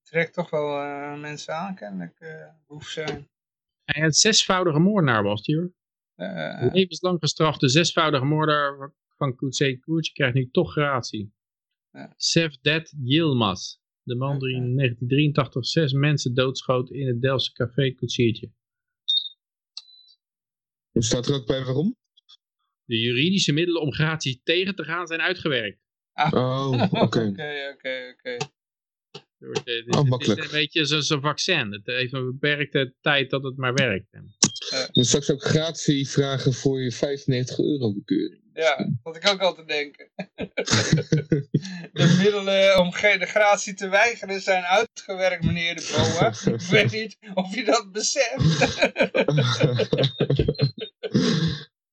[0.04, 2.20] Trekt toch wel uh, mensen aan, kennelijk.
[2.20, 3.30] Uh, hoef zijn.
[3.84, 5.72] Hij had zesvoudige moordenaar was die hoor.
[6.20, 11.34] Uh, Levenslang gestrafte zesvoudige moordenaar van Koetsé Koertje krijgt nu toch gratie.
[11.92, 12.14] Ja.
[12.18, 13.78] Sefdet Yilmaz.
[14.04, 18.52] De man die in 1983 zes mensen doodschoot in het Delftse café Koetsiertje.
[20.94, 21.96] Staat er ook bij waarom?
[22.86, 25.80] De juridische middelen om gratie tegen te gaan zijn uitgewerkt.
[26.32, 27.02] Oh, oké.
[27.02, 28.38] Oké, oké, oké.
[29.40, 31.72] Het is- is- Oh, is een beetje zo'n zo'n vaccin.
[31.72, 34.08] Het heeft een beperkte tijd dat het maar werkt.
[34.92, 38.42] Dus straks ook gratie vragen voor je 95 euro bekeuring.
[38.54, 40.10] Ja, dat ik ook al te denken.
[41.94, 46.34] de middelen om de gratie te weigeren zijn uitgewerkt, meneer de Boa.
[46.54, 48.78] Ik weet niet of je dat beseft.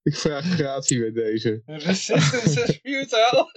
[0.06, 1.62] Ik vraag gratie bij deze.
[1.66, 3.52] Resistance is futile.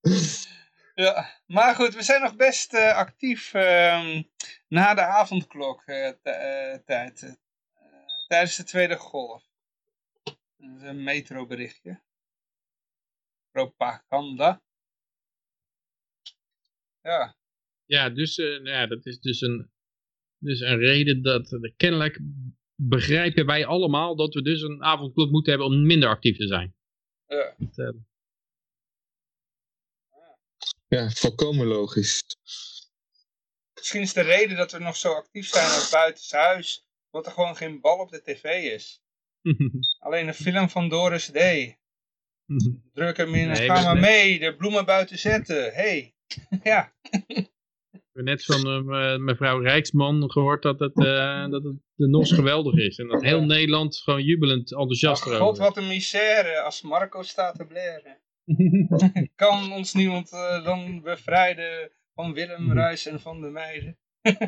[0.94, 4.22] ja, maar goed, we zijn nog best eh, actief ehm,
[4.68, 7.38] na de avondklok eh, eh, tijd.
[8.26, 9.44] tijdens de tweede golf.
[10.56, 12.02] Dat is een metroberichtje.
[13.50, 14.62] Propaganda.
[17.00, 17.36] Ja,
[17.84, 19.70] Ja, dus nou ja, dat is dus een,
[20.38, 22.20] dus een reden dat kennelijk
[22.74, 26.74] begrijpen wij allemaal dat we dus een avondklok moeten hebben om minder actief te zijn.
[27.26, 27.54] ja.
[27.58, 27.94] Dat,
[30.88, 32.24] Ja, volkomen logisch.
[33.74, 37.56] Misschien is de reden dat we nog zo actief zijn als buitenshuis, omdat er gewoon
[37.56, 39.02] geen bal op de tv is.
[40.04, 41.78] Alleen een film van Doris Day.
[42.94, 45.72] Druk hem in en Nee, ga dat- maar mee, de bloemen buiten zetten.
[45.72, 46.14] Hey.
[46.62, 46.94] ja.
[48.12, 52.98] net van uh, mevrouw Rijksman gehoord dat het, uh, dat het de NOS geweldig is.
[52.98, 57.54] En dat heel Nederland gewoon jubelend enthousiast erover God, wat een misère als Marco staat
[57.56, 58.22] te blaren.
[59.34, 63.98] kan ons niemand uh, dan bevrijden van Willem, Ruis en van de meiden.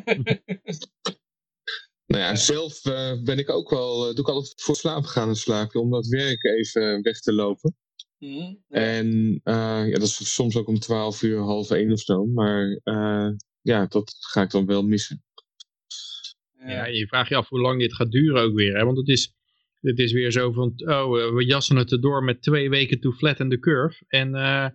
[2.07, 2.83] nou ja, zelf
[3.25, 6.45] ben ik ook wel, doe ik altijd voor slaap gaan een slaapje om dat werk
[6.45, 7.77] even weg te lopen.
[8.19, 12.27] Mhm, en ja, dat is soms ook om 12 uur, half één of zo.
[12.27, 12.81] Maar
[13.63, 15.25] ja, dat ga ik dan wel missen.
[16.67, 18.77] Ja, je vraagt je af hoe lang dit gaat duren ook weer.
[18.77, 18.85] Hè?
[18.85, 19.36] Want het is,
[19.87, 23.13] het is weer zo van, oh, eh, we jassen het erdoor met twee weken to
[23.13, 24.05] flatten the curve.
[24.09, 24.69] En, uh,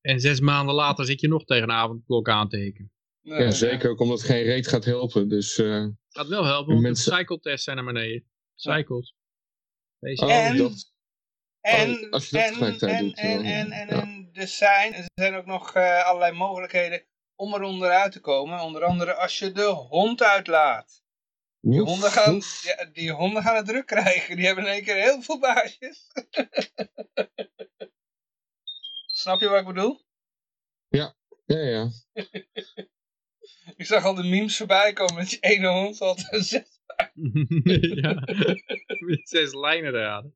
[0.00, 2.88] en zes maanden later zit je nog tegen een avondklok aan te.
[3.20, 5.28] Ja, zeker ook omdat het geen reet gaat helpen.
[5.28, 7.10] Dus, uh, gaat wel helpen, want mensen...
[7.10, 8.24] de cycle-tests zijn naar beneden.
[8.54, 9.14] Cycles.
[9.98, 10.92] Deze oh, en, dat...
[11.60, 15.34] En, oh, als je dat en, doet, en, en, en, en, er, zijn, er zijn
[15.34, 17.04] ook nog uh, allerlei mogelijkheden
[17.36, 18.60] om er onderuit te komen.
[18.60, 21.02] Onder andere als je de hond uitlaat.
[21.60, 24.36] Die honden, gaan, die, die, honden gaan het druk krijgen.
[24.36, 26.06] Die hebben in één keer heel veel baasjes.
[29.20, 30.00] Snap je wat ik bedoel?
[30.88, 31.90] Ja, ja, ja.
[33.76, 36.52] ik zag al de memes voorbij komen met je ene hond had zes
[38.02, 38.12] ja,
[38.98, 40.34] met zes lijnen eraan.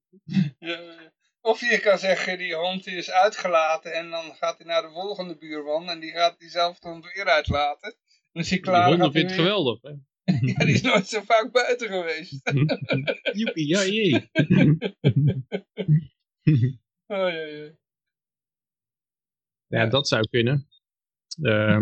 [1.41, 5.36] Of je kan zeggen, die hond is uitgelaten en dan gaat hij naar de volgende
[5.36, 7.94] buurman en die gaat diezelfde hond weer uitlaten.
[8.33, 8.91] Dan is hij klaar.
[8.91, 9.83] Die hond vindt het geweldig.
[9.83, 9.92] Hè?
[10.41, 12.51] Ja, die is nooit zo vaak buiten geweest.
[13.39, 14.15] Joepie, ja jee.
[17.07, 17.70] oh, ja, ja.
[19.67, 20.69] Ja, dat zou kunnen.
[21.41, 21.81] Uh,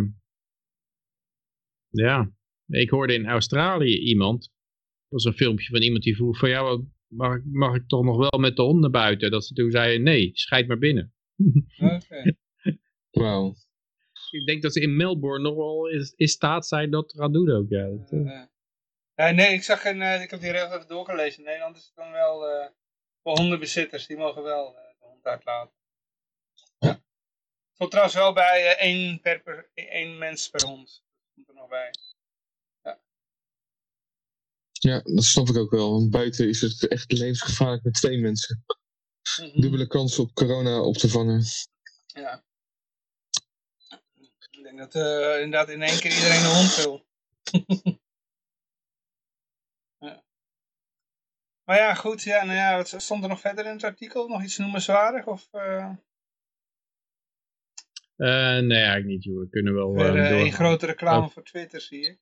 [1.89, 2.33] ja,
[2.67, 4.53] ik hoorde in Australië iemand, dat
[5.09, 8.17] was een filmpje van iemand die vroeg van jou, mag, ik, mag ik toch nog
[8.17, 9.31] wel met de honden buiten?
[9.31, 11.15] Dat ze toen zeiden, nee, scheid maar binnen.
[11.79, 11.95] Oké.
[11.95, 12.37] Okay.
[13.11, 13.55] Wauw
[14.31, 17.33] ik denk dat ze in Melbourne nog wel in, in staat zijn dat te gaan
[17.33, 17.69] doen ook.
[17.69, 17.87] Ja.
[18.11, 18.43] Uh,
[19.15, 21.39] ja nee, ik zag een, uh, ik heb die regels even doorgelezen.
[21.39, 22.67] In Nederland is het dan wel uh,
[23.23, 25.75] voor hondenbezitters, die mogen wel de hond uitlaten.
[26.79, 27.03] Ja.
[27.77, 31.05] Tot trouwens wel bij één, per, per, één mens per hond.
[31.25, 31.91] Dat komt er nog bij.
[32.83, 33.01] Ja.
[34.73, 35.91] ja, dat snap ik ook wel.
[35.91, 38.65] Want buiten is het echt levensgevaarlijk met twee mensen.
[39.41, 39.61] Mm -hmm.
[39.61, 41.43] Dubbele kans op corona op te vangen.
[42.07, 42.49] Ja
[44.77, 47.07] denk dat uh, inderdaad in één keer iedereen een hond wil.
[50.07, 50.25] ja.
[51.65, 52.23] Maar ja, goed.
[52.23, 54.29] Ja, nou ja, wat stond er nog verder in het artikel?
[54.29, 55.27] Nog iets noemenswaardig?
[55.27, 55.91] Of, uh...
[58.17, 59.41] Nee, eigenlijk niet, joh.
[59.41, 61.33] We kunnen wel Weer, een grote reclame oh.
[61.33, 62.19] voor Twitter, zie je.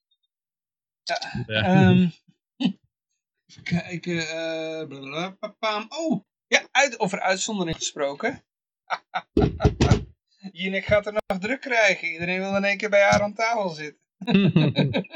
[1.02, 1.44] Ja.
[1.46, 1.88] ja.
[1.88, 2.12] Um,
[3.46, 4.16] even kijken.
[4.16, 8.44] Uh, oh, ja, uit, over uitzondering gesproken.
[10.52, 12.08] Jinek gaat er nog druk krijgen.
[12.08, 14.00] Iedereen wil in één keer bij haar aan tafel zitten.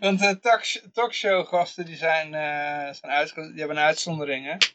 [0.00, 0.38] Want de
[0.92, 4.44] talkshow gasten die zijn, uh, zijn die hebben een uitzondering.
[4.44, 4.52] Hè?
[4.52, 4.70] Het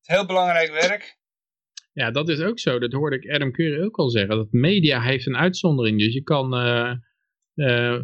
[0.00, 1.18] is heel belangrijk werk.
[1.92, 2.78] Ja, dat is ook zo.
[2.78, 4.36] Dat hoorde ik Adam Curry ook al zeggen.
[4.36, 5.98] Dat media heeft een uitzondering.
[5.98, 6.94] Dus je kan uh,
[7.54, 8.02] uh,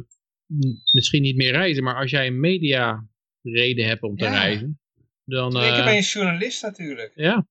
[0.93, 1.85] misschien niet meer reizen.
[1.85, 3.09] Maar als jij een media
[3.43, 4.81] reden hebt om te reizen.
[5.25, 7.13] Dan, ik ben een journalist natuurlijk.
[7.15, 7.47] Ja.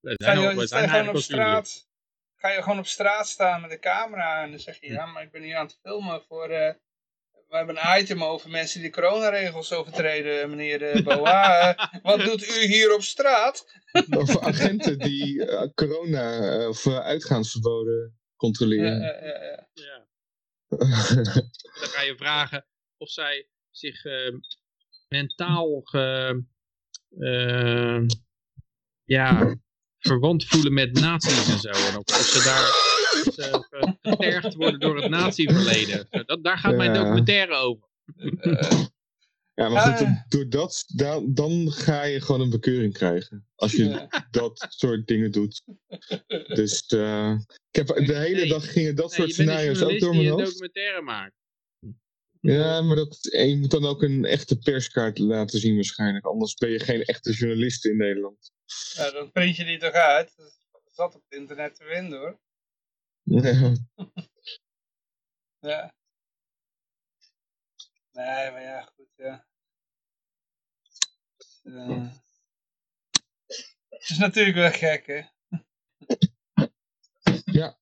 [0.00, 1.88] We zijn, je, we zijn op straat
[2.44, 5.22] ga je gewoon op straat staan met de camera en dan zeg je, ja, maar
[5.22, 6.50] ik ben hier aan het filmen voor...
[6.50, 6.72] Uh,
[7.48, 12.00] we hebben een item over mensen die de coronaregels overtreden, meneer uh, Boa.
[12.02, 13.66] wat doet u hier op straat?
[14.10, 19.00] Over agenten die uh, corona of uitgaansverboden controleren.
[19.00, 20.06] Ja, ja,
[21.80, 22.66] dan ga je vragen
[22.96, 24.02] of zij zich
[25.08, 26.42] mentaal ge,
[29.04, 29.56] ja,
[30.08, 31.68] verwant voelen met nazi's en zo.
[31.68, 32.92] En of ze daar
[34.02, 36.06] getergd worden door het nazi-verleden.
[36.10, 37.88] Dat, daar gaat mijn documentaire over.
[39.54, 43.46] Ja, maar goed, door dat, dan, dan ga je gewoon een bekeuring krijgen.
[43.54, 45.62] Als je dat soort dingen doet.
[46.46, 47.30] Dus uh,
[47.70, 50.40] ik heb, de hele dag gingen dat soort scenario's ook door mijn hoofd.
[50.40, 51.34] Je documentaire maakt.
[52.40, 56.24] Ja, maar dat, je moet dan ook een echte perskaart laten zien waarschijnlijk.
[56.24, 58.52] Anders ben je geen echte journalist in Nederland.
[59.12, 60.36] Dan print je die toch uit.
[60.36, 62.38] Dat zat op het internet te vinden hoor.
[63.22, 63.74] Ja.
[65.70, 65.94] ja.
[68.12, 69.46] Nee, maar ja, goed, ja.
[71.62, 72.12] Uh,
[73.88, 75.22] het is natuurlijk wel gek, hè?
[77.58, 77.78] ja.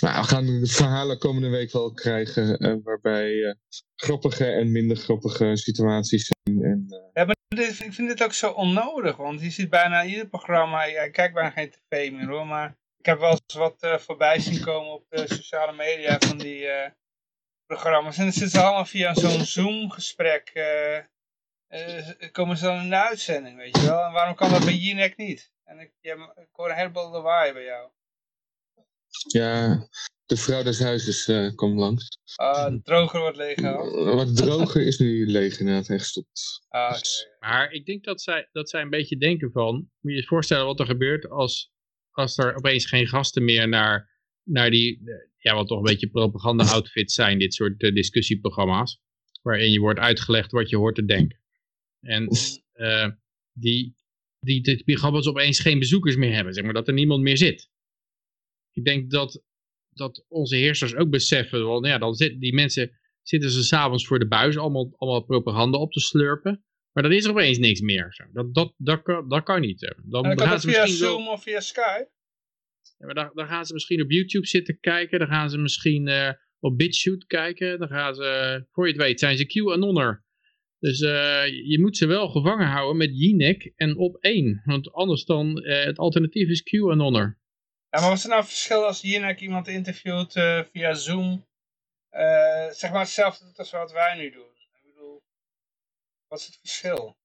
[0.00, 3.54] Nou, we gaan de verhalen komende week wel krijgen uh, waarbij uh,
[3.94, 6.62] grappige en minder grappige situaties zijn.
[6.62, 6.86] En.
[7.12, 11.32] Ja, ik vind dit ook zo onnodig, want je ziet bijna ieder programma, ik kijk
[11.32, 14.92] bijna geen tv meer hoor, maar ik heb wel eens wat uh, voorbij zien komen
[14.92, 16.88] op de sociale media van die uh,
[17.66, 18.16] programma's.
[18.16, 20.50] En dan zitten ze allemaal via zo'n Zoom-gesprek.
[20.54, 20.98] Uh,
[22.32, 24.04] komen ze dan in de uitzending, weet je wel.
[24.04, 25.52] En waarom kan dat bij Jinek niet?
[25.64, 27.90] En ik, ik hoor een heleboel lawaai bij jou.
[29.26, 29.88] Ja,
[30.26, 32.18] de vrouw des huizes uh, komt langs.
[32.34, 33.60] Ah, de droger wordt leeg
[34.14, 36.64] Wat droger is nu leeg inderdaad, echt gestopt.
[36.68, 37.00] Ah, okay.
[37.40, 40.66] Maar ik denk dat zij, dat zij een beetje denken van, moet je je voorstellen
[40.66, 41.74] wat er gebeurt als
[42.16, 44.10] als er opeens geen gasten meer naar,
[44.42, 45.00] naar die,
[45.36, 49.00] ja, wat toch een beetje propaganda-outfits zijn, dit soort uh, discussieprogramma's,
[49.42, 51.40] waarin je wordt uitgelegd wat je hoort te denken.
[52.00, 52.28] En
[52.74, 53.08] uh,
[53.52, 53.94] die,
[54.40, 57.70] die, die programma's opeens geen bezoekers meer hebben, zeg maar, dat er niemand meer zit.
[58.72, 59.42] Ik denk dat,
[59.96, 62.90] dat onze heersers ook beseffen, want ja, dan zit, die mensen
[63.22, 66.64] zitten ze s'avonds voor de buis allemaal, allemaal propaganda op te slurpen.
[66.92, 68.06] Maar dan is er opeens niks meer.
[68.14, 68.24] Zo.
[68.32, 69.94] Dat, dat, dat, kan, dat kan niet.
[70.04, 72.10] Dan, dan kan het via Zoom of via Skype?
[72.98, 75.18] Ja, maar dan, dan, gaan ze misschien op YouTube zitten kijken.
[75.18, 77.78] Dan gaan ze misschien uh, op BitChute kijken.
[77.78, 80.24] Dan gaan ze, voor je het weet, zijn ze QAnonner.
[80.78, 84.62] Dus uh, je moet ze wel gevangen houden met Jinek en op één.
[84.64, 87.38] Want anders dan, uh, het alternatief is QAnonner.
[87.96, 90.32] Ja, maar wat is er nou het verschil als Jinek iemand interviewt
[90.72, 91.46] via Zoom?
[92.70, 94.56] zeg maar hetzelfde als wat wij nu doen.
[96.28, 97.16] Wat is het verschil?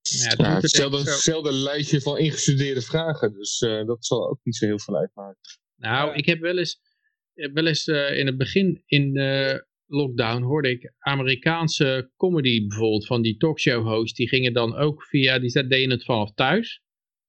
[0.00, 3.32] Ja, ja hetzelfde, hetzelfde lijstje van ingestudeerde vragen.
[3.32, 5.40] Dus uh, dat zal ook niet zo heel veel uitmaken.
[5.76, 6.80] Nou, ik heb wel eens,
[7.34, 13.22] wel eens uh, in het begin in de lockdown hoorde ik Amerikaanse comedy bijvoorbeeld van
[13.22, 14.16] die talkshow host.
[14.16, 16.82] Die gingen dan ook via, die deden het vanaf thuis.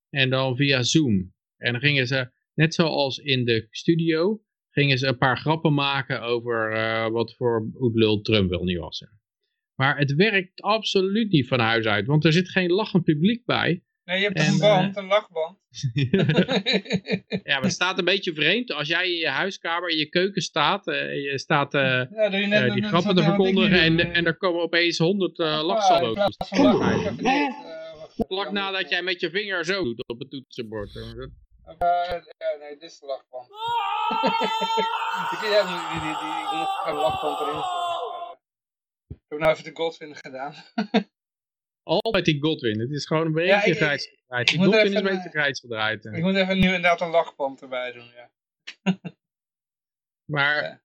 [0.10, 1.34] En dan via Zoom.
[1.62, 6.22] En dan gingen ze, net zoals in de studio, gingen ze een paar grappen maken
[6.22, 9.06] over uh, wat voor oetlul Trump wel niet was.
[9.76, 13.84] Maar het werkt absoluut niet van huis uit, want er zit geen lachend publiek bij.
[14.04, 15.58] Nee, je hebt en, een band, uh, een lachband.
[17.44, 18.72] ja, maar het staat een beetje vreemd.
[18.72, 22.48] Als jij in je huiskamer, in je keuken staat, uh, je staat uh, ja, je
[22.48, 26.28] net, die grappen te verkondigen en, en er komen opeens honderd uh.
[28.28, 30.92] Vlak nadat jij met je vinger zo doet op het toetsenbord.
[31.66, 33.48] Ja, nee, dit is de lachband.
[35.42, 36.16] ja, die, die,
[36.86, 37.90] die, lachband erin
[39.32, 40.54] heb nou even de Godwin gedaan.
[41.84, 42.80] Altijd die Godwin.
[42.80, 44.48] Het is gewoon een beetje grijs gedraaid.
[44.48, 46.06] Die Godwin is een beetje grijs gedraaid.
[46.06, 48.32] Ik moet even nu inderdaad een lachband erbij doen, ja.
[50.36, 50.84] maar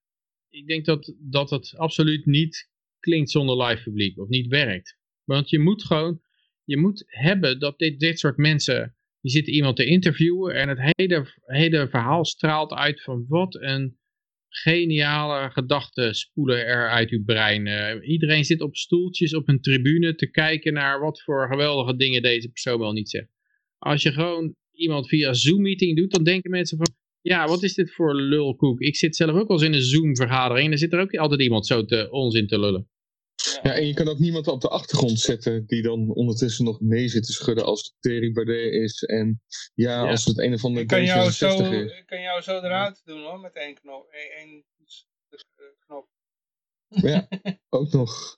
[0.49, 4.19] ik denk dat, dat het absoluut niet klinkt zonder live publiek.
[4.19, 4.97] Of niet werkt.
[5.23, 6.21] Want je moet gewoon,
[6.63, 8.96] je moet hebben dat dit, dit soort mensen,
[9.27, 13.97] die zitten iemand te interviewen en het hele, hele verhaal straalt uit van wat een
[14.49, 17.65] geniale gedachten spoelen er uit uw brein.
[17.65, 22.21] Uh, iedereen zit op stoeltjes op een tribune te kijken naar wat voor geweldige dingen
[22.21, 23.29] deze persoon wel niet zegt.
[23.77, 27.93] Als je gewoon iemand via Zoom-meeting doet, dan denken mensen van, ja, wat is dit
[27.93, 28.79] voor lulkoek?
[28.79, 31.41] Ik zit zelf ook wel eens in een Zoom-vergadering en er zit er ook altijd
[31.41, 32.89] iemand zo te onzin te lullen.
[33.63, 37.07] Ja, en je kan ook niemand op de achtergrond zetten die dan ondertussen nog mee
[37.07, 39.03] zit te schudden als het Terry Baudet is.
[39.03, 39.41] En
[39.73, 41.91] ja, als het een of andere ik kan jou zo, is.
[41.91, 44.07] Ik kan jou zo eruit doen hoor, met één knop.
[44.41, 44.65] Eén,
[45.85, 46.07] knop.
[46.87, 47.27] Ja,
[47.69, 48.37] ook nog.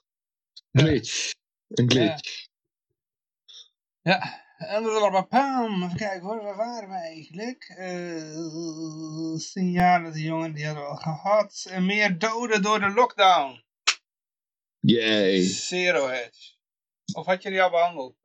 [0.72, 1.32] Glitch.
[1.68, 2.48] Een glitch.
[4.02, 4.48] Ja.
[4.60, 7.74] En dan pam, even kijken hoor, waar waren we eigenlijk?
[7.78, 11.66] Uh, signalen, die jongen die hadden we al gehad.
[11.70, 13.62] En meer doden door de lockdown.
[14.80, 15.40] Yay.
[15.42, 16.58] Zero Hedge.
[17.12, 18.16] Of had je die al behandeld?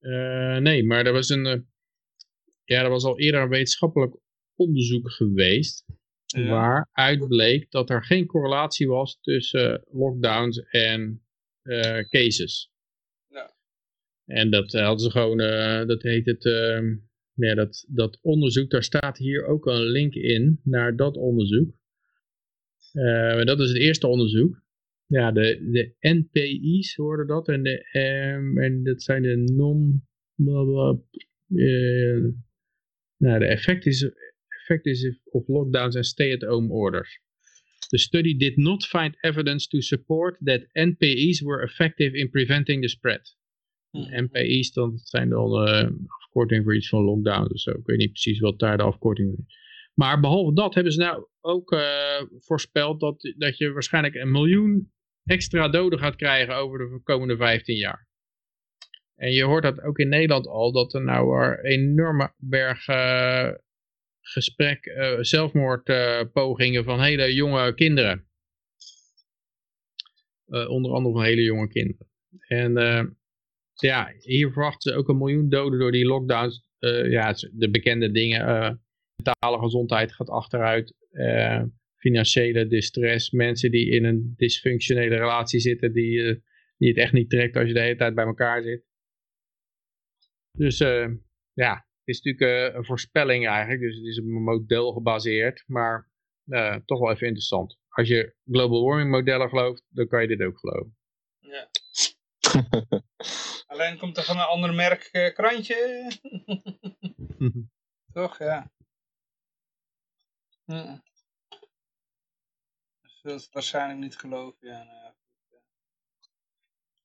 [0.00, 1.46] Uh, nee, maar er was een...
[1.46, 1.60] Uh,
[2.64, 4.16] ja, er was al eerder een wetenschappelijk
[4.54, 5.84] onderzoek geweest.
[6.24, 6.48] Ja.
[6.48, 11.26] Waaruit bleek dat er geen correlatie was tussen lockdowns en
[11.62, 12.70] uh, cases.
[13.28, 13.54] Ja.
[14.24, 15.38] En dat hadden ze gewoon,
[15.86, 16.96] dat heet het, ehm,
[17.32, 21.74] ja, dat, dat onderzoek, daar staat hier ook een link in naar dat onderzoek.
[23.44, 24.66] dat is het eerste onderzoek.
[25.08, 27.48] Ja, de, de NPI's hoorden dat.
[27.48, 27.98] En, de,
[28.36, 30.06] um, en dat zijn de non...
[31.48, 32.24] Uh,
[33.16, 34.10] nou, de effects,
[34.48, 37.20] effects of lockdowns and stay-at-home orders.
[37.88, 42.88] The study did not find evidence to support that NPI's were effective in preventing the
[42.88, 43.36] spread.
[43.90, 44.24] Hmm.
[44.24, 47.48] NPI's, dat zijn dan uh, afkorting voor iets van lockdown.
[47.48, 49.56] Dus ik weet niet precies wat daar de afkorting is.
[49.94, 54.92] Maar behalve dat hebben ze nou ook uh, voorspeld dat, dat je waarschijnlijk een miljoen
[55.28, 58.08] extra doden gaat krijgen over de komende 15 jaar.
[59.14, 62.84] En je hoort dat ook in Nederland al, dat er nou een enorme berg
[64.20, 68.26] gesprek, uh, zelfmoordpogingen van hele jonge kinderen.
[70.46, 72.08] onder andere van hele jonge kinderen.
[72.46, 72.72] En
[73.74, 76.68] ja, hier verwachten ze ook een miljoen doden door die lockdowns.
[77.08, 78.80] ja, de bekende dingen.
[79.16, 80.94] mentale gezondheid gaat achteruit.
[81.98, 83.30] Financiële distress.
[83.30, 85.92] Mensen die in een dysfunctionele relatie zitten.
[85.92, 86.42] Die,
[86.76, 88.84] die het echt niet trekt als je de hele tijd bij elkaar zit.
[90.52, 90.78] Dus
[91.52, 93.80] ja, het is natuurlijk een voorspelling eigenlijk.
[93.80, 95.64] Dus het is op een model gebaseerd.
[95.66, 96.10] Maar
[96.84, 100.58] toch wel even interessant als je global warming modellen gelooft, dan kan je dit ook
[100.58, 100.96] geloven.
[101.38, 101.70] Ja.
[103.72, 106.10] Alleen komt er van een ander merk uh, krantje.
[108.12, 108.72] Toch, ja.
[110.64, 110.96] Hm.
[113.28, 114.82] Dat is waarschijnlijk niet geloven, ja.
[114.82, 115.16] Nou ja.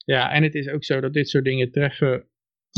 [0.05, 2.29] Ja, en het is ook zo dat dit soort dingen treffen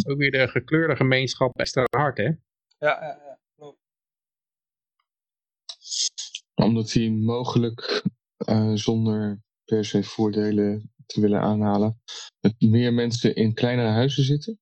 [0.08, 2.24] ook weer de gekleurde gemeenschap extra hard, hè?
[2.24, 2.38] Ja,
[2.78, 3.40] ja, ja
[6.56, 8.04] omdat hij mogelijk
[8.50, 12.02] uh, zonder per se voordelen te willen aanhalen,
[12.40, 14.60] met meer mensen in kleinere huizen zitten?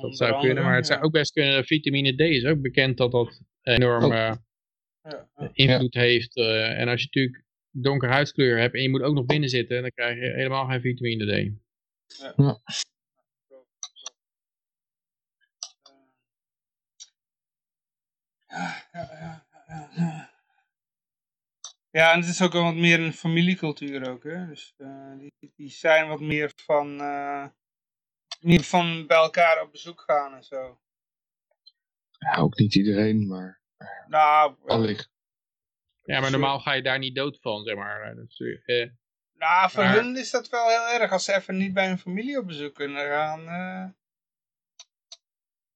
[0.00, 1.64] Dat zou kunnen, maar het zou ook best kunnen.
[1.64, 4.34] Vitamine D is ook bekend dat dat enorm uh,
[5.02, 6.36] ja, invloed heeft.
[6.36, 7.43] Uh, en als je natuurlijk
[7.76, 10.80] donker huidskleur hebt en je moet ook nog binnen zitten, dan krijg je helemaal geen
[10.80, 11.62] vitamine D.
[12.36, 12.60] Ja.
[18.46, 20.32] Ja, ja, ja, ja.
[21.90, 24.46] Ja, en het is ook wat meer een familiecultuur ook, hè.
[24.46, 27.46] Dus uh, die, die zijn wat meer van, uh,
[28.40, 30.80] meer van bij elkaar op bezoek gaan en zo.
[32.18, 33.60] Ja, ook niet iedereen, maar
[34.08, 35.13] nou, allicht.
[36.04, 38.14] Ja, maar normaal ga je daar niet dood van, zeg maar.
[38.14, 38.90] Dus, eh,
[39.34, 41.12] nou, voor hun is dat wel heel erg.
[41.12, 43.40] Als ze even niet bij hun familie op bezoek kunnen gaan.
[43.40, 43.90] Uh,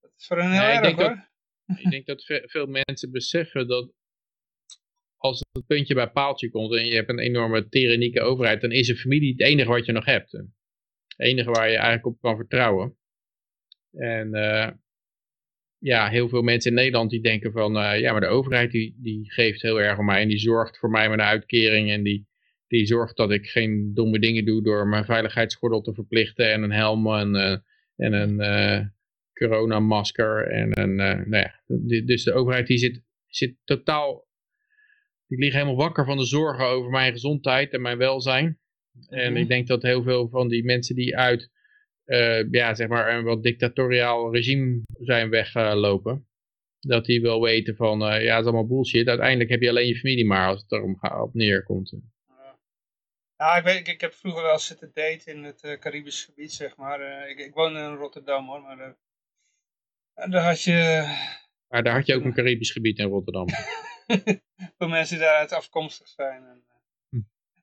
[0.00, 1.28] dat is voor hen heel erg, ik denk hoor.
[1.66, 3.92] Dat, ik denk dat veel mensen beseffen dat
[5.16, 8.88] als het puntje bij paaltje komt en je hebt een enorme tyrannieke overheid, dan is
[8.88, 10.32] een familie het enige wat je nog hebt.
[10.32, 10.46] Het
[11.16, 12.96] enige waar je eigenlijk op kan vertrouwen.
[13.92, 14.70] En uh,
[15.78, 18.96] ja, heel veel mensen in Nederland die denken van, uh, ja, maar de overheid die,
[19.02, 22.02] die geeft heel erg om mij en die zorgt voor mij met een uitkering en
[22.02, 22.26] die,
[22.66, 26.72] die zorgt dat ik geen domme dingen doe door mijn veiligheidsgordel te verplichten en een
[26.72, 27.56] helm en, uh,
[27.96, 28.86] en een uh,
[29.32, 31.60] coronamasker en een, nou ja,
[32.04, 34.28] dus de overheid die zit, zit totaal
[35.28, 38.58] ik lig helemaal wakker van de zorgen over mijn gezondheid en mijn welzijn.
[39.08, 39.40] En mhm.
[39.40, 41.50] ik denk dat heel veel van die mensen die uit
[42.08, 46.26] uh, ja, zeg maar een wat dictatoriaal regime zijn weglopen.
[46.80, 49.08] dat die wel weten van, uh, ja, het is allemaal bullshit.
[49.08, 51.96] Uiteindelijk heb je alleen je familie maar als het erom op neerkomt.
[53.36, 56.52] Ja, ik, weet, ik, ik heb vroeger wel zitten daten in het uh, Caribisch gebied,
[56.52, 57.28] zeg maar.
[57.28, 58.60] ik, ik woon in Rotterdam, hoor.
[58.60, 58.96] Maar
[60.14, 61.02] daar had je...
[61.68, 63.46] Maar daar had je ook een Caribisch gebied in Rotterdam.
[64.78, 66.44] voor mensen die daaruit afkomstig zijn.
[66.44, 66.67] En, eh.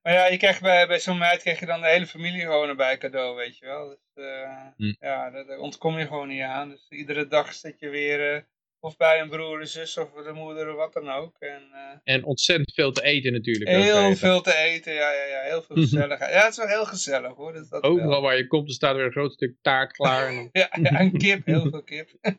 [0.06, 2.70] Maar ja, je krijgt bij, bij zo'n meid krijg je dan de hele familie gewoon
[2.70, 3.88] erbij cadeau, weet je wel.
[3.88, 4.94] Dus uh, hm.
[5.00, 6.70] ja, daar, ontkom je gewoon niet aan.
[6.70, 8.36] Dus iedere dag zit je weer...
[8.36, 8.42] Uh,
[8.80, 11.36] of bij een broer, een zus of de moeder of wat dan ook.
[11.40, 11.62] En,
[12.04, 13.70] en ontzettend veel te eten natuurlijk.
[13.70, 15.42] Heel veel te eten, ja, ja, ja.
[15.42, 16.34] Heel veel gezelligheid.
[16.34, 17.54] ja, het is wel heel gezellig hoor.
[17.54, 18.22] Dat, dat Overal wel.
[18.22, 20.28] waar je komt, er staat weer een groot stuk taart klaar.
[20.28, 22.10] En ja, ja, en kip, heel veel kip.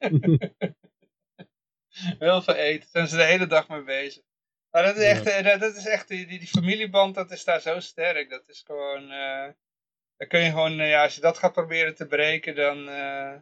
[2.19, 2.89] heel veel eten.
[2.93, 4.23] Daar zijn ze de hele dag mee bezig.
[4.77, 7.81] Maar dat is echt, eh, dat is echt die, die, familieband, dat is daar zo
[7.81, 8.31] sterk.
[8.31, 9.49] Dat is gewoon, uh,
[10.17, 13.35] dan kun je gewoon, uh, ja, als je dat gaat proberen te breken, dan, uh,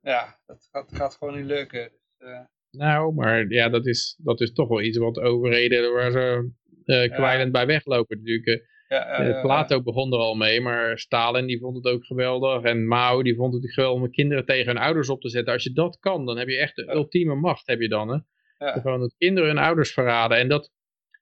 [0.00, 1.92] ja, dat gaat, gaat gewoon niet lukken.
[2.18, 2.28] Dus,
[2.70, 6.50] nou, maar ja, dat is, dat is toch wel iets wat overheden waar ze
[6.84, 7.50] kwijlend ja.
[7.50, 8.18] bij weglopen.
[8.18, 12.62] Natuurlijk, ja, ja, Plato begon er al mee, maar Stalin die vond het ook geweldig.
[12.62, 15.52] En Mao die vond het geweldig om kinderen tegen hun ouders op te zetten.
[15.52, 18.08] Als je dat kan, dan heb je echt de ultieme macht, heb je dan.
[18.08, 18.18] Hè?
[18.62, 18.80] Ja.
[18.80, 20.38] Gewoon dat kinderen hun ouders verraden.
[20.38, 20.72] En dat,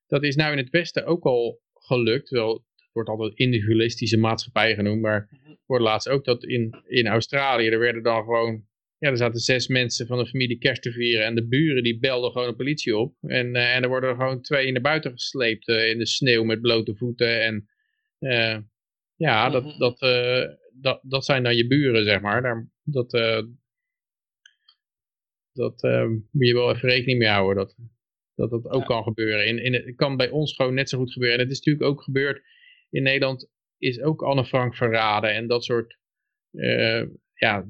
[0.07, 2.31] dat is nou in het Westen ook al gelukt.
[2.31, 5.01] Wel, het wordt altijd individualistische maatschappij genoemd.
[5.01, 5.55] Maar mhm.
[5.67, 8.69] voor het laatst ook dat in, in Australië, er werden dan gewoon...
[8.99, 11.27] Ja, er zaten zes mensen van de familie kerst te vieren.
[11.27, 13.15] En de buren die belden gewoon de politie op.
[13.21, 16.61] En, uh, en er worden gewoon twee naar buiten gesleept uh, in de sneeuw met
[16.61, 17.43] blote voeten.
[17.43, 17.69] En
[18.19, 18.57] uh,
[19.17, 19.79] ja, dat, mhm.
[19.79, 19.99] dat,
[20.81, 22.43] dat, dat zijn dan je buren, zeg maar.
[22.43, 23.13] Daar, dat,
[25.53, 27.57] dat uh, moet je wel even rekening mee houden.
[27.57, 27.77] Dat
[28.41, 29.47] dat, dat ook kan gebeuren.
[29.47, 31.39] In, in, het kan bij ons gewoon net zo goed gebeuren.
[31.39, 32.43] En het is natuurlijk ook gebeurd
[32.91, 33.51] in Nederland.
[33.79, 35.35] Is ook Anne Frank verraden.
[35.35, 35.99] En dat soort,
[36.53, 37.03] uh,
[37.35, 37.67] ja,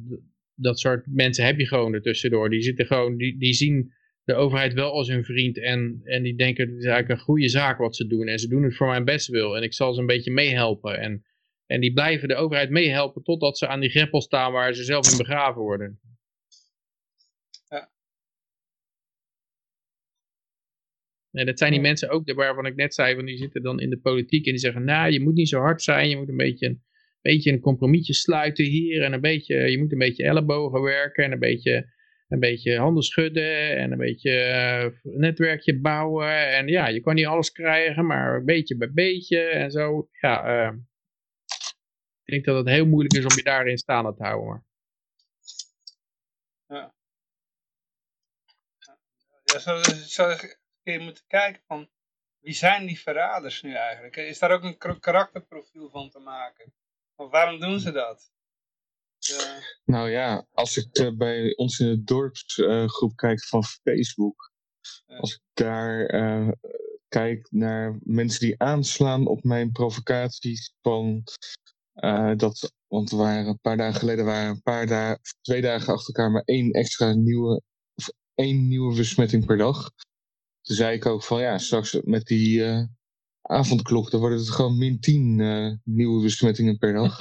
[0.54, 2.50] dat soort mensen heb je gewoon ertussendoor.
[2.50, 3.92] Die zitten gewoon, die, die zien
[4.24, 5.58] de overheid wel als hun vriend.
[5.58, 8.28] En, en die denken, het is eigenlijk een goede zaak wat ze doen.
[8.28, 9.56] En ze doen het voor mijn best wil.
[9.56, 10.98] En ik zal ze een beetje meehelpen.
[10.98, 11.24] En,
[11.66, 15.10] en die blijven de overheid meehelpen totdat ze aan die greppel staan waar ze zelf
[15.10, 16.00] in begraven worden.
[21.32, 23.90] En dat zijn die mensen ook waarvan ik net zei, van die zitten dan in
[23.90, 26.36] de politiek en die zeggen, nou, je moet niet zo hard zijn, je moet een
[26.36, 26.78] beetje
[27.22, 31.24] een beetje een compromisje sluiten hier en een beetje, je moet een beetje ellebogen werken
[31.24, 31.92] en een beetje,
[32.28, 36.48] een beetje handen schudden en een beetje uh, netwerkje bouwen.
[36.48, 40.08] En ja, je kan niet alles krijgen, maar beetje bij beetje en zo.
[40.20, 40.76] Ja, uh,
[42.24, 44.48] ik denk dat het heel moeilijk is om je daarin staande te houden.
[44.48, 44.64] Maar.
[46.66, 46.94] Ja.
[49.44, 50.36] Ja, zo, zo
[50.92, 51.88] je moeten kijken van
[52.40, 54.16] wie zijn die verraders nu eigenlijk?
[54.16, 56.72] Is daar ook een karakterprofiel van te maken?
[57.16, 58.32] Of waarom doen ze dat?
[59.84, 64.52] Nou ja, als ik uh, bij ons in de dorpsgroep uh, kijk van Facebook,
[65.06, 66.48] als ik daar uh,
[67.08, 71.24] kijk naar mensen die aanslaan op mijn provocaties van
[72.36, 76.30] dat, want waren een paar dagen geleden waren een paar dagen, twee dagen achter elkaar
[76.30, 77.62] maar één extra nieuwe,
[77.94, 79.90] of één nieuwe besmetting per dag.
[80.60, 82.84] Toen zei ik ook van ja, straks met die uh,
[83.42, 87.20] avondklok, dan worden het gewoon min 10 uh, eh, nieuwe besmettingen per dag.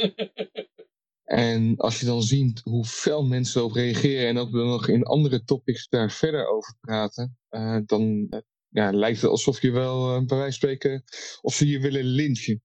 [1.24, 5.04] en als je dan ziet hoe veel mensen erop reageren en ook dan nog in
[5.04, 8.30] andere topics daar verder over praten, uh, dan
[8.70, 11.04] ja, lijkt het alsof je wel bij wijze van spreken,
[11.42, 12.64] of ze je willen lynchen.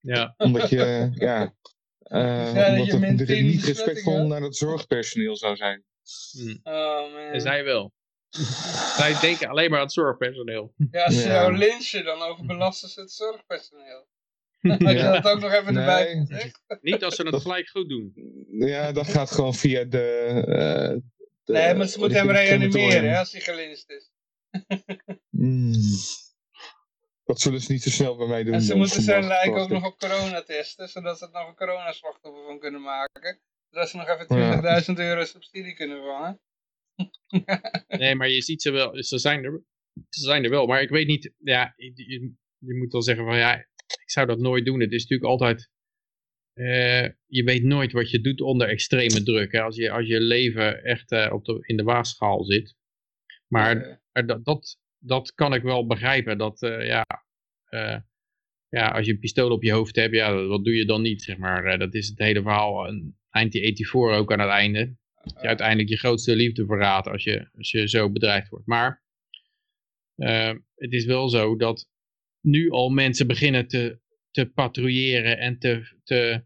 [0.00, 0.34] Ja.
[0.36, 0.76] Omdat je,
[1.14, 1.54] ja,
[2.02, 5.84] ja omdat het niet respectvol naar het zorgpersoneel zou zijn.
[6.32, 6.60] Hmm.
[6.62, 7.32] Oh, man.
[7.32, 7.92] En zij wel.
[8.98, 10.74] Wij denken alleen maar aan het zorgpersoneel.
[10.90, 11.34] Ja, als ze ja.
[11.34, 14.06] jou lynchen, dan overbelasten ze het zorgpersoneel.
[14.86, 16.26] Had je dat ook nog even erbij
[16.80, 18.12] Niet als ze het gelijk goed doen.
[18.50, 20.34] Ja, dat gaat gewoon via de...
[20.48, 21.00] Uh,
[21.44, 24.10] de nee, maar ze moeten hem reanimeren hè, als hij gelinst is.
[25.30, 25.72] mm.
[27.24, 28.54] Dat zullen ze niet zo snel bij mij doen.
[28.54, 31.54] En ze moeten zijn lijk ook nog op corona testen, zodat ze het nog een
[31.54, 33.40] coronaslachtoffer van kunnen maken.
[33.70, 36.40] Zodat ze nog even 20.000 euro subsidie kunnen vangen.
[38.00, 39.62] nee, maar je ziet ze wel, ze zijn er,
[40.08, 40.66] ze zijn er wel.
[40.66, 43.56] Maar ik weet niet, ja, je, je moet wel zeggen van ja,
[43.86, 44.80] ik zou dat nooit doen.
[44.80, 45.70] Het is natuurlijk altijd,
[46.54, 49.52] uh, je weet nooit wat je doet onder extreme druk.
[49.52, 49.62] Hè?
[49.62, 52.74] Als, je, als je leven echt uh, op de, in de waagschaal zit.
[53.48, 56.38] Maar uh, dat, dat, dat kan ik wel begrijpen.
[56.38, 57.06] Dat ja,
[58.68, 61.22] ja, als je een pistool op je hoofd hebt, ja, wat doe je dan niet,
[61.22, 61.78] zeg maar.
[61.78, 62.86] dat is het hele verhaal.
[63.30, 67.88] Anti-84 ook aan het einde je uiteindelijk je grootste liefde verraadt als je, als je
[67.88, 68.66] zo bedreigd wordt.
[68.66, 69.02] Maar
[70.16, 71.88] uh, het is wel zo dat
[72.40, 76.44] nu al mensen beginnen te, te patrouilleren en te, te,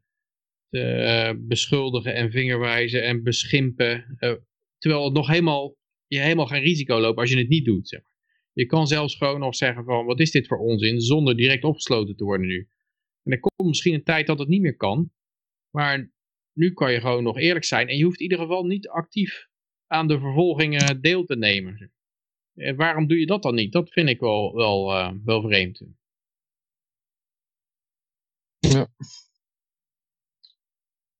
[0.69, 4.17] te uh, beschuldigen en vingerwijzen en beschimpen.
[4.19, 4.33] Uh,
[4.79, 7.89] terwijl het nog helemaal, je helemaal geen risico loopt als je het niet doet.
[7.89, 8.15] Zeg maar.
[8.53, 12.17] Je kan zelfs gewoon nog zeggen van wat is dit voor onzin zonder direct opgesloten
[12.17, 12.69] te worden nu.
[13.23, 15.11] En er komt misschien een tijd dat het niet meer kan.
[15.71, 16.13] Maar
[16.57, 19.49] nu kan je gewoon nog eerlijk zijn en je hoeft in ieder geval niet actief
[19.86, 21.93] aan de vervolgingen deel te nemen.
[22.55, 23.73] En waarom doe je dat dan niet?
[23.73, 25.83] Dat vind ik wel, wel, uh, wel vreemd.
[28.59, 28.89] Ja.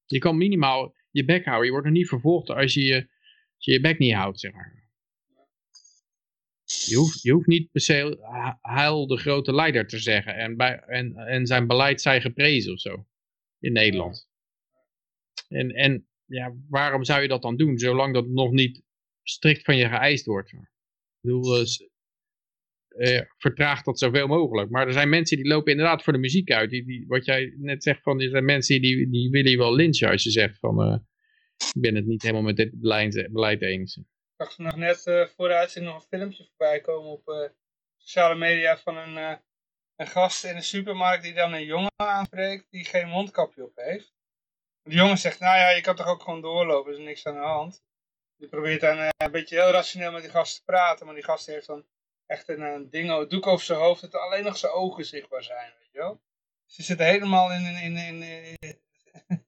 [0.07, 1.65] Je kan minimaal je bek houden.
[1.65, 2.95] Je wordt nog niet vervolgd als je je,
[3.57, 4.85] als je, je bek niet houdt, zeg maar.
[6.65, 8.19] Je hoeft, je hoeft niet per se
[8.61, 12.81] heil de grote leider te zeggen en, bij, en, en zijn beleid zij geprezen of
[12.81, 13.07] zo.
[13.59, 14.29] In Nederland.
[15.49, 18.83] En, en ja, waarom zou je dat dan doen, zolang dat nog niet
[19.23, 20.53] strikt van je geëist wordt?
[20.53, 20.59] Ik
[21.21, 21.65] bedoel,
[22.97, 24.71] uh, vertraag dat zoveel mogelijk.
[24.71, 26.71] Maar er zijn mensen die lopen inderdaad voor de muziek uit.
[26.71, 29.75] Die, die, wat jij net zegt, van, er zijn mensen die, die willen je wel
[29.75, 30.93] lynchen als je zegt van...
[30.93, 30.99] Uh,
[31.75, 33.97] ik ben het niet helemaal met dit beleid, beleid eens.
[33.97, 34.05] Ik
[34.37, 37.53] zag nog net uh, voor nog een filmpje voorbij komen op
[37.97, 39.39] sociale media van een,
[39.97, 44.16] een gast in een supermarkt die dan een jongen aanspreekt die geen mondkapje op heeft.
[44.87, 47.35] De jongen zegt, nou ja, je kan toch ook gewoon doorlopen, er is niks aan
[47.35, 47.83] de hand.
[48.37, 51.25] Die probeert dan uh, een beetje heel rationeel met die gast te praten, maar die
[51.25, 51.87] gast heeft dan
[52.27, 55.73] echt een, een ding, doek over zijn hoofd, dat alleen nog zijn ogen zichtbaar zijn,
[55.79, 56.21] weet je wel.
[56.67, 58.21] Ze zitten helemaal in, in, in,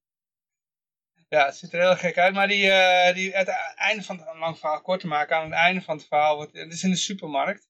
[1.35, 4.39] ja, het ziet er heel gek uit, maar die, uh, die het einde van het
[4.39, 6.91] lang verhaal kort te maken, aan het einde van het verhaal, wordt, het is in
[6.91, 7.69] de supermarkt,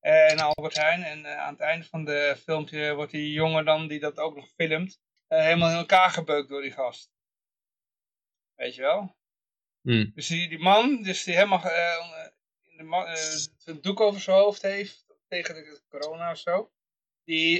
[0.00, 4.00] in Albert Heijn, en aan het einde van de filmpje wordt die jongen dan, die
[4.00, 5.00] dat ook nog filmt,
[5.38, 7.10] helemaal in elkaar gebeukt door die gast.
[8.54, 9.16] Weet je wel?
[9.80, 10.12] Hmm.
[10.14, 12.28] Dus die, die man, dus die helemaal uh,
[12.62, 16.70] in de uh, een doek over zijn hoofd heeft, tegen de corona of zo.
[17.24, 17.56] Die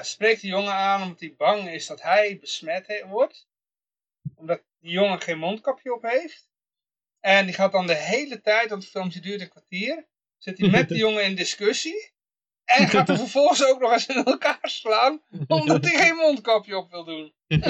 [0.00, 3.48] spreekt die jongen aan omdat hij bang is dat hij besmet wordt.
[4.34, 6.48] Omdat die jongen geen mondkapje op heeft.
[7.20, 10.06] En die gaat dan de hele tijd, want het filmpje duurt een kwartier,
[10.36, 12.12] zit hij met die jongen in discussie.
[12.76, 16.90] En gaat er vervolgens ook nog eens in elkaar slaan, omdat hij geen mondkapje op
[16.90, 17.32] wil doen.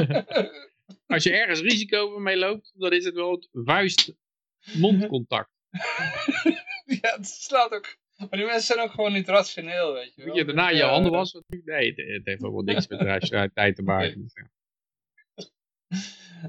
[1.07, 5.51] Als je ergens risico mee loopt, dan is het wel het vuist-mondcontact.
[7.01, 7.97] ja, het slaat ook...
[8.17, 10.27] Maar die mensen zijn ook gewoon niet rationeel, weet je wel.
[10.27, 11.45] Moet je daarna je handen wassen?
[11.65, 14.31] Nee, het, heeft ook wel niks met rationaliteit te maken.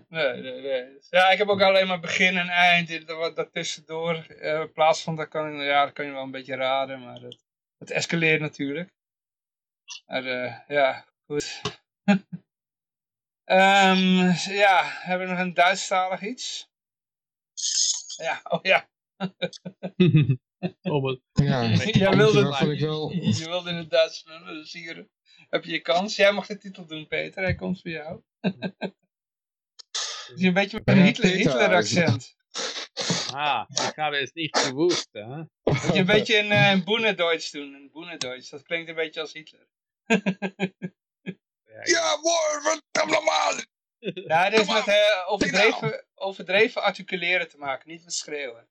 [0.09, 0.97] nee, nee, nee.
[1.09, 2.89] Ja, ik heb ook alleen maar begin en eind.
[2.89, 2.99] Uh,
[4.61, 6.99] in plaats van, dat kan, ja, dat kan je wel een beetje raden.
[6.99, 7.48] Maar dat,
[7.79, 8.89] dat escaleert natuurlijk.
[10.05, 11.61] Maar uh, ja, goed.
[13.45, 14.31] um,
[14.63, 16.69] ja, hebben we nog een Duitsstalig iets?
[18.17, 18.89] Ja, oh ja.
[20.81, 22.41] oh, ja, Jij wilde,
[22.79, 23.11] wel...
[23.11, 25.07] je wilde in het Duits dus hier
[25.49, 26.15] heb je je kans.
[26.15, 27.43] Jij mag de titel doen, Peter.
[27.43, 28.21] Hij komt voor jou.
[30.35, 32.37] is een beetje met een Hitler,
[33.33, 35.37] Ah, ik ga dus niet gewoest, hè?
[35.37, 37.73] Moet je een beetje een, uh, een Boenedeutsch doen.
[37.73, 38.51] Een Boenedeutsch.
[38.51, 39.67] Dat klinkt een beetje als Hitler.
[41.83, 43.53] ja, mooi, wat normaal.
[43.99, 44.95] Ja, dit is met uh,
[45.27, 48.67] overdreven, overdreven articuleren te maken, niet met schreeuwen.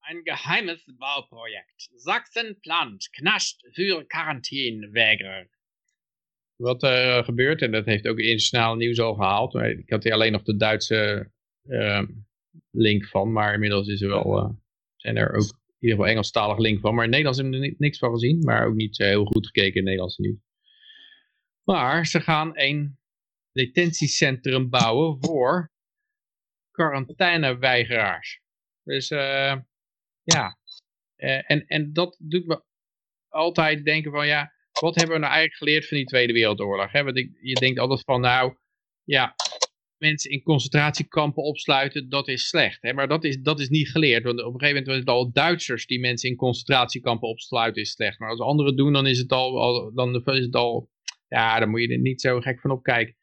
[0.00, 1.90] Een geheimes Bauproject.
[1.94, 5.48] Sachsen plant, knascht voor Quarantäneweigerer.
[6.56, 9.52] Wat er uh, gebeurt, en dat heeft ook internationaal nieuws al gehaald.
[9.52, 11.30] Maar ik had hier alleen nog de Duitse
[11.62, 12.02] uh,
[12.70, 14.50] link van, maar inmiddels is er wel, uh,
[14.96, 16.94] zijn er ook in ieder geval Engelstalig link van.
[16.94, 19.70] Maar in Nederlands hebben we er niks van gezien, maar ook niet heel goed gekeken
[19.70, 20.40] in het Nederlandse nieuws.
[21.64, 22.98] Maar ze gaan een
[23.52, 25.72] detentiecentrum bouwen voor
[26.70, 28.40] quarantaineweigeraars.
[28.82, 29.56] Dus uh,
[30.22, 30.58] ja,
[31.16, 32.62] uh, en, en dat doet me
[33.28, 36.92] altijd denken van ja, wat hebben we nou eigenlijk geleerd van die Tweede Wereldoorlog?
[36.92, 37.04] Hè?
[37.04, 38.56] Want je denkt altijd van nou,
[39.04, 39.34] ja,
[40.00, 42.82] mensen in concentratiekampen opsluiten, dat is slecht.
[42.82, 42.92] Hè?
[42.92, 45.32] Maar dat is, dat is niet geleerd, want op een gegeven moment was het al
[45.32, 48.18] Duitsers die mensen in concentratiekampen opsluiten is slecht.
[48.18, 50.90] Maar als anderen doen, dan is het al, dan is het al,
[51.28, 53.16] ja, dan moet je er niet zo gek van opkijken.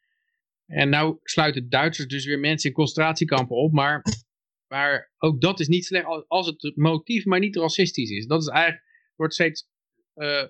[0.66, 4.02] En nou sluiten Duitsers dus weer mensen in concentratiekampen op, maar,
[4.72, 8.26] maar ook dat is niet slecht als het motief maar niet racistisch is.
[8.26, 8.84] Dat is eigenlijk,
[9.16, 9.68] wordt steeds
[10.14, 10.44] uh,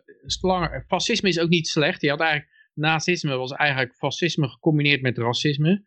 [0.87, 2.01] fascisme is ook niet slecht.
[2.01, 5.85] Je had eigenlijk, nazisme was eigenlijk fascisme gecombineerd met racisme.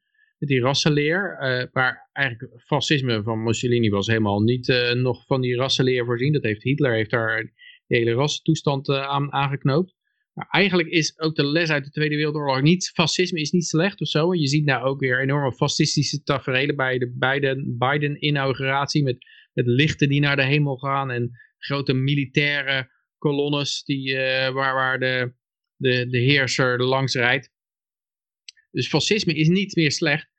[0.47, 1.37] Die rassenleer.
[1.41, 6.33] Uh, maar eigenlijk fascisme van Mussolini was helemaal niet uh, nog van die rassenleer voorzien.
[6.33, 7.43] Dat heeft Hitler heeft daar
[7.87, 9.95] de hele rassentoestand aan aangeknoopt.
[10.33, 14.01] Maar eigenlijk is ook de les uit de Tweede Wereldoorlog niet, fascisme is niet slecht
[14.01, 14.33] of zo.
[14.33, 16.75] Je ziet nou ook weer enorme fascistische tafereelen
[17.17, 19.17] bij de Biden-inauguratie met,
[19.53, 24.15] met lichten die naar de hemel gaan en grote militaire kolonnes die,
[24.53, 25.33] waar, waar de,
[25.75, 27.51] de, de heerser langs rijdt.
[28.71, 30.30] Dus fascisme is niet meer slecht.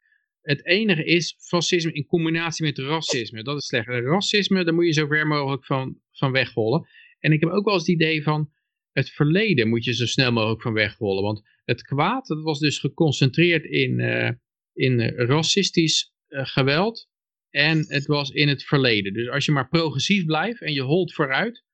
[0.42, 3.42] Het enige is fascisme in combinatie met racisme.
[3.42, 3.86] Dat is slecht.
[3.86, 6.88] racisme, daar moet je zo ver mogelijk van, van wegrollen.
[7.18, 8.50] En ik heb ook wel eens het idee van
[8.92, 11.22] het verleden moet je zo snel mogelijk van wegrollen.
[11.22, 14.30] Want het kwaad, dat was dus geconcentreerd in, uh,
[14.72, 17.10] in racistisch uh, geweld.
[17.50, 19.12] En het was in het verleden.
[19.12, 21.64] Dus als je maar progressief blijft en je holt vooruit,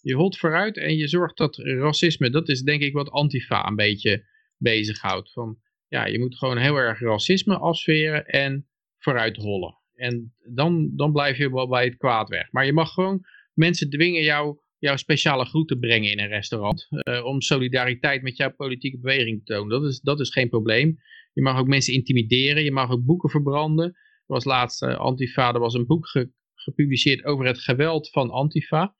[0.00, 3.76] je holt vooruit en je zorgt dat racisme, dat is denk ik wat Antifa een
[3.76, 5.32] beetje bezighoudt.
[5.32, 5.58] Van,
[5.90, 8.66] ja, je moet gewoon heel erg racisme afsferen en
[8.98, 9.78] vooruit hollen.
[9.94, 12.52] En dan, dan blijf je wel bij het kwaad weg.
[12.52, 13.20] Maar je mag gewoon
[13.54, 16.86] mensen dwingen jou, jouw speciale groet te brengen in een restaurant.
[16.90, 19.80] Uh, om solidariteit met jouw politieke beweging te tonen.
[19.80, 20.98] Dat is, dat is geen probleem.
[21.32, 22.64] Je mag ook mensen intimideren.
[22.64, 23.86] Je mag ook boeken verbranden.
[23.86, 26.06] Er was laatst uh, Antifa, er was een boek
[26.54, 28.94] gepubliceerd over het geweld van Antifa.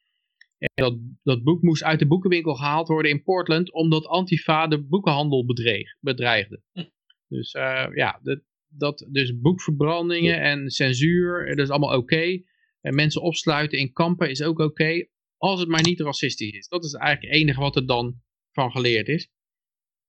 [0.60, 4.82] En dat, dat boek moest uit de boekenwinkel gehaald worden in Portland, omdat Antifa de
[4.82, 6.62] boekenhandel bedreig, bedreigde.
[6.72, 6.84] Hm.
[7.28, 12.42] Dus uh, ja, dat, dat, dus boekverbrandingen en censuur, dat is allemaal oké.
[12.80, 15.06] En mensen opsluiten in kampen is ook oké,
[15.36, 16.68] als het maar niet racistisch is.
[16.68, 18.20] Dat is eigenlijk het enige wat er dan
[18.52, 19.30] van geleerd is.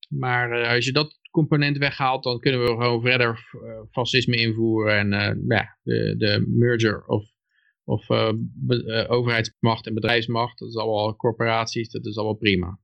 [0.09, 5.13] Maar uh, als je dat component weghaalt, dan kunnen we gewoon verder uh, fascisme invoeren
[5.13, 7.30] en ja, de, de merger of
[7.84, 8.32] of uh,
[9.08, 12.80] overheidsmacht en bedrijfsmacht, dat is allemaal corporaties, dat is allemaal prima.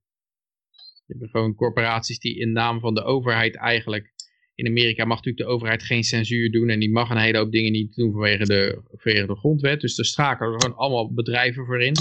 [1.06, 4.14] Je hebt gewoon corporaties die in naam van de overheid eigenlijk,
[4.56, 7.52] in Amerika mag natuurlijk de overheid geen censuur doen en die mag een hele hoop
[7.52, 9.82] dingen niet doen vanwege de, vanwege de grondwet.
[9.82, 11.96] Dus er schakelen er gewoon allemaal bedrijven voor in.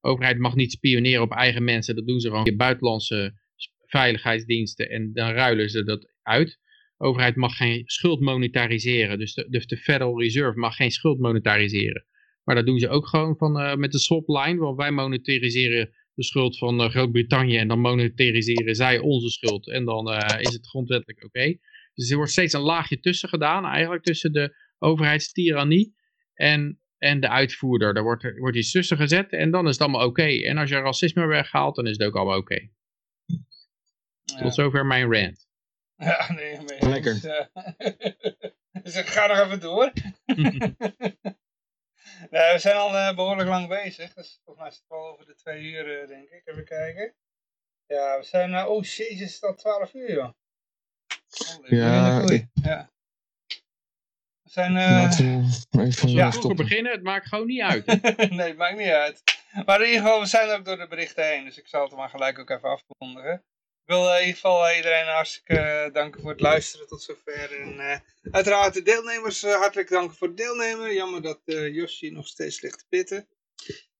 [0.00, 3.40] Overheid mag niet spioneren op eigen mensen, dat doen ze gewoon in buitenlandse
[3.86, 6.58] veiligheidsdiensten en dan ruilen ze dat uit.
[6.96, 12.06] Overheid mag geen schuld monetariseren, dus de, de Federal Reserve mag geen schuld monetariseren.
[12.44, 14.56] Maar dat doen ze ook gewoon van, uh, met de swapline.
[14.56, 19.68] Want wij monetariseren de schuld van uh, Groot-Brittannië en dan monetariseren zij onze schuld.
[19.68, 21.56] En dan uh, is het grondwettelijk oké.
[21.94, 25.94] Dus er wordt steeds een laagje tussen gedaan eigenlijk tussen de overheidstyrannie
[26.34, 27.94] en, en de uitvoerder.
[27.94, 30.22] Daar wordt, wordt iets tussen gezet en dan is het allemaal oké.
[30.22, 32.68] En als je racisme weghaalt, dan is het ook allemaal oké.
[34.24, 34.42] Ja.
[34.42, 35.46] Tot zover mijn rant.
[35.96, 36.90] Ja, nee, nee.
[36.90, 37.20] Lekker.
[38.82, 39.92] dus ik ga nog even door.
[42.30, 44.14] Nee, we zijn al uh, behoorlijk lang bezig.
[44.14, 46.42] Dus volgens mij is het wel over de twee uur, uh, denk ik.
[46.44, 47.14] Even kijken.
[47.86, 48.50] Ja, we zijn...
[48.50, 50.30] Uh, oh, jezus, het is al twaalf uur, joh.
[51.58, 52.90] Oh, ja, ik, ja.
[54.42, 55.18] zijn, uh,
[55.84, 56.32] even ja.
[56.32, 57.86] vroeger beginnen, het maakt gewoon niet uit.
[58.30, 59.22] nee, het maakt niet uit.
[59.64, 61.96] Maar in ieder geval, we zijn ook door de berichten heen, dus ik zal het
[61.96, 63.44] maar gelijk ook even afkondigen.
[63.84, 67.60] Ik wil in ieder geval iedereen hartstikke danken voor het luisteren tot zover.
[67.60, 70.94] En uiteraard de deelnemers hartelijk danken voor het deelnemen.
[70.94, 73.28] Jammer dat Yoshi nog steeds ligt te pitten.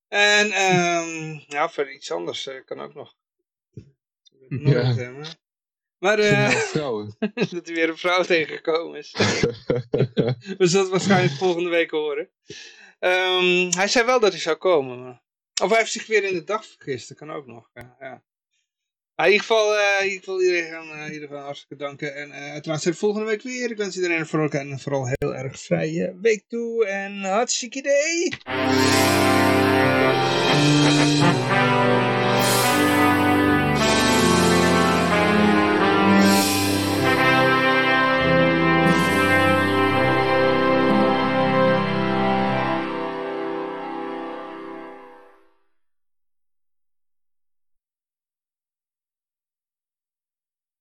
[0.08, 3.14] En um, ja, voor iets anders kan ook nog.
[4.48, 5.12] Ja.
[5.98, 7.16] Maar uh, vrouwen.
[7.34, 9.12] dat hij weer een vrouw tegengekomen is.
[10.58, 12.30] We zullen het waarschijnlijk volgende week horen.
[13.00, 15.02] Um, hij zei wel dat hij zou komen.
[15.02, 15.22] Maar...
[15.62, 17.08] Of hij heeft zich weer in de dag vergist.
[17.08, 17.70] Dat kan ook nog.
[17.74, 18.24] Ja.
[19.26, 22.16] In ieder geval, uh, in ieder geval iedereen, uh, in ieder geval hartstikke danken.
[22.16, 23.70] En uh, uiteraard zijn we volgende week weer.
[23.70, 26.86] Ik wens iedereen vooral, en vooral heel erg vrije week toe.
[26.86, 28.28] En hartstikke idee.